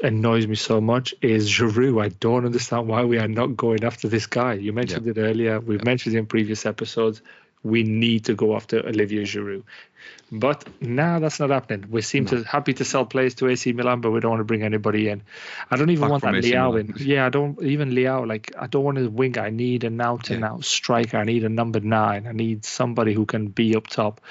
annoys 0.03 0.47
me 0.47 0.55
so 0.55 0.79
much, 0.79 1.15
is 1.21 1.49
Giroud. 1.49 2.03
I 2.03 2.09
don't 2.09 2.45
understand 2.45 2.87
why 2.87 3.03
we 3.03 3.17
are 3.17 3.27
not 3.27 3.55
going 3.57 3.83
after 3.83 4.07
this 4.07 4.27
guy. 4.27 4.53
You 4.53 4.73
mentioned 4.73 5.07
it 5.07 5.17
earlier. 5.17 5.59
We've 5.59 5.83
mentioned 5.83 6.15
it 6.15 6.19
in 6.19 6.25
previous 6.25 6.65
episodes. 6.65 7.21
We 7.63 7.81
need 7.83 8.25
to 8.25 8.35
go 8.35 8.55
after 8.55 8.85
Olivier 8.85 9.23
Giroud. 9.23 9.63
But 10.31 10.67
now 10.81 11.17
that's 11.19 11.39
not 11.39 11.49
happening. 11.49 11.89
We 11.89 12.01
seem 12.01 12.25
to 12.27 12.43
happy 12.43 12.73
to 12.75 12.85
sell 12.85 13.05
players 13.05 13.35
to 13.35 13.47
AC 13.47 13.73
Milan, 13.73 14.01
but 14.01 14.11
we 14.11 14.19
don't 14.19 14.31
want 14.31 14.41
to 14.41 14.45
bring 14.45 14.61
anybody 14.63 15.09
in. 15.09 15.23
I 15.71 15.75
don't 15.77 15.89
even 15.89 16.01
Back 16.01 16.11
want 16.11 16.23
that 16.23 16.35
AC 16.35 16.51
Leao 16.51 16.71
Milan. 16.73 16.93
in. 16.99 17.07
Yeah, 17.07 17.25
I 17.25 17.29
don't 17.29 17.61
even 17.61 17.91
Leao. 17.91 18.27
Like 18.27 18.51
I 18.57 18.67
don't 18.67 18.83
want 18.83 18.97
a 18.99 19.09
winger. 19.09 19.41
I 19.41 19.49
need 19.49 19.83
an 19.83 19.99
out 20.01 20.29
and 20.29 20.43
out 20.43 20.63
striker. 20.63 21.17
I 21.17 21.23
need 21.23 21.43
a 21.43 21.49
number 21.49 21.79
nine. 21.79 22.27
I 22.27 22.33
need 22.33 22.65
somebody 22.65 23.13
who 23.13 23.25
can 23.25 23.47
be 23.47 23.75
up 23.75 23.87
top 23.87 24.21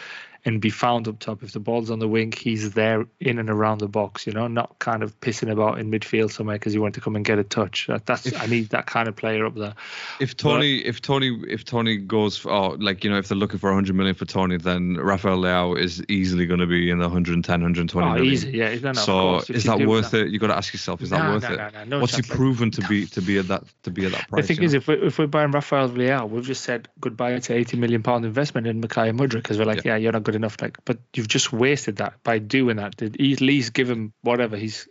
and 0.44 0.60
be 0.60 0.70
found 0.70 1.08
up 1.08 1.18
top. 1.18 1.42
If 1.42 1.52
the 1.52 1.60
ball's 1.60 1.90
on 1.90 1.98
the 1.98 2.08
wing, 2.08 2.32
he's 2.32 2.72
there 2.72 3.06
in 3.18 3.38
and 3.38 3.48
around 3.48 3.78
the 3.78 3.88
box. 3.88 4.26
You 4.26 4.32
know, 4.34 4.46
not 4.46 4.78
kind 4.78 5.02
of 5.02 5.18
pissing 5.20 5.50
about 5.50 5.78
in 5.78 5.90
midfield 5.90 6.32
somewhere 6.32 6.56
because 6.56 6.74
you 6.74 6.82
want 6.82 6.94
to 6.96 7.00
come 7.00 7.16
and 7.16 7.24
get 7.24 7.38
a 7.38 7.44
touch. 7.44 7.86
That, 7.86 8.04
that's 8.04 8.34
I 8.34 8.46
need 8.46 8.70
that 8.70 8.86
kind 8.86 9.08
of 9.08 9.16
player 9.16 9.46
up 9.46 9.54
there. 9.54 9.74
if 10.20 10.36
Toney, 10.36 10.78
if 10.78 11.00
Toney, 11.00 11.42
if 11.48 11.64
Toney 11.64 11.96
goes 11.96 12.36
for, 12.36 12.52
oh, 12.52 12.68
like 12.78 13.04
you 13.04 13.10
know, 13.10 13.16
if 13.16 13.28
they're 13.28 13.38
looking 13.38 13.58
for 13.58 13.70
100 13.70 13.94
million 13.94 14.14
for 14.14 14.26
Toney, 14.26 14.58
then 14.58 14.96
Rafael 14.96 15.38
Leao 15.38 15.78
is 15.78 16.04
easily 16.08 16.46
going 16.46 16.60
to 16.60 16.66
be 16.66 16.90
in 16.90 16.98
the 16.98 17.04
110, 17.04 17.52
120 17.52 18.06
Oh, 18.06 18.12
million. 18.12 18.32
easy, 18.32 18.50
yeah. 18.50 18.74
No, 18.74 18.92
no, 18.92 19.00
so 19.00 19.38
is 19.48 19.64
that 19.64 19.86
worth 19.86 20.12
it? 20.12 20.28
You 20.28 20.38
got 20.38 20.48
to 20.48 20.56
ask 20.56 20.74
yourself, 20.74 21.00
is 21.00 21.10
that 21.10 21.30
worth 21.30 21.44
no, 21.44 21.54
it? 21.54 21.56
no, 21.56 21.68
no, 21.70 21.84
no 21.84 22.00
What's 22.00 22.16
he 22.16 22.22
proven 22.22 22.70
to 22.72 22.82
be 22.82 23.06
to 23.06 23.22
be 23.22 23.38
at 23.38 23.48
that 23.48 23.64
to 23.84 23.90
be 23.90 24.04
at 24.04 24.12
that 24.12 24.28
price? 24.28 24.46
The 24.46 24.54
thing 24.54 24.64
is, 24.64 24.74
know? 24.74 24.78
if 24.78 24.88
we 24.88 24.94
if 24.94 25.18
we're 25.18 25.26
buying 25.26 25.52
Rafael 25.52 25.88
Leao, 25.88 26.28
we've 26.28 26.44
just 26.44 26.64
said 26.64 26.88
goodbye 27.00 27.38
to 27.38 27.54
eighty 27.54 27.78
million 27.78 28.02
pound 28.02 28.26
investment 28.26 28.66
in 28.66 28.80
Mikhail 28.80 29.12
Mudryk 29.12 29.36
because 29.36 29.58
we're 29.58 29.64
like, 29.64 29.84
yeah. 29.84 29.96
you're 29.96 30.12
not 30.12 30.22
good 30.34 30.40
enough. 30.40 30.60
Like, 30.60 30.78
but 30.84 30.98
you've 31.14 31.28
just 31.28 31.52
wasted 31.52 31.96
that 31.96 32.22
by 32.22 32.38
doing 32.38 32.76
that. 32.76 32.96
Did 32.96 33.20
at 33.20 33.40
least 33.40 33.72
give 33.72 33.88
him 33.88 34.12
whatever 34.22 34.56
he's 34.56 34.88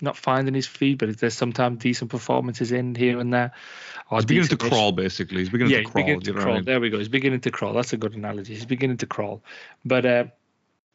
not 0.00 0.16
finding 0.16 0.54
his 0.54 0.66
feet, 0.66 0.98
but 0.98 1.16
there's 1.18 1.34
sometimes 1.34 1.78
decent 1.78 2.10
performances 2.10 2.72
in 2.72 2.94
here 2.94 3.20
and 3.20 3.32
there. 3.32 3.52
Or 4.10 4.18
he's 4.18 4.24
beginning 4.24 4.48
to 4.48 4.56
crawl, 4.56 4.92
basically. 4.92 5.38
He's 5.38 5.50
beginning 5.50 5.72
Yeah, 5.72 5.78
to 5.78 5.84
crawl. 5.84 6.04
beginning 6.04 6.20
to 6.22 6.32
what 6.32 6.42
I 6.48 6.54
mean? 6.54 6.64
There 6.64 6.80
we 6.80 6.90
go. 6.90 6.98
He's 6.98 7.08
beginning 7.08 7.40
to 7.42 7.50
crawl. 7.50 7.74
That's 7.74 7.92
a 7.92 7.96
good 7.96 8.14
analogy. 8.14 8.54
He's 8.54 8.64
beginning 8.66 8.96
to 8.98 9.06
crawl. 9.06 9.42
But 9.84 10.06
uh, 10.06 10.24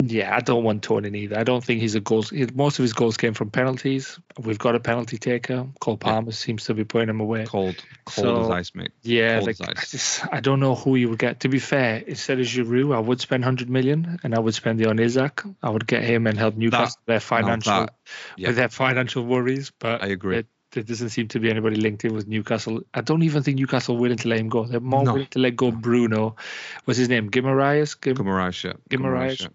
Yeah, 0.04 0.36
I 0.36 0.42
don't 0.42 0.64
want 0.64 0.84
Toney 0.84 1.18
either. 1.20 1.40
I 1.40 1.44
don't 1.44 1.64
think 1.64 1.80
he's 1.80 1.96
a 1.96 2.02
goals. 2.02 2.32
Most 2.54 2.80
of 2.80 2.84
his 2.84 2.92
goals 2.92 3.16
came 3.16 3.34
from 3.34 3.50
penalties. 3.50 4.20
We've 4.38 4.60
got 4.60 4.76
a 4.76 4.80
penalty 4.80 5.18
taker. 5.18 5.68
Cole 5.80 5.96
Palmer 5.96 6.28
yeah. 6.28 6.34
seems 6.34 6.66
to 6.66 6.74
be 6.74 6.84
putting 6.84 7.08
him 7.08 7.22
away. 7.22 7.46
Cold, 7.46 7.78
cold 8.04 8.26
so, 8.26 8.42
as 8.42 8.50
ice, 8.50 8.76
mate. 8.76 8.92
Yeah, 9.04 9.40
cold 9.40 9.48
like 9.48 9.62
I 9.62 9.74
just 9.74 10.26
I 10.32 10.42
don't 10.42 10.60
know 10.60 10.76
who 10.76 10.96
you 10.96 11.10
would 11.10 11.20
get. 11.20 11.40
To 11.42 11.50
be 11.50 11.60
fair, 11.60 11.98
instead 11.98 12.40
of 12.40 12.46
Giroud, 12.46 12.94
I 12.94 13.00
would 13.00 13.22
spend 13.22 13.46
hundred 13.46 13.70
million, 13.70 14.20
and 14.22 14.36
I 14.36 14.40
would 14.40 14.54
spend 14.54 14.82
it 14.82 14.88
on 14.88 15.00
Isak. 15.00 15.44
I 15.64 15.70
would 15.70 15.88
get 15.88 16.04
him 16.04 16.28
and 16.28 16.38
help 16.38 16.56
Newcastle 16.56 17.00
that, 17.06 17.12
their 17.12 17.20
financial 17.22 17.86
that, 17.86 17.94
yeah. 18.36 18.50
with 18.50 18.58
their 18.58 18.70
financial 18.70 19.24
worries. 19.24 19.72
But 19.80 20.04
I 20.04 20.08
agree. 20.08 20.40
It, 20.40 20.48
there 20.76 20.84
doesn't 20.84 21.10
seem 21.10 21.28
to 21.30 21.40
be 21.40 21.50
anybody 21.50 21.78
linked 21.78 22.06
in 22.06 22.14
with 22.14 22.28
Newcastle. 22.28 22.82
I 22.94 23.02
don't 23.02 23.24
even 23.24 23.42
think 23.42 23.58
Newcastle 23.58 23.98
willing 23.98 24.18
to 24.18 24.28
let 24.28 24.40
him 24.40 24.50
go. 24.50 24.66
They're 24.66 24.80
more 24.80 25.04
no. 25.04 25.14
willing 25.14 25.28
to 25.32 25.40
let 25.40 25.56
go 25.56 25.72
Bruno. 25.72 26.36
What's 26.84 27.00
his 27.00 27.10
name? 27.10 27.32
Guimaraes? 27.32 28.00
Gim- 28.00 28.16
yeah. 28.18 29.36
Yeah 29.40 29.48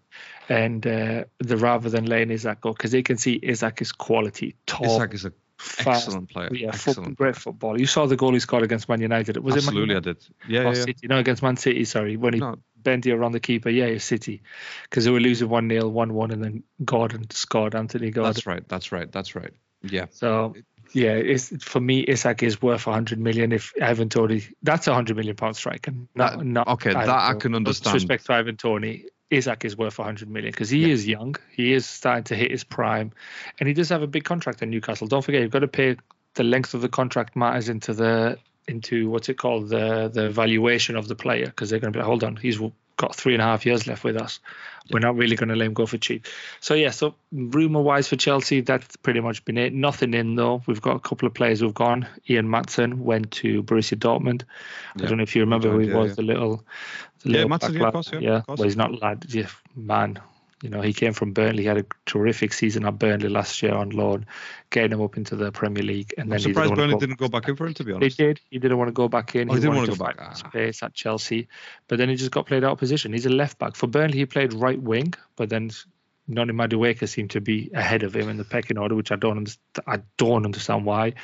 and 0.50 0.84
uh, 0.84 1.24
the 1.38 1.56
rather 1.56 1.88
than 1.88 2.06
letting 2.06 2.32
Isak 2.32 2.60
go 2.60 2.72
because 2.72 2.90
they 2.90 3.02
can 3.02 3.16
see 3.16 3.38
Isak 3.40 3.80
is 3.80 3.92
quality. 3.92 4.56
Top, 4.66 4.84
Isak 4.84 5.14
is 5.14 5.24
a 5.24 5.32
fast, 5.58 6.08
excellent 6.08 6.28
player. 6.28 6.50
Yeah, 6.52 6.68
excellent 6.68 7.16
great 7.16 7.36
football. 7.36 7.78
You 7.78 7.86
saw 7.86 8.06
the 8.06 8.16
goal 8.16 8.32
he 8.32 8.40
scored 8.40 8.64
against 8.64 8.88
Man 8.88 9.00
United. 9.00 9.36
Was 9.36 9.54
Absolutely, 9.54 9.82
it 9.82 9.86
Man 9.86 10.04
United? 10.04 10.08
I 10.08 10.12
did. 10.12 10.52
Yeah, 10.52 10.62
yeah, 10.62 10.84
City. 10.84 11.06
No, 11.06 11.18
against 11.18 11.42
Man 11.42 11.56
City. 11.56 11.84
Sorry, 11.84 12.16
when 12.16 12.34
he 12.34 12.40
no. 12.40 12.56
bent 12.76 13.06
it 13.06 13.12
around 13.12 13.32
the 13.32 13.40
keeper. 13.40 13.70
Yeah, 13.70 13.96
City, 13.98 14.42
because 14.82 15.04
they 15.04 15.12
were 15.12 15.20
losing 15.20 15.48
one 15.48 15.68
0 15.68 15.86
one 15.88 16.14
one, 16.14 16.32
and 16.32 16.42
then 16.42 16.64
Gordon 16.84 17.30
scored. 17.30 17.76
Anthony 17.76 18.10
Gordon. 18.10 18.32
That's 18.32 18.46
right. 18.46 18.68
That's 18.68 18.90
right. 18.90 19.10
That's 19.10 19.36
right. 19.36 19.52
Yeah. 19.82 20.06
So 20.10 20.54
yeah, 20.92 21.12
it's 21.12 21.64
for 21.64 21.80
me. 21.80 22.00
Isak 22.00 22.42
is 22.42 22.60
worth 22.60 22.86
100 22.86 23.18
million. 23.18 23.52
If 23.52 23.72
Ivan 23.80 24.08
Toney, 24.08 24.42
that's 24.62 24.86
a 24.86 24.90
100 24.90 25.16
million 25.16 25.36
pound 25.36 25.56
striker. 25.56 25.92
Not, 26.14 26.38
that, 26.38 26.44
not 26.44 26.68
okay. 26.68 26.90
Ivan 26.90 27.06
that 27.06 27.30
I 27.30 27.34
can 27.34 27.54
understand. 27.54 27.94
With 27.94 28.02
respect 28.02 28.26
to 28.26 28.34
Ivan 28.34 28.56
Toney, 28.56 29.06
Isak 29.30 29.64
is 29.64 29.76
worth 29.76 29.98
100 29.98 30.28
million 30.28 30.50
because 30.50 30.70
he 30.70 30.86
yeah. 30.86 30.92
is 30.92 31.06
young. 31.06 31.36
He 31.52 31.72
is 31.72 31.86
starting 31.86 32.24
to 32.24 32.36
hit 32.36 32.50
his 32.50 32.64
prime, 32.64 33.12
and 33.58 33.68
he 33.68 33.74
does 33.74 33.88
have 33.90 34.02
a 34.02 34.06
big 34.06 34.24
contract 34.24 34.62
in 34.62 34.70
Newcastle. 34.70 35.06
Don't 35.06 35.24
forget, 35.24 35.42
you've 35.42 35.50
got 35.50 35.60
to 35.60 35.68
pay 35.68 35.96
the 36.34 36.44
length 36.44 36.74
of 36.74 36.80
the 36.80 36.88
contract 36.88 37.36
matters 37.36 37.68
into 37.68 37.94
the 37.94 38.38
into 38.68 39.10
what's 39.10 39.28
it 39.28 39.38
called 39.38 39.68
the 39.68 40.08
the 40.12 40.30
valuation 40.30 40.96
of 40.96 41.08
the 41.08 41.14
player 41.14 41.46
because 41.46 41.70
they're 41.70 41.80
going 41.80 41.92
to 41.92 41.98
be 41.98 42.04
hold 42.04 42.24
on, 42.24 42.36
he's 42.36 42.60
got 43.00 43.16
three 43.16 43.32
and 43.34 43.42
a 43.42 43.46
half 43.46 43.64
years 43.64 43.86
left 43.86 44.04
with 44.04 44.16
us. 44.16 44.40
Yeah. 44.84 44.94
We're 44.94 45.00
not 45.00 45.16
really 45.16 45.34
going 45.34 45.48
to 45.48 45.56
let 45.56 45.66
him 45.66 45.72
go 45.72 45.86
for 45.86 45.96
cheap. 45.96 46.26
So 46.60 46.74
yeah, 46.74 46.90
so 46.90 47.14
rumor 47.32 47.80
wise 47.80 48.08
for 48.08 48.16
Chelsea, 48.16 48.60
that's 48.60 48.96
pretty 48.96 49.20
much 49.20 49.42
been 49.44 49.56
it. 49.56 49.72
Nothing 49.72 50.12
in 50.12 50.36
though. 50.36 50.62
We've 50.66 50.82
got 50.82 50.96
a 50.96 51.00
couple 51.00 51.26
of 51.26 51.32
players 51.32 51.60
who've 51.60 51.74
gone. 51.74 52.06
Ian 52.28 52.48
Maatsen 52.48 52.98
went 52.98 53.30
to 53.32 53.62
Borussia 53.62 53.98
Dortmund. 53.98 54.42
Yeah. 54.96 55.04
I 55.04 55.08
don't 55.08 55.16
know 55.16 55.22
if 55.22 55.34
you 55.34 55.42
remember 55.42 55.70
who 55.70 55.78
he 55.78 55.90
was. 55.90 56.16
The 56.16 56.22
little, 56.22 56.62
the 57.22 57.38
yeah, 57.38 57.44
Maatsen, 57.44 57.78
yeah, 57.78 57.86
of 57.86 57.92
course, 57.92 58.12
yeah, 58.12 58.18
yeah. 58.18 58.36
Of 58.36 58.46
course. 58.46 58.58
Well, 58.58 58.68
he's 58.68 58.76
not 58.76 59.00
lad. 59.00 59.24
Yeah, 59.28 59.48
man, 59.74 60.20
you 60.62 60.68
know, 60.68 60.82
he 60.82 60.92
came 60.92 61.12
from 61.12 61.32
Burnley, 61.32 61.62
he 61.62 61.68
had 61.68 61.78
a 61.78 61.86
terrific 62.04 62.52
season 62.52 62.84
at 62.84 62.98
Burnley 62.98 63.28
last 63.28 63.62
year 63.62 63.74
on 63.74 63.90
loan, 63.90 64.26
getting 64.68 64.92
him 64.92 65.00
up 65.00 65.16
into 65.16 65.34
the 65.34 65.50
Premier 65.50 65.82
League. 65.82 66.12
And 66.18 66.24
I'm 66.24 66.30
then 66.30 66.40
surprised 66.40 66.74
Burnley 66.74 66.98
didn't 66.98 67.18
go 67.18 67.28
back 67.28 67.48
in 67.48 67.56
for 67.56 67.66
him, 67.66 67.74
to 67.74 67.84
be 67.84 67.92
honest. 67.92 68.18
They 68.18 68.24
did. 68.24 68.40
He 68.50 68.58
didn't 68.58 68.76
want 68.76 68.88
to 68.88 68.92
go 68.92 69.08
back 69.08 69.34
in. 69.34 69.50
Oh, 69.50 69.54
he, 69.54 69.60
didn't 69.60 69.76
want 69.76 69.90
to 69.90 69.96
go 69.96 70.04
back. 70.04 70.36
Space 70.36 70.82
at 70.82 70.92
Chelsea, 70.92 71.48
but 71.88 71.96
then 71.96 72.10
he 72.10 72.16
just 72.16 72.30
got 72.30 72.46
played 72.46 72.62
out 72.62 72.72
of 72.72 72.78
position. 72.78 73.12
He's 73.12 73.26
a 73.26 73.30
left 73.30 73.58
back 73.58 73.74
for 73.74 73.86
Burnley. 73.86 74.18
He 74.18 74.26
played 74.26 74.52
right 74.52 74.80
wing, 74.80 75.14
but 75.36 75.48
then 75.48 75.70
Noni 76.28 76.52
Madueke 76.52 77.08
seemed 77.08 77.30
to 77.30 77.40
be 77.40 77.70
ahead 77.74 78.02
of 78.02 78.14
him 78.14 78.28
in 78.28 78.36
the 78.36 78.44
pecking 78.44 78.76
order, 78.76 78.94
which 78.94 79.10
I 79.10 79.16
don't 79.16 79.38
understand. 79.38 79.84
I 79.86 80.02
don't 80.18 80.44
understand 80.44 80.84
why. 80.84 81.14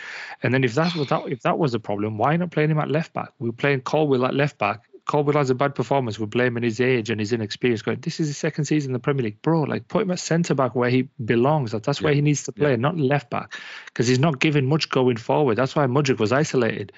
And 0.43 0.55
then 0.55 0.65
if 0.65 0.75
that 0.77 0.95
was 0.95 1.09
that, 1.09 1.29
if 1.29 1.43
that 1.43 1.59
was 1.59 1.73
the 1.73 1.81
problem, 1.81 2.17
why 2.17 2.37
not 2.37 2.53
playing 2.53 2.71
him 2.71 2.79
at 2.79 2.91
left 2.91 3.13
back? 3.13 3.33
We 3.39 3.51
are 3.51 3.53
playing 3.53 3.83
Colwill 3.83 4.25
at 4.25 4.35
left 4.35 4.57
back 4.57 4.89
Colwill 5.07 5.37
has 5.37 5.51
a 5.51 5.55
bad 5.55 5.75
performance. 5.75 6.19
We're 6.19 6.27
blaming 6.27 6.65
his 6.65 6.81
age 6.81 7.11
and 7.11 7.21
his 7.21 7.33
inexperience. 7.33 7.83
Going, 7.83 8.01
this 8.01 8.21
is 8.21 8.27
his 8.27 8.37
second 8.37 8.65
season 8.65 8.91
in 8.91 8.93
the 8.93 8.99
Premier 8.99 9.23
League, 9.23 9.41
bro. 9.41 9.63
Like, 9.63 9.89
put 9.89 10.03
him 10.03 10.11
at 10.11 10.19
centre 10.19 10.55
back 10.55 10.75
where 10.75 10.91
he 10.91 11.09
belongs. 11.25 11.73
That's 11.73 12.03
where 12.03 12.13
he 12.13 12.21
needs 12.21 12.43
to 12.45 12.53
play, 12.53 12.71
yeah. 12.71 12.77
not 12.77 12.99
left 12.99 13.31
back, 13.31 13.55
because 13.87 14.09
he's 14.09 14.19
not 14.19 14.41
giving 14.41 14.67
much 14.67 14.91
going 14.91 15.17
forward. 15.17 15.57
That's 15.57 15.77
why 15.77 15.87
Mudryk 15.87 16.19
was 16.19 16.33
isolated. 16.33 16.93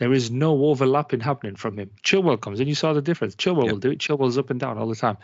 There 0.00 0.14
is 0.14 0.30
no 0.30 0.64
overlapping 0.64 1.20
happening 1.20 1.56
from 1.56 1.78
him. 1.78 1.90
Chilwell 2.02 2.40
comes 2.40 2.58
and 2.58 2.66
you 2.66 2.74
saw 2.74 2.94
the 2.94 3.02
difference. 3.02 3.36
Chilwell 3.36 3.64
yep. 3.64 3.72
will 3.72 3.80
do 3.80 3.90
it. 3.90 3.98
Chilwell's 3.98 4.38
up 4.38 4.48
and 4.48 4.58
down 4.58 4.78
all 4.78 4.88
the 4.88 4.96
time. 4.96 5.18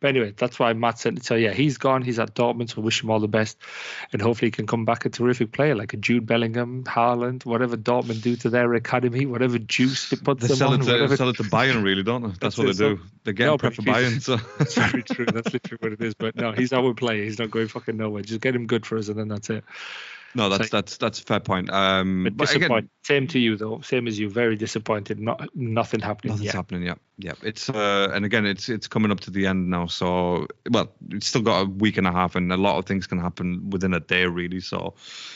But 0.00 0.08
anyway, 0.08 0.32
that's 0.34 0.58
why 0.58 0.72
Matt 0.72 0.98
said 0.98 1.22
so. 1.22 1.34
Yeah, 1.34 1.52
he's 1.52 1.76
gone. 1.76 2.00
He's 2.00 2.18
at 2.18 2.34
Dortmund. 2.34 2.70
So 2.70 2.80
wish 2.80 3.02
him 3.02 3.10
all 3.10 3.20
the 3.20 3.28
best, 3.28 3.58
and 4.10 4.22
hopefully 4.22 4.46
he 4.46 4.52
can 4.52 4.66
come 4.66 4.86
back 4.86 5.04
a 5.04 5.10
terrific 5.10 5.52
player 5.52 5.74
like 5.74 5.92
a 5.92 5.98
Jude 5.98 6.24
Bellingham, 6.24 6.84
Haaland, 6.84 7.44
whatever 7.44 7.76
Dortmund 7.76 8.22
do 8.22 8.34
to 8.36 8.48
their 8.48 8.72
academy, 8.72 9.26
whatever 9.26 9.58
juice 9.58 10.08
they 10.08 10.16
put 10.16 10.40
they 10.40 10.46
them 10.46 10.56
sell 10.56 10.72
on. 10.72 10.80
It 10.80 10.84
to, 10.84 10.92
whatever. 10.92 11.16
sell 11.18 11.28
it 11.28 11.36
to 11.36 11.42
Bayern, 11.42 11.84
really, 11.84 12.02
don't 12.02 12.22
they? 12.22 12.28
That's, 12.28 12.38
that's 12.38 12.58
what 12.58 12.68
they 12.68 12.72
do. 12.72 13.00
They 13.24 13.34
get 13.34 13.44
no, 13.44 13.58
prep 13.58 13.74
for 13.74 13.82
Bayern. 13.82 14.22
So 14.22 14.36
that's 14.58 14.74
very 14.76 15.02
true. 15.02 15.26
That's 15.26 15.52
literally 15.52 15.78
what 15.78 15.92
it 15.92 16.00
is. 16.00 16.14
But 16.14 16.36
no, 16.36 16.52
he's 16.52 16.72
our 16.72 16.94
player. 16.94 17.22
He's 17.22 17.38
not 17.38 17.50
going 17.50 17.68
fucking 17.68 17.98
nowhere. 17.98 18.22
Just 18.22 18.40
get 18.40 18.56
him 18.56 18.66
good 18.66 18.86
for 18.86 18.96
us, 18.96 19.08
and 19.08 19.18
then 19.18 19.28
that's 19.28 19.50
it. 19.50 19.62
No, 20.34 20.48
that's 20.48 20.70
so, 20.70 20.76
that's 20.76 20.96
that's 20.96 21.20
a 21.20 21.22
fair 21.22 21.40
point. 21.40 21.70
Um, 21.70 22.24
but, 22.24 22.36
but 22.36 22.54
again, 22.54 22.88
same 23.04 23.26
to 23.28 23.38
you 23.38 23.56
though. 23.56 23.80
Same 23.80 24.08
as 24.08 24.18
you. 24.18 24.30
Very 24.30 24.56
disappointed. 24.56 25.20
Not 25.20 25.54
nothing 25.54 26.00
happening. 26.00 26.32
Nothing's 26.32 26.46
yet. 26.46 26.54
happening. 26.54 26.82
Yeah, 26.84 26.94
yeah. 27.18 27.32
It's 27.42 27.68
uh, 27.68 28.10
and 28.14 28.24
again, 28.24 28.46
it's 28.46 28.70
it's 28.70 28.88
coming 28.88 29.10
up 29.10 29.20
to 29.20 29.30
the 29.30 29.46
end 29.46 29.68
now. 29.68 29.86
So 29.86 30.46
well, 30.70 30.90
it's 31.10 31.26
still 31.26 31.42
got 31.42 31.62
a 31.62 31.64
week 31.66 31.98
and 31.98 32.06
a 32.06 32.12
half, 32.12 32.34
and 32.34 32.50
a 32.50 32.56
lot 32.56 32.78
of 32.78 32.86
things 32.86 33.06
can 33.06 33.18
happen 33.18 33.68
within 33.70 33.92
a 33.92 34.00
day, 34.00 34.26
really. 34.26 34.60
So, 34.60 34.94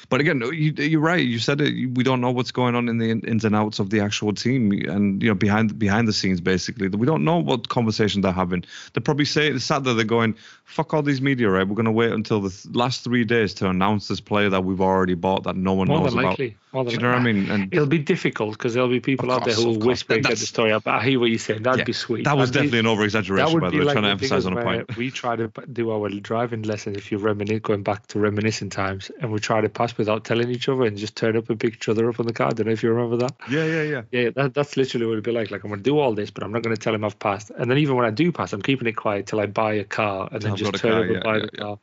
but 0.09 0.20
again, 0.20 0.40
you, 0.40 0.72
you're 0.72 1.01
right. 1.01 1.24
You 1.24 1.38
said 1.38 1.61
it. 1.61 1.94
We 1.94 2.03
don't 2.03 2.22
know 2.22 2.30
what's 2.30 2.53
going 2.53 2.74
on 2.74 2.88
in 2.88 2.97
the 2.97 3.11
ins 3.11 3.44
and 3.44 3.55
outs 3.55 3.78
of 3.78 3.90
the 3.90 4.01
actual 4.01 4.32
team, 4.32 4.72
and 4.88 5.22
you 5.22 5.28
know 5.28 5.34
behind 5.34 5.78
behind 5.78 6.09
the 6.09 6.14
scenes, 6.14 6.40
basically. 6.40 6.88
We 6.88 7.07
don't 7.07 7.24
know 7.24 7.38
what 7.38 7.68
conversation 7.68 8.22
they're 8.22 8.32
having. 8.32 8.64
They're 8.94 9.03
probably 9.03 9.26
say 9.26 9.49
it's 9.49 9.64
sad 9.64 9.84
that 9.84 9.94
they're 9.94 10.05
going, 10.05 10.36
"Fuck 10.66 10.92
all 10.92 11.02
these 11.02 11.22
media, 11.22 11.48
right? 11.48 11.66
We're 11.66 11.76
going 11.76 11.86
to 11.86 11.92
wait 11.92 12.12
until 12.12 12.40
the 12.40 12.68
last 12.72 13.02
three 13.02 13.24
days 13.24 13.54
to 13.54 13.70
announce 13.70 14.08
this 14.08 14.20
player 14.20 14.50
that 14.50 14.64
we've 14.64 14.80
already 14.80 15.14
bought 15.14 15.44
that 15.44 15.56
no 15.56 15.72
one 15.72 15.88
More 15.88 16.00
knows 16.00 16.12
than 16.12 16.24
likely. 16.24 16.56
About." 16.81 16.85
More 16.85 16.85
than 16.85 17.01
Do 17.01 17.07
you 17.07 17.12
know 17.12 17.16
what 17.16 17.20
I 17.20 17.33
mean? 17.33 17.51
And 17.51 17.74
it'll 17.74 17.87
be 17.87 17.99
difficult 17.99 18.53
because 18.53 18.74
there'll 18.74 18.89
be 18.89 19.01
people 19.01 19.33
out 19.33 19.45
there 19.45 19.55
who 19.55 19.66
will 19.66 19.79
whisper 19.79 20.14
and 20.14 20.24
get 20.24 20.39
the 20.39 20.47
story 20.47 20.72
up. 20.72 20.87
I 20.87 21.03
hear 21.03 21.18
what 21.18 21.31
you're 21.31 21.39
saying. 21.39 21.62
That'd 21.62 21.81
yeah, 21.81 21.85
be 21.85 21.93
sweet. 21.93 22.24
That 22.24 22.37
was 22.37 22.51
That'd 22.51 22.70
definitely 22.70 22.77
be, 22.77 22.81
an 22.81 22.87
over 22.87 23.05
exaggeration, 23.05 23.61
by 23.61 23.70
the 23.70 23.79
way, 23.79 23.85
like 23.85 23.95
trying 23.95 24.05
to 24.05 24.11
emphasize 24.11 24.47
on 24.47 24.57
a 24.57 24.62
point. 24.62 24.97
We 24.97 25.11
try 25.11 25.37
to 25.37 25.51
do 25.72 25.91
our 25.91 26.09
driving 26.09 26.62
lessons 26.62 26.97
if 26.97 27.11
you 27.11 27.18
reminisce, 27.18 27.61
going 27.61 27.83
back 27.83 28.07
to 28.09 28.18
reminiscing 28.18 28.70
times, 28.70 29.11
and 29.20 29.33
we 29.33 29.39
try 29.39 29.61
to 29.61 29.68
pass 29.68 29.97
without 29.97 30.24
telling 30.24 30.51
each 30.51 30.68
other 30.68 30.85
and 30.85 30.97
just 30.97 31.16
turn 31.16 31.37
up 31.37 31.49
and 31.51 31.59
pick 31.59 31.74
each 31.74 31.89
other 31.89 32.09
up 32.09 32.20
on 32.20 32.27
the 32.27 32.33
car. 32.33 32.49
I 32.49 32.51
don't 32.53 32.66
know 32.66 32.72
if 32.72 32.83
you 32.83 32.91
remember 32.91 33.16
that. 33.18 33.35
Yeah, 33.51 33.64
yeah, 33.64 33.83
yeah. 33.83 34.03
Yeah, 34.11 34.31
that, 34.37 34.55
that's 34.55 34.77
literally 34.77 35.07
what 35.07 35.12
it'd 35.12 35.24
be 35.24 35.33
like. 35.33 35.51
Like, 35.51 35.64
I'm 35.64 35.70
going 35.70 35.83
to 35.83 35.85
do 35.85 35.99
all 35.99 36.14
this, 36.14 36.31
but 36.31 36.43
I'm 36.43 36.53
not 36.53 36.62
going 36.62 36.74
to 36.74 36.81
tell 36.81 36.95
him 36.95 37.05
I've 37.05 37.18
passed. 37.18 37.51
And 37.51 37.70
then 37.70 37.79
even 37.79 37.97
when 37.97 38.05
I 38.05 38.11
do 38.11 38.33
pass, 38.33 38.53
I'm 38.53 38.62
keeping 38.62 38.89
it 38.89 38.97
quiet 38.97 39.27
till 39.27 39.41
I 39.41 39.47
buy 39.47 39.74
a 39.74 39.85
car 39.85 40.29
and 40.31 40.43
then 40.43 40.53
I've 40.53 40.59
just 40.59 40.74
turn 40.77 40.93
car, 40.93 41.01
up 41.01 41.07
and 41.07 41.14
yeah, 41.14 41.20
buy 41.22 41.37
yeah, 41.37 41.47
the 41.51 41.57
car. 41.57 41.79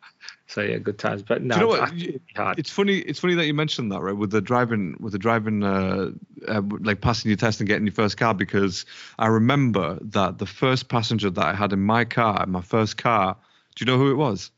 So 0.54 0.62
yeah, 0.62 0.78
good 0.78 1.00
times. 1.00 1.24
But 1.24 1.42
no, 1.42 1.56
you 1.56 1.62
know 1.62 1.68
what? 1.68 2.60
It's 2.60 2.70
funny. 2.70 3.00
It's 3.00 3.18
funny 3.20 3.34
that 3.34 3.48
you 3.48 3.56
mentioned 3.56 3.92
that, 3.92 4.02
right? 4.02 4.16
With 4.16 4.30
the 4.30 4.40
driving, 4.40 4.96
with 5.00 5.14
the 5.14 5.18
driving, 5.18 5.64
uh, 5.64 6.12
uh, 6.48 6.62
like 6.82 7.02
passing 7.02 7.30
your 7.30 7.38
test 7.38 7.60
and 7.60 7.68
getting 7.68 7.88
your 7.88 7.94
first 7.94 8.18
car, 8.18 8.36
because 8.36 8.86
I 9.18 9.28
remember 9.28 9.98
that 10.02 10.38
the 10.38 10.46
first 10.46 10.90
passenger 10.90 11.32
that 11.32 11.44
I 11.44 11.56
had 11.56 11.74
in 11.74 11.80
my 11.80 12.06
car, 12.06 12.46
my 12.46 12.62
first 12.62 12.98
car. 12.98 13.36
Do 13.76 13.84
you 13.84 13.92
know 13.92 13.98
who 13.98 14.12
it 14.12 14.16
was? 14.16 14.52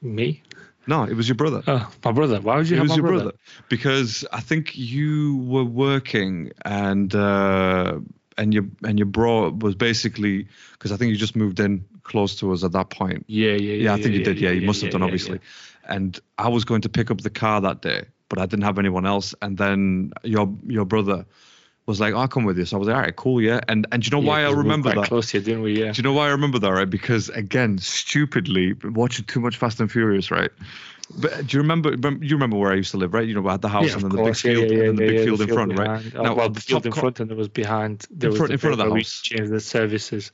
Me. 0.00 0.42
No, 0.86 1.04
it 1.04 1.14
was 1.14 1.28
your 1.28 1.36
brother. 1.36 1.62
Oh, 1.66 1.92
my 2.02 2.12
brother. 2.12 2.40
Why 2.40 2.56
would 2.56 2.70
you 2.70 2.76
it 2.76 2.78
have 2.78 2.84
was 2.84 2.96
my 2.96 2.96
your 2.96 3.04
brother? 3.04 3.32
Because 3.68 4.24
I 4.32 4.40
think 4.40 4.74
you 4.74 5.36
were 5.36 5.64
working 5.64 6.52
and 6.64 7.14
uh, 7.14 7.98
and 8.38 8.54
your 8.54 8.64
and 8.84 8.98
your 8.98 9.06
bro 9.06 9.50
was 9.50 9.74
basically 9.74 10.48
because 10.72 10.92
I 10.92 10.96
think 10.96 11.10
you 11.10 11.16
just 11.18 11.36
moved 11.36 11.60
in 11.60 11.84
close 12.04 12.36
to 12.36 12.52
us 12.52 12.64
at 12.64 12.72
that 12.72 12.90
point. 12.90 13.24
Yeah, 13.26 13.52
yeah, 13.52 13.56
yeah. 13.56 13.74
Yeah, 13.74 13.94
I 13.94 13.96
think 13.96 14.14
yeah, 14.14 14.18
you 14.18 14.24
did. 14.24 14.40
Yeah, 14.40 14.50
yeah 14.50 14.60
you 14.60 14.66
must 14.66 14.82
have 14.82 14.92
done 14.92 15.02
obviously. 15.02 15.40
And 15.88 16.18
I 16.38 16.48
was 16.48 16.64
going 16.64 16.82
to 16.82 16.88
pick 16.88 17.10
up 17.10 17.20
the 17.20 17.30
car 17.30 17.60
that 17.60 17.82
day, 17.82 18.04
but 18.28 18.38
I 18.38 18.46
didn't 18.46 18.64
have 18.64 18.78
anyone 18.78 19.06
else. 19.06 19.34
And 19.42 19.58
then 19.58 20.12
your 20.22 20.52
your 20.66 20.84
brother 20.84 21.26
was 21.86 22.00
like, 22.00 22.14
"I'll 22.14 22.28
come 22.28 22.44
with 22.44 22.58
you." 22.58 22.64
So 22.64 22.76
I 22.76 22.78
was 22.78 22.88
like, 22.88 22.96
"All 22.96 23.02
right, 23.02 23.16
cool, 23.16 23.40
yeah." 23.40 23.60
And 23.68 23.86
and 23.90 24.02
do 24.02 24.06
you 24.06 24.10
know 24.10 24.26
why 24.26 24.42
I 24.42 24.50
remember 24.50 24.90
we 24.90 24.94
that? 24.96 25.08
Close 25.08 25.30
here, 25.30 25.40
didn't 25.40 25.62
we? 25.62 25.80
Yeah. 25.80 25.92
Do 25.92 25.98
you 25.98 26.02
know 26.02 26.12
why 26.12 26.28
I 26.28 26.30
remember 26.30 26.58
that? 26.58 26.70
Right, 26.70 26.88
because 26.88 27.28
again, 27.30 27.78
stupidly 27.78 28.74
watching 28.84 29.24
too 29.24 29.40
much 29.40 29.56
Fast 29.56 29.80
and 29.80 29.90
Furious, 29.90 30.30
right? 30.30 30.50
But 31.18 31.46
do 31.46 31.56
you 31.56 31.62
remember? 31.62 31.90
You 31.90 32.36
remember 32.36 32.56
where 32.56 32.72
I 32.72 32.76
used 32.76 32.92
to 32.92 32.96
live, 32.96 33.12
right? 33.12 33.26
You 33.26 33.34
know, 33.34 33.46
I 33.46 33.52
had 33.52 33.62
the 33.62 33.68
house 33.68 33.88
yeah, 33.88 33.94
and 33.94 34.02
then 34.02 34.10
course. 34.12 34.42
the 34.42 34.48
big 34.48 34.56
field, 34.56 34.70
yeah, 34.70 34.76
yeah, 34.76 34.88
and 34.88 34.98
then 34.98 35.06
the 35.06 35.12
big 35.12 35.24
field 35.24 35.38
the 35.40 35.44
in 35.44 35.52
front, 35.52 35.76
behind. 35.76 36.04
right? 36.04 36.14
Oh, 36.16 36.22
now, 36.22 36.34
well, 36.34 36.48
the 36.48 36.60
field 36.60 36.86
in 36.86 36.92
front, 36.92 37.20
and 37.20 37.28
there 37.28 37.36
was 37.36 37.48
behind. 37.48 38.06
There 38.10 38.28
in 38.28 38.32
was 38.32 38.38
front, 38.38 38.52
in 38.52 38.58
front 38.58 38.72
of 38.72 38.78
the 38.78 38.94
house. 38.94 39.20
Changed 39.20 39.50
the 39.50 39.60
services. 39.60 40.32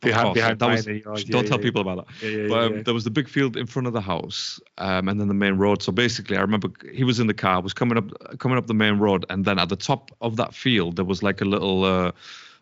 Behind, 0.00 0.34
behind 0.34 0.58
that 0.58 1.04
was, 1.06 1.24
don't 1.24 1.46
tell 1.46 1.58
people 1.58 1.80
about 1.80 2.06
that. 2.06 2.48
but 2.48 2.58
um, 2.58 2.82
there 2.82 2.94
was 2.94 3.04
the 3.04 3.10
big 3.10 3.28
field 3.28 3.56
in 3.56 3.66
front 3.66 3.86
of 3.86 3.92
the 3.92 4.00
house, 4.00 4.60
um, 4.78 5.08
and 5.08 5.18
then 5.20 5.28
the 5.28 5.34
main 5.34 5.54
road. 5.54 5.82
So 5.82 5.92
basically, 5.92 6.36
I 6.36 6.42
remember 6.42 6.68
he 6.92 7.04
was 7.04 7.18
in 7.18 7.26
the 7.26 7.34
car, 7.34 7.60
was 7.62 7.72
coming 7.72 7.96
up, 7.96 8.38
coming 8.38 8.58
up 8.58 8.66
the 8.66 8.74
main 8.74 8.98
road, 8.98 9.24
and 9.30 9.44
then 9.44 9.58
at 9.58 9.68
the 9.68 9.76
top 9.76 10.10
of 10.20 10.36
that 10.36 10.54
field, 10.54 10.96
there 10.96 11.04
was 11.04 11.22
like 11.22 11.40
a 11.40 11.44
little, 11.44 11.84
uh, 11.84 12.12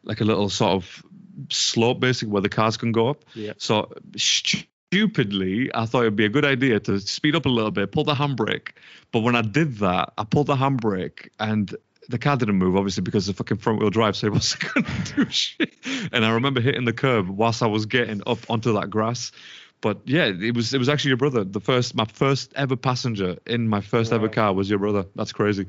like 0.04 0.20
a 0.20 0.24
little 0.24 0.48
sort 0.48 0.72
of 0.72 1.02
slope, 1.50 2.00
basically, 2.00 2.32
where 2.32 2.42
the 2.42 2.48
cars 2.48 2.76
can 2.76 2.92
go 2.92 3.08
up. 3.08 3.24
Yeah. 3.34 3.54
So 3.58 3.92
stupidly, 4.16 5.70
I 5.74 5.86
thought 5.86 6.02
it'd 6.02 6.16
be 6.16 6.24
a 6.24 6.28
good 6.28 6.44
idea 6.44 6.78
to 6.80 7.00
speed 7.00 7.34
up 7.34 7.46
a 7.46 7.48
little 7.48 7.72
bit, 7.72 7.90
pull 7.90 8.04
the 8.04 8.14
handbrake. 8.14 8.68
But 9.10 9.20
when 9.20 9.34
I 9.34 9.42
did 9.42 9.78
that, 9.78 10.12
I 10.18 10.24
pulled 10.24 10.46
the 10.46 10.56
handbrake 10.56 11.30
and 11.40 11.74
the 12.08 12.18
car 12.18 12.36
didn't 12.36 12.56
move, 12.56 12.76
obviously, 12.76 13.02
because 13.02 13.26
the 13.26 13.32
fucking 13.32 13.58
front 13.58 13.80
wheel 13.80 13.90
drive, 13.90 14.16
so 14.16 14.26
it 14.26 14.32
wasn't 14.34 14.74
going 14.74 14.84
to 14.84 15.24
do 15.24 15.30
shit. 15.30 15.74
And 16.12 16.24
I 16.24 16.30
remember 16.32 16.60
hitting 16.60 16.84
the 16.84 16.92
curb 16.92 17.28
whilst 17.28 17.62
I 17.62 17.66
was 17.66 17.86
getting 17.86 18.22
up 18.26 18.38
onto 18.48 18.74
that 18.74 18.90
grass. 18.90 19.32
but 19.80 20.00
yeah, 20.06 20.24
it 20.26 20.54
was 20.54 20.72
it 20.72 20.78
was 20.78 20.88
actually 20.88 21.10
your 21.10 21.18
brother. 21.18 21.44
The 21.44 21.60
first 21.60 21.94
my 21.94 22.06
first 22.06 22.52
ever 22.56 22.76
passenger 22.76 23.36
in 23.46 23.68
my 23.68 23.82
first 23.82 24.12
ever 24.12 24.28
car 24.28 24.52
was 24.54 24.68
your 24.70 24.78
brother. 24.78 25.04
That's 25.14 25.32
crazy. 25.32 25.66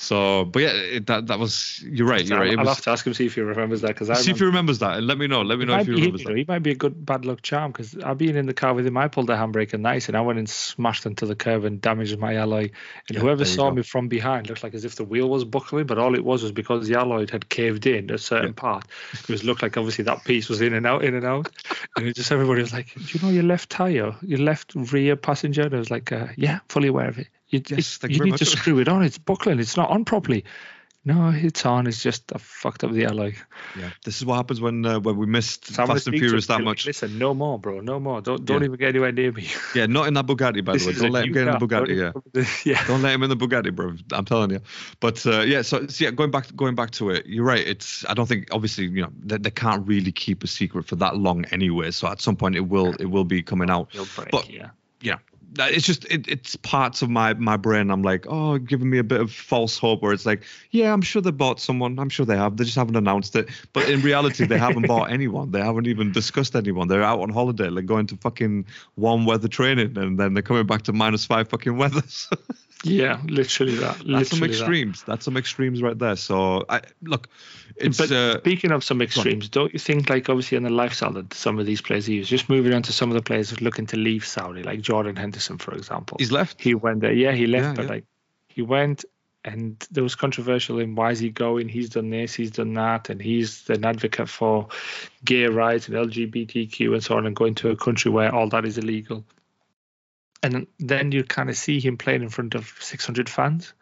So, 0.00 0.44
but 0.44 0.62
yeah, 0.62 0.70
it, 0.70 1.06
that 1.08 1.26
that 1.26 1.40
was 1.40 1.82
you're 1.82 2.06
right. 2.06 2.24
You're 2.24 2.38
right. 2.38 2.52
I'll 2.56 2.64
was, 2.64 2.76
have 2.76 2.84
to 2.84 2.90
ask 2.90 3.04
him 3.04 3.14
see 3.14 3.26
if 3.26 3.34
he 3.34 3.40
remembers 3.40 3.80
that 3.80 3.88
because 3.88 4.08
I 4.08 4.14
see 4.14 4.30
if 4.30 4.38
he 4.38 4.44
remembers 4.44 4.78
that 4.78 4.96
and 4.96 5.08
let 5.08 5.18
me 5.18 5.26
know. 5.26 5.42
Let 5.42 5.58
me 5.58 5.64
know 5.64 5.72
might 5.72 5.80
if 5.80 5.86
he 5.86 5.92
be, 5.92 5.96
remembers 5.96 6.20
you 6.20 6.26
know, 6.26 6.32
that. 6.34 6.38
he 6.38 6.44
might 6.46 6.60
be 6.60 6.70
a 6.70 6.76
good 6.76 7.04
bad 7.04 7.24
luck 7.24 7.42
charm 7.42 7.72
because 7.72 7.98
I've 7.98 8.16
been 8.16 8.36
in 8.36 8.46
the 8.46 8.54
car 8.54 8.74
with 8.74 8.86
him. 8.86 8.96
I 8.96 9.08
pulled 9.08 9.26
the 9.26 9.34
handbrake 9.34 9.72
and 9.74 9.82
nice, 9.82 10.06
and 10.06 10.16
I 10.16 10.20
went 10.20 10.38
and 10.38 10.48
smashed 10.48 11.04
into 11.04 11.26
the 11.26 11.34
curb 11.34 11.64
and 11.64 11.80
damaged 11.80 12.16
my 12.16 12.36
alloy. 12.36 12.70
And 13.08 13.16
Yeah, 13.16 13.18
whoever 13.18 13.44
saw 13.44 13.70
go. 13.70 13.74
me 13.74 13.82
from 13.82 14.06
behind 14.06 14.48
looked 14.48 14.62
like 14.62 14.74
as 14.74 14.84
if 14.84 14.94
the 14.94 15.02
wheel 15.02 15.28
was 15.28 15.44
buckling, 15.44 15.86
but 15.86 15.98
all 15.98 16.14
it 16.14 16.24
was 16.24 16.44
was 16.44 16.52
because 16.52 16.86
the 16.86 16.94
alloy 16.94 17.26
had 17.28 17.48
caved 17.48 17.84
in 17.84 18.08
a 18.10 18.18
certain 18.18 18.50
Yeah. 18.50 18.52
part. 18.52 18.84
It 19.14 19.28
was 19.28 19.42
looked 19.42 19.62
like 19.62 19.76
obviously 19.76 20.04
that 20.04 20.22
piece 20.22 20.48
was 20.48 20.60
in 20.60 20.74
and 20.74 20.86
out, 20.86 21.02
in 21.02 21.16
and 21.16 21.26
out. 21.26 21.50
And 21.96 22.06
it 22.06 22.14
just 22.14 22.30
everybody 22.30 22.62
was 22.62 22.72
like, 22.72 22.94
"Do 22.94 23.18
you 23.18 23.20
know 23.20 23.32
your 23.32 23.42
left 23.42 23.68
tire, 23.68 24.14
your 24.22 24.38
left 24.38 24.74
rear 24.76 25.16
passenger?" 25.16 25.62
And 25.62 25.74
I 25.74 25.78
was 25.78 25.90
like, 25.90 26.12
uh, 26.12 26.28
"Yeah, 26.36 26.60
fully 26.68 26.86
aware 26.86 27.08
of 27.08 27.18
it. 27.18 27.26
You, 27.50 27.62
Yes, 27.68 27.98
you 28.06 28.24
need 28.24 28.36
to 28.36 28.44
screw 28.44 28.78
it 28.78 28.88
on. 28.88 29.02
It's 29.02 29.18
buckling. 29.18 29.58
It's 29.58 29.76
not 29.76 29.90
on 29.90 30.04
properly." 30.04 30.44
No, 31.04 31.30
it's 31.34 31.64
on. 31.64 31.86
It's 31.86 32.02
just 32.02 32.32
I 32.34 32.38
fucked 32.38 32.84
up 32.84 32.92
the 32.92 33.06
alloy. 33.06 33.34
Yeah, 33.78 33.88
this 34.04 34.18
is 34.18 34.26
what 34.26 34.34
happens 34.34 34.60
when 34.60 34.84
uh, 34.84 35.00
when 35.00 35.16
we 35.16 35.24
missed 35.24 35.64
So 35.66 35.82
I'm 35.82 35.86
gonna 35.86 36.00
Fast 36.00 36.08
and 36.08 36.18
Furious 36.18 36.48
that 36.48 36.60
much. 36.60 36.84
Listen, 36.84 37.18
no 37.18 37.32
more, 37.32 37.58
bro. 37.58 37.80
No 37.80 37.98
more. 37.98 38.20
Don't 38.20 38.44
don't 38.44 38.60
Yeah. 38.60 38.66
even 38.66 38.78
get 38.78 38.88
anywhere 38.90 39.12
near 39.12 39.32
me. 39.32 39.48
Yeah, 39.74 39.86
not 39.86 40.08
in 40.08 40.14
that 40.14 40.26
Bugatti, 40.26 40.62
by 40.62 40.76
the 40.76 40.86
way. 40.86 40.92
Don't 40.92 41.12
let 41.12 41.24
him 41.24 41.32
get 41.32 41.46
in 41.48 41.58
the 41.58 41.66
car. 41.66 41.86
Don't 41.86 41.88
Bugatti. 41.88 41.90
even 41.92 42.12
Yeah. 42.34 42.44
yeah. 42.64 42.86
Don't 42.86 43.00
let 43.00 43.14
him 43.14 43.22
in 43.22 43.30
the 43.30 43.36
Bugatti, 43.36 43.74
bro. 43.74 43.94
I'm 44.12 44.24
telling 44.26 44.50
you. 44.50 44.60
But 45.00 45.24
uh, 45.24 45.40
yeah, 45.40 45.62
so, 45.62 45.86
so 45.86 46.04
yeah, 46.04 46.10
going 46.10 46.30
back 46.30 46.54
going 46.54 46.74
back 46.74 46.90
to 46.92 47.08
it, 47.10 47.24
you're 47.26 47.44
right. 47.44 47.66
It's 47.66 48.04
I 48.06 48.12
don't 48.12 48.26
think 48.26 48.48
obviously 48.52 48.86
you 48.88 49.02
know 49.02 49.10
they, 49.18 49.38
they 49.38 49.50
can't 49.50 49.86
really 49.86 50.12
keep 50.12 50.44
a 50.44 50.46
secret 50.46 50.84
for 50.84 50.96
that 50.96 51.16
long 51.16 51.46
anyway. 51.46 51.90
So 51.92 52.08
at 52.08 52.20
some 52.20 52.36
point 52.36 52.54
it 52.56 52.68
will 52.68 52.94
it 53.00 53.06
will 53.06 53.24
be 53.24 53.42
coming 53.42 53.70
out. 53.70 53.92
Break, 53.92 54.30
But- 54.30 54.50
yeah. 54.50 54.70
Yeah, 55.00 55.18
it's 55.56 55.86
just 55.86 56.04
it, 56.06 56.28
it's 56.28 56.56
parts 56.56 57.02
of 57.02 57.10
my 57.10 57.34
my 57.34 57.56
brain. 57.56 57.90
I'm 57.90 58.02
like, 58.02 58.26
oh, 58.28 58.58
giving 58.58 58.90
me 58.90 58.98
a 58.98 59.04
bit 59.04 59.20
of 59.20 59.32
false 59.32 59.78
hope 59.78 60.02
where 60.02 60.12
it's 60.12 60.26
like, 60.26 60.44
yeah, 60.70 60.92
I'm 60.92 61.02
sure 61.02 61.22
they 61.22 61.30
bought 61.30 61.60
someone. 61.60 61.98
I'm 61.98 62.08
sure 62.08 62.26
they 62.26 62.36
have. 62.36 62.56
They 62.56 62.64
just 62.64 62.76
haven't 62.76 62.96
announced 62.96 63.34
it. 63.36 63.48
But 63.72 63.88
in 63.88 64.00
reality, 64.02 64.46
they 64.46 64.58
haven't 64.58 64.86
bought 64.86 65.10
anyone. 65.10 65.50
They 65.50 65.60
haven't 65.60 65.86
even 65.86 66.12
discussed 66.12 66.54
anyone. 66.54 66.88
They're 66.88 67.02
out 67.02 67.20
on 67.20 67.30
holiday, 67.30 67.68
like 67.68 67.86
going 67.86 68.06
to 68.08 68.16
fucking 68.16 68.66
warm 68.96 69.26
weather 69.26 69.48
training, 69.48 69.96
and 69.96 70.18
then 70.18 70.34
they're 70.34 70.42
coming 70.42 70.66
back 70.66 70.82
to 70.82 70.92
minus 70.92 71.24
five 71.24 71.48
fucking 71.48 71.76
weather. 71.76 72.02
Yeah, 72.84 73.20
literally 73.24 73.74
that. 73.76 73.96
That's 73.96 74.04
Literally 74.04 74.24
some 74.24 74.40
that. 74.40 74.50
extremes. 74.50 75.02
That's 75.02 75.24
some 75.24 75.36
extremes 75.36 75.82
right 75.82 75.98
there. 75.98 76.14
So 76.16 76.64
I 76.68 76.82
look, 77.02 77.28
it's 77.76 77.98
But 77.98 78.12
uh, 78.12 78.38
speaking 78.38 78.70
of 78.70 78.84
some 78.84 79.02
extremes, 79.02 79.48
don't 79.48 79.72
you 79.72 79.80
think, 79.80 80.08
like 80.08 80.28
obviously 80.28 80.56
on 80.56 80.62
the 80.62 80.70
lifestyle 80.70 81.12
that 81.14 81.34
some 81.34 81.58
of 81.58 81.66
these 81.66 81.80
players 81.80 82.08
use, 82.08 82.28
just 82.28 82.48
moving 82.48 82.72
on 82.72 82.82
to 82.82 82.92
some 82.92 83.10
of 83.10 83.16
the 83.16 83.22
players 83.22 83.60
looking 83.60 83.86
to 83.86 83.96
leave 83.96 84.24
Saudi, 84.24 84.62
like 84.62 84.80
Jordan 84.80 85.16
Henderson, 85.16 85.58
for 85.58 85.74
example. 85.74 86.16
he's 86.20 86.30
left. 86.30 86.60
he 86.60 86.74
went 86.74 87.00
there. 87.00 87.12
Yeah, 87.12 87.32
he 87.32 87.46
left, 87.48 87.64
Yeah, 87.64 87.72
but 87.74 87.82
yeah. 87.84 87.90
like 87.90 88.04
he 88.48 88.62
went 88.62 89.04
and 89.44 89.84
there 89.90 90.02
was 90.02 90.14
controversial 90.14 90.78
in 90.78 90.94
why 90.94 91.10
is 91.10 91.18
he 91.20 91.30
going? 91.30 91.68
He's 91.68 91.88
done 91.88 92.10
this, 92.10 92.34
he's 92.34 92.50
done 92.50 92.74
that, 92.74 93.08
and 93.08 93.20
he's 93.20 93.68
an 93.70 93.84
advocate 93.84 94.28
for 94.28 94.68
gay 95.24 95.46
rights 95.46 95.88
and 95.88 95.96
LGBTQ 95.96 96.92
and 96.92 97.02
so 97.02 97.16
on, 97.16 97.26
and 97.26 97.34
going 97.34 97.54
to 97.56 97.70
a 97.70 97.76
country 97.76 98.10
where 98.10 98.32
all 98.34 98.48
that 98.50 98.64
is 98.64 98.78
illegal. 98.78 99.24
And 100.42 100.66
then 100.78 101.12
you 101.12 101.24
kind 101.24 101.50
of 101.50 101.56
see 101.56 101.80
him 101.80 101.96
playing 101.96 102.22
in 102.22 102.28
front 102.28 102.54
of 102.54 102.72
600 102.80 103.28
fans, 103.28 103.74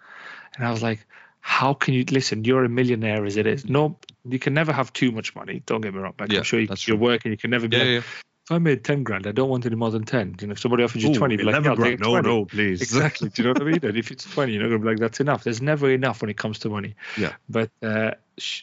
and 0.56 0.66
I 0.66 0.70
was 0.70 0.82
like, 0.82 1.06
how 1.40 1.74
can 1.74 1.94
you 1.94 2.04
listen? 2.10 2.44
You're 2.44 2.64
a 2.64 2.68
millionaire 2.68 3.24
as 3.24 3.36
it 3.36 3.46
is. 3.46 3.68
No, 3.68 3.98
you 4.24 4.38
can 4.38 4.52
never 4.54 4.72
have 4.72 4.92
too 4.92 5.12
much 5.12 5.34
money. 5.36 5.62
Don't 5.66 5.80
get 5.80 5.94
me 5.94 6.00
wrong. 6.00 6.14
Like 6.18 6.32
Yeah, 6.32 6.38
I'm 6.38 6.44
sure 6.44 6.58
you, 6.58 6.68
you're 6.86 6.96
working, 6.96 7.30
you 7.30 7.38
can 7.38 7.50
never 7.50 7.68
be 7.68 7.76
Yeah, 7.76 7.82
like, 7.82 7.92
yeah. 7.92 7.98
if 7.98 8.24
I 8.50 8.58
made 8.58 8.82
10 8.82 9.04
grand, 9.04 9.26
I 9.26 9.32
don't 9.32 9.48
want 9.48 9.64
any 9.66 9.76
more 9.76 9.90
than 9.90 10.04
10. 10.04 10.36
You 10.40 10.46
know, 10.48 10.52
if 10.52 10.58
somebody 10.58 10.82
offers 10.82 11.04
you 11.04 11.10
Ooh, 11.10 11.14
20, 11.14 11.36
be 11.36 11.44
like, 11.44 11.52
11 11.52 11.64
yeah, 11.64 11.70
I'll 11.70 11.76
grand. 11.76 11.92
take 11.92 12.00
No, 12.00 12.10
20. 12.20 12.28
no, 12.28 12.44
please. 12.46 12.80
Exactly. 12.86 13.28
Do 13.28 13.42
you 13.42 13.46
know 13.48 13.52
what 13.52 13.62
I 13.62 13.64
mean? 13.64 13.78
And 13.84 13.96
if 13.96 14.10
it's 14.10 14.24
20, 14.24 14.52
you're 14.52 14.62
not 14.62 14.68
going 14.70 14.80
to 14.80 14.84
be 14.84 14.90
like, 14.90 14.98
that's 14.98 15.20
enough. 15.20 15.44
There's 15.44 15.62
never 15.62 15.90
enough 15.90 16.20
when 16.20 16.30
it 16.30 16.36
comes 16.38 16.58
to 16.60 16.68
money. 16.68 16.96
Yeah. 17.16 17.34
But 17.48 17.70
uh, 17.82 18.12
sh- 18.38 18.62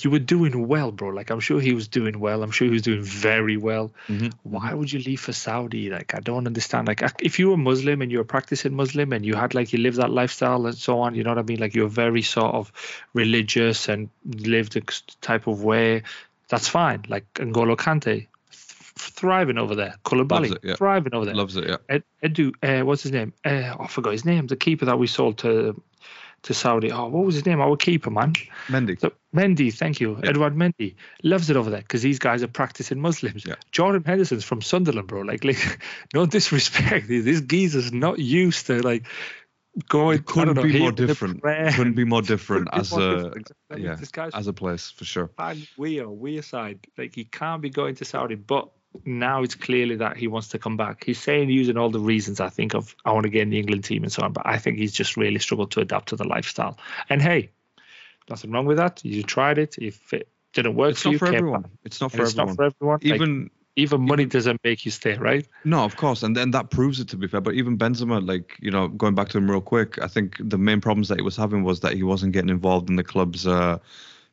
you 0.00 0.10
were 0.10 0.18
doing 0.18 0.68
well, 0.68 0.92
bro. 0.92 1.10
Like, 1.10 1.30
I'm 1.30 1.40
sure 1.40 1.60
he 1.60 1.74
was 1.74 1.88
doing 1.88 2.18
well. 2.18 2.42
I'm 2.42 2.50
sure 2.50 2.66
he 2.66 2.72
was 2.72 2.82
doing 2.82 3.02
very 3.02 3.56
well. 3.56 3.92
Mhm. 4.08 4.32
Why 4.42 4.72
would 4.72 4.92
you 4.92 5.00
leave 5.00 5.20
for 5.20 5.32
Saudi? 5.32 5.90
Like, 5.90 6.14
I 6.14 6.20
don't 6.20 6.46
understand. 6.46 6.88
Like, 6.88 7.02
if 7.20 7.38
you 7.38 7.50
were 7.50 7.56
Muslim 7.56 8.02
and 8.02 8.10
you 8.10 8.18
were 8.18 8.24
practicing 8.24 8.74
Muslim 8.74 9.12
and 9.12 9.24
you 9.24 9.34
had, 9.34 9.54
like, 9.54 9.72
you 9.72 9.78
lived 9.78 9.98
that 9.98 10.10
lifestyle 10.10 10.66
and 10.66 10.76
so 10.76 11.00
on, 11.00 11.14
you 11.14 11.24
know 11.24 11.30
what 11.30 11.38
I 11.38 11.42
mean? 11.42 11.60
Like, 11.60 11.74
you're 11.74 11.88
very 11.88 12.22
sort 12.22 12.54
of 12.54 12.72
religious 13.14 13.88
and 13.88 14.08
lived 14.24 14.76
a 14.76 14.82
type 15.20 15.46
of 15.46 15.62
way, 15.62 16.02
that's 16.48 16.68
fine. 16.68 17.04
Like, 17.08 17.24
N'Golo 17.34 17.76
Kante, 17.76 18.26
thriving 18.94 19.58
over 19.58 19.74
there. 19.74 19.94
Koulibaly, 20.04 20.52
it, 20.52 20.58
yeah. 20.62 20.74
thriving 20.76 21.14
over 21.14 21.24
there. 21.24 21.34
Loves 21.34 21.56
it. 21.56 21.68
Yeah. 21.68 21.76
Ed, 21.88 22.02
Edu, 22.22 22.52
uh, 22.62 22.84
what's 22.84 23.02
his 23.02 23.12
name? 23.12 23.32
Uh, 23.44 23.74
I 23.80 23.86
forgot 23.88 24.12
his 24.12 24.24
name. 24.24 24.46
The 24.46 24.56
keeper 24.56 24.84
that 24.84 24.98
we 24.98 25.06
sold 25.06 25.38
to 25.38 25.80
to 26.42 26.54
Saudi. 26.54 26.90
Oh, 26.90 27.06
what 27.06 27.24
was 27.24 27.34
his 27.36 27.46
name? 27.46 27.60
Our 27.60 27.76
keeper, 27.76 28.10
man. 28.10 28.34
Mendy. 28.68 28.98
So, 29.00 29.12
Mendy, 29.34 29.72
thank 29.72 30.00
you. 30.00 30.18
Yeah. 30.22 30.30
Edouard 30.30 30.54
Mendy 30.54 30.96
loves 31.22 31.50
it 31.50 31.56
over 31.56 31.70
there 31.70 31.80
because 31.80 32.02
these 32.02 32.18
guys 32.18 32.42
are 32.42 32.48
practicing 32.48 33.00
Muslims. 33.00 33.44
Yeah. 33.46 33.54
Jordan 33.70 34.02
Henderson's 34.04 34.44
from 34.44 34.60
Sunderland, 34.60 35.08
bro. 35.08 35.22
Like, 35.22 35.44
like 35.44 35.80
no 36.14 36.26
disrespect. 36.26 37.08
This 37.08 37.40
geezer's 37.40 37.92
not 37.92 38.18
used 38.18 38.66
to 38.66 38.82
like 38.82 39.06
going. 39.88 40.18
It 40.18 40.26
couldn't 40.26 40.56
know, 40.56 40.62
be 40.62 40.78
more 40.78 40.92
different. 40.92 41.42
Couldn't 41.42 41.94
be 41.94 42.04
more 42.04 42.22
different 42.32 42.70
Couldn't 42.70 42.80
as 42.80 42.90
more 42.90 43.02
a 43.02 43.22
different. 43.22 43.52
Yeah, 43.76 44.28
as 44.34 44.46
a 44.46 44.52
place 44.52 44.90
for 44.90 45.04
sure. 45.04 45.28
fine, 45.36 45.66
we 45.76 46.00
are 46.00 46.10
we 46.10 46.40
side. 46.42 46.86
Like 46.98 47.14
he 47.14 47.24
can't 47.24 47.62
be 47.62 47.70
going 47.70 47.94
to 47.96 48.04
Saudi, 48.04 48.34
but 48.34 48.70
now 49.04 49.42
it's 49.42 49.54
clearly 49.54 49.96
that 49.96 50.16
he 50.16 50.28
wants 50.28 50.48
to 50.48 50.58
come 50.58 50.76
back. 50.76 51.04
He's 51.04 51.18
saying 51.18 51.50
using 51.50 51.76
all 51.76 51.90
the 51.90 52.00
reasons 52.00 52.40
I 52.40 52.48
think 52.48 52.74
of 52.74 52.94
I 53.04 53.12
want 53.12 53.24
to 53.24 53.30
get 53.30 53.42
in 53.42 53.50
the 53.50 53.58
England 53.58 53.84
team 53.84 54.02
and 54.02 54.12
so 54.12 54.22
on, 54.22 54.32
but 54.32 54.46
I 54.46 54.58
think 54.58 54.78
he's 54.78 54.92
just 54.92 55.16
really 55.16 55.38
struggled 55.38 55.70
to 55.72 55.80
adapt 55.80 56.10
to 56.10 56.16
the 56.16 56.26
lifestyle. 56.26 56.78
And 57.08 57.20
hey, 57.20 57.50
nothing 58.28 58.50
wrong 58.50 58.66
with 58.66 58.76
that. 58.76 59.04
You 59.04 59.22
tried 59.22 59.58
it. 59.58 59.76
If 59.78 60.12
it 60.12 60.28
didn't 60.52 60.74
work 60.74 60.92
It's 60.92 61.02
for 61.02 61.10
you, 61.10 61.18
for 61.18 61.26
everyone. 61.26 61.62
back. 61.62 61.70
It's 61.84 62.00
not 62.00 62.12
for 62.12 62.22
it's 62.22 62.32
everyone. 62.32 62.50
It's 62.50 62.58
not 62.58 62.64
for 62.64 62.64
everyone. 62.64 62.98
Like, 63.02 63.14
Even 63.14 63.50
even 63.74 64.02
money 64.02 64.26
doesn't 64.26 64.60
make 64.62 64.84
you 64.84 64.90
stay, 64.90 65.16
right? 65.16 65.46
No, 65.64 65.82
of 65.84 65.96
course, 65.96 66.22
and 66.22 66.36
then 66.36 66.50
that 66.50 66.70
proves 66.70 67.00
it 67.00 67.08
to 67.08 67.16
be 67.16 67.26
fair. 67.26 67.40
But 67.40 67.54
even 67.54 67.78
Benzema, 67.78 68.26
like 68.26 68.56
you 68.60 68.70
know, 68.70 68.88
going 68.88 69.14
back 69.14 69.30
to 69.30 69.38
him 69.38 69.50
real 69.50 69.62
quick, 69.62 69.98
I 70.02 70.08
think 70.08 70.36
the 70.38 70.58
main 70.58 70.80
problems 70.80 71.08
that 71.08 71.16
he 71.16 71.22
was 71.22 71.36
having 71.36 71.64
was 71.64 71.80
that 71.80 71.94
he 71.94 72.02
wasn't 72.02 72.32
getting 72.32 72.50
involved 72.50 72.90
in 72.90 72.96
the 72.96 73.04
club's 73.04 73.46
uh, 73.46 73.78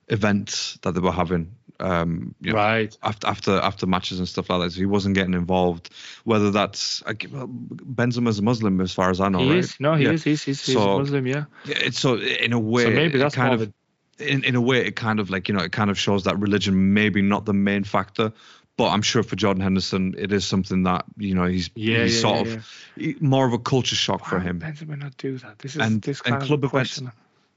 events 0.09 0.77
that 0.81 0.93
they 0.93 0.99
were 0.99 1.11
having. 1.11 1.55
Um, 1.79 2.35
you 2.41 2.51
know, 2.51 2.57
Right. 2.57 2.97
after 3.03 3.27
after 3.27 3.51
after 3.59 3.87
matches 3.87 4.19
and 4.19 4.27
stuff 4.27 4.49
like 4.49 4.59
that, 4.61 4.71
so 4.71 4.79
he 4.79 4.85
wasn't 4.85 5.15
getting 5.15 5.33
involved. 5.33 5.89
Whether 6.25 6.51
that's 6.51 7.01
like, 7.05 7.25
well, 7.31 7.47
Benzema's 7.47 8.39
a 8.39 8.41
Muslim, 8.41 8.81
as 8.81 8.91
far 8.91 9.09
as 9.09 9.21
I 9.21 9.29
know, 9.29 9.39
he 9.39 9.49
right? 9.49 9.57
is. 9.59 9.75
No, 9.79 9.95
he 9.95 10.03
Yeah. 10.05 10.11
is. 10.11 10.23
He's, 10.23 10.43
he's, 10.43 10.65
he's 10.65 10.75
So- 10.75 10.95
a 10.95 10.99
Muslim, 10.99 11.25
yeah. 11.27 11.45
It's 11.65 11.99
so 11.99 12.17
in 12.17 12.51
a 12.53 12.59
way, 12.59 12.83
So 12.83 12.89
maybe 12.91 13.17
that's 13.17 13.35
kind 13.35 13.53
of 13.53 13.61
of 13.61 13.73
in, 14.19 14.43
in 14.43 14.55
a 14.55 14.61
way 14.61 14.85
it 14.85 14.97
kind 14.97 15.19
of 15.21 15.29
like 15.29 15.47
you 15.47 15.55
know 15.55 15.63
it 15.63 15.71
kind 15.71 15.89
of 15.89 15.97
shows 15.97 16.25
that 16.25 16.37
religion 16.37 16.93
maybe 16.93 17.21
not 17.21 17.45
the 17.45 17.53
main 17.53 17.85
factor 17.85 18.33
but 18.75 18.89
i'm 18.89 19.01
sure 19.01 19.23
for 19.23 19.37
jordan 19.37 19.63
henderson 19.63 20.13
it 20.17 20.33
is 20.33 20.45
something 20.45 20.83
that 20.83 21.05
you 21.17 21.33
know 21.33 21.45
he's 21.45 21.69
Yeah, 21.73 22.03
he's 22.03 22.15
yeah, 22.15 22.21
sort 22.21 22.47
yeah, 22.47 23.11
of 23.13 23.21
more 23.21 23.47
of 23.47 23.53
a 23.53 23.57
culture 23.59 23.95
shock 23.95 24.25
for 24.25 24.41
him 24.41 24.59
Benzema 24.59 24.97
not 24.97 25.15
do 25.15 25.37
that. 25.37 25.59
This 25.59 25.77
is 25.77 25.81
And- 25.81 26.01
this 26.01 26.19
and 26.25 26.33
kind 26.35 26.43
club 26.45 26.65
of 26.65 26.73
a 26.73 26.75
events- 26.75 26.99
question. 26.99 27.11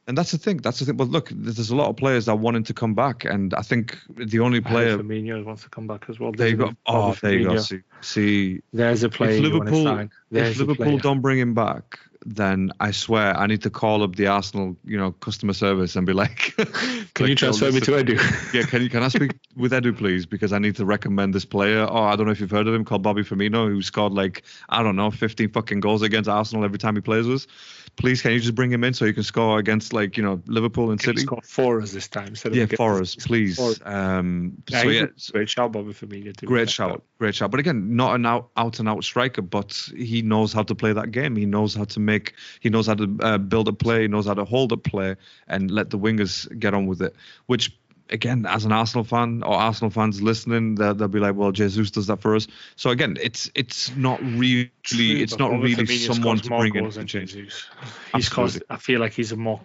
And 0.07 0.19
that's 0.19 0.33
the 0.33 0.39
thing 0.39 0.57
that's 0.59 0.79
the 0.79 0.85
thing 0.85 0.97
but 0.97 1.09
look 1.09 1.29
there's 1.33 1.71
a 1.71 1.77
lot 1.77 1.89
of 1.89 1.97
players 1.97 2.27
that 2.27 2.37
wanted 2.37 2.67
to 2.67 2.75
come 2.75 2.95
back 2.95 3.25
and 3.25 3.55
i 3.55 3.63
think 3.63 3.99
the 4.17 4.41
only 4.41 4.61
Player 4.61 4.97
player 4.97 4.99
Firmino 4.99 5.45
wants 5.45 5.63
to 5.63 5.69
come 5.69 5.87
back 5.87 6.07
as 6.09 6.19
well. 6.19 6.33
there 6.33 6.49
you 6.49 6.57
go 6.57 6.73
oh 6.87 7.15
there 7.23 7.35
you 7.35 7.49
go 7.49 7.57
see, 7.59 7.81
see 8.01 8.63
There's 8.73 9.03
a 9.03 9.09
player 9.09 9.33
if 9.33 9.41
liverpool. 9.41 10.09
If 10.31 10.59
liverpool 10.59 10.99
don't 10.99 11.21
bring 11.21 11.39
him 11.39 11.55
back 11.55 11.99
then 12.25 12.73
I 12.81 12.91
swear 12.91 13.37
I 13.37 13.47
need 13.47 13.63
to 13.63 13.71
call 13.71 14.03
up 14.03 14.17
the 14.17 14.27
Arsenal, 14.27 14.77
you 14.85 14.97
know, 14.97 15.13
customer 15.13 15.53
service 15.53 15.97
and 15.97 16.07
be 16.07 16.13
like, 16.13 16.55
Can 17.15 17.27
you 17.27 17.35
transfer 17.35 17.71
me 17.71 17.81
to 17.81 17.93
Edu? 17.93 18.53
yeah, 18.55 18.63
can 18.63 18.83
you 18.83 18.89
can 18.89 19.03
I 19.03 19.09
speak 19.09 19.33
with 19.57 19.73
Edu 19.73 19.97
please? 19.97 20.27
Because 20.27 20.53
I 20.53 20.59
need 20.59 20.77
to 20.77 20.85
recommend 20.85 21.35
this 21.35 21.45
player. 21.45 21.87
Oh, 21.89 22.05
I 22.05 22.17
don't 22.17 22.27
know 22.27 22.33
if 22.33 22.41
you've 22.41 22.51
heard 22.51 22.69
of 22.69 22.75
him 22.75 22.85
called 22.85 23.03
Bobby 23.03 23.23
Firmino, 23.23 23.69
who 23.69 23.83
scored 23.83 24.13
like 24.13 24.43
I 24.69 24.83
don't 24.83 24.97
know, 24.97 25.11
15 25.11 25.51
fucking 25.51 25.81
goals 25.81 26.03
against 26.03 26.29
Arsenal 26.29 26.65
every 26.65 26.79
time 26.79 26.95
he 26.95 27.01
plays 27.01 27.27
us. 27.29 27.47
Please, 27.97 28.23
can 28.23 28.33
you 28.33 28.41
just 28.41 28.55
bring 28.55 28.73
him 28.73 28.83
in 28.85 28.95
so 28.95 29.05
you 29.05 29.13
can 29.13 29.23
score 29.23 29.59
against 29.59 29.93
like 29.93 30.17
you 30.17 30.23
know 30.23 30.43
Liverpool 30.47 30.91
and 30.91 30.99
Can 30.99 31.11
City? 31.11 31.21
score 31.23 31.41
for 31.45 31.81
us 31.81 31.93
this 31.93 32.09
time 32.09 32.29
instead 32.29 32.53
of 32.53 32.57
Yeah, 32.59 32.67
for 32.75 33.01
us? 33.01 33.15
please. 33.15 33.57
For- 33.57 33.75
Um, 33.89 34.55
Yeah, 34.71 34.83
so 34.83 34.89
yeah, 34.89 35.07
great 35.33 35.49
shout, 35.51 35.73
Bobby 35.73 35.93
Firmino. 35.93 36.35
to 36.37 36.47
great 36.47 36.71
shout, 36.71 37.03
great 37.19 37.35
shout. 37.35 37.51
But 37.51 37.61
again, 37.61 37.95
not 37.95 38.15
an 38.15 38.25
out 38.25 38.49
out 38.57 38.79
and 38.81 38.89
out 38.89 39.05
striker, 39.05 39.43
but 39.43 39.73
he 39.95 40.23
knows 40.23 40.53
how 40.55 40.63
to 40.63 40.75
play 40.75 40.93
that 40.95 41.11
game. 41.13 41.37
He 41.37 41.45
knows 41.47 41.75
how 41.75 41.85
to 41.85 42.01
make, 42.01 42.35
he 42.61 42.71
knows 42.71 42.87
how 42.87 42.95
to 42.95 43.17
uh, 43.21 43.39
build 43.39 43.69
a 43.69 43.73
play, 43.75 44.03
he 44.03 44.09
knows 44.09 44.27
how 44.27 44.35
to 44.35 44.45
hold 44.45 44.73
a 44.73 44.77
play, 44.79 45.15
and 45.49 45.71
let 45.71 45.91
the 45.91 45.99
wingers 45.99 46.49
get 46.59 46.73
on 46.75 46.87
with 46.87 47.03
it. 47.03 47.15
Which 47.47 47.77
again, 48.13 48.47
as 48.47 48.65
an 48.65 48.73
Arsenal 48.73 49.05
fan 49.05 49.43
or 49.43 49.55
Arsenal 49.55 49.91
fans 49.91 50.23
listening, 50.23 50.77
they'll, 50.77 50.95
they'll 50.95 51.09
be 51.09 51.19
like, 51.19 51.35
"Well, 51.35 51.51
Jesus 51.51 51.91
does 51.91 52.07
that 52.07 52.21
for 52.21 52.37
us." 52.37 52.47
So 52.77 52.91
again, 52.91 53.17
it's 53.21 53.51
it's 53.55 53.95
not 53.97 54.23
really 54.23 54.71
it's 54.85 55.39
not 55.39 55.51
really 55.51 55.87
someone 55.87 56.39
to 56.39 56.49
bring 56.49 56.77
in. 56.77 57.07
Jesus. 57.07 57.67
He's 58.15 58.29
caused. 58.29 58.63
I 58.71 58.77
feel 58.77 59.01
like 59.01 59.13
he's 59.13 59.33
a 59.33 59.37
more 59.37 59.61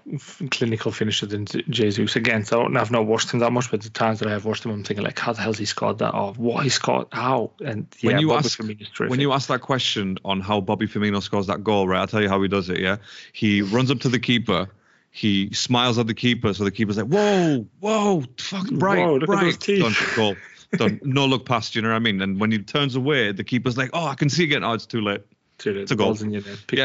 clinical 0.49 0.91
finisher 0.91 1.25
than 1.25 1.45
Jesus. 1.45 2.15
Again, 2.15 2.45
so 2.45 2.63
I've 2.63 2.91
not 2.91 3.05
watched 3.05 3.31
him 3.31 3.39
that 3.39 3.51
much, 3.51 3.69
but 3.69 3.81
the 3.81 3.89
times 3.89 4.19
that 4.19 4.29
I 4.29 4.31
have 4.31 4.45
watched 4.45 4.65
him, 4.65 4.71
I'm 4.71 4.83
thinking 4.83 5.05
like, 5.05 5.19
how 5.19 5.33
the 5.33 5.41
hell's 5.41 5.57
he 5.57 5.65
scored 5.65 5.99
that? 5.99 6.13
Or 6.13 6.33
what 6.33 6.63
he 6.63 6.69
scored? 6.69 7.07
How? 7.11 7.51
And 7.63 7.87
yeah, 7.99 8.11
when 8.11 8.19
you 8.19 8.27
Bobby 8.29 8.45
ask 8.45 8.59
when 8.97 9.19
you 9.19 9.33
ask 9.33 9.49
that 9.49 9.61
question 9.61 10.17
on 10.23 10.39
how 10.39 10.61
Bobby 10.61 10.87
Firmino 10.87 11.21
scores 11.21 11.47
that 11.47 11.63
goal, 11.63 11.87
right? 11.87 11.99
I'll 11.99 12.07
tell 12.07 12.21
you 12.21 12.29
how 12.29 12.41
he 12.41 12.47
does 12.47 12.69
it. 12.69 12.79
Yeah, 12.79 12.97
he 13.33 13.61
runs 13.61 13.91
up 13.91 13.99
to 13.99 14.09
the 14.09 14.19
keeper 14.19 14.69
he 15.17 15.51
smiles 15.51 15.97
at 15.97 16.05
the 16.05 16.13
keeper, 16.13 16.53
so 16.53 16.63
the 16.63 16.71
keeper's 16.71 16.97
like, 16.97 17.07
"Whoa, 17.07 17.65
whoa, 17.79 18.23
fucking 18.39 18.77
bright, 18.77 18.99
whoa, 18.99 19.19
bright." 19.19 19.59
Done, 19.59 19.95
goal, 20.15 20.35
done. 20.73 20.99
No 21.03 21.25
look 21.25 21.45
past. 21.45 21.75
You 21.75 21.81
know 21.81 21.89
what 21.89 21.95
I 21.95 21.99
mean? 21.99 22.21
And 22.21 22.39
when 22.39 22.51
he 22.51 22.59
turns 22.59 22.95
away, 22.95 23.31
the 23.31 23.43
keeper's 23.43 23.77
like, 23.77 23.89
"Oh, 23.93 24.05
I 24.05 24.13
can 24.13 24.29
see 24.29 24.43
again. 24.43 24.63
Oh, 24.63 24.73
it's 24.73 24.85
too 24.85 25.01
late." 25.01 25.21
Too 25.57 25.73
late. 25.73 25.81
It's 25.81 25.91
a 25.91 25.95
goal. 25.95 26.15
yeah, 26.15 26.39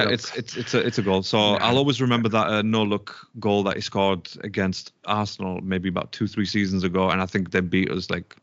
it 0.04 0.12
it's 0.12 0.34
it's 0.34 0.56
it's 0.56 0.72
a 0.72 0.78
it's 0.78 0.96
a 0.96 1.02
goal. 1.02 1.22
So 1.22 1.38
yeah. 1.38 1.58
I'll 1.60 1.76
always 1.76 2.00
remember 2.00 2.30
that 2.30 2.46
uh, 2.46 2.62
no 2.62 2.82
look 2.82 3.28
goal 3.38 3.64
that 3.64 3.76
he 3.76 3.82
scored 3.82 4.30
against 4.42 4.94
Arsenal 5.04 5.60
maybe 5.60 5.90
about 5.90 6.12
two 6.12 6.26
three 6.26 6.46
seasons 6.46 6.84
ago, 6.84 7.10
and 7.10 7.20
I 7.20 7.26
think 7.26 7.50
they 7.50 7.60
beat 7.60 7.90
us 7.90 8.08
like 8.08 8.34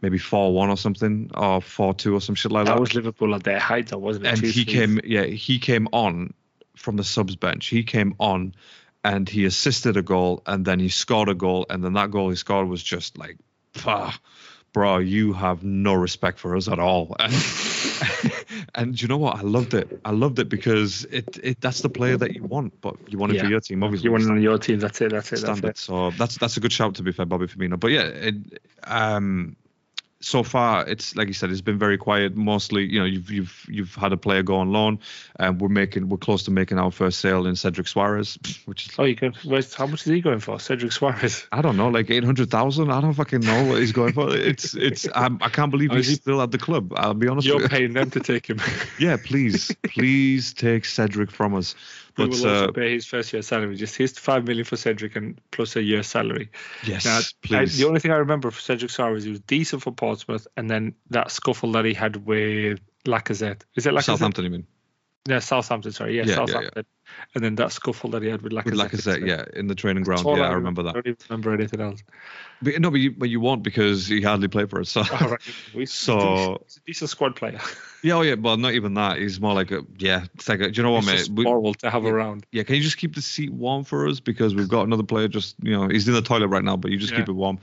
maybe 0.00 0.16
four 0.16 0.54
one 0.54 0.70
or 0.70 0.78
something, 0.78 1.30
or 1.34 1.60
four 1.60 1.92
two 1.92 2.14
or 2.14 2.22
some 2.22 2.34
shit 2.34 2.52
like 2.52 2.64
that. 2.66 2.76
That 2.76 2.80
was 2.80 2.94
Liverpool 2.94 3.34
at 3.34 3.44
their 3.44 3.58
height, 3.58 3.88
though, 3.88 3.98
wasn't 3.98 4.26
it? 4.26 4.32
And 4.32 4.42
he 4.42 4.64
came, 4.64 4.98
yeah, 5.04 5.24
he 5.24 5.58
came 5.58 5.88
on 5.92 6.32
from 6.76 6.96
the 6.96 7.04
subs 7.04 7.36
bench. 7.36 7.66
He 7.66 7.82
came 7.82 8.14
on 8.18 8.54
and 9.02 9.28
he 9.28 9.44
assisted 9.44 9.96
a 9.96 10.02
goal 10.02 10.42
and 10.46 10.64
then 10.64 10.78
he 10.78 10.88
scored 10.88 11.28
a 11.28 11.34
goal 11.34 11.66
and 11.70 11.82
then 11.82 11.94
that 11.94 12.10
goal 12.10 12.30
he 12.30 12.36
scored 12.36 12.68
was 12.68 12.82
just 12.82 13.16
like 13.18 13.36
ah, 13.84 14.18
bro 14.72 14.98
you 14.98 15.32
have 15.32 15.62
no 15.64 15.94
respect 15.94 16.38
for 16.38 16.56
us 16.56 16.68
at 16.68 16.78
all. 16.78 17.16
And 17.20 17.34
and 18.74 19.00
you 19.02 19.08
know 19.08 19.18
what? 19.18 19.36
I 19.36 19.42
loved 19.42 19.74
it. 19.74 20.00
I 20.04 20.10
loved 20.10 20.38
it 20.38 20.48
because 20.48 21.04
it, 21.04 21.38
it 21.42 21.60
that's 21.60 21.80
the 21.80 21.88
player 21.88 22.16
that 22.16 22.34
you 22.34 22.44
want 22.44 22.80
but 22.80 22.96
you 23.08 23.18
want 23.18 23.32
it 23.32 23.36
yeah. 23.36 23.42
for 23.42 23.48
your 23.48 23.60
team 23.60 23.82
obviously. 23.82 24.04
You 24.04 24.12
want 24.12 24.24
it 24.24 24.30
on 24.30 24.40
your 24.40 24.58
team. 24.58 24.78
That's 24.78 25.00
it. 25.00 25.10
That's 25.10 25.32
it. 25.32 25.40
That's 25.42 25.60
it. 25.60 25.78
So 25.78 26.10
that's 26.12 26.38
that's 26.38 26.56
a 26.56 26.60
good 26.60 26.72
shout 26.72 26.94
to 26.96 27.02
be 27.02 27.12
fair 27.12 27.26
bobby 27.26 27.46
firmino. 27.46 27.78
But 27.78 27.90
yeah 27.90 28.02
it, 28.02 28.34
um 28.84 29.56
so 30.20 30.42
far, 30.42 30.86
it's 30.86 31.16
like 31.16 31.28
you 31.28 31.34
said, 31.34 31.50
it's 31.50 31.62
been 31.62 31.78
very 31.78 31.96
quiet. 31.96 32.36
Mostly, 32.36 32.84
you 32.84 32.98
know, 32.98 33.06
you've 33.06 33.30
you've 33.30 33.66
you've 33.68 33.94
had 33.94 34.12
a 34.12 34.18
player 34.18 34.42
go 34.42 34.56
on 34.56 34.70
loan, 34.70 34.98
and 35.36 35.60
we're 35.60 35.68
making 35.68 36.08
we're 36.10 36.18
close 36.18 36.42
to 36.44 36.50
making 36.50 36.78
our 36.78 36.90
first 36.90 37.20
sale 37.20 37.46
in 37.46 37.56
Cedric 37.56 37.88
Suarez, 37.88 38.38
which 38.66 38.86
is 38.86 38.94
oh, 38.98 39.04
you 39.04 39.16
can. 39.16 39.32
Where's, 39.44 39.74
how 39.74 39.86
much 39.86 40.02
is 40.02 40.12
he 40.12 40.20
going 40.20 40.40
for, 40.40 40.60
Cedric 40.60 40.92
Suarez? 40.92 41.46
I 41.52 41.62
don't 41.62 41.76
know, 41.76 41.88
like 41.88 42.10
eight 42.10 42.24
hundred 42.24 42.50
thousand. 42.50 42.90
I 42.90 43.00
don't 43.00 43.14
fucking 43.14 43.40
know 43.40 43.64
what 43.64 43.78
he's 43.78 43.92
going 43.92 44.12
for. 44.12 44.34
It's 44.36 44.74
it's 44.74 45.08
I'm, 45.14 45.38
I 45.42 45.48
can 45.48 45.62
not 45.62 45.70
believe 45.70 45.90
oh, 45.92 45.96
he's 45.96 46.08
he, 46.08 46.14
still 46.16 46.42
at 46.42 46.50
the 46.50 46.58
club. 46.58 46.92
I'll 46.96 47.14
be 47.14 47.26
honest. 47.26 47.46
You're 47.46 47.68
paying 47.68 47.94
them 47.94 48.10
to 48.10 48.20
take 48.20 48.48
him. 48.48 48.60
yeah, 48.98 49.16
please, 49.16 49.74
please 49.84 50.52
take 50.52 50.84
Cedric 50.84 51.30
from 51.30 51.54
us. 51.54 51.74
But, 52.14 52.28
will 52.28 52.34
also 52.34 52.68
uh, 52.68 52.72
pay 52.72 52.92
his 52.92 53.06
first 53.06 53.32
year 53.32 53.42
salary. 53.42 53.76
Just 53.76 53.96
his 53.96 54.18
five 54.18 54.46
million 54.46 54.64
for 54.64 54.76
Cedric 54.76 55.16
and 55.16 55.40
plus 55.50 55.76
a 55.76 55.82
year 55.82 56.02
salary. 56.02 56.50
Yes, 56.84 57.04
now, 57.04 57.20
please. 57.42 57.74
I, 57.74 57.82
the 57.82 57.88
only 57.88 58.00
thing 58.00 58.10
I 58.10 58.16
remember 58.16 58.50
for 58.50 58.60
Cedric 58.60 58.90
Soares, 58.90 59.24
he 59.24 59.30
was 59.30 59.40
decent 59.40 59.82
for 59.82 59.92
Portsmouth, 59.92 60.46
and 60.56 60.68
then 60.70 60.94
that 61.10 61.30
scuffle 61.30 61.72
that 61.72 61.84
he 61.84 61.94
had 61.94 62.26
with 62.26 62.80
Lacazette. 63.06 63.62
Is 63.76 63.86
it 63.86 63.92
Lacazette? 63.92 64.04
Southampton, 64.04 64.44
you 64.44 64.50
mean? 64.50 64.66
Yeah, 65.28 65.38
Southampton. 65.40 65.92
Sorry, 65.92 66.16
yeah, 66.16 66.24
yeah 66.24 66.34
Southampton. 66.34 66.72
Yeah, 66.76 66.82
yeah. 66.82 67.26
And 67.34 67.44
then 67.44 67.54
that 67.56 67.72
scuffle 67.72 68.10
that 68.10 68.22
he 68.22 68.28
had 68.28 68.40
with 68.40 68.52
Lacazette. 68.52 68.64
With 68.64 68.74
Lacazette, 68.74 69.26
yeah, 69.26 69.44
in 69.54 69.66
the 69.66 69.74
training 69.74 70.04
ground. 70.04 70.24
Yeah, 70.24 70.44
I, 70.44 70.48
I 70.48 70.52
remember 70.52 70.82
that. 70.84 70.90
I 70.90 70.92
don't 70.94 71.06
even 71.06 71.16
remember 71.28 71.52
anything 71.52 71.80
else. 71.80 72.02
But, 72.62 72.80
no, 72.80 72.90
but 72.90 73.00
you, 73.00 73.12
but 73.12 73.28
you 73.28 73.38
won't 73.38 73.62
because 73.62 74.06
he 74.06 74.22
hardly 74.22 74.48
played 74.48 74.70
for 74.70 74.80
us. 74.80 74.90
So, 74.90 75.02
oh, 75.02 75.28
right. 75.28 75.40
we, 75.74 75.86
so 75.86 76.62
he's 76.64 76.76
a 76.78 76.80
decent 76.86 77.10
squad 77.10 77.36
player. 77.36 77.60
yeah, 78.02 78.14
oh 78.14 78.22
yeah, 78.22 78.34
well, 78.34 78.56
not 78.56 78.72
even 78.72 78.94
that. 78.94 79.18
He's 79.18 79.40
more 79.40 79.54
like 79.54 79.70
a 79.70 79.84
yeah. 79.98 80.24
It's 80.34 80.48
like 80.48 80.60
a, 80.60 80.70
do 80.70 80.76
you 80.76 80.82
know 80.82 80.92
what, 80.92 81.06
it's 81.06 81.28
mate? 81.28 81.44
Horrible 81.44 81.74
to 81.74 81.90
have 81.90 82.04
yeah, 82.04 82.10
around. 82.10 82.46
Yeah, 82.50 82.62
can 82.62 82.76
you 82.76 82.82
just 82.82 82.96
keep 82.96 83.14
the 83.14 83.22
seat 83.22 83.52
warm 83.52 83.84
for 83.84 84.06
us 84.08 84.20
because 84.20 84.54
we've 84.54 84.68
got 84.68 84.86
another 84.86 85.02
player. 85.02 85.28
Just 85.28 85.56
you 85.62 85.72
know, 85.72 85.88
he's 85.88 86.08
in 86.08 86.14
the 86.14 86.22
toilet 86.22 86.48
right 86.48 86.64
now, 86.64 86.76
but 86.76 86.90
you 86.90 86.98
just 86.98 87.12
yeah. 87.12 87.18
keep 87.18 87.28
it 87.28 87.32
warm. 87.32 87.58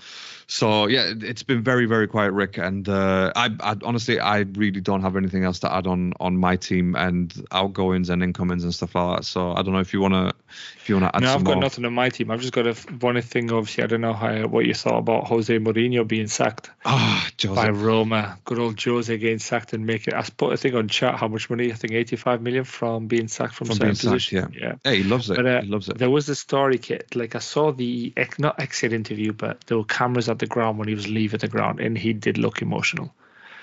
So 0.49 0.87
yeah, 0.87 1.11
it's 1.13 1.43
been 1.43 1.61
very 1.61 1.85
very 1.87 2.07
quiet, 2.07 2.31
Rick. 2.31 2.57
And 2.57 2.87
uh, 2.87 3.33
I, 3.35 3.49
I 3.59 3.75
honestly 3.83 4.19
I 4.19 4.39
really 4.39 4.79
don't 4.79 5.01
have 5.01 5.17
anything 5.17 5.43
else 5.43 5.59
to 5.59 5.73
add 5.73 5.87
on 5.87 6.13
on 6.21 6.37
my 6.37 6.55
team 6.55 6.95
and 6.95 7.33
outgoings 7.51 8.09
and 8.09 8.23
incomings 8.23 8.63
and 8.63 8.73
stuff 8.73 8.95
like 8.95 9.17
that. 9.17 9.23
So 9.25 9.51
I 9.51 9.61
don't 9.61 9.73
know 9.73 9.79
if 9.79 9.91
you 9.91 9.99
wanna 9.99 10.31
if 10.77 10.87
you 10.87 10.95
wanna 10.95 11.11
add. 11.13 11.21
No, 11.21 11.33
I've 11.33 11.43
got 11.43 11.55
more. 11.55 11.63
nothing 11.63 11.83
on 11.83 11.93
my 11.93 12.07
team. 12.09 12.31
I've 12.31 12.39
just 12.39 12.53
got 12.53 12.65
a 12.65 12.73
one 12.99 13.21
thing. 13.21 13.51
Obviously, 13.51 13.83
I 13.83 13.87
don't 13.87 13.99
know 13.99 14.13
how 14.13 14.47
what 14.47 14.65
you 14.65 14.73
thought 14.73 14.99
about 14.99 15.27
Jose 15.27 15.57
Mourinho 15.59 16.07
being 16.07 16.27
sacked 16.27 16.69
oh, 16.85 17.27
by 17.53 17.69
Roma. 17.69 18.39
Good 18.45 18.59
old 18.59 18.81
Jose 18.81 19.17
getting 19.17 19.39
sacked 19.39 19.73
and 19.73 19.85
making. 19.85 20.13
I 20.13 20.21
put 20.29 20.53
a 20.53 20.57
thing 20.57 20.75
on 20.75 20.87
chat 20.87 21.15
how 21.15 21.27
much 21.27 21.49
money 21.49 21.71
I 21.71 21.75
think 21.75 21.93
85 21.93 22.41
million 22.41 22.63
from 22.63 23.07
being 23.07 23.27
sacked 23.27 23.53
from, 23.53 23.67
from 23.67 23.77
certain 23.77 23.95
positions. 23.95 24.55
Yeah. 24.55 24.75
yeah, 24.83 24.91
he 24.91 25.03
loves 25.03 25.29
it. 25.29 25.35
But, 25.35 25.45
uh, 25.45 25.61
he 25.61 25.67
loves 25.67 25.89
it. 25.89 25.97
There 25.97 26.09
was 26.09 26.29
a 26.29 26.35
story, 26.35 26.77
kit. 26.77 27.15
Like 27.15 27.35
I 27.35 27.39
saw 27.39 27.71
the 27.71 28.13
not 28.37 28.59
exit 28.59 28.93
interview, 28.93 29.33
but 29.33 29.61
there 29.67 29.77
were 29.77 29.85
cameras 29.85 30.29
at 30.29 30.39
the 30.39 30.47
ground 30.47 30.77
when 30.77 30.87
he 30.87 30.95
was 30.95 31.07
leaving 31.07 31.39
the 31.39 31.47
ground, 31.47 31.79
and 31.79 31.97
he 31.97 32.13
did 32.13 32.37
look 32.37 32.61
emotional. 32.61 33.13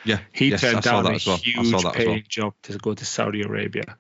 Yeah, 0.05 0.19
he 0.33 0.51
yes, 0.51 0.61
turned 0.61 0.83
down 0.83 1.07
a 1.07 1.19
well. 1.27 1.37
huge 1.37 1.73
paying 1.93 2.09
well. 2.09 2.21
job 2.29 2.55
to 2.63 2.77
go 2.79 2.95
to 2.95 3.05
Saudi 3.05 3.43
Arabia 3.43 3.97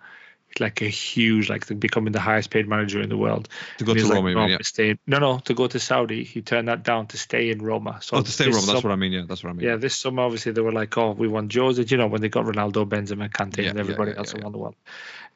like 0.61 0.83
a 0.83 0.89
huge, 0.89 1.49
like 1.49 1.67
becoming 1.81 2.13
the 2.13 2.21
highest 2.21 2.51
paid 2.51 2.69
manager 2.69 3.01
in 3.01 3.09
the 3.09 3.17
world. 3.17 3.49
To 3.79 3.85
go 3.85 3.95
to 3.95 4.03
Roma, 4.07 4.29
like, 4.29 4.37
no, 4.37 4.47
yeah. 4.47 4.59
stay, 4.63 4.99
no, 5.07 5.19
no, 5.19 5.39
to 5.41 5.55
go 5.55 5.67
to 5.67 5.79
Saudi. 5.79 6.25
He 6.25 6.43
turned 6.43 6.69
that 6.69 6.83
down 6.83 7.07
to 7.09 7.19
stay 7.19 7.51
in 7.51 7.63
Roma. 7.63 7.99
So 8.03 8.17
oh, 8.17 8.23
to 8.23 8.31
stay 8.31 8.45
in 8.45 8.51
Roma. 8.51 8.67
That's 8.67 8.81
summer, 8.81 8.91
what 8.91 8.95
I 8.95 8.97
mean. 8.97 9.13
Yeah, 9.13 9.23
that's 9.29 9.43
what 9.43 9.51
I 9.51 9.53
mean. 9.55 9.67
Yeah, 9.67 9.77
this 9.77 9.97
summer 9.97 10.23
obviously 10.23 10.53
they 10.53 10.61
were 10.61 10.73
like, 10.73 10.97
oh, 10.97 11.13
we 11.13 11.29
want 11.29 11.53
Jose. 11.53 11.85
You 11.87 11.97
know, 11.97 12.07
when 12.07 12.21
they 12.21 12.29
got 12.29 12.45
Ronaldo, 12.45 12.89
Benzema, 12.89 13.31
Kante, 13.31 13.63
yeah, 13.63 13.71
and 13.71 13.79
everybody 13.79 14.13
yeah, 14.13 14.19
else 14.19 14.35
around 14.35 14.53
the 14.53 14.59
world 14.59 14.77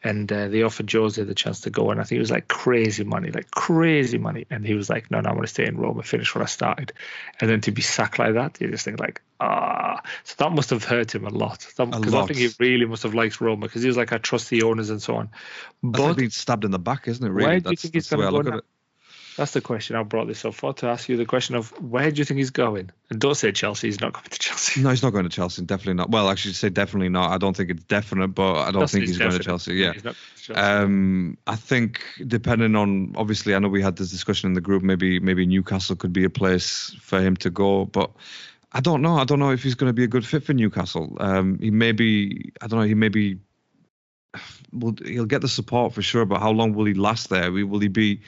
and 0.02 0.30
uh, 0.32 0.48
they 0.48 0.62
offered 0.62 0.90
Jose 0.90 1.22
the 1.22 1.34
chance 1.34 1.62
to 1.62 1.70
go, 1.70 1.90
and 1.90 2.00
I 2.00 2.04
think 2.04 2.18
it 2.18 2.20
was 2.20 2.30
like 2.30 2.46
crazy 2.46 3.04
money, 3.04 3.30
like 3.30 3.50
crazy 3.50 4.18
money, 4.18 4.46
and 4.48 4.64
he 4.64 4.74
was 4.74 4.88
like, 4.88 5.10
"No, 5.10 5.20
no, 5.20 5.28
I'm 5.28 5.34
going 5.34 5.46
to 5.46 5.52
stay 5.52 5.66
in 5.66 5.76
Rome 5.76 5.96
and 5.96 6.06
finish 6.06 6.34
what 6.34 6.42
I 6.42 6.46
started." 6.46 6.92
And 7.40 7.50
then 7.50 7.60
to 7.62 7.72
be 7.72 7.82
sacked 7.82 8.18
like 8.18 8.34
that, 8.34 8.60
you 8.60 8.70
just 8.70 8.84
think 8.84 9.00
like, 9.00 9.20
ah, 9.40 10.00
so 10.22 10.34
that 10.38 10.52
must 10.52 10.70
have 10.70 10.84
hurt 10.84 11.14
him 11.14 11.26
a 11.26 11.30
lot. 11.30 11.66
Because 11.76 12.14
I 12.14 12.26
think 12.26 12.38
he 12.38 12.50
really 12.60 12.86
must 12.86 13.02
have 13.02 13.14
liked 13.14 13.40
Roma 13.40 13.66
because 13.66 13.82
he 13.82 13.88
was 13.88 13.96
like, 13.96 14.12
"I 14.12 14.18
trust 14.18 14.50
the 14.50 14.62
owners 14.62 14.90
and 14.90 15.02
so 15.02 15.16
on." 15.16 15.30
But 15.82 16.14
being 16.14 16.30
stabbed 16.30 16.64
in 16.64 16.70
the 16.70 16.78
back, 16.78 17.08
isn't 17.08 17.24
it? 17.26 17.30
Really, 17.30 17.46
where 17.48 17.60
do 17.60 17.70
you 17.70 17.76
think 17.76 17.94
he's 17.94 18.08
going 18.08 18.44
to 18.44 18.50
go? 18.50 18.60
That's 19.38 19.52
the 19.52 19.60
question 19.60 19.94
I 19.94 20.02
brought 20.02 20.26
this 20.26 20.44
up 20.44 20.54
for 20.54 20.74
to 20.74 20.88
ask 20.88 21.08
you 21.08 21.16
the 21.16 21.24
question 21.24 21.54
of 21.54 21.70
where 21.80 22.10
do 22.10 22.18
you 22.18 22.24
think 22.24 22.38
he's 22.38 22.50
going? 22.50 22.90
And 23.08 23.20
don't 23.20 23.36
say 23.36 23.52
Chelsea. 23.52 23.86
He's 23.86 24.00
not 24.00 24.12
going 24.12 24.24
to 24.28 24.36
Chelsea. 24.36 24.82
No, 24.82 24.90
he's 24.90 25.00
not 25.04 25.10
going 25.10 25.22
to 25.22 25.30
Chelsea. 25.30 25.62
Definitely 25.62 25.94
not. 25.94 26.10
Well, 26.10 26.28
actually, 26.28 26.54
say 26.54 26.70
definitely 26.70 27.08
not. 27.08 27.30
I 27.30 27.38
don't 27.38 27.56
think 27.56 27.70
it's 27.70 27.84
definite, 27.84 28.34
but 28.34 28.56
I 28.56 28.72
don't 28.72 28.80
That's 28.80 28.94
think 28.94 29.06
he's 29.06 29.16
definite. 29.16 29.30
going 29.30 29.40
to 29.40 29.46
Chelsea. 29.46 29.74
Yeah. 29.74 29.92
Chelsea. 29.92 30.54
Um, 30.54 31.38
I 31.46 31.54
think 31.54 32.00
depending 32.26 32.74
on 32.74 33.14
obviously, 33.16 33.54
I 33.54 33.60
know 33.60 33.68
we 33.68 33.80
had 33.80 33.94
this 33.94 34.10
discussion 34.10 34.48
in 34.48 34.54
the 34.54 34.60
group. 34.60 34.82
Maybe 34.82 35.20
maybe 35.20 35.46
Newcastle 35.46 35.94
could 35.94 36.12
be 36.12 36.24
a 36.24 36.30
place 36.30 36.96
for 37.00 37.20
him 37.20 37.36
to 37.36 37.50
go, 37.50 37.84
but. 37.84 38.10
I 38.70 38.80
don't 38.80 39.00
know. 39.00 39.16
I 39.16 39.24
don't 39.24 39.38
know 39.38 39.50
if 39.50 39.62
he's 39.62 39.76
going 39.76 39.88
to 39.88 39.94
be 39.94 40.04
a 40.04 40.08
good 40.08 40.26
fit 40.26 40.42
for 40.42 40.52
Newcastle. 40.52 41.16
Um, 41.20 41.58
he 41.58 41.70
may 41.70 41.92
be. 41.92 42.52
I 42.60 42.66
don't 42.66 42.80
know. 42.80 42.86
He 42.86 42.94
may 42.94 43.08
be. 43.08 43.38
Well, 44.70 44.94
he'll 45.02 45.24
get 45.24 45.40
the 45.40 45.48
support 45.48 45.94
for 45.94 46.02
sure, 46.02 46.26
but 46.26 46.40
how 46.40 46.50
long 46.50 46.74
will 46.74 46.84
he 46.84 46.92
last 46.92 47.30
there? 47.30 47.50
Will 47.50 47.78
he 47.78 47.88
be? 47.88 48.20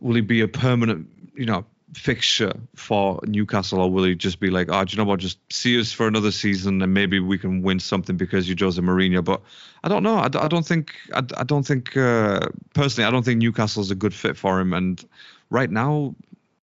Will 0.00 0.14
he 0.14 0.20
be 0.20 0.40
a 0.40 0.48
permanent, 0.48 1.08
you 1.34 1.46
know, 1.46 1.64
fixture 1.94 2.54
for 2.74 3.20
Newcastle, 3.26 3.80
or 3.80 3.90
will 3.90 4.04
he 4.04 4.14
just 4.14 4.40
be 4.40 4.50
like, 4.50 4.68
oh, 4.70 4.84
do 4.84 4.92
you 4.92 4.98
know 4.98 5.08
what? 5.08 5.20
Just 5.20 5.38
see 5.52 5.78
us 5.78 5.92
for 5.92 6.06
another 6.06 6.30
season, 6.30 6.80
and 6.82 6.94
maybe 6.94 7.20
we 7.20 7.38
can 7.38 7.62
win 7.62 7.80
something 7.80 8.16
because 8.16 8.48
you're 8.48 8.56
Jose 8.58 8.80
Mourinho. 8.80 9.22
But 9.22 9.42
I 9.84 9.88
don't 9.88 10.02
know. 10.02 10.16
I, 10.16 10.26
I 10.26 10.48
don't 10.48 10.66
think. 10.66 10.94
I, 11.12 11.22
I 11.36 11.44
don't 11.44 11.66
think 11.66 11.96
uh, 11.96 12.48
personally. 12.74 13.06
I 13.06 13.10
don't 13.10 13.24
think 13.24 13.38
Newcastle's 13.38 13.90
a 13.90 13.94
good 13.94 14.14
fit 14.14 14.36
for 14.36 14.60
him. 14.60 14.72
And 14.72 15.04
right 15.50 15.70
now, 15.70 16.14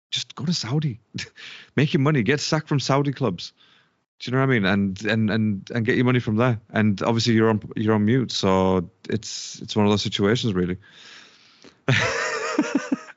just 0.09 0.35
go 0.35 0.45
to 0.45 0.53
Saudi, 0.53 0.99
make 1.75 1.93
your 1.93 2.01
money, 2.01 2.23
get 2.23 2.39
sacked 2.39 2.67
from 2.67 2.79
Saudi 2.79 3.13
clubs. 3.13 3.53
Do 4.19 4.29
you 4.29 4.37
know 4.37 4.45
what 4.45 4.51
I 4.51 4.59
mean? 4.59 4.65
And 4.65 5.05
and 5.05 5.29
and 5.29 5.71
and 5.73 5.85
get 5.85 5.95
your 5.95 6.05
money 6.05 6.19
from 6.19 6.37
there. 6.37 6.59
And 6.71 7.01
obviously, 7.01 7.33
you're 7.33 7.49
on 7.49 7.61
you're 7.75 7.95
on 7.95 8.05
mute, 8.05 8.31
so 8.31 8.89
it's 9.09 9.61
it's 9.61 9.75
one 9.75 9.85
of 9.85 9.91
those 9.91 10.03
situations, 10.03 10.53
really. 10.53 10.77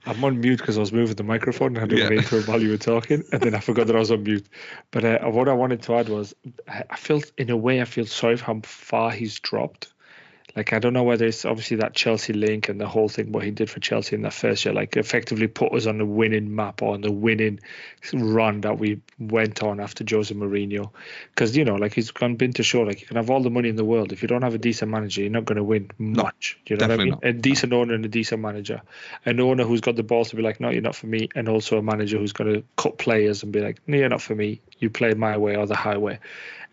I'm 0.06 0.22
on 0.22 0.40
mute 0.40 0.58
because 0.58 0.76
I 0.76 0.80
was 0.80 0.92
moving 0.92 1.16
the 1.16 1.22
microphone 1.22 1.76
and 1.76 1.78
I 1.78 1.86
didn't 1.86 2.12
yeah. 2.12 2.30
wait 2.32 2.46
while 2.46 2.60
you 2.60 2.70
were 2.70 2.76
talking, 2.76 3.24
and 3.32 3.40
then 3.40 3.54
I 3.54 3.60
forgot 3.68 3.86
that 3.86 3.96
I 3.96 3.98
was 3.98 4.10
on 4.10 4.22
mute. 4.22 4.46
But 4.90 5.04
uh, 5.04 5.18
what 5.30 5.48
I 5.48 5.54
wanted 5.54 5.82
to 5.82 5.94
add 5.96 6.08
was, 6.08 6.34
I 6.68 6.96
felt 6.96 7.32
in 7.38 7.50
a 7.50 7.56
way 7.56 7.80
I 7.80 7.84
feel 7.84 8.06
sorry 8.06 8.36
for 8.36 8.44
how 8.44 8.60
far 8.64 9.10
he's 9.10 9.38
dropped. 9.40 9.93
Like 10.56 10.72
I 10.72 10.78
don't 10.78 10.92
know 10.92 11.02
whether 11.02 11.26
it's 11.26 11.44
obviously 11.44 11.78
that 11.78 11.94
Chelsea 11.94 12.32
link 12.32 12.68
and 12.68 12.80
the 12.80 12.86
whole 12.88 13.08
thing 13.08 13.32
what 13.32 13.44
he 13.44 13.50
did 13.50 13.68
for 13.68 13.80
Chelsea 13.80 14.16
in 14.16 14.22
that 14.22 14.32
first 14.32 14.64
year, 14.64 14.72
like 14.72 14.96
effectively 14.96 15.48
put 15.48 15.72
us 15.72 15.86
on 15.86 15.98
the 15.98 16.06
winning 16.06 16.54
map 16.54 16.82
or 16.82 16.94
on 16.94 17.00
the 17.00 17.12
winning 17.12 17.60
run 18.12 18.60
that 18.62 18.78
we 18.78 19.00
went 19.18 19.62
on 19.62 19.80
after 19.80 20.04
Jose 20.08 20.34
Mourinho. 20.34 20.90
Because 21.30 21.56
you 21.56 21.64
know, 21.64 21.74
like 21.74 21.94
he's 21.94 22.10
gone 22.10 22.36
been 22.36 22.52
to 22.54 22.62
show, 22.62 22.82
like 22.82 23.00
you 23.00 23.06
can 23.06 23.16
have 23.16 23.30
all 23.30 23.42
the 23.42 23.50
money 23.50 23.68
in 23.68 23.76
the 23.76 23.84
world 23.84 24.12
if 24.12 24.22
you 24.22 24.28
don't 24.28 24.42
have 24.42 24.54
a 24.54 24.58
decent 24.58 24.90
manager, 24.90 25.20
you're 25.20 25.30
not 25.30 25.44
going 25.44 25.56
to 25.56 25.64
win 25.64 25.90
much. 25.98 26.58
Do 26.64 26.74
you 26.74 26.78
know 26.78 26.86
what 26.86 26.92
I 26.92 26.96
mean? 26.96 27.12
definitely 27.12 27.30
A 27.30 27.32
decent 27.32 27.72
owner 27.72 27.94
and 27.94 28.04
a 28.04 28.08
decent 28.08 28.40
manager, 28.40 28.80
an 29.26 29.40
owner 29.40 29.64
who's 29.64 29.80
got 29.80 29.96
the 29.96 30.02
balls 30.02 30.30
to 30.30 30.36
be 30.36 30.42
like, 30.42 30.60
no, 30.60 30.70
you're 30.70 30.82
not 30.82 30.94
for 30.94 31.06
me, 31.06 31.28
and 31.34 31.48
also 31.48 31.78
a 31.78 31.82
manager 31.82 32.18
who's 32.18 32.32
going 32.32 32.54
to 32.54 32.64
cut 32.76 32.96
players 32.96 33.42
and 33.42 33.52
be 33.52 33.60
like, 33.60 33.80
no, 33.86 33.98
you're 33.98 34.08
not 34.08 34.22
for 34.22 34.34
me. 34.34 34.60
You 34.78 34.90
play 34.90 35.14
my 35.14 35.36
way 35.36 35.56
or 35.56 35.66
the 35.66 35.76
highway. 35.76 36.18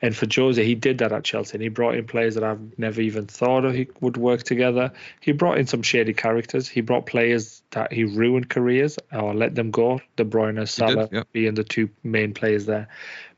And 0.01 0.15
for 0.15 0.27
Jose, 0.33 0.63
he 0.63 0.75
did 0.75 0.97
that 0.99 1.11
at 1.11 1.23
Chelsea. 1.23 1.53
And 1.53 1.61
he 1.61 1.69
brought 1.69 1.95
in 1.95 2.05
players 2.05 2.35
that 2.35 2.43
I've 2.43 2.77
never 2.77 3.01
even 3.01 3.27
thought 3.27 3.65
of 3.65 3.73
he 3.73 3.87
would 3.99 4.17
work 4.17 4.43
together. 4.43 4.91
He 5.19 5.31
brought 5.31 5.59
in 5.59 5.67
some 5.67 5.83
shady 5.83 6.13
characters. 6.13 6.67
He 6.67 6.81
brought 6.81 7.05
players 7.05 7.61
that 7.71 7.93
he 7.93 8.03
ruined 8.03 8.49
careers 8.49 8.97
or 9.11 9.33
let 9.33 9.53
them 9.53 9.69
go. 9.71 10.01
De 10.15 10.25
Bruyne, 10.25 10.67
Salah 10.67 11.07
yeah. 11.11 11.23
being 11.31 11.53
the 11.53 11.63
two 11.63 11.89
main 12.03 12.33
players 12.33 12.65
there. 12.65 12.87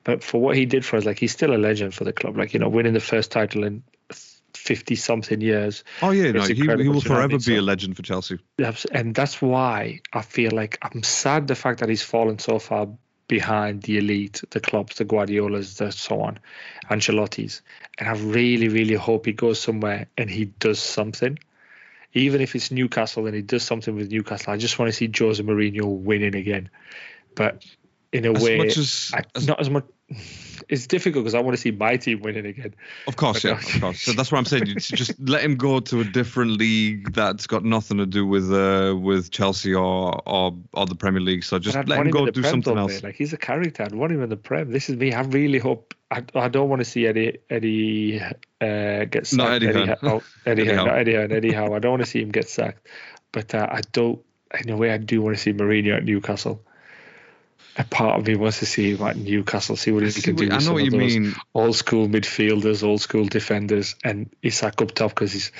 But 0.05 0.23
for 0.23 0.41
what 0.41 0.55
he 0.55 0.65
did 0.65 0.85
for 0.85 0.97
us, 0.97 1.05
like 1.05 1.19
he's 1.19 1.31
still 1.31 1.55
a 1.55 1.57
legend 1.57 1.93
for 1.93 2.03
the 2.03 2.13
club. 2.13 2.37
Like 2.37 2.53
you 2.53 2.59
know, 2.59 2.69
winning 2.69 2.93
the 2.93 2.99
first 2.99 3.31
title 3.31 3.63
in 3.63 3.83
fifty 4.53 4.95
something 4.95 5.41
years. 5.41 5.83
Oh 6.01 6.11
yeah, 6.11 6.31
no, 6.31 6.41
he, 6.41 6.53
he 6.53 6.67
will 6.67 6.77
do 6.77 6.83
you 6.83 6.89
know 6.89 6.95
what 6.95 7.05
I 7.05 7.07
forever 7.07 7.37
be 7.39 7.57
a 7.57 7.61
legend 7.61 7.95
for 7.95 8.01
Chelsea. 8.03 8.39
And 8.91 9.15
that's 9.15 9.41
why 9.41 10.01
I 10.11 10.21
feel 10.21 10.51
like 10.51 10.77
I'm 10.81 11.03
sad 11.03 11.47
the 11.47 11.55
fact 11.55 11.79
that 11.79 11.89
he's 11.89 12.03
fallen 12.03 12.39
so 12.39 12.59
far 12.59 12.87
behind 13.27 13.83
the 13.83 13.97
elite, 13.97 14.41
the 14.51 14.59
clubs, 14.59 14.97
the 14.97 15.05
Guardiolas, 15.05 15.77
the 15.77 15.91
so 15.91 16.21
on, 16.21 16.39
Ancelotti's. 16.89 17.61
And 17.97 18.09
I 18.09 18.13
really, 18.13 18.67
really 18.67 18.95
hope 18.95 19.25
he 19.25 19.33
goes 19.33 19.59
somewhere 19.59 20.07
and 20.17 20.29
he 20.29 20.45
does 20.45 20.79
something. 20.79 21.39
Even 22.13 22.41
if 22.41 22.55
it's 22.55 22.71
Newcastle 22.71 23.25
and 23.25 23.35
he 23.35 23.41
does 23.41 23.63
something 23.63 23.95
with 23.95 24.11
Newcastle, 24.11 24.53
I 24.53 24.57
just 24.57 24.77
want 24.77 24.89
to 24.89 24.93
see 24.93 25.11
Jose 25.17 25.41
Mourinho 25.41 25.85
winning 25.85 26.35
again. 26.35 26.69
But 27.35 27.65
in 28.13 28.25
a 28.25 28.33
As 28.33 28.43
way, 28.43 28.57
much 28.57 28.77
as, 28.77 29.11
I, 29.13 29.23
as 29.35 29.47
not 29.47 29.59
as 29.59 29.69
much. 29.69 29.85
It's 30.69 30.87
difficult 30.87 31.25
because 31.25 31.35
I 31.35 31.41
want 31.41 31.57
to 31.57 31.61
see 31.61 31.71
my 31.71 31.97
team 31.97 32.21
winning 32.21 32.45
again. 32.45 32.73
Of 33.07 33.15
course, 33.17 33.43
yeah, 33.43 33.53
of 33.53 33.81
course. 33.81 34.01
So 34.01 34.13
that's 34.13 34.31
what 34.31 34.37
I'm 34.37 34.45
saying. 34.45 34.65
Just 34.77 35.19
let 35.19 35.43
him 35.43 35.55
go 35.57 35.79
to 35.79 35.99
a 35.99 36.03
different 36.03 36.51
league 36.51 37.13
that's 37.13 37.47
got 37.47 37.65
nothing 37.65 37.97
to 37.97 38.05
do 38.05 38.25
with 38.25 38.53
uh, 38.53 38.95
with 38.95 39.31
Chelsea 39.31 39.73
or, 39.73 40.21
or 40.25 40.55
or 40.73 40.85
the 40.85 40.95
Premier 40.95 41.19
League. 41.19 41.43
So 41.43 41.59
just 41.59 41.75
let 41.87 41.99
him 41.99 42.11
go 42.11 42.27
do 42.27 42.41
Prem, 42.41 42.51
something 42.51 42.77
else. 42.77 43.03
Like 43.03 43.15
he's 43.15 43.33
a 43.33 43.37
character. 43.37 43.83
I'd 43.83 43.95
want 43.95 44.13
him 44.13 44.21
in 44.21 44.29
the 44.29 44.37
Prem. 44.37 44.71
This 44.71 44.89
is 44.89 44.95
me. 44.95 45.11
I 45.11 45.21
really 45.21 45.59
hope. 45.59 45.95
I, 46.11 46.23
I 46.35 46.47
don't 46.47 46.69
want 46.69 46.79
to 46.79 46.85
see 46.85 47.07
Eddie 47.07 47.39
Eddie 47.49 48.21
uh, 48.21 49.05
get 49.05 49.25
sacked. 49.25 49.33
Not 49.33 49.51
Eddie 49.53 49.73
Hearn. 49.73 49.87
Ho- 49.89 49.97
oh, 50.03 50.23
Eddie, 50.45 50.61
Eddie 50.61 50.75
Hearn, 50.75 50.85
not 50.85 50.97
Eddie 50.97 51.13
Hearn, 51.13 51.31
Eddie 51.31 51.51
Howe. 51.51 51.73
I 51.73 51.79
don't 51.79 51.91
want 51.91 52.03
to 52.03 52.09
see 52.09 52.21
him 52.21 52.29
get 52.29 52.47
sacked. 52.47 52.87
But 53.31 53.53
uh, 53.55 53.67
I 53.69 53.81
don't. 53.91 54.21
In 54.63 54.69
a 54.69 54.77
way, 54.77 54.91
I 54.91 54.97
do 54.97 55.21
want 55.21 55.35
to 55.35 55.41
see 55.41 55.51
Mourinho 55.51 55.97
at 55.97 56.05
Newcastle. 56.05 56.63
A 57.75 57.83
part 57.83 58.19
of 58.19 58.27
me 58.27 58.35
wants 58.35 58.59
to 58.59 58.65
see 58.65 58.93
at 58.93 59.17
Newcastle, 59.17 59.75
see 59.75 59.91
what 59.91 60.03
he 60.03 60.21
can 60.21 60.35
do. 60.35 60.51
I 60.51 60.59
know 60.59 60.73
what 60.73 60.83
you 60.83 60.91
mean. 60.91 61.33
Old 61.55 61.75
school 61.75 62.07
midfielders, 62.07 62.83
old 62.83 63.01
school 63.01 63.25
defenders, 63.25 63.95
and 64.03 64.29
Isak 64.41 64.81
up 64.81 64.91
top 64.91 65.11
because 65.11 65.33
he's. 65.33 65.51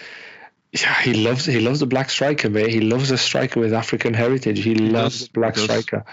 Yeah, 0.72 0.94
he 1.02 1.14
loves 1.14 1.46
he 1.46 1.60
loves 1.60 1.80
the 1.80 1.86
black 1.86 2.10
striker, 2.10 2.50
mate. 2.50 2.70
He 2.70 2.82
loves 2.82 3.12
a 3.12 3.18
striker 3.18 3.60
with 3.60 3.74
African 3.74 4.14
heritage. 4.14 4.64
He, 4.64 4.74
loves 4.74 5.20
does, 5.20 5.28
black 5.28 5.56
he 5.56 5.62
striker. 5.64 6.06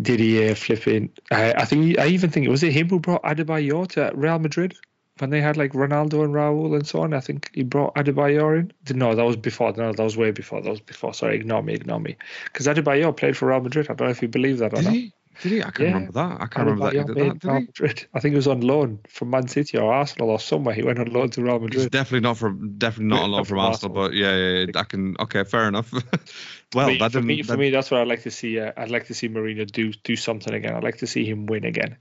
Did 0.00 0.20
he 0.20 0.48
uh, 0.48 0.54
flipping? 0.54 1.10
I, 1.30 1.52
I 1.52 1.64
think 1.66 1.98
I 1.98 2.08
even 2.08 2.30
think 2.30 2.46
it 2.46 2.50
was 2.50 2.62
it 2.62 2.72
him 2.72 2.88
who 2.88 3.00
brought 3.00 3.22
Adebayor 3.22 3.88
to 3.88 4.12
Real 4.14 4.38
Madrid 4.38 4.74
when 5.18 5.30
they 5.30 5.40
had 5.40 5.56
like 5.56 5.72
Ronaldo 5.72 6.24
and 6.24 6.34
Raúl 6.34 6.74
and 6.74 6.86
so 6.86 7.00
on. 7.00 7.14
I 7.14 7.20
think 7.20 7.50
he 7.54 7.62
brought 7.62 7.94
Adebayor 7.94 8.58
in. 8.58 8.98
No, 8.98 9.14
that 9.14 9.24
was 9.24 9.36
before. 9.36 9.72
No, 9.72 9.92
that 9.92 10.02
was 10.02 10.16
way 10.16 10.30
before. 10.30 10.60
That 10.62 10.70
was 10.70 10.80
before. 10.80 11.14
Sorry, 11.14 11.36
ignore 11.36 11.62
me, 11.62 11.74
ignore 11.74 12.00
me. 12.00 12.16
Because 12.44 12.66
Adebayor 12.66 13.16
played 13.16 13.36
for 13.36 13.48
Real 13.48 13.60
Madrid. 13.60 13.86
I 13.90 13.94
don't 13.94 14.06
know 14.08 14.10
if 14.12 14.22
you 14.22 14.28
believe 14.28 14.58
that 14.58 14.72
or 14.72 14.76
Did 14.76 14.84
not. 14.84 14.92
he? 14.94 15.12
Did 15.42 15.52
he? 15.52 15.58
I 15.60 15.64
can't 15.64 15.78
Yeah. 15.80 15.84
remember 15.86 16.12
that. 16.12 16.32
I 16.40 16.46
can't 16.46 16.66
remember 16.66 16.84
that. 16.86 16.92
He 16.94 16.98
did 16.98 17.40
that. 17.40 17.44
Real? 17.44 17.60
Madrid. 17.60 18.06
I 18.14 18.20
think 18.20 18.32
he 18.32 18.36
was 18.36 18.46
on 18.48 18.60
loan 18.62 19.00
from 19.08 19.30
Man 19.30 19.48
City 19.48 19.76
or 19.78 19.92
Arsenal 19.92 20.30
or 20.30 20.40
somewhere. 20.40 20.74
He 20.74 20.82
went 20.82 20.98
on 20.98 21.06
loan 21.12 21.28
to 21.30 21.42
Real 21.42 21.54
He's 21.60 21.62
Madrid. 21.62 21.90
definitely 21.90 22.20
not 22.20 22.38
from 22.38 22.76
definitely 22.78 23.08
not 23.16 23.24
a 23.24 23.26
lot 23.26 23.38
from 23.46 23.56
from 23.56 23.58
Arsenal, 23.58 23.98
Arsenal. 23.98 24.08
but 24.08 24.14
yeah, 24.14 24.34
yeah, 24.36 24.58
yeah, 24.74 24.80
I 24.80 24.84
can. 24.84 25.14
Okay, 25.20 25.44
fair 25.44 25.68
enough. 25.68 25.92
well, 26.74 26.88
Me- 26.88 26.98
that 26.98 27.12
for 27.12 27.20
me, 27.22 27.42
for 27.42 27.56
me, 27.56 27.68
that's 27.70 27.90
what 27.90 28.00
I'd 28.00 28.08
like 28.08 28.22
to 28.22 28.30
see. 28.30 28.58
Uh, 28.58 28.72
I'd 28.78 28.90
like 28.90 29.06
to 29.08 29.14
see 29.14 29.28
Mourinho 29.28 29.70
do 29.70 29.92
do 29.92 30.16
something 30.16 30.54
again. 30.54 30.74
I'd 30.74 30.84
like 30.84 30.98
to 30.98 31.06
see 31.06 31.24
him 31.26 31.44
win 31.46 31.64
again. 31.64 31.96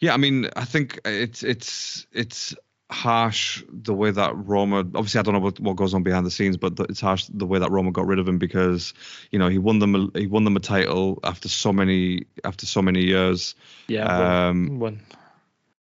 Yeah, 0.00 0.14
I 0.14 0.16
mean, 0.18 0.48
I 0.56 0.64
think 0.64 1.00
it's 1.04 1.42
it's 1.42 2.06
it's 2.12 2.54
harsh 2.90 3.64
the 3.68 3.94
way 3.94 4.10
that 4.10 4.36
Roma. 4.36 4.78
Obviously, 4.78 5.18
I 5.18 5.22
don't 5.22 5.34
know 5.34 5.40
what, 5.40 5.58
what 5.58 5.76
goes 5.76 5.94
on 5.94 6.02
behind 6.02 6.26
the 6.26 6.30
scenes, 6.30 6.56
but 6.56 6.78
it's 6.88 7.00
harsh 7.00 7.26
the 7.32 7.46
way 7.46 7.58
that 7.58 7.70
Roma 7.70 7.90
got 7.92 8.06
rid 8.06 8.18
of 8.18 8.28
him 8.28 8.38
because 8.38 8.94
you 9.30 9.38
know 9.38 9.48
he 9.48 9.58
won 9.58 9.78
them 9.78 9.94
a, 10.14 10.18
he 10.18 10.26
won 10.26 10.44
them 10.44 10.56
a 10.56 10.60
title 10.60 11.18
after 11.24 11.48
so 11.48 11.72
many 11.72 12.26
after 12.44 12.66
so 12.66 12.82
many 12.82 13.04
years. 13.04 13.54
Yeah, 13.88 14.48
Um, 14.48 14.98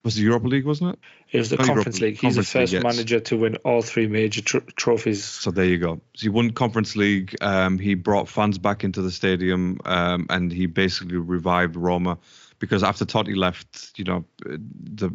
was 0.03 0.15
the 0.15 0.21
Europa 0.21 0.47
League, 0.47 0.65
wasn't 0.65 0.93
it? 0.93 0.99
It 1.31 1.39
was 1.39 1.49
the 1.49 1.55
Oh, 1.55 1.63
Europa 1.63 1.75
Conference 1.75 2.01
League. 2.01 2.13
League. 2.15 2.19
He's 2.21 2.35
the 2.35 2.41
Conference 2.41 2.55
League, 2.55 2.61
first 2.61 2.73
yes. 2.73 2.83
manager 2.83 3.19
to 3.21 3.37
win 3.37 3.55
all 3.63 3.81
three 3.81 4.07
major 4.07 4.41
tr- 4.41 4.57
trophies. 4.75 5.23
So 5.23 5.49
there 5.49 5.65
you 5.65 5.77
go. 5.77 6.01
So 6.15 6.23
he 6.23 6.29
won 6.29 6.51
Conference 6.51 6.95
League. 6.95 7.35
Um, 7.41 7.79
he 7.79 7.95
brought 7.95 8.27
fans 8.27 8.57
back 8.57 8.83
into 8.83 9.01
the 9.01 9.11
stadium, 9.11 9.79
um, 9.85 10.27
and 10.29 10.51
he 10.51 10.65
basically 10.65 11.17
revived 11.17 11.75
Roma 11.77 12.17
because 12.63 12.81
after 12.81 13.03
Totti 13.03 13.35
left, 13.35 13.91
you 13.97 14.05
know, 14.05 14.23
the 14.39 15.09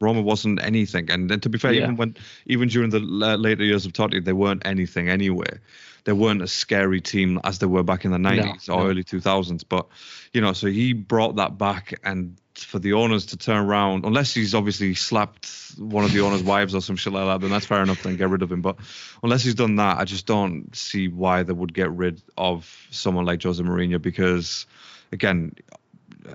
Roma 0.00 0.22
wasn't 0.22 0.62
anything. 0.62 1.10
And 1.10 1.28
then 1.28 1.40
to 1.40 1.48
be 1.48 1.58
fair, 1.58 1.72
Yeah. 1.72 1.82
even 1.82 1.96
when 1.96 2.16
even 2.46 2.68
during 2.68 2.90
the 2.90 3.00
later 3.00 3.64
years 3.64 3.84
of 3.84 3.92
Totti, 3.92 4.24
they 4.24 4.32
weren't 4.32 4.64
anything 4.64 5.08
anyway. 5.08 5.58
They 6.04 6.12
weren't 6.12 6.40
a 6.40 6.46
scary 6.46 7.00
team 7.00 7.40
as 7.42 7.58
they 7.58 7.66
were 7.66 7.82
back 7.82 8.04
in 8.04 8.12
the 8.12 8.18
90s 8.18 8.68
or 8.68 8.84
no. 8.84 8.90
early 8.90 9.02
2000s. 9.02 9.64
But 9.68 9.88
you 10.32 10.40
know, 10.40 10.52
so 10.52 10.68
he 10.68 10.92
brought 10.92 11.34
that 11.34 11.58
back, 11.58 11.98
and 12.04 12.36
for 12.54 12.78
the 12.78 12.92
owners 12.92 13.26
to 13.26 13.36
turn 13.36 13.66
around, 13.66 14.04
unless 14.04 14.32
he's 14.32 14.54
obviously 14.54 14.94
slapped 14.94 15.50
one 15.78 16.04
of 16.04 16.12
the 16.12 16.20
owners' 16.20 16.44
wives 16.44 16.76
or 16.76 16.80
some 16.80 16.94
shit 16.94 17.12
like 17.12 17.26
that, 17.26 17.40
then 17.40 17.50
that's 17.50 17.66
fair 17.66 17.82
enough. 17.82 18.04
Then 18.04 18.16
get 18.16 18.28
rid 18.28 18.42
of 18.42 18.52
him. 18.52 18.62
But 18.62 18.76
unless 19.24 19.42
he's 19.42 19.56
done 19.56 19.74
that, 19.76 19.98
I 19.98 20.04
just 20.04 20.26
don't 20.26 20.72
see 20.76 21.08
why 21.08 21.42
they 21.42 21.52
would 21.52 21.74
get 21.74 21.90
rid 21.90 22.22
of 22.38 22.86
someone 22.92 23.24
like 23.24 23.42
Jose 23.42 23.60
Mourinho 23.60 24.00
because, 24.00 24.66
again, 25.10 25.56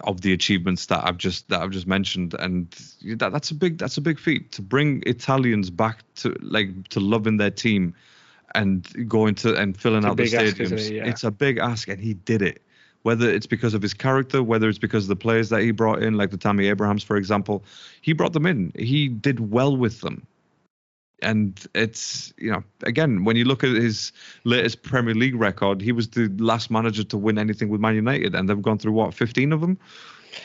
of 0.03 0.21
the 0.21 0.33
achievements 0.33 0.85
that 0.87 1.03
I've 1.05 1.17
just 1.17 1.49
that 1.49 1.61
I've 1.61 1.71
just 1.71 1.87
mentioned, 1.87 2.33
and 2.35 2.69
that 3.17 3.31
that's 3.31 3.51
a 3.51 3.55
big 3.55 3.77
that's 3.77 3.97
a 3.97 4.01
big 4.01 4.19
feat 4.19 4.51
to 4.53 4.61
bring 4.61 5.03
Italians 5.05 5.69
back 5.69 6.03
to 6.15 6.35
like 6.41 6.87
to 6.89 6.99
loving 6.99 7.37
their 7.37 7.51
team 7.51 7.95
and 8.55 9.07
going 9.07 9.35
to 9.35 9.55
and 9.55 9.77
filling 9.77 10.05
out 10.05 10.17
the 10.17 10.23
big 10.23 10.33
ask, 10.33 10.55
stadiums. 10.55 10.89
it? 10.89 10.93
Yeah. 10.93 11.07
It's 11.07 11.23
a 11.23 11.31
big 11.31 11.57
ask, 11.57 11.87
and 11.87 11.99
he 12.01 12.13
did 12.13 12.41
it. 12.41 12.61
Whether 13.03 13.29
it's 13.29 13.45
because 13.45 13.73
of 13.73 13.81
his 13.81 13.93
character, 13.93 14.43
whether 14.43 14.67
it's 14.67 14.77
because 14.77 15.05
of 15.05 15.09
the 15.09 15.15
players 15.15 15.49
that 15.49 15.61
he 15.61 15.71
brought 15.71 16.03
in, 16.03 16.15
like 16.15 16.31
the 16.31 16.37
Tammy 16.37 16.67
Abrahams, 16.67 17.01
for 17.01 17.15
example, 17.15 17.63
he 18.01 18.11
brought 18.11 18.33
them 18.33 18.45
in. 18.45 18.73
He 18.77 19.07
did 19.07 19.51
well 19.51 19.75
with 19.75 20.01
them. 20.01 20.27
And 21.21 21.59
it's, 21.75 22.33
you 22.37 22.51
know, 22.51 22.63
again, 22.83 23.25
when 23.25 23.35
you 23.35 23.45
look 23.45 23.63
at 23.63 23.71
his 23.71 24.11
latest 24.43 24.83
Premier 24.83 25.13
League 25.13 25.35
record, 25.35 25.81
he 25.81 25.91
was 25.91 26.09
the 26.09 26.29
last 26.37 26.71
manager 26.71 27.03
to 27.03 27.17
win 27.17 27.37
anything 27.37 27.69
with 27.69 27.81
Man 27.81 27.95
United, 27.95 28.35
and 28.35 28.47
they've 28.47 28.61
gone 28.61 28.77
through 28.77 28.93
what, 28.93 29.13
15 29.13 29.53
of 29.53 29.61
them? 29.61 29.77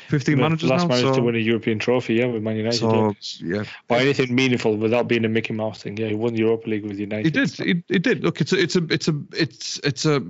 15 0.09 0.37
The 0.37 0.43
managers 0.43 0.71
last 0.71 0.83
now? 0.83 0.89
manager 0.89 1.09
so, 1.09 1.17
to 1.17 1.23
win 1.23 1.35
a 1.35 1.39
European 1.39 1.79
trophy, 1.79 2.15
yeah, 2.15 2.27
with 2.27 2.43
Man 2.43 2.57
United. 2.57 2.79
so 2.79 3.15
yeah. 3.41 3.65
Or 3.89 3.99
anything 3.99 4.35
meaningful 4.35 4.77
without 4.77 5.09
being 5.09 5.25
a 5.25 5.29
Mickey 5.29 5.53
Mouse 5.53 5.83
thing. 5.83 5.97
Yeah, 5.97 6.09
he 6.09 6.15
won 6.15 6.33
the 6.33 6.41
Europa 6.41 6.69
League 6.69 6.85
with 6.87 6.99
United. 6.99 7.27
It 7.27 7.33
did. 7.33 7.61
It, 7.61 7.85
it 7.89 8.03
did. 8.03 8.25
Look, 8.25 8.41
it's 8.41 8.53
a, 8.53 8.61
it's 8.61 8.77
a, 8.77 8.87
it's 8.91 9.09
a, 9.09 9.23
it's, 9.33 9.79
it's 9.85 10.07
a, 10.07 10.23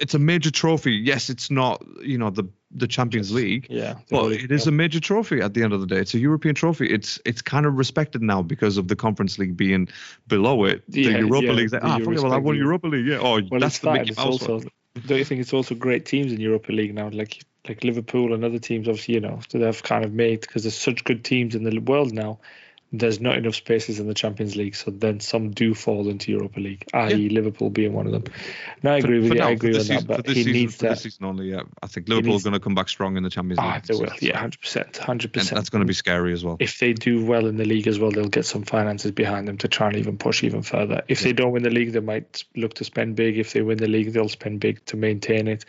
it's 0.00 0.14
a 0.14 0.18
major 0.18 0.50
trophy. 0.50 0.92
Yes, 0.92 1.30
it's 1.30 1.50
not, 1.50 1.84
you 2.02 2.18
know, 2.18 2.30
the 2.30 2.44
the 2.76 2.88
Champions 2.88 3.30
League, 3.32 3.68
Yeah. 3.70 3.94
but 4.10 4.16
whole- 4.18 4.32
it 4.32 4.50
is 4.50 4.66
a 4.66 4.72
major 4.72 4.98
trophy 4.98 5.40
at 5.40 5.54
the 5.54 5.62
end 5.62 5.72
of 5.72 5.80
the 5.80 5.86
day. 5.86 5.98
It's 5.98 6.14
a 6.14 6.18
European 6.18 6.56
trophy. 6.56 6.86
It's 6.90 7.20
it's 7.24 7.40
kind 7.40 7.66
of 7.66 7.74
respected 7.78 8.20
now 8.20 8.42
because 8.42 8.78
of 8.78 8.88
the 8.88 8.96
Conference 8.96 9.38
League 9.38 9.56
being 9.56 9.88
below 10.26 10.64
it. 10.64 10.82
The 10.88 11.02
Yeah, 11.02 11.18
Europa 11.18 11.46
yeah, 11.46 11.52
League's 11.52 11.72
like, 11.72 11.84
ah, 11.84 11.98
it, 11.98 12.06
well, 12.06 12.32
I 12.32 12.38
won 12.38 12.56
Europa 12.56 12.88
League. 12.88 13.06
Yeah. 13.06 13.18
Oh, 13.20 13.40
Well, 13.48 13.60
that's 13.60 13.78
the 13.78 13.86
that. 13.86 13.92
Mickey 13.92 14.10
It's 14.10 14.18
Mouse 14.18 14.42
also, 14.42 14.62
don't 15.06 15.18
you 15.18 15.24
think 15.24 15.40
it's 15.40 15.52
also 15.52 15.74
great 15.76 16.04
teams 16.04 16.32
in 16.32 16.40
Europa 16.40 16.72
League 16.72 16.94
now? 16.94 17.08
Like 17.10 17.44
like 17.68 17.84
Liverpool 17.84 18.34
and 18.34 18.44
other 18.44 18.58
teams, 18.58 18.88
obviously, 18.88 19.14
you 19.14 19.20
know, 19.20 19.40
that 19.50 19.62
have 19.62 19.82
kind 19.82 20.04
of 20.04 20.12
made 20.12 20.40
because 20.40 20.64
there's 20.64 20.74
such 20.76 21.04
good 21.04 21.24
teams 21.24 21.54
in 21.54 21.62
the 21.64 21.78
world 21.78 22.12
now. 22.12 22.40
There's 22.96 23.20
not 23.20 23.36
enough 23.36 23.56
spaces 23.56 23.98
in 23.98 24.06
the 24.06 24.14
Champions 24.14 24.54
League, 24.54 24.76
so 24.76 24.90
then 24.92 25.18
some 25.18 25.50
do 25.50 25.74
fall 25.74 26.08
into 26.08 26.30
Europa 26.30 26.60
League, 26.60 26.84
i.e., 26.92 27.28
Liverpool 27.28 27.68
being 27.70 27.92
one 27.92 28.06
of 28.06 28.12
them. 28.12 28.24
No, 28.82 28.92
I 28.92 28.98
agree 28.98 29.18
with 29.18 29.28
For 29.30 29.34
you. 29.34 29.40
now, 29.40 29.48
I 29.48 29.50
agree 29.50 29.72
with 29.72 29.88
that, 29.88 30.06
but 30.06 30.26
he 30.28 30.34
season- 30.34 30.52
needs 30.52 30.76
for 30.76 30.82
that. 30.82 30.88
this 30.90 31.02
season 31.02 31.24
only. 31.24 31.50
Yeah, 31.50 31.62
I 31.82 31.88
think 31.88 32.08
Liverpool 32.08 32.36
are 32.36 32.40
going 32.40 32.52
to 32.52 32.60
come 32.60 32.74
back 32.76 32.88
strong 32.88 33.16
in 33.16 33.22
the 33.24 33.30
Champions 33.30 33.58
League. 33.58 33.66
Ah, 33.68 33.80
they 33.84 33.94
will. 33.94 34.12
Yeah, 34.20 34.38
hundred 34.38 34.60
percent, 34.60 34.96
hundred 34.96 35.26
and 35.26 35.32
percent. 35.34 35.56
that's 35.56 35.70
going 35.70 35.80
to 35.80 35.86
be 35.86 35.94
scary 35.94 36.32
as 36.32 36.44
well. 36.44 36.56
if 36.60 36.78
they 36.78 36.92
do 36.92 37.24
well 37.24 37.46
in 37.46 37.56
the 37.56 37.64
league 37.64 37.88
as 37.88 37.98
well, 37.98 38.12
they'll 38.12 38.28
get 38.28 38.46
some 38.46 38.62
finances 38.62 39.10
behind 39.10 39.48
them 39.48 39.58
to 39.58 39.68
try 39.68 39.88
and 39.88 39.96
even 39.96 40.16
push 40.16 40.44
even 40.44 40.62
further. 40.62 41.02
If 41.08 41.22
they 41.22 41.32
don't 41.32 41.50
win 41.52 41.64
the 41.64 41.70
league, 41.70 41.92
they 41.92 42.00
might 42.00 42.44
look 42.54 42.74
to 42.74 42.84
spend 42.84 43.16
big. 43.16 43.38
If 43.38 43.52
they 43.52 43.62
win 43.62 43.78
the 43.78 43.88
league, 43.88 44.12
they'll 44.12 44.28
spend 44.28 44.60
big 44.60 44.84
to 44.86 44.96
maintain 44.96 45.48
it. 45.48 45.64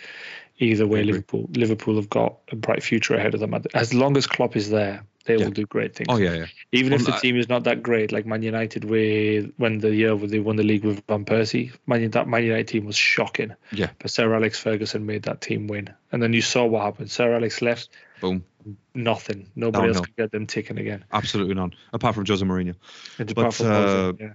Either 0.58 0.88
way. 0.88 1.04
Liverpool 1.04 1.50
Liverpool 1.54 1.96
have 1.98 2.10
got 2.10 2.38
a 2.52 2.56
bright 2.56 2.82
future 2.82 3.16
ahead 3.16 3.34
of 3.34 3.42
them. 3.42 3.54
As 3.74 3.94
long 3.94 4.16
as 4.16 4.26
Klopp 4.26 4.56
is 4.56 4.70
there, 4.70 5.04
They 5.26 5.36
Yeah. 5.38 5.46
will 5.46 5.52
do 5.52 5.66
great 5.66 5.96
things. 5.96 6.08
Oh 6.10 6.18
yeah, 6.18 6.34
yeah. 6.34 6.46
Even 6.72 6.94
if 6.94 7.06
the 7.06 7.14
I- 7.16 7.20
team 7.20 7.36
is 7.38 7.50
not 7.50 7.64
that 7.66 7.82
great, 7.84 8.12
like 8.12 8.26
Man 8.26 8.44
United, 8.44 8.86
with 8.86 9.52
when 9.58 9.80
the 9.80 9.94
year 9.94 10.16
where 10.16 10.28
they 10.28 10.40
won 10.40 10.56
the 10.56 10.64
league 10.64 10.84
with 10.86 11.04
Van 11.08 11.26
Persie, 11.26 11.72
Man, 11.88 12.10
that 12.12 12.28
Man 12.28 12.44
United 12.44 12.68
team 12.68 12.86
was 12.86 12.96
shocking. 12.96 13.54
Yeah. 13.72 13.90
But 14.00 14.12
Sir 14.12 14.34
Alex 14.34 14.60
Ferguson 14.60 15.06
made 15.06 15.24
that 15.24 15.42
team 15.42 15.68
win, 15.68 15.90
and 16.12 16.22
then 16.22 16.34
you 16.34 16.42
saw 16.42 16.66
what 16.66 16.84
happened. 16.84 17.12
Sir 17.12 17.34
Alex 17.34 17.62
left, 17.62 17.90
Boom. 18.22 18.46
Nothing. 18.93 19.49
Nobody 19.55 19.88
else 19.88 19.97
Downhill. 19.97 20.03
could 20.05 20.16
get 20.16 20.32
them 20.32 20.47
ticking 20.47 20.78
again. 20.78 21.05
Absolutely 21.11 21.54
none. 21.55 21.74
Apart 21.93 22.16
from 22.16 22.25
Jose 22.25 22.43
Mourinho. 22.46 22.75
It's 23.20 23.33
But, 23.33 23.42
apart 23.42 23.54
from 23.54 23.66
Ozil, 23.67 24.09
uh, 24.09 24.13
yeah. 24.20 24.33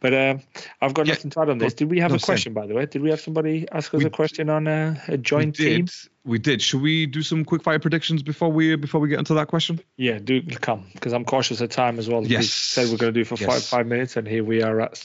But 0.00 0.14
um, 0.14 0.40
I've 0.80 0.94
got 0.94 1.06
yeah, 1.06 1.14
nothing 1.14 1.30
to 1.32 1.40
add 1.40 1.50
on 1.50 1.58
this. 1.58 1.74
Did 1.74 1.90
we 1.90 2.00
have 2.00 2.10
no, 2.10 2.16
a 2.16 2.18
same. 2.18 2.26
question, 2.26 2.52
by 2.54 2.66
the 2.66 2.74
way? 2.74 2.86
Did 2.86 3.02
we 3.02 3.10
have 3.10 3.20
somebody 3.20 3.66
ask 3.70 3.92
us 3.94 3.98
We 3.98 4.04
a 4.06 4.10
question 4.10 4.50
on 4.50 4.66
uh, 4.68 5.00
a 5.08 5.16
joint 5.16 5.58
we 5.58 5.64
team? 5.64 5.84
did. 5.86 5.94
We 6.24 6.38
did. 6.38 6.60
Should 6.62 6.82
we 6.82 7.06
do 7.06 7.22
some 7.22 7.44
quick 7.44 7.62
fire 7.62 7.78
predictions 7.78 8.22
before 8.22 8.50
we 8.52 8.76
before 8.76 9.00
we 9.00 9.08
get 9.08 9.18
into 9.18 9.34
that 9.34 9.48
question? 9.48 9.80
Yeah, 9.96 10.18
do 10.18 10.42
come 10.42 10.86
because 10.92 11.12
I'm 11.12 11.24
cautious 11.24 11.60
of 11.60 11.70
time 11.70 11.98
as 11.98 12.08
well. 12.08 12.20
We 12.22 12.28
Yes. 12.28 12.50
said 12.50 12.90
we're 12.90 12.98
going 12.98 13.14
to 13.14 13.18
do 13.20 13.24
for 13.24 13.36
five 13.36 13.48
Yes. 13.48 13.70
five 13.70 13.86
minutes, 13.86 14.16
and 14.16 14.26
here 14.28 14.44
we 14.44 14.62
are 14.62 14.80
at 14.82 15.02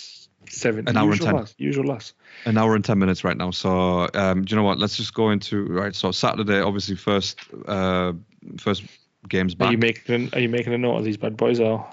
seven. 0.50 0.88
An 0.90 0.98
hour 0.98 1.12
and 1.12 1.22
10. 1.22 1.36
Us, 1.38 1.56
usual 1.58 1.92
us. 1.92 2.14
An 2.46 2.58
hour 2.58 2.76
and 2.76 2.84
ten 2.84 3.00
minutes 3.00 3.24
right 3.24 3.38
now. 3.38 3.52
So 3.52 4.10
um, 4.14 4.44
do 4.44 4.52
you 4.54 4.58
know 4.58 4.64
what? 4.66 4.78
Let's 4.78 4.98
just 4.98 5.14
go 5.14 5.30
into 5.30 5.66
right. 5.68 5.96
So 5.96 6.12
Saturday, 6.12 6.60
obviously 6.60 6.96
first 6.96 7.40
uh, 7.68 8.12
first 8.60 8.84
games 9.30 9.56
back. 9.56 9.70
Are 9.70 9.72
you 9.72 9.78
making 9.78 10.30
Are 10.34 10.40
you 10.40 10.50
making 10.50 10.74
a 10.74 10.78
note 10.78 10.98
of 10.98 11.04
these 11.06 11.18
bad 11.18 11.38
boys? 11.38 11.60
Or 11.60 11.88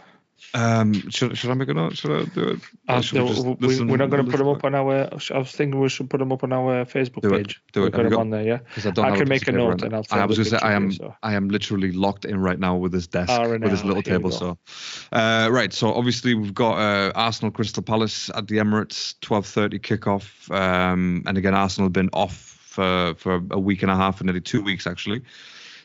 um, 0.54 1.08
should 1.08 1.38
should 1.38 1.50
I 1.50 1.54
make 1.54 1.68
a 1.68 1.74
note? 1.74 1.96
Should 1.96 2.10
I 2.10 2.24
do 2.34 2.48
it? 2.48 2.60
uh, 2.88 3.00
no, 3.12 3.56
we, 3.60 3.80
we're 3.84 3.96
not 3.96 4.10
going 4.10 4.24
to 4.24 4.30
put 4.30 4.38
them 4.38 4.48
up 4.48 4.64
on 4.64 4.74
our. 4.74 5.08
I 5.32 5.38
was 5.38 5.52
thinking 5.52 5.78
we 5.80 5.88
should 5.88 6.10
put 6.10 6.18
them 6.18 6.32
up 6.32 6.42
on 6.42 6.52
our 6.52 6.84
Facebook 6.84 7.22
Do 7.22 7.28
it, 7.34 7.46
page. 7.46 7.62
do 7.72 7.82
it. 7.82 7.84
We've 7.84 7.92
got 7.92 8.02
them 8.02 8.10
got- 8.10 8.20
on 8.20 8.30
there, 8.30 8.42
yeah. 8.42 8.58
'cause 8.74 8.86
I, 8.86 8.90
don't 8.90 9.04
I 9.04 9.16
can 9.16 9.28
make 9.28 9.46
a 9.46 9.52
note 9.52 9.82
and. 9.82 9.94
I'll 9.94 10.04
I 10.10 10.24
was 10.26 10.38
going 10.38 10.44
to 10.50 10.50
say 10.50 10.58
I 10.60 10.72
am 10.72 10.86
you, 10.86 10.96
so. 10.96 11.14
I 11.22 11.34
am 11.34 11.48
literally 11.48 11.92
locked 11.92 12.24
in 12.24 12.38
right 12.40 12.58
now 12.58 12.74
with 12.76 12.90
this 12.90 13.06
desk 13.06 13.30
Ah, 13.30 13.42
right 13.44 13.60
with 13.60 13.70
this 13.70 13.84
little 13.84 14.02
table. 14.02 14.32
So 14.32 14.58
uh, 15.12 15.48
right. 15.52 15.72
So 15.72 15.94
obviously 15.94 16.34
we've 16.34 16.52
got 16.54 16.76
uh, 16.76 17.12
Arsenal 17.14 17.52
Crystal 17.52 17.82
Palace 17.82 18.28
at 18.34 18.48
the 18.48 18.56
Emirates, 18.56 19.14
twelve 19.20 19.46
thirty 19.46 19.78
kickoff. 19.78 20.50
Um, 20.52 21.22
and 21.26 21.38
again, 21.38 21.54
Arsenal 21.54 21.86
have 21.86 21.92
been 21.92 22.10
off 22.12 22.34
for 22.34 23.14
for 23.16 23.40
a 23.52 23.60
week 23.60 23.82
and 23.82 23.92
a 23.92 23.96
half, 23.96 24.20
and 24.20 24.26
nearly 24.26 24.40
two 24.40 24.60
weeks 24.60 24.88
actually. 24.88 25.22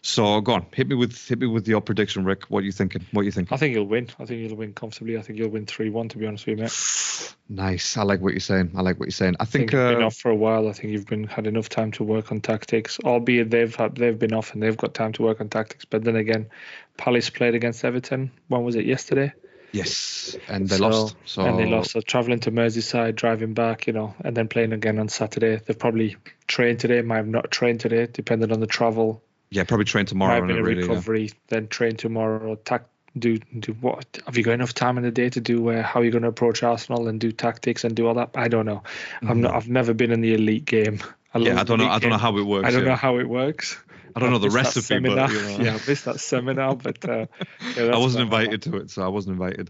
So 0.08 0.40
go 0.40 0.54
on, 0.54 0.66
hit 0.74 0.88
me 0.88 0.96
with 0.96 1.28
hit 1.28 1.38
me 1.38 1.48
with 1.48 1.68
your 1.68 1.82
prediction, 1.82 2.24
Rick. 2.24 2.46
What 2.46 2.60
are 2.64 2.66
you 2.66 2.72
thinking? 2.72 3.06
What 3.12 3.22
are 3.22 3.26
you 3.26 3.32
thinking? 3.32 3.54
I 3.54 3.58
think 3.58 3.76
you'll 3.76 3.88
win. 3.88 4.08
I 4.18 4.24
think 4.26 4.40
you'll 4.48 4.56
win 4.56 4.72
comfortably. 4.74 5.18
I 5.18 5.22
think 5.22 5.38
you'll 5.38 5.50
win 5.50 5.66
three 5.66 5.90
one. 5.90 6.08
To 6.08 6.18
be 6.18 6.26
honest 6.26 6.46
with 6.48 6.58
you, 6.58 6.64
mate. 6.64 7.36
Nice. 7.50 7.98
I 7.98 8.04
like 8.04 8.22
what 8.22 8.32
you're 8.32 8.40
saying. 8.40 8.72
I 8.78 8.82
like 8.84 9.00
what 9.02 9.08
you're 9.08 9.12
saying. 9.12 9.36
I 9.38 9.44
I 9.44 9.46
think 9.46 9.72
think. 9.72 9.74
you've 9.74 9.96
been 9.98 10.04
Uh, 10.04 10.08
off 10.08 10.16
for 10.16 10.32
a 10.32 10.36
while. 10.36 10.70
I 10.70 10.72
think 10.72 10.94
you've 10.94 11.08
been 11.08 11.26
had 11.26 11.46
enough 11.46 11.68
time 11.68 11.92
to 11.94 12.06
work 12.06 12.32
on 12.32 12.40
tactics. 12.40 13.00
Albeit 13.04 13.50
they've 13.52 13.76
had 13.76 13.96
they've 13.98 14.18
been 14.18 14.34
off 14.34 14.54
and 14.54 14.64
they've 14.64 14.78
got 14.78 14.94
time 14.94 15.12
to 15.14 15.24
work 15.24 15.42
on 15.42 15.50
tactics. 15.50 15.84
But 15.84 16.06
then 16.06 16.16
again, 16.16 16.48
Palace 16.96 17.30
played 17.30 17.54
against 17.56 17.84
Everton. 17.84 18.32
When 18.48 18.64
was 18.64 18.76
it? 18.76 18.86
Yesterday. 18.86 19.34
yes, 19.74 20.38
and 20.48 20.70
they 20.70 20.78
So- 20.78 20.88
lost. 20.88 21.16
So 21.26 21.42
and 21.42 21.60
they 21.60 21.66
lost. 21.66 21.92
So 21.92 22.00
traveling 22.00 22.40
to 22.42 22.52
Merseyside, 22.52 23.16
driving 23.16 23.54
back, 23.54 23.88
you 23.88 23.92
know, 23.94 24.16
and 24.24 24.38
then 24.38 24.48
playing 24.48 24.72
again 24.72 25.00
on 25.00 25.10
Saturday. 25.10 25.60
They've 25.66 25.78
probably 25.78 26.16
trained 26.48 26.80
today. 26.80 27.02
Might 27.02 27.18
have 27.18 27.28
not 27.28 27.52
trained 27.52 27.82
today, 27.82 28.08
depending 28.12 28.54
on 28.54 28.62
the 28.62 28.68
travel. 28.68 29.22
Yeah, 29.50 29.64
probably 29.64 29.86
train 29.86 30.02
Might 30.02 30.10
tomorrow. 30.10 30.42
been 30.42 30.50
it, 30.52 30.60
a 30.60 30.64
really, 30.64 30.82
yeah. 30.82 30.90
recovery. 30.90 31.32
Then 31.48 31.68
train 31.68 31.96
tomorrow. 31.96 32.56
Tac- 32.56 32.90
do 33.18 33.38
do 33.38 33.74
what? 33.74 34.20
Have 34.26 34.38
you 34.38 34.44
got 34.44 34.52
enough 34.52 34.74
time 34.74 34.98
in 34.98 35.04
the 35.04 35.12
day 35.12 35.30
to 35.30 35.42
do 35.42 35.70
uh, 35.70 35.82
how 35.82 36.02
you're 36.02 36.12
going 36.12 36.24
to 36.24 36.30
approach 36.30 36.62
Arsenal 36.64 37.08
and 37.08 37.20
do 37.20 37.32
tactics 37.32 37.84
and 37.84 37.96
do 37.96 38.08
all 38.08 38.14
that? 38.16 38.32
I 38.36 38.48
don't 38.48 38.66
know. 38.66 38.84
I'm 39.22 39.42
not. 39.42 39.56
I've 39.56 39.70
never 39.70 39.94
been 39.94 40.12
in 40.12 40.22
the 40.22 40.34
elite 40.34 40.66
game. 40.66 41.00
I 41.34 41.40
Mm-hmm. 41.40 41.48
Yeah, 41.48 41.60
I 41.60 41.64
don't 41.64 41.78
know. 41.80 41.90
I 41.90 42.00
don't 42.00 42.10
know 42.10 42.18
how 42.18 42.38
it 42.38 42.44
works. 42.44 42.68
I 42.68 42.72
don't 42.72 42.84
yeah. 42.84 42.90
know 42.90 42.96
how 42.96 43.20
it 43.20 43.28
works. 43.28 43.78
I 44.16 44.20
don't 44.20 44.32
know 44.32 44.40
the 44.40 44.50
recipe, 44.50 45.00
but 45.00 45.30
you 45.30 45.42
know. 45.42 45.58
yeah, 45.60 45.76
I 45.76 45.88
missed 45.88 46.06
that 46.06 46.20
seminar, 46.20 46.76
but 46.76 47.08
uh, 47.08 47.28
yeah, 47.76 47.84
I 47.94 47.98
wasn't 47.98 48.24
invited 48.24 48.64
to 48.64 48.78
it, 48.78 48.90
so 48.90 49.04
I 49.04 49.10
wasn't 49.10 49.34
invited. 49.34 49.70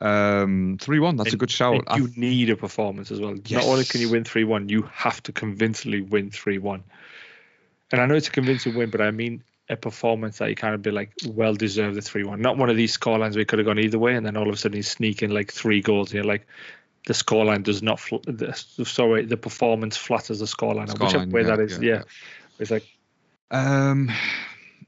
Um, 0.00 0.78
three 0.80 0.98
one. 0.98 1.16
That's 1.16 1.32
a 1.32 1.36
good 1.36 1.50
shout. 1.50 1.84
And 1.86 2.02
you 2.02 2.20
need 2.20 2.50
a 2.50 2.56
performance 2.56 3.12
as 3.12 3.20
well. 3.20 3.34
Not 3.34 3.64
only 3.64 3.84
can 3.84 4.00
you 4.00 4.10
win 4.10 4.24
three 4.24 4.42
one, 4.42 4.68
you 4.68 4.88
have 4.92 5.22
to 5.24 5.32
convincingly 5.32 6.00
win 6.00 6.30
three 6.30 6.58
one. 6.58 6.82
And 7.92 8.00
I 8.00 8.06
know 8.06 8.14
it's 8.14 8.28
a 8.28 8.32
convincing 8.32 8.74
win, 8.74 8.90
but 8.90 9.00
I 9.00 9.10
mean 9.10 9.42
a 9.68 9.76
performance 9.76 10.38
that 10.38 10.50
you 10.50 10.56
kind 10.56 10.74
of 10.74 10.82
be 10.82 10.90
like 10.90 11.12
well 11.26 11.54
deserved 11.54 11.96
the 11.96 12.02
three 12.02 12.24
one. 12.24 12.40
Not 12.40 12.58
one 12.58 12.70
of 12.70 12.76
these 12.76 12.96
scorelines 12.96 13.36
we 13.36 13.44
could 13.44 13.58
have 13.58 13.66
gone 13.66 13.78
either 13.78 13.98
way, 13.98 14.14
and 14.14 14.26
then 14.26 14.36
all 14.36 14.48
of 14.48 14.54
a 14.54 14.56
sudden 14.56 14.76
you 14.76 14.82
sneak 14.82 15.22
in 15.22 15.30
like 15.30 15.52
three 15.52 15.80
goals, 15.80 16.08
and 16.08 16.16
you're 16.16 16.24
like. 16.24 16.46
The 17.06 17.12
scoreline 17.12 17.62
does 17.62 17.82
not. 17.82 18.00
Fl- 18.00 18.16
the, 18.24 18.54
sorry, 18.54 19.26
the 19.26 19.36
performance 19.36 19.94
flatters 19.94 20.38
the 20.38 20.46
scoreline. 20.46 20.88
or 20.88 21.04
whichever 21.04 21.26
Scoreline, 21.26 21.32
way 21.32 21.42
yeah, 21.42 21.46
that 21.48 21.60
is, 21.60 21.72
yeah, 21.72 21.78
yeah. 21.78 21.94
yeah. 21.96 22.02
It's 22.58 22.70
like 22.70 22.84
Um, 23.50 24.10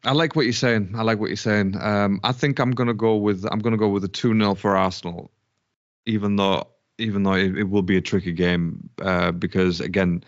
I 0.05 0.13
like 0.13 0.37
what 0.37 0.43
you're 0.43 0.53
saying. 0.53 0.95
I 0.97 1.03
like 1.03 1.19
what 1.19 1.29
you're 1.29 1.37
saying. 1.37 1.77
Um, 1.81 2.21
I 2.23 2.33
think 2.33 2.59
I'm 2.59 2.71
gonna 2.71 2.95
go 2.95 3.17
with 3.17 3.45
I'm 3.51 3.59
gonna 3.59 3.77
go 3.77 3.89
with 3.89 4.05
a 4.05 4.09
two 4.09 4.33
0 4.39 4.55
for 4.55 4.77
Arsenal, 4.77 5.31
even 6.07 6.37
though 6.37 6.67
even 6.99 7.25
though 7.25 7.35
it, 7.35 7.57
it 7.59 7.69
will 7.71 7.83
be 7.83 7.97
a 7.97 8.01
tricky 8.01 8.33
game 8.33 8.89
uh, 9.03 9.33
because 9.33 9.81
again, 9.81 10.23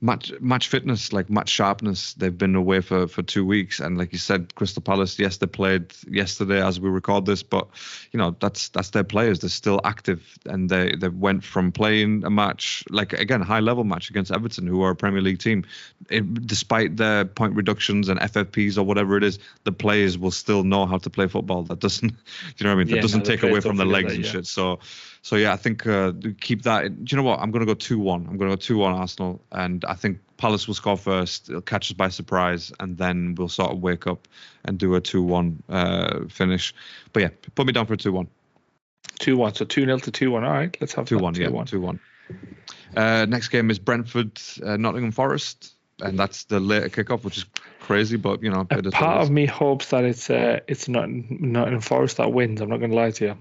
match 0.00 0.32
much 0.40 0.68
fitness 0.68 1.12
like 1.12 1.28
much 1.28 1.48
sharpness. 1.48 2.14
They've 2.14 2.36
been 2.36 2.54
away 2.54 2.80
for 2.80 3.06
for 3.06 3.22
two 3.22 3.44
weeks, 3.44 3.80
and 3.80 3.98
like 3.98 4.12
you 4.12 4.18
said, 4.18 4.54
Crystal 4.54 4.82
Palace. 4.82 5.18
Yes, 5.18 5.36
they 5.36 5.46
played 5.46 5.92
yesterday 6.08 6.64
as 6.64 6.80
we 6.80 6.88
record 6.88 7.26
this, 7.26 7.42
but 7.42 7.68
you 8.12 8.18
know 8.18 8.34
that's 8.40 8.68
that's 8.70 8.90
their 8.90 9.04
players. 9.04 9.40
They're 9.40 9.50
still 9.50 9.80
active, 9.84 10.38
and 10.46 10.68
they 10.68 10.94
they 10.96 11.08
went 11.08 11.44
from 11.44 11.72
playing 11.72 12.24
a 12.24 12.30
match 12.30 12.84
like 12.90 13.12
again 13.12 13.40
high 13.42 13.60
level 13.60 13.84
match 13.84 14.10
against 14.10 14.32
Everton, 14.32 14.66
who 14.66 14.82
are 14.82 14.90
a 14.90 14.96
Premier 14.96 15.20
League 15.20 15.38
team. 15.38 15.64
It, 16.08 16.46
despite 16.46 16.96
their 16.96 17.24
point 17.24 17.54
reductions 17.54 18.08
and 18.08 18.18
FFPs 18.20 18.78
or 18.78 18.82
whatever 18.82 19.16
it 19.16 19.24
is, 19.24 19.38
the 19.64 19.72
players 19.72 20.16
will 20.18 20.30
still 20.30 20.64
know 20.64 20.86
how 20.86 20.98
to 20.98 21.10
play 21.10 21.26
football. 21.28 21.62
That 21.64 21.78
doesn't, 21.80 22.10
you 22.58 22.64
know 22.64 22.70
what 22.70 22.74
I 22.74 22.84
mean? 22.84 22.88
That 22.88 22.96
Yeah, 22.96 23.02
doesn't 23.02 23.24
the 23.24 23.30
take 23.30 23.42
away 23.42 23.60
from 23.60 23.76
the 23.76 23.84
legs 23.84 24.08
that, 24.08 24.16
and 24.16 24.24
yeah. 24.24 24.30
shit. 24.32 24.46
So, 24.46 24.80
so 25.22 25.36
yeah, 25.36 25.52
I 25.52 25.56
think 25.56 25.86
uh, 25.86 26.12
keep 26.40 26.62
that. 26.62 27.04
Do 27.04 27.14
you 27.14 27.22
know 27.22 27.28
what? 27.28 27.40
I'm 27.40 27.50
gonna 27.50 27.66
go 27.66 27.74
two 27.74 27.98
one. 27.98 28.26
I'm 28.28 28.38
gonna 28.38 28.52
go 28.52 28.56
two 28.56 28.78
one 28.78 28.92
Arsenal, 28.94 29.40
and 29.52 29.84
I 29.84 29.94
think 29.94 30.18
Palace 30.38 30.66
will 30.66 30.74
score 30.74 30.96
first. 30.96 31.50
It'll 31.50 31.60
catch 31.60 31.90
us 31.90 31.92
by 31.94 32.08
surprise, 32.08 32.72
and 32.80 32.96
then 32.96 33.34
we'll 33.36 33.48
sort 33.48 33.70
of 33.70 33.80
wake 33.80 34.06
up 34.06 34.26
and 34.64 34.78
do 34.78 34.94
a 34.94 35.00
two 35.00 35.22
one 35.22 35.62
uh, 35.68 36.20
finish. 36.28 36.74
But 37.12 37.22
yeah, 37.22 37.28
put 37.54 37.66
me 37.66 37.72
down 37.72 37.86
for 37.86 37.94
a 37.94 37.98
two 37.98 38.12
one. 38.12 38.28
two 39.18 39.36
one. 39.36 39.54
So 39.54 39.66
two 39.66 39.84
0 39.84 39.98
to 39.98 40.10
two 40.10 40.30
one. 40.30 40.44
All 40.44 40.52
right, 40.52 40.74
let's 40.80 40.94
have 40.94 41.06
Two 41.06 41.18
one. 41.18 41.34
Yeah, 41.34 41.48
2-1. 41.48 41.66
two 41.66 41.80
one. 41.80 42.00
Uh, 42.96 43.26
next 43.28 43.48
game 43.48 43.70
is 43.70 43.78
Brentford, 43.78 44.40
uh, 44.64 44.76
Nottingham 44.76 45.12
Forest, 45.12 45.74
and 46.00 46.18
that's 46.18 46.44
the 46.44 46.60
later 46.60 46.88
kickoff, 46.88 47.24
which 47.24 47.36
is 47.36 47.44
crazy, 47.78 48.16
but 48.16 48.42
you 48.42 48.50
know, 48.50 48.66
A 48.70 48.78
it 48.78 48.86
is 48.86 48.92
what 48.92 48.94
part 48.94 49.22
of 49.22 49.30
me 49.30 49.46
hopes 49.46 49.90
that 49.90 50.04
it's 50.04 50.30
uh, 50.30 50.60
it's 50.66 50.88
not 50.88 51.10
Nottingham 51.10 51.82
Forest 51.82 52.16
that 52.16 52.32
wins. 52.32 52.60
I'm 52.60 52.68
not 52.70 52.78
going 52.78 52.90
to 52.90 52.96
lie 52.96 53.10
to 53.10 53.24
you. 53.26 53.36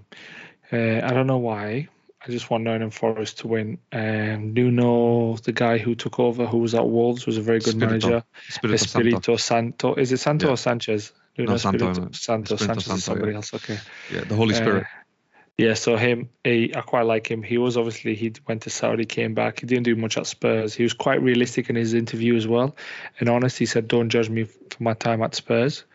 Uh, 0.72 1.02
I 1.04 1.14
don't 1.14 1.28
know 1.28 1.38
why. 1.38 1.88
I 2.26 2.32
just 2.32 2.50
want 2.50 2.66
Nottingham 2.66 2.92
Forest 2.92 3.40
to 3.40 3.48
win. 3.48 3.78
Um, 3.94 4.54
Nuno, 4.54 5.38
the 5.38 5.54
guy 5.54 5.78
who 5.78 5.96
took 5.96 6.20
over, 6.20 6.46
who 6.46 6.58
was 6.58 6.76
at 6.76 6.86
Wolves, 6.88 7.26
was 7.26 7.38
a 7.38 7.42
very 7.42 7.60
good 7.60 7.76
Spirito. 7.76 8.08
manager. 8.10 8.24
Espirito 8.74 9.38
Santo. 9.38 9.38
Santo. 9.38 9.96
Is 9.96 10.12
it 10.12 10.18
Santo 10.18 10.48
Yeah. 10.48 10.54
or 10.54 10.58
Sanchez? 10.58 11.14
Nuno 11.38 11.52
No, 11.52 11.58
Santo. 11.58 11.94
Santo. 12.12 12.58
Sanchez 12.58 12.60
Santo, 12.66 12.94
is 12.96 13.04
somebody 13.06 13.32
yeah. 13.32 13.36
else. 13.38 13.54
Okay. 13.54 13.78
Yeah, 14.14 14.26
the 14.26 14.36
Holy 14.36 14.54
Uh, 14.54 14.58
Spirit. 14.58 14.88
yeah, 15.58 15.74
so 15.76 15.96
him, 15.96 16.30
he, 16.44 16.74
I 16.76 16.82
quite 16.82 17.04
like 17.06 17.32
him. 17.32 17.42
He 17.42 17.58
was 17.58 17.78
obviously 17.78 18.16
he 18.16 18.34
went 18.46 18.64
to 18.64 18.70
Saudi, 18.70 19.06
came 19.06 19.34
back. 19.34 19.62
He 19.62 19.66
didn't 19.66 19.84
do 19.86 19.96
much 19.96 20.18
at 20.18 20.28
Spurs. 20.28 20.74
He 20.74 20.84
was 20.84 20.94
quite 20.94 21.22
realistic 21.22 21.70
in 21.70 21.78
his 21.78 21.94
interview 21.94 22.36
as 22.36 22.46
well, 22.48 22.76
and 23.20 23.30
honest. 23.30 23.58
He 23.58 23.66
said, 23.66 23.88
"Don't 23.88 24.10
judge 24.10 24.30
me 24.30 24.44
for 24.44 24.84
my 24.84 24.94
time 24.94 25.22
at 25.24 25.36
Spurs. 25.36 25.86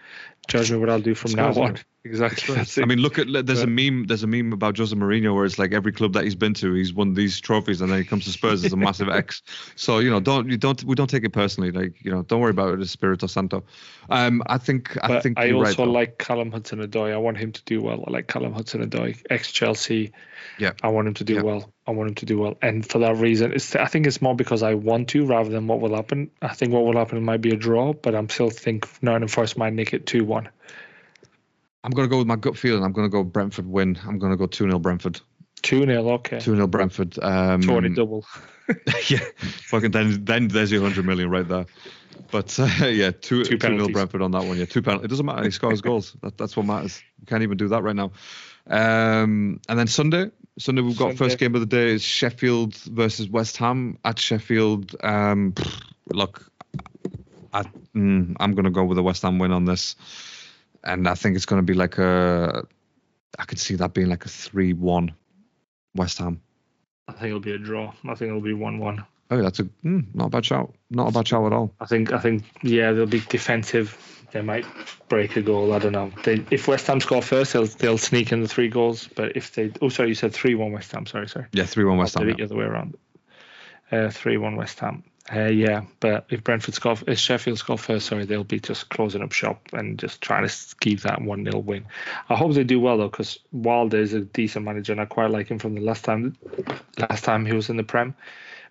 Judge 0.49 0.71
me 0.71 0.79
what 0.79 0.91
I'll 0.91 1.01
do 1.01 1.15
from 1.15 1.33
Spurs, 1.33 1.57
now 1.57 1.62
on." 1.62 1.75
yeah. 1.77 1.83
Exactly. 2.07 2.55
I 2.83 2.85
mean, 2.85 2.99
look 2.99 3.19
at 3.19 3.29
there's 3.47 3.62
a 3.62 3.66
meme. 3.66 4.05
There's 4.07 4.23
a 4.23 4.27
meme 4.27 4.53
about 4.53 4.77
Jose 4.77 4.95
Mourinho 4.95 5.35
where 5.35 5.47
it's 5.47 5.59
like 5.59 5.73
every 5.73 5.91
club 5.91 6.12
that 6.12 6.25
he's 6.25 6.35
been 6.35 6.53
to, 6.55 6.75
he's 6.75 6.93
won 6.93 7.15
these 7.15 7.41
trophies, 7.41 7.81
and 7.81 7.91
then 7.91 7.99
he 7.99 8.05
comes 8.05 8.27
to 8.27 8.31
Spurs 8.31 8.62
as 8.62 8.75
a 8.75 8.77
massive 8.77 9.09
X. 9.11 9.43
So 9.75 10.01
you 10.01 10.11
know, 10.11 10.21
don't 10.21 10.51
you 10.51 10.59
don't 10.59 10.85
we 10.85 10.95
don't 10.95 11.09
take 11.09 11.25
it 11.25 11.33
personally. 11.33 11.71
Like 11.71 12.05
you 12.05 12.11
know, 12.11 12.23
don't 12.23 12.41
worry 12.41 12.51
about 12.51 12.75
it. 12.75 12.81
It's 12.83 12.91
Spirito 12.91 13.27
Santo. 13.27 13.65
Um, 14.11 14.43
I 14.47 14.59
think 14.59 15.03
I 15.03 15.09
but 15.09 15.23
think 15.23 15.39
I 15.39 15.53
also 15.53 15.85
right. 15.85 15.93
like 15.93 16.19
Callum 16.19 16.53
Hudson-Odoi. 16.53 17.12
I 17.12 17.16
want 17.16 17.39
him 17.39 17.53
to 17.53 17.65
do 17.65 17.81
well. 17.81 18.05
I 18.07 18.11
like 18.11 18.29
Callum 18.29 18.53
Hudson-Odoi, 18.53 19.23
ex-Chelsea. 19.31 20.12
Yeah. 20.59 20.73
I 20.83 20.89
want 20.89 21.09
him 21.09 21.15
to 21.15 21.25
do 21.25 21.35
Yeah. 21.35 21.43
well. 21.43 21.74
I 21.86 21.90
want 21.90 22.09
him 22.09 22.15
to 22.16 22.27
do 22.27 22.39
well, 22.39 22.56
and 22.62 22.89
for 22.89 23.01
that 23.01 23.16
reason, 23.16 23.52
it's. 23.52 23.77
I 23.77 23.86
think 23.86 24.06
it's 24.06 24.23
more 24.23 24.35
because 24.35 24.62
I 24.62 24.74
want 24.74 25.09
to 25.09 25.27
rather 25.27 25.51
than 25.51 25.66
what 25.66 25.81
will 25.81 25.94
happen. 25.94 26.31
I 26.40 26.55
think 26.55 26.73
what 26.73 26.85
will 26.85 26.97
happen 26.97 27.23
might 27.23 27.43
be 27.43 27.51
a 27.51 27.56
draw, 27.56 27.93
but 27.93 28.15
I'm 28.15 28.28
still 28.31 28.48
think 28.48 28.89
Nottingham 29.02 29.28
Forest 29.28 29.59
might 29.59 29.74
nick 29.74 29.93
it 29.93 30.06
two-one. 30.06 30.48
I'm 31.85 31.90
gonna 31.90 32.09
go 32.09 32.19
with 32.19 32.27
my 32.27 32.36
gut 32.36 32.56
feeling. 32.56 32.82
I'm 32.82 32.93
gonna 32.93 33.11
go 33.11 33.23
Brentford 33.23 33.66
win. 33.66 33.98
I'm 34.06 34.19
gonna 34.19 34.39
go 34.39 34.47
two 34.47 34.65
0 34.65 34.78
Brentford. 34.78 35.20
Two 35.61 35.85
0 35.85 36.09
Okay. 36.12 36.40
Two 36.40 36.55
0 36.56 36.66
Brentford. 36.66 37.19
Um, 37.23 37.61
Toney 37.61 37.89
double. 37.94 38.24
yeah, 39.09 39.19
fucking 39.69 39.90
then 39.90 40.24
then 40.24 40.48
there's 40.48 40.73
your 40.73 40.81
hundred 40.81 41.05
million 41.05 41.28
right 41.28 41.47
there. 41.47 41.66
But 42.31 42.59
uh, 42.59 42.65
yeah, 42.86 43.11
two 43.11 43.44
Two 43.44 43.59
two 43.59 43.69
nil 43.69 43.89
penalties. 43.89 43.93
Brentford 43.93 44.23
on 44.23 44.31
that 44.31 44.44
one. 44.44 44.56
Yeah, 44.56 44.65
two 44.65 44.81
penalties. 44.81 45.05
It 45.05 45.09
doesn't 45.09 45.27
matter. 45.27 45.44
He 45.44 45.51
scores 45.51 45.82
goals. 45.82 46.16
That, 46.23 46.39
that's 46.39 46.56
what 46.56 46.65
matters. 46.65 47.02
We 47.20 47.27
can't 47.27 47.43
even 47.43 47.59
do 47.59 47.69
that 47.69 47.82
right 47.82 47.94
now. 47.94 48.12
Um, 48.66 49.61
and 49.69 49.78
then 49.78 49.86
Sunday, 49.86 50.31
Sunday 50.59 50.83
we've 50.83 50.97
got 50.97 51.09
Sunday. 51.09 51.17
first 51.17 51.39
game 51.39 51.55
of 51.55 51.61
the 51.61 51.67
day 51.67 51.93
is 51.95 52.03
Sheffield 52.03 52.75
versus 52.77 53.29
West 53.29 53.57
Ham 53.57 53.99
at 54.05 54.19
Sheffield. 54.19 54.95
Um, 55.03 55.55
look, 56.11 56.51
I, 57.53 57.65
mm, 57.95 58.37
I'm 58.39 58.55
gonna 58.55 58.71
go 58.71 58.85
with 58.85 58.99
a 58.99 59.03
West 59.03 59.23
Ham 59.23 59.39
win 59.39 59.53
on 59.53 59.65
this. 59.65 59.97
and 60.85 61.09
I 61.09 61.15
think 61.15 61.37
it's 61.37 61.47
going 61.47 61.61
to 61.61 61.67
be 61.67 61.75
like 61.75 61.99
a. 61.99 62.65
I 63.39 63.45
could 63.45 63.59
see 63.59 63.75
that 63.77 63.95
being 63.95 64.09
like 64.09 64.25
a 64.25 64.29
three-one, 64.29 65.13
West 65.95 66.19
Ham. 66.19 66.41
I 67.09 67.13
think 67.13 67.25
it'll 67.27 67.41
be 67.41 67.53
a 67.53 67.59
draw. 67.59 67.93
I 68.05 68.15
think 68.15 68.29
it'll 68.29 68.41
be 68.41 68.53
one-one. 68.55 69.05
Oh, 69.31 69.43
that's 69.43 69.59
a 69.59 69.65
mm, 69.65 70.07
not 70.15 70.27
a 70.27 70.31
bad 70.31 70.45
shout. 70.47 70.73
Not 70.91 71.09
a 71.09 71.13
bad 71.13 71.27
shout 71.27 71.47
at 71.47 71.53
all. 71.53 71.75
I 71.81 71.87
think 71.87 72.13
I 72.13 72.19
think 72.19 72.45
yeah, 72.63 72.93
they'll 72.93 73.07
be 73.07 73.21
defensive. 73.21 74.14
They 74.35 74.43
might 74.43 74.66
break 75.09 75.36
a 75.36 75.43
goal. 75.43 75.73
I 75.73 75.78
don't 75.78 75.93
know. 75.93 76.11
They, 76.24 76.44
if 76.51 76.66
West 76.66 76.89
Ham 76.89 77.01
score 77.01 77.23
first, 77.23 77.52
they'll 77.52 77.66
they'll 77.66 77.98
sneak 77.98 78.32
in 78.32 78.43
the 78.43 78.48
three 78.48 78.69
goals. 78.69 79.09
But 79.15 79.36
if 79.36 79.55
they 79.55 79.70
oh 79.81 79.89
sorry, 79.90 80.09
you 80.09 80.16
said 80.16 80.32
three 80.32 80.56
one 80.56 80.73
West 80.73 80.90
Ham. 80.90 81.06
Sorry, 81.06 81.28
sorry. 81.28 81.47
Yeah, 81.52 81.66
three-one 81.66 81.98
West 81.98 82.19
Ham. 82.19 82.27
The 82.27 82.43
other 82.43 82.56
way 82.56 82.65
around. 82.65 82.97
Uh, 83.93 84.11
three 84.11 84.36
one 84.36 84.56
West 84.56 84.81
Ham. 84.81 85.05
Uh, 85.32 85.44
yeah, 85.44 85.85
but 86.01 86.27
if 86.31 86.43
Brentford 86.43 86.74
score, 86.74 86.97
if 87.06 87.16
Sheffield 87.16 87.59
score 87.59 87.78
first, 87.78 88.06
sorry, 88.06 88.27
they'll 88.27 88.43
be 88.43 88.59
just 88.59 88.89
closing 88.89 89.23
up 89.23 89.31
shop 89.31 89.69
and 89.73 90.01
just 90.01 90.20
trying 90.20 90.47
to 90.47 90.55
keep 90.81 91.02
that 91.02 91.23
one 91.23 91.44
0 91.44 91.61
win. 91.61 91.86
I 92.28 92.35
hope 92.35 92.55
they 92.55 92.65
do 92.65 92.81
well 92.81 92.98
though, 92.98 93.09
because 93.09 93.39
Wilder 93.52 93.98
is 93.98 94.15
a 94.15 94.20
decent 94.20 94.65
manager, 94.65 94.93
and 94.93 95.01
I 95.01 95.05
quite 95.05 95.31
like 95.31 95.47
him 95.47 95.61
from 95.61 95.77
the 95.77 95.81
last 95.81 96.05
time, 96.05 96.36
last 96.98 97.23
time 97.23 97.47
he 97.47 97.55
was 97.55 97.70
in 97.70 97.77
the 97.77 97.85
Prem. 97.85 98.16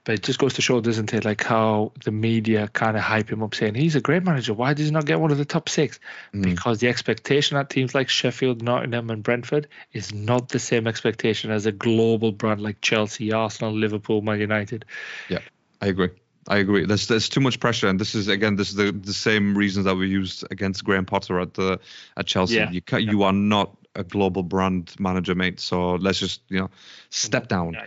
But 0.06 0.16
it 0.16 0.24
just 0.24 0.40
goes 0.40 0.54
to 0.56 0.62
show, 0.62 0.82
doesn't 0.82 1.14
it, 1.14 1.24
like 1.24 1.44
how 1.44 1.94
the 2.04 2.12
media 2.12 2.68
kind 2.68 2.98
of 2.98 3.04
hype 3.04 3.32
him 3.32 3.42
up, 3.42 3.56
saying 3.56 3.76
he's 3.76 3.96
a 3.96 4.02
great 4.02 4.24
manager. 4.24 4.54
Why 4.54 4.74
does 4.74 4.88
he 4.88 4.92
not 4.92 5.06
get 5.06 5.20
one 5.20 5.32
of 5.32 5.38
the 5.38 5.46
top 5.46 5.70
six? 5.70 6.00
Mm. 6.34 6.44
Because 6.44 6.80
the 6.80 6.90
expectation 6.90 7.56
at 7.58 7.70
teams 7.70 7.96
like 7.96 8.10
Sheffield, 8.10 8.62
Nottingham, 8.62 9.10
and 9.10 9.24
Brentford 9.24 9.68
is 9.94 10.14
not 10.14 10.50
the 10.50 10.60
same 10.60 10.88
expectation 10.88 11.52
as 11.52 11.66
a 11.66 11.72
global 11.72 12.32
brand 12.32 12.62
like 12.62 12.82
Chelsea, 12.82 13.32
Arsenal, 13.32 13.74
Liverpool, 13.74 14.22
Man 14.22 14.40
United. 14.40 14.84
Yeah, 15.30 15.40
I 15.82 15.88
agree. 15.88 16.10
I 16.48 16.58
agree. 16.58 16.86
There's 16.86 17.08
there's 17.08 17.30
too 17.30 17.40
much 17.40 17.60
pressure, 17.60 17.88
and 17.88 17.98
this 17.98 18.16
is 18.16 18.28
again 18.28 18.58
this 18.58 18.70
is 18.70 18.76
the, 18.76 18.92
the 18.92 19.14
same 19.14 19.58
reasons 19.58 19.86
that 19.86 19.96
we 19.96 20.10
used 20.10 20.44
against 20.52 20.84
Graham 20.84 21.06
Potter 21.06 21.40
at 21.40 21.54
the 21.54 21.80
at 22.18 22.26
Chelsea. 22.26 22.56
Yeah. 22.56 22.72
You 22.72 22.82
ca 22.82 22.98
you 22.98 23.24
are 23.24 23.32
not 23.32 23.78
a 23.96 24.04
global 24.04 24.44
brand 24.44 24.94
manager, 25.00 25.36
mate. 25.36 25.62
So 25.62 25.96
let's 25.96 26.20
just 26.20 26.42
you 26.50 26.60
know 26.60 26.70
step 27.10 27.48
down. 27.48 27.74
Yeah. 27.74 27.86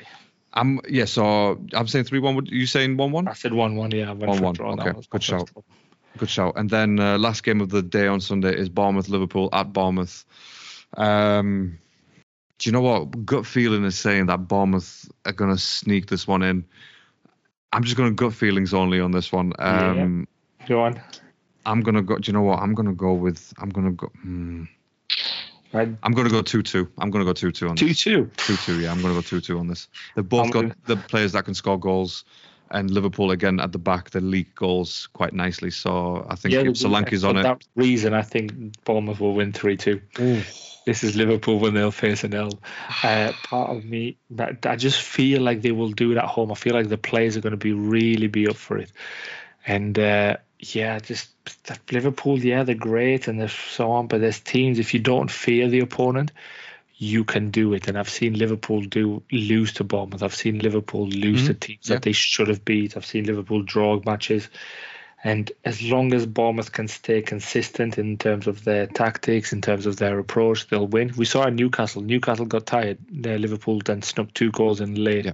I'm 0.57 0.81
yeah. 0.89 1.05
So 1.05 1.61
I'm 1.73 1.87
saying 1.87 2.07
three 2.07 2.19
one. 2.19 2.35
What 2.35 2.51
you 2.51 2.67
saying 2.67 2.97
one 2.97 3.13
one? 3.13 3.29
I 3.29 3.35
said 3.35 3.53
one 3.53 3.77
one. 3.77 3.93
Yeah, 3.93 4.11
I 4.11 4.13
went 4.13 4.37
for 4.37 4.43
1-1, 4.43 4.55
draw. 4.55 4.73
Okay, 4.73 4.93
good 5.11 5.23
shout. 5.23 5.51
one. 5.55 5.65
Good 6.17 6.31
shout. 6.31 6.55
And 6.57 6.69
then 6.71 6.99
uh, 6.99 7.19
last 7.19 7.45
game 7.45 7.61
of 7.61 7.69
the 7.69 7.83
day 7.83 8.07
on 8.07 8.21
Sunday 8.21 8.57
is 8.57 8.69
Bournemouth 8.69 9.09
Liverpool 9.09 9.51
at 9.53 9.73
Bournemouth. 9.73 10.25
Um, 10.97 11.79
do 12.59 12.69
you 12.69 12.73
know 12.73 12.81
what 12.81 13.27
gut 13.27 13.45
feeling 13.47 13.85
is 13.85 13.99
saying 13.99 14.27
that 14.27 14.49
Bournemouth 14.49 15.11
are 15.27 15.33
going 15.33 15.55
to 15.55 15.61
sneak 15.61 16.07
this 16.07 16.27
one 16.27 16.43
in? 16.43 16.65
I'm 17.71 17.85
just 17.85 17.99
going 17.99 18.09
to 18.09 18.15
gut 18.15 18.33
feelings 18.33 18.73
only 18.73 18.99
on 18.99 19.11
this 19.11 19.31
one. 19.31 19.53
Um, 19.59 20.27
Go 20.67 20.81
on. 20.81 21.01
I'm 21.67 21.83
gonna 21.83 22.03
go. 22.03 22.17
Do 22.17 22.29
you 22.29 22.33
know 22.33 22.43
what? 22.43 22.61
I'm 22.61 22.75
gonna 22.75 22.95
go 22.95 23.13
with. 23.13 23.53
I'm 23.59 23.71
gonna 23.71 23.93
go. 23.93 24.07
Hmm, 24.23 24.65
I'm 26.03 26.13
gonna 26.13 26.31
go 26.31 26.43
two 26.43 26.63
two. 26.63 26.89
I'm 26.99 27.11
gonna 27.11 27.25
go 27.25 27.33
two 27.33 27.53
two 27.53 27.69
on 27.69 27.77
Two 27.77 27.89
this. 27.89 28.01
two. 28.01 28.31
Two 28.37 28.57
two. 28.57 28.81
Yeah, 28.81 28.93
I'm 28.93 29.01
gonna 29.03 29.15
go 29.15 29.21
two 29.21 29.41
two 29.41 29.59
on 29.59 29.67
this. 29.69 29.89
They've 30.15 30.29
both 30.29 30.47
I'm 30.47 30.51
got 30.51 30.61
gonna- 30.63 30.75
the 30.87 30.97
players 30.97 31.33
that 31.33 31.45
can 31.45 31.55
score 31.55 31.79
goals, 31.79 32.25
and 32.71 32.91
Liverpool 32.91 33.31
again 33.31 33.61
at 33.61 33.73
the 33.73 33.79
back. 33.79 34.11
They 34.11 34.21
leak 34.21 34.55
goals 34.55 35.09
quite 35.13 35.33
nicely. 35.33 35.71
So 35.71 36.27
I 36.29 36.35
think 36.37 36.55
Yeah, 36.55 36.63
Solanke's 36.63 37.25
on 37.25 37.37
it. 37.37 37.43
that 37.43 37.63
reason, 37.77 38.15
I 38.15 38.23
think 38.23 38.83
Bournemouth 38.85 39.21
will 39.21 39.35
win 39.35 39.53
three 39.53 39.77
two. 39.77 40.01
This 40.87 41.03
is 41.03 41.17
Liverpool 41.17 41.59
when 41.59 41.75
they'll 41.75 41.91
face 41.91 42.23
an 42.23 42.33
L. 42.33 42.61
Uh, 43.03 43.33
part 43.43 43.77
of 43.77 43.85
me, 43.85 44.19
I 44.65 44.77
just 44.77 45.03
feel 45.03 45.43
like 45.43 45.63
they 45.63 45.73
will 45.73 45.91
do 45.91 46.13
it 46.13 46.17
at 46.17 46.27
home. 46.27 46.53
I 46.53 46.55
feel 46.55 46.75
like 46.75 46.89
the 46.89 46.97
players 46.97 47.37
are 47.37 47.41
going 47.41 47.51
to 47.51 47.57
be 47.57 47.73
really 47.73 48.29
be 48.29 48.47
up 48.47 48.55
for 48.55 48.79
it, 48.79 48.93
and 49.67 49.99
uh, 49.99 50.37
yeah, 50.75 50.99
just 50.99 51.31
that 51.65 51.81
Liverpool. 51.93 52.39
Yeah, 52.39 52.63
they're 52.65 52.75
great 52.75 53.29
and 53.29 53.41
they're 53.41 53.49
so 53.49 53.93
on, 53.93 54.07
but 54.07 54.21
there's 54.21 54.41
teams 54.41 54.79
if 54.79 54.95
you 54.95 55.01
don't 55.01 55.31
fear 55.31 55.69
the 55.69 55.81
opponent, 55.81 56.33
you 56.97 57.25
can 57.25 57.51
do 57.51 57.75
it. 57.75 57.89
And 57.89 57.99
I've 57.99 58.09
seen 58.09 58.35
Liverpool 58.35 58.81
do 58.83 59.23
lose 59.31 59.75
to 59.75 59.85
Bournemouth. 59.85 60.23
I've 60.23 60.35
seen 60.35 60.59
Liverpool 60.59 61.07
lose 61.09 61.47
to 61.47 61.53
mm-hmm. 61.53 61.59
teams 61.59 61.89
Yeah. 61.89 61.97
that 61.97 62.03
they 62.03 62.13
should 62.13 62.49
have 62.49 62.65
beat. 62.65 62.97
I've 62.97 63.07
seen 63.07 63.25
Liverpool 63.25 63.63
draw 63.63 64.01
matches. 64.05 64.49
And 65.25 65.51
as 65.65 65.83
long 65.83 66.13
as 66.15 66.25
Bournemouth 66.25 66.73
can 66.73 66.89
stay 66.89 67.21
consistent 67.21 67.99
in 67.99 68.17
terms 68.17 68.47
of 68.47 68.65
their 68.65 68.87
tactics, 68.87 69.53
in 69.53 69.61
terms 69.61 69.87
of 69.87 69.97
their 69.97 70.19
approach, 70.19 70.69
they'll 70.69 70.87
win. 70.87 71.13
We 71.17 71.25
saw 71.25 71.49
Newcastle. 71.49 72.03
Newcastle 72.03 72.47
got 72.47 72.67
tired. 72.67 72.99
Liverpool 73.11 73.81
then 73.85 74.03
snuck 74.03 74.33
two 74.35 74.51
goals 74.53 74.81
in 74.81 74.95
late. 74.95 75.25
Yeah. 75.25 75.33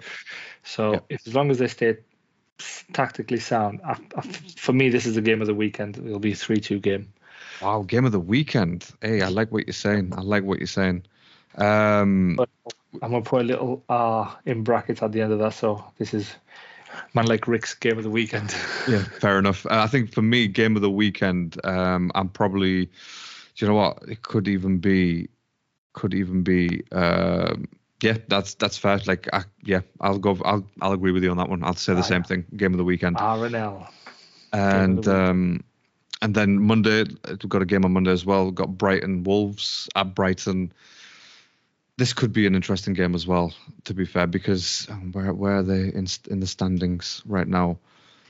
So 0.62 0.92
Yeah. 0.92 1.00
if, 1.10 1.26
as 1.26 1.34
long 1.34 1.50
as 1.50 1.58
they 1.58 1.68
stay 1.68 1.96
tactically 2.92 3.40
sound, 3.40 3.80
I, 3.84 3.96
I, 4.16 4.22
for 4.56 4.72
me, 4.72 4.88
this 4.88 5.06
is 5.06 5.14
the 5.14 5.20
game 5.20 5.40
of 5.40 5.46
the 5.46 5.54
weekend. 5.54 5.98
It'll 5.98 6.18
be 6.18 6.32
a 6.32 6.36
three-two 6.36 6.80
game. 6.80 7.12
Wow, 7.60 7.82
game 7.82 8.04
of 8.04 8.12
the 8.12 8.20
weekend. 8.20 8.88
Hey, 9.00 9.22
I 9.22 9.28
like 9.28 9.52
what 9.52 9.66
you're 9.66 9.72
saying. 9.72 10.12
I 10.16 10.20
like 10.20 10.44
what 10.44 10.58
you're 10.58 10.66
saying. 10.66 11.04
Um, 11.56 12.36
But 12.36 12.48
I'm 13.00 13.10
gonna 13.10 13.22
put 13.22 13.42
a 13.42 13.44
little 13.44 13.84
R 13.88 14.36
in 14.46 14.64
brackets 14.64 15.02
at 15.02 15.12
the 15.12 15.20
end 15.20 15.32
of 15.32 15.38
that. 15.38 15.54
So 15.54 15.84
this 15.98 16.12
is 16.12 16.34
man 17.14 17.26
like 17.26 17.46
Rick's 17.46 17.74
game 17.74 17.98
of 17.98 18.04
the 18.04 18.10
weekend. 18.10 18.54
yeah, 18.88 19.04
fair 19.04 19.38
enough. 19.38 19.64
Uh, 19.66 19.80
I 19.80 19.86
think 19.86 20.12
for 20.12 20.22
me, 20.22 20.48
game 20.48 20.76
of 20.76 20.82
the 20.82 20.90
weekend, 20.90 21.64
um, 21.64 22.10
I'm 22.14 22.28
probably. 22.28 22.86
Do 22.86 23.66
you 23.66 23.68
know 23.68 23.74
what? 23.74 24.02
It 24.08 24.22
could 24.22 24.48
even 24.48 24.78
be, 24.78 25.28
could 25.92 26.14
even 26.14 26.42
be. 26.42 26.82
Um, 26.90 27.68
yeah, 28.02 28.16
that's 28.28 28.54
that's 28.54 28.76
fair. 28.76 29.00
Like, 29.06 29.28
I, 29.32 29.44
yeah, 29.62 29.80
I'll 30.00 30.18
go. 30.18 30.36
I'll 30.44 30.66
I'll 30.80 30.92
agree 30.92 31.12
with 31.12 31.22
you 31.22 31.30
on 31.30 31.36
that 31.36 31.48
one. 31.48 31.62
I'll 31.62 31.74
say 31.74 31.94
the 31.94 32.02
same 32.02 32.22
thing. 32.24 32.44
Game 32.56 32.72
of 32.72 32.78
the 32.78 32.84
weekend. 32.84 33.16
R 33.18 33.46
and 33.46 33.54
L. 33.54 33.88
and 34.52 35.06
um, 35.08 35.64
and 36.20 36.34
then 36.34 36.60
Monday 36.60 37.04
we've 37.28 37.48
got 37.48 37.62
a 37.62 37.66
game 37.66 37.84
on 37.84 37.92
Monday 37.92 38.10
as 38.10 38.24
well. 38.24 38.46
We've 38.46 38.54
got 38.54 38.76
Brighton 38.76 39.24
Wolves 39.24 39.88
at 39.94 40.14
Brighton. 40.14 40.72
This 41.96 42.12
could 42.12 42.32
be 42.32 42.46
an 42.46 42.54
interesting 42.54 42.94
game 42.94 43.14
as 43.14 43.26
well, 43.26 43.52
to 43.84 43.94
be 43.94 44.04
fair, 44.04 44.26
because 44.26 44.86
um, 44.90 45.12
where 45.12 45.32
where 45.32 45.58
are 45.58 45.62
they 45.62 45.88
in 45.88 46.06
in 46.30 46.40
the 46.40 46.46
standings 46.46 47.22
right 47.26 47.46
now? 47.46 47.78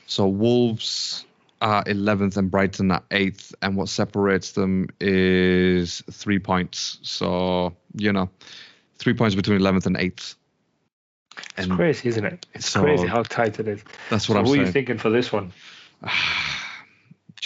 So 0.06 0.26
Wolves 0.26 1.24
are 1.60 1.84
11th 1.84 2.36
and 2.36 2.50
Brighton 2.50 2.90
at 2.90 3.08
8th, 3.10 3.54
and 3.62 3.76
what 3.76 3.88
separates 3.88 4.52
them 4.52 4.88
is 5.00 6.02
three 6.10 6.40
points. 6.40 6.98
So 7.02 7.74
you 7.94 8.12
know, 8.12 8.28
three 9.02 9.14
points 9.14 9.34
between 9.34 9.58
11th 9.60 9.86
and 9.86 9.96
8th. 9.96 10.36
It's 11.56 11.66
crazy, 11.66 12.08
isn't 12.10 12.24
it? 12.24 12.46
It's 12.54 12.68
so- 12.68 12.82
crazy 12.82 13.06
how 13.06 13.22
tight 13.22 13.58
it 13.58 13.66
is. 13.68 13.82
that's 14.10 14.28
what 14.28 14.34
so 14.34 14.40
I'm 14.40 14.46
who 14.46 14.54
are 14.54 14.56
you 14.56 14.70
thinking 14.70 14.98
for 14.98 15.10
this 15.10 15.32
one? 15.32 15.52
Do 16.02 16.08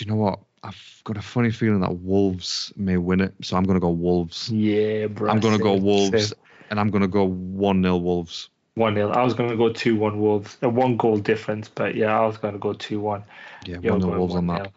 you 0.04 0.06
know 0.06 0.16
what? 0.16 0.40
I've 0.62 1.00
got 1.04 1.16
a 1.16 1.22
funny 1.22 1.50
feeling 1.50 1.80
that 1.80 1.92
Wolves 1.98 2.72
may 2.76 2.96
win 2.96 3.20
it, 3.20 3.34
so 3.42 3.56
I'm 3.56 3.62
going 3.62 3.76
to 3.76 3.80
go 3.80 3.90
Wolves. 3.90 4.50
Yeah, 4.50 5.06
bro. 5.06 5.30
I'm 5.30 5.40
going 5.40 5.56
to 5.56 5.62
go 5.62 5.74
Wolves, 5.74 6.28
same. 6.28 6.38
and 6.70 6.80
I'm 6.80 6.90
going 6.90 7.02
to 7.02 7.08
go 7.08 7.24
1 7.24 7.82
0 7.82 7.96
Wolves. 7.96 8.50
One 8.74 8.94
0 8.94 9.10
I 9.10 9.22
was 9.22 9.32
going 9.32 9.48
to 9.48 9.56
go 9.56 9.72
two 9.72 9.96
one 9.96 10.20
Wolves, 10.20 10.58
a 10.60 10.68
one 10.68 10.96
goal 10.98 11.16
difference, 11.18 11.68
but 11.68 11.94
yeah, 11.94 12.18
I 12.20 12.26
was 12.26 12.36
going 12.36 12.52
to 12.52 12.58
go 12.58 12.72
two 12.74 13.00
one. 13.00 13.22
Yeah, 13.64 13.78
You're 13.80 13.92
1 13.92 14.02
0 14.02 14.18
Wolves 14.18 14.34
on 14.34 14.46
1-0. 14.46 14.58
that. 14.64 14.72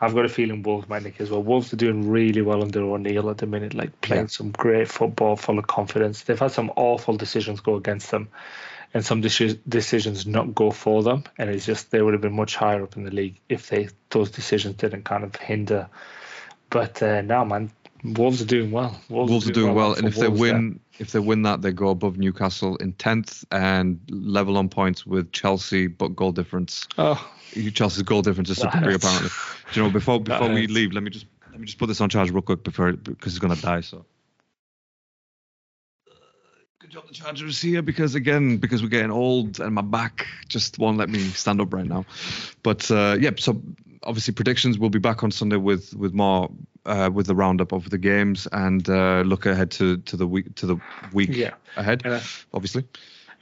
I've 0.00 0.14
got 0.14 0.24
a 0.24 0.28
feeling 0.30 0.62
Wolves 0.62 0.88
might 0.88 1.02
nick 1.02 1.20
as 1.20 1.30
well. 1.30 1.42
Wolves 1.42 1.72
are 1.72 1.76
doing 1.76 2.08
really 2.08 2.40
well 2.40 2.62
under 2.62 2.82
O'Neill 2.82 3.28
at 3.30 3.38
the 3.38 3.46
minute, 3.46 3.74
like 3.74 4.00
playing 4.00 4.22
Yeah. 4.24 4.28
some 4.28 4.50
great 4.50 4.88
football, 4.88 5.36
full 5.36 5.58
of 5.58 5.66
confidence. 5.66 6.22
They've 6.22 6.38
had 6.38 6.52
some 6.52 6.72
awful 6.76 7.16
decisions 7.16 7.60
go 7.60 7.74
against 7.76 8.10
them, 8.10 8.28
and 8.94 9.04
some 9.04 9.20
deci- 9.20 9.58
decisions 9.68 10.26
not 10.26 10.54
go 10.54 10.70
for 10.70 11.02
them. 11.02 11.24
And 11.36 11.50
it's 11.50 11.66
just 11.66 11.90
they 11.90 12.00
would 12.00 12.14
have 12.14 12.22
been 12.22 12.32
much 12.36 12.56
higher 12.56 12.82
up 12.82 12.96
in 12.96 13.04
the 13.04 13.10
league 13.10 13.38
if 13.48 13.68
they 13.68 13.88
those 14.08 14.30
decisions 14.30 14.76
didn't 14.76 15.04
kind 15.04 15.22
of 15.22 15.36
hinder. 15.36 15.88
But 16.70 17.02
uh, 17.02 17.20
now, 17.20 17.44
man, 17.44 17.70
Wolves 18.02 18.40
are 18.40 18.46
doing 18.46 18.70
well. 18.70 18.98
Wolves 19.10 19.48
are 19.48 19.52
doing 19.52 19.74
well, 19.74 19.92
for 19.92 19.98
and 19.98 20.08
if 20.08 20.14
they 20.16 20.28
Wolves 20.28 20.40
there. 20.40 20.54
win, 20.54 20.80
if 21.00 21.12
they 21.12 21.18
win 21.18 21.42
that, 21.42 21.62
they 21.62 21.72
go 21.72 21.88
above 21.88 22.18
Newcastle 22.18 22.76
in 22.76 22.92
10th 22.92 23.42
and 23.50 23.98
level 24.10 24.58
on 24.58 24.68
points 24.68 25.06
with 25.06 25.32
Chelsea, 25.32 25.86
but 25.86 26.08
goal 26.08 26.30
difference. 26.30 26.86
oh, 26.98 27.32
Chelsea's 27.72 28.02
goal 28.02 28.20
difference 28.20 28.50
is 28.50 28.58
That 28.58 28.70
super 28.70 28.84
three 28.84 28.94
apparently. 28.94 29.30
Do 29.72 29.80
you 29.80 29.86
know 29.86 29.90
before 29.90 30.20
before 30.20 30.48
we 30.50 30.60
hurts. 30.60 30.72
leave, 30.72 30.92
let 30.92 31.02
me 31.02 31.10
just 31.10 31.24
let 31.50 31.58
me 31.58 31.64
just 31.64 31.78
put 31.78 31.86
this 31.86 32.02
on 32.02 32.10
charge 32.10 32.30
real 32.30 32.42
quick 32.42 32.62
before 32.62 32.92
because 32.92 33.32
it's 33.32 33.38
gonna 33.38 33.56
die. 33.56 33.80
So. 33.80 34.04
Good 36.80 36.90
job 36.90 37.08
the 37.08 37.14
charger 37.14 37.46
is 37.46 37.60
here 37.60 37.80
because 37.80 38.14
again 38.14 38.58
because 38.58 38.82
we're 38.82 38.88
getting 38.88 39.10
old 39.10 39.58
and 39.58 39.74
my 39.74 39.82
back 39.82 40.26
just 40.48 40.78
won't 40.78 40.98
let 40.98 41.08
me 41.08 41.20
stand 41.30 41.62
up 41.62 41.72
right 41.72 41.86
now. 41.86 42.04
But 42.62 42.90
uh, 42.90 43.16
yeah, 43.18 43.30
so 43.38 43.62
obviously 44.02 44.34
predictions 44.34 44.78
We'll 44.78 44.90
be 44.90 44.98
back 44.98 45.22
on 45.22 45.30
Sunday 45.30 45.56
with 45.56 45.94
with 45.94 46.12
more 46.14 46.50
uh, 46.86 47.10
with 47.12 47.26
the 47.26 47.34
roundup 47.34 47.72
of 47.72 47.90
the 47.90 47.98
games 47.98 48.48
and 48.52 48.88
uh, 48.88 49.22
look 49.26 49.46
ahead 49.46 49.70
to 49.72 49.98
to 49.98 50.16
the 50.16 50.26
week 50.26 50.54
to 50.56 50.66
the 50.66 50.76
week 51.12 51.30
Yeah. 51.32 51.54
ahead. 51.76 52.02
And, 52.04 52.14
uh, 52.14 52.20
Obviously, 52.54 52.84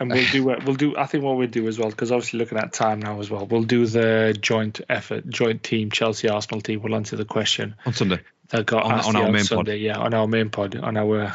And 0.01 0.11
we'll 0.11 0.31
do 0.31 0.51
uh, 0.51 0.61
we'll 0.65 0.77
do. 0.77 0.97
I 0.97 1.07
think 1.07 1.25
what 1.25 1.37
we'll 1.37 1.49
do 1.49 1.67
as 1.69 1.79
well, 1.79 1.91
because 1.91 2.11
obviously 2.13 2.39
looking 2.39 2.59
at 2.59 2.73
time 2.73 3.01
now 3.01 3.21
as 3.21 3.31
well, 3.31 3.47
we'll 3.47 3.63
do 3.65 3.87
the 3.87 4.37
joint 4.41 4.81
effort, 4.89 5.29
joint 5.29 5.63
team, 5.63 5.91
Chelsea 5.91 6.29
Arsenal 6.29 6.61
team. 6.61 6.83
We'll 6.83 6.95
answer 6.95 7.17
the 7.17 7.25
question 7.25 7.75
on 7.87 7.93
Sunday, 7.95 8.21
that 8.51 8.67
got 8.67 8.85
On- 8.85 8.93
on 8.93 9.17
our 9.17 9.31
main 9.31 9.45
pod. 9.47 9.69
Yeah, 9.69 9.99
on 9.99 10.15
our 10.15 10.27
main 10.27 10.51
pod, 10.51 10.77
on 10.77 10.97
our 10.97 11.33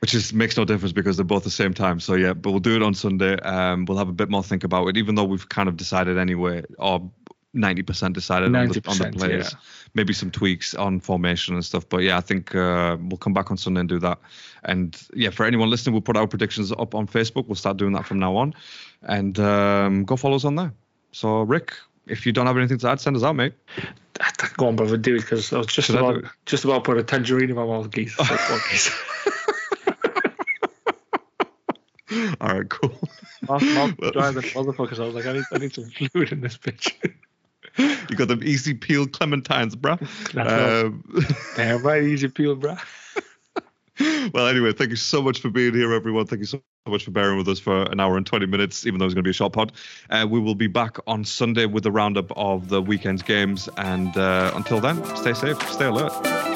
which 0.00 0.14
is 0.14 0.32
makes 0.32 0.56
no 0.56 0.64
difference 0.64 0.92
because 0.92 1.16
they're 1.16 1.24
both 1.24 1.44
the 1.44 1.50
same 1.50 1.74
time. 1.74 2.00
So 2.00 2.14
yeah, 2.14 2.32
but 2.32 2.50
we'll 2.50 2.60
do 2.60 2.74
it 2.74 2.82
on 2.82 2.94
Sunday. 2.94 3.34
Um, 3.40 3.84
we'll 3.84 3.98
have 3.98 4.08
a 4.08 4.12
bit 4.12 4.30
more 4.30 4.42
think 4.42 4.64
about 4.64 4.86
it, 4.88 4.96
even 4.96 5.14
though 5.14 5.24
we've 5.24 5.48
kind 5.48 5.68
of 5.68 5.76
decided 5.76 6.16
anyway, 6.16 6.64
or 6.78 7.10
90% 7.54 8.12
decided 8.12 8.54
on 8.54 8.68
the, 8.68 8.82
on 8.86 8.98
the 8.98 9.10
players. 9.16 9.52
yeah. 9.52 9.58
Maybe 9.94 10.12
some 10.12 10.30
tweaks 10.30 10.74
on 10.74 11.00
formation 11.00 11.54
and 11.54 11.64
stuff. 11.64 11.88
But 11.88 11.98
yeah, 11.98 12.16
I 12.16 12.20
think 12.20 12.54
uh, 12.54 12.96
we'll 13.00 13.18
come 13.18 13.32
back 13.32 13.50
on 13.50 13.56
Sunday 13.56 13.80
and 13.80 13.88
do 13.88 13.98
that. 13.98 14.18
And 14.64 15.00
yeah, 15.14 15.30
for 15.30 15.44
anyone 15.44 15.68
listening, 15.68 15.94
we'll 15.94 16.02
put 16.02 16.16
our 16.16 16.26
predictions 16.28 16.70
up 16.72 16.94
on 16.94 17.06
Facebook. 17.06 17.46
We'll 17.46 17.56
start 17.56 17.76
doing 17.76 17.92
that 17.94 18.06
from 18.06 18.18
now 18.18 18.36
on. 18.36 18.54
And 19.02 19.38
um, 19.40 20.04
go 20.04 20.16
follow 20.16 20.36
us 20.36 20.44
on 20.44 20.54
there. 20.54 20.72
So, 21.12 21.40
Rick, 21.42 21.74
if 22.06 22.24
you 22.24 22.32
don't 22.32 22.46
have 22.46 22.56
anything 22.56 22.78
to 22.78 22.88
add, 22.88 23.00
send 23.00 23.16
us 23.16 23.24
out, 23.24 23.34
mate. 23.34 23.54
Go 24.56 24.68
on, 24.68 24.76
brother, 24.76 24.98
do 24.98 25.14
it 25.16 25.22
because 25.22 25.50
I 25.52 25.58
was 25.58 25.66
just 25.68 25.86
Should 25.86 25.96
about 25.96 26.24
just 26.44 26.64
about 26.64 26.84
put 26.84 26.98
a 26.98 27.02
tangerine 27.02 27.48
in 27.48 27.56
my 27.56 27.64
mouth, 27.64 27.90
geese. 27.90 28.14
It's 28.18 28.30
like, 28.50 28.60
geese? 28.70 28.90
All 32.40 32.48
right, 32.58 32.68
cool. 32.68 32.92
Mouth, 33.48 33.62
mouth 33.62 33.94
Well- 33.98 34.10
dry 34.10 34.32
motherfuckers. 34.32 34.98
I 35.00 35.06
was 35.06 35.14
like, 35.14 35.26
I 35.26 35.32
need, 35.34 35.44
I 35.52 35.58
need 35.58 35.74
some 35.74 35.84
fluid 35.84 36.32
in 36.32 36.40
this 36.40 36.58
bitch. 36.58 36.92
you 37.80 38.16
got 38.16 38.28
them 38.28 38.42
easy 38.44 38.74
peel 38.74 39.06
clementines, 39.06 39.74
bruh. 39.74 40.00
Um, 40.36 41.04
Damn 41.56 41.82
right, 41.82 42.02
easy 42.02 42.28
peel, 42.28 42.56
bruh. 42.56 42.80
well, 44.32 44.46
anyway, 44.46 44.72
thank 44.72 44.90
you 44.90 44.96
so 44.96 45.22
much 45.22 45.40
for 45.40 45.50
being 45.50 45.74
here, 45.74 45.92
everyone. 45.92 46.26
Thank 46.26 46.40
you 46.40 46.46
so 46.46 46.62
much 46.86 47.04
for 47.04 47.10
bearing 47.10 47.36
with 47.36 47.48
us 47.48 47.58
for 47.58 47.82
an 47.90 48.00
hour 48.00 48.16
and 48.16 48.26
20 48.26 48.46
minutes, 48.46 48.86
even 48.86 48.98
though 48.98 49.04
it's 49.04 49.14
going 49.14 49.24
to 49.24 49.28
be 49.28 49.30
a 49.30 49.34
short 49.34 49.52
pod. 49.52 49.72
Uh, 50.08 50.26
we 50.28 50.40
will 50.40 50.54
be 50.54 50.66
back 50.66 50.96
on 51.06 51.24
Sunday 51.24 51.66
with 51.66 51.84
the 51.84 51.92
roundup 51.92 52.32
of 52.36 52.68
the 52.68 52.80
weekend's 52.80 53.22
games. 53.22 53.68
And 53.76 54.16
uh, 54.16 54.52
until 54.54 54.80
then, 54.80 55.04
stay 55.16 55.34
safe, 55.34 55.60
stay 55.70 55.86
alert. 55.86 56.49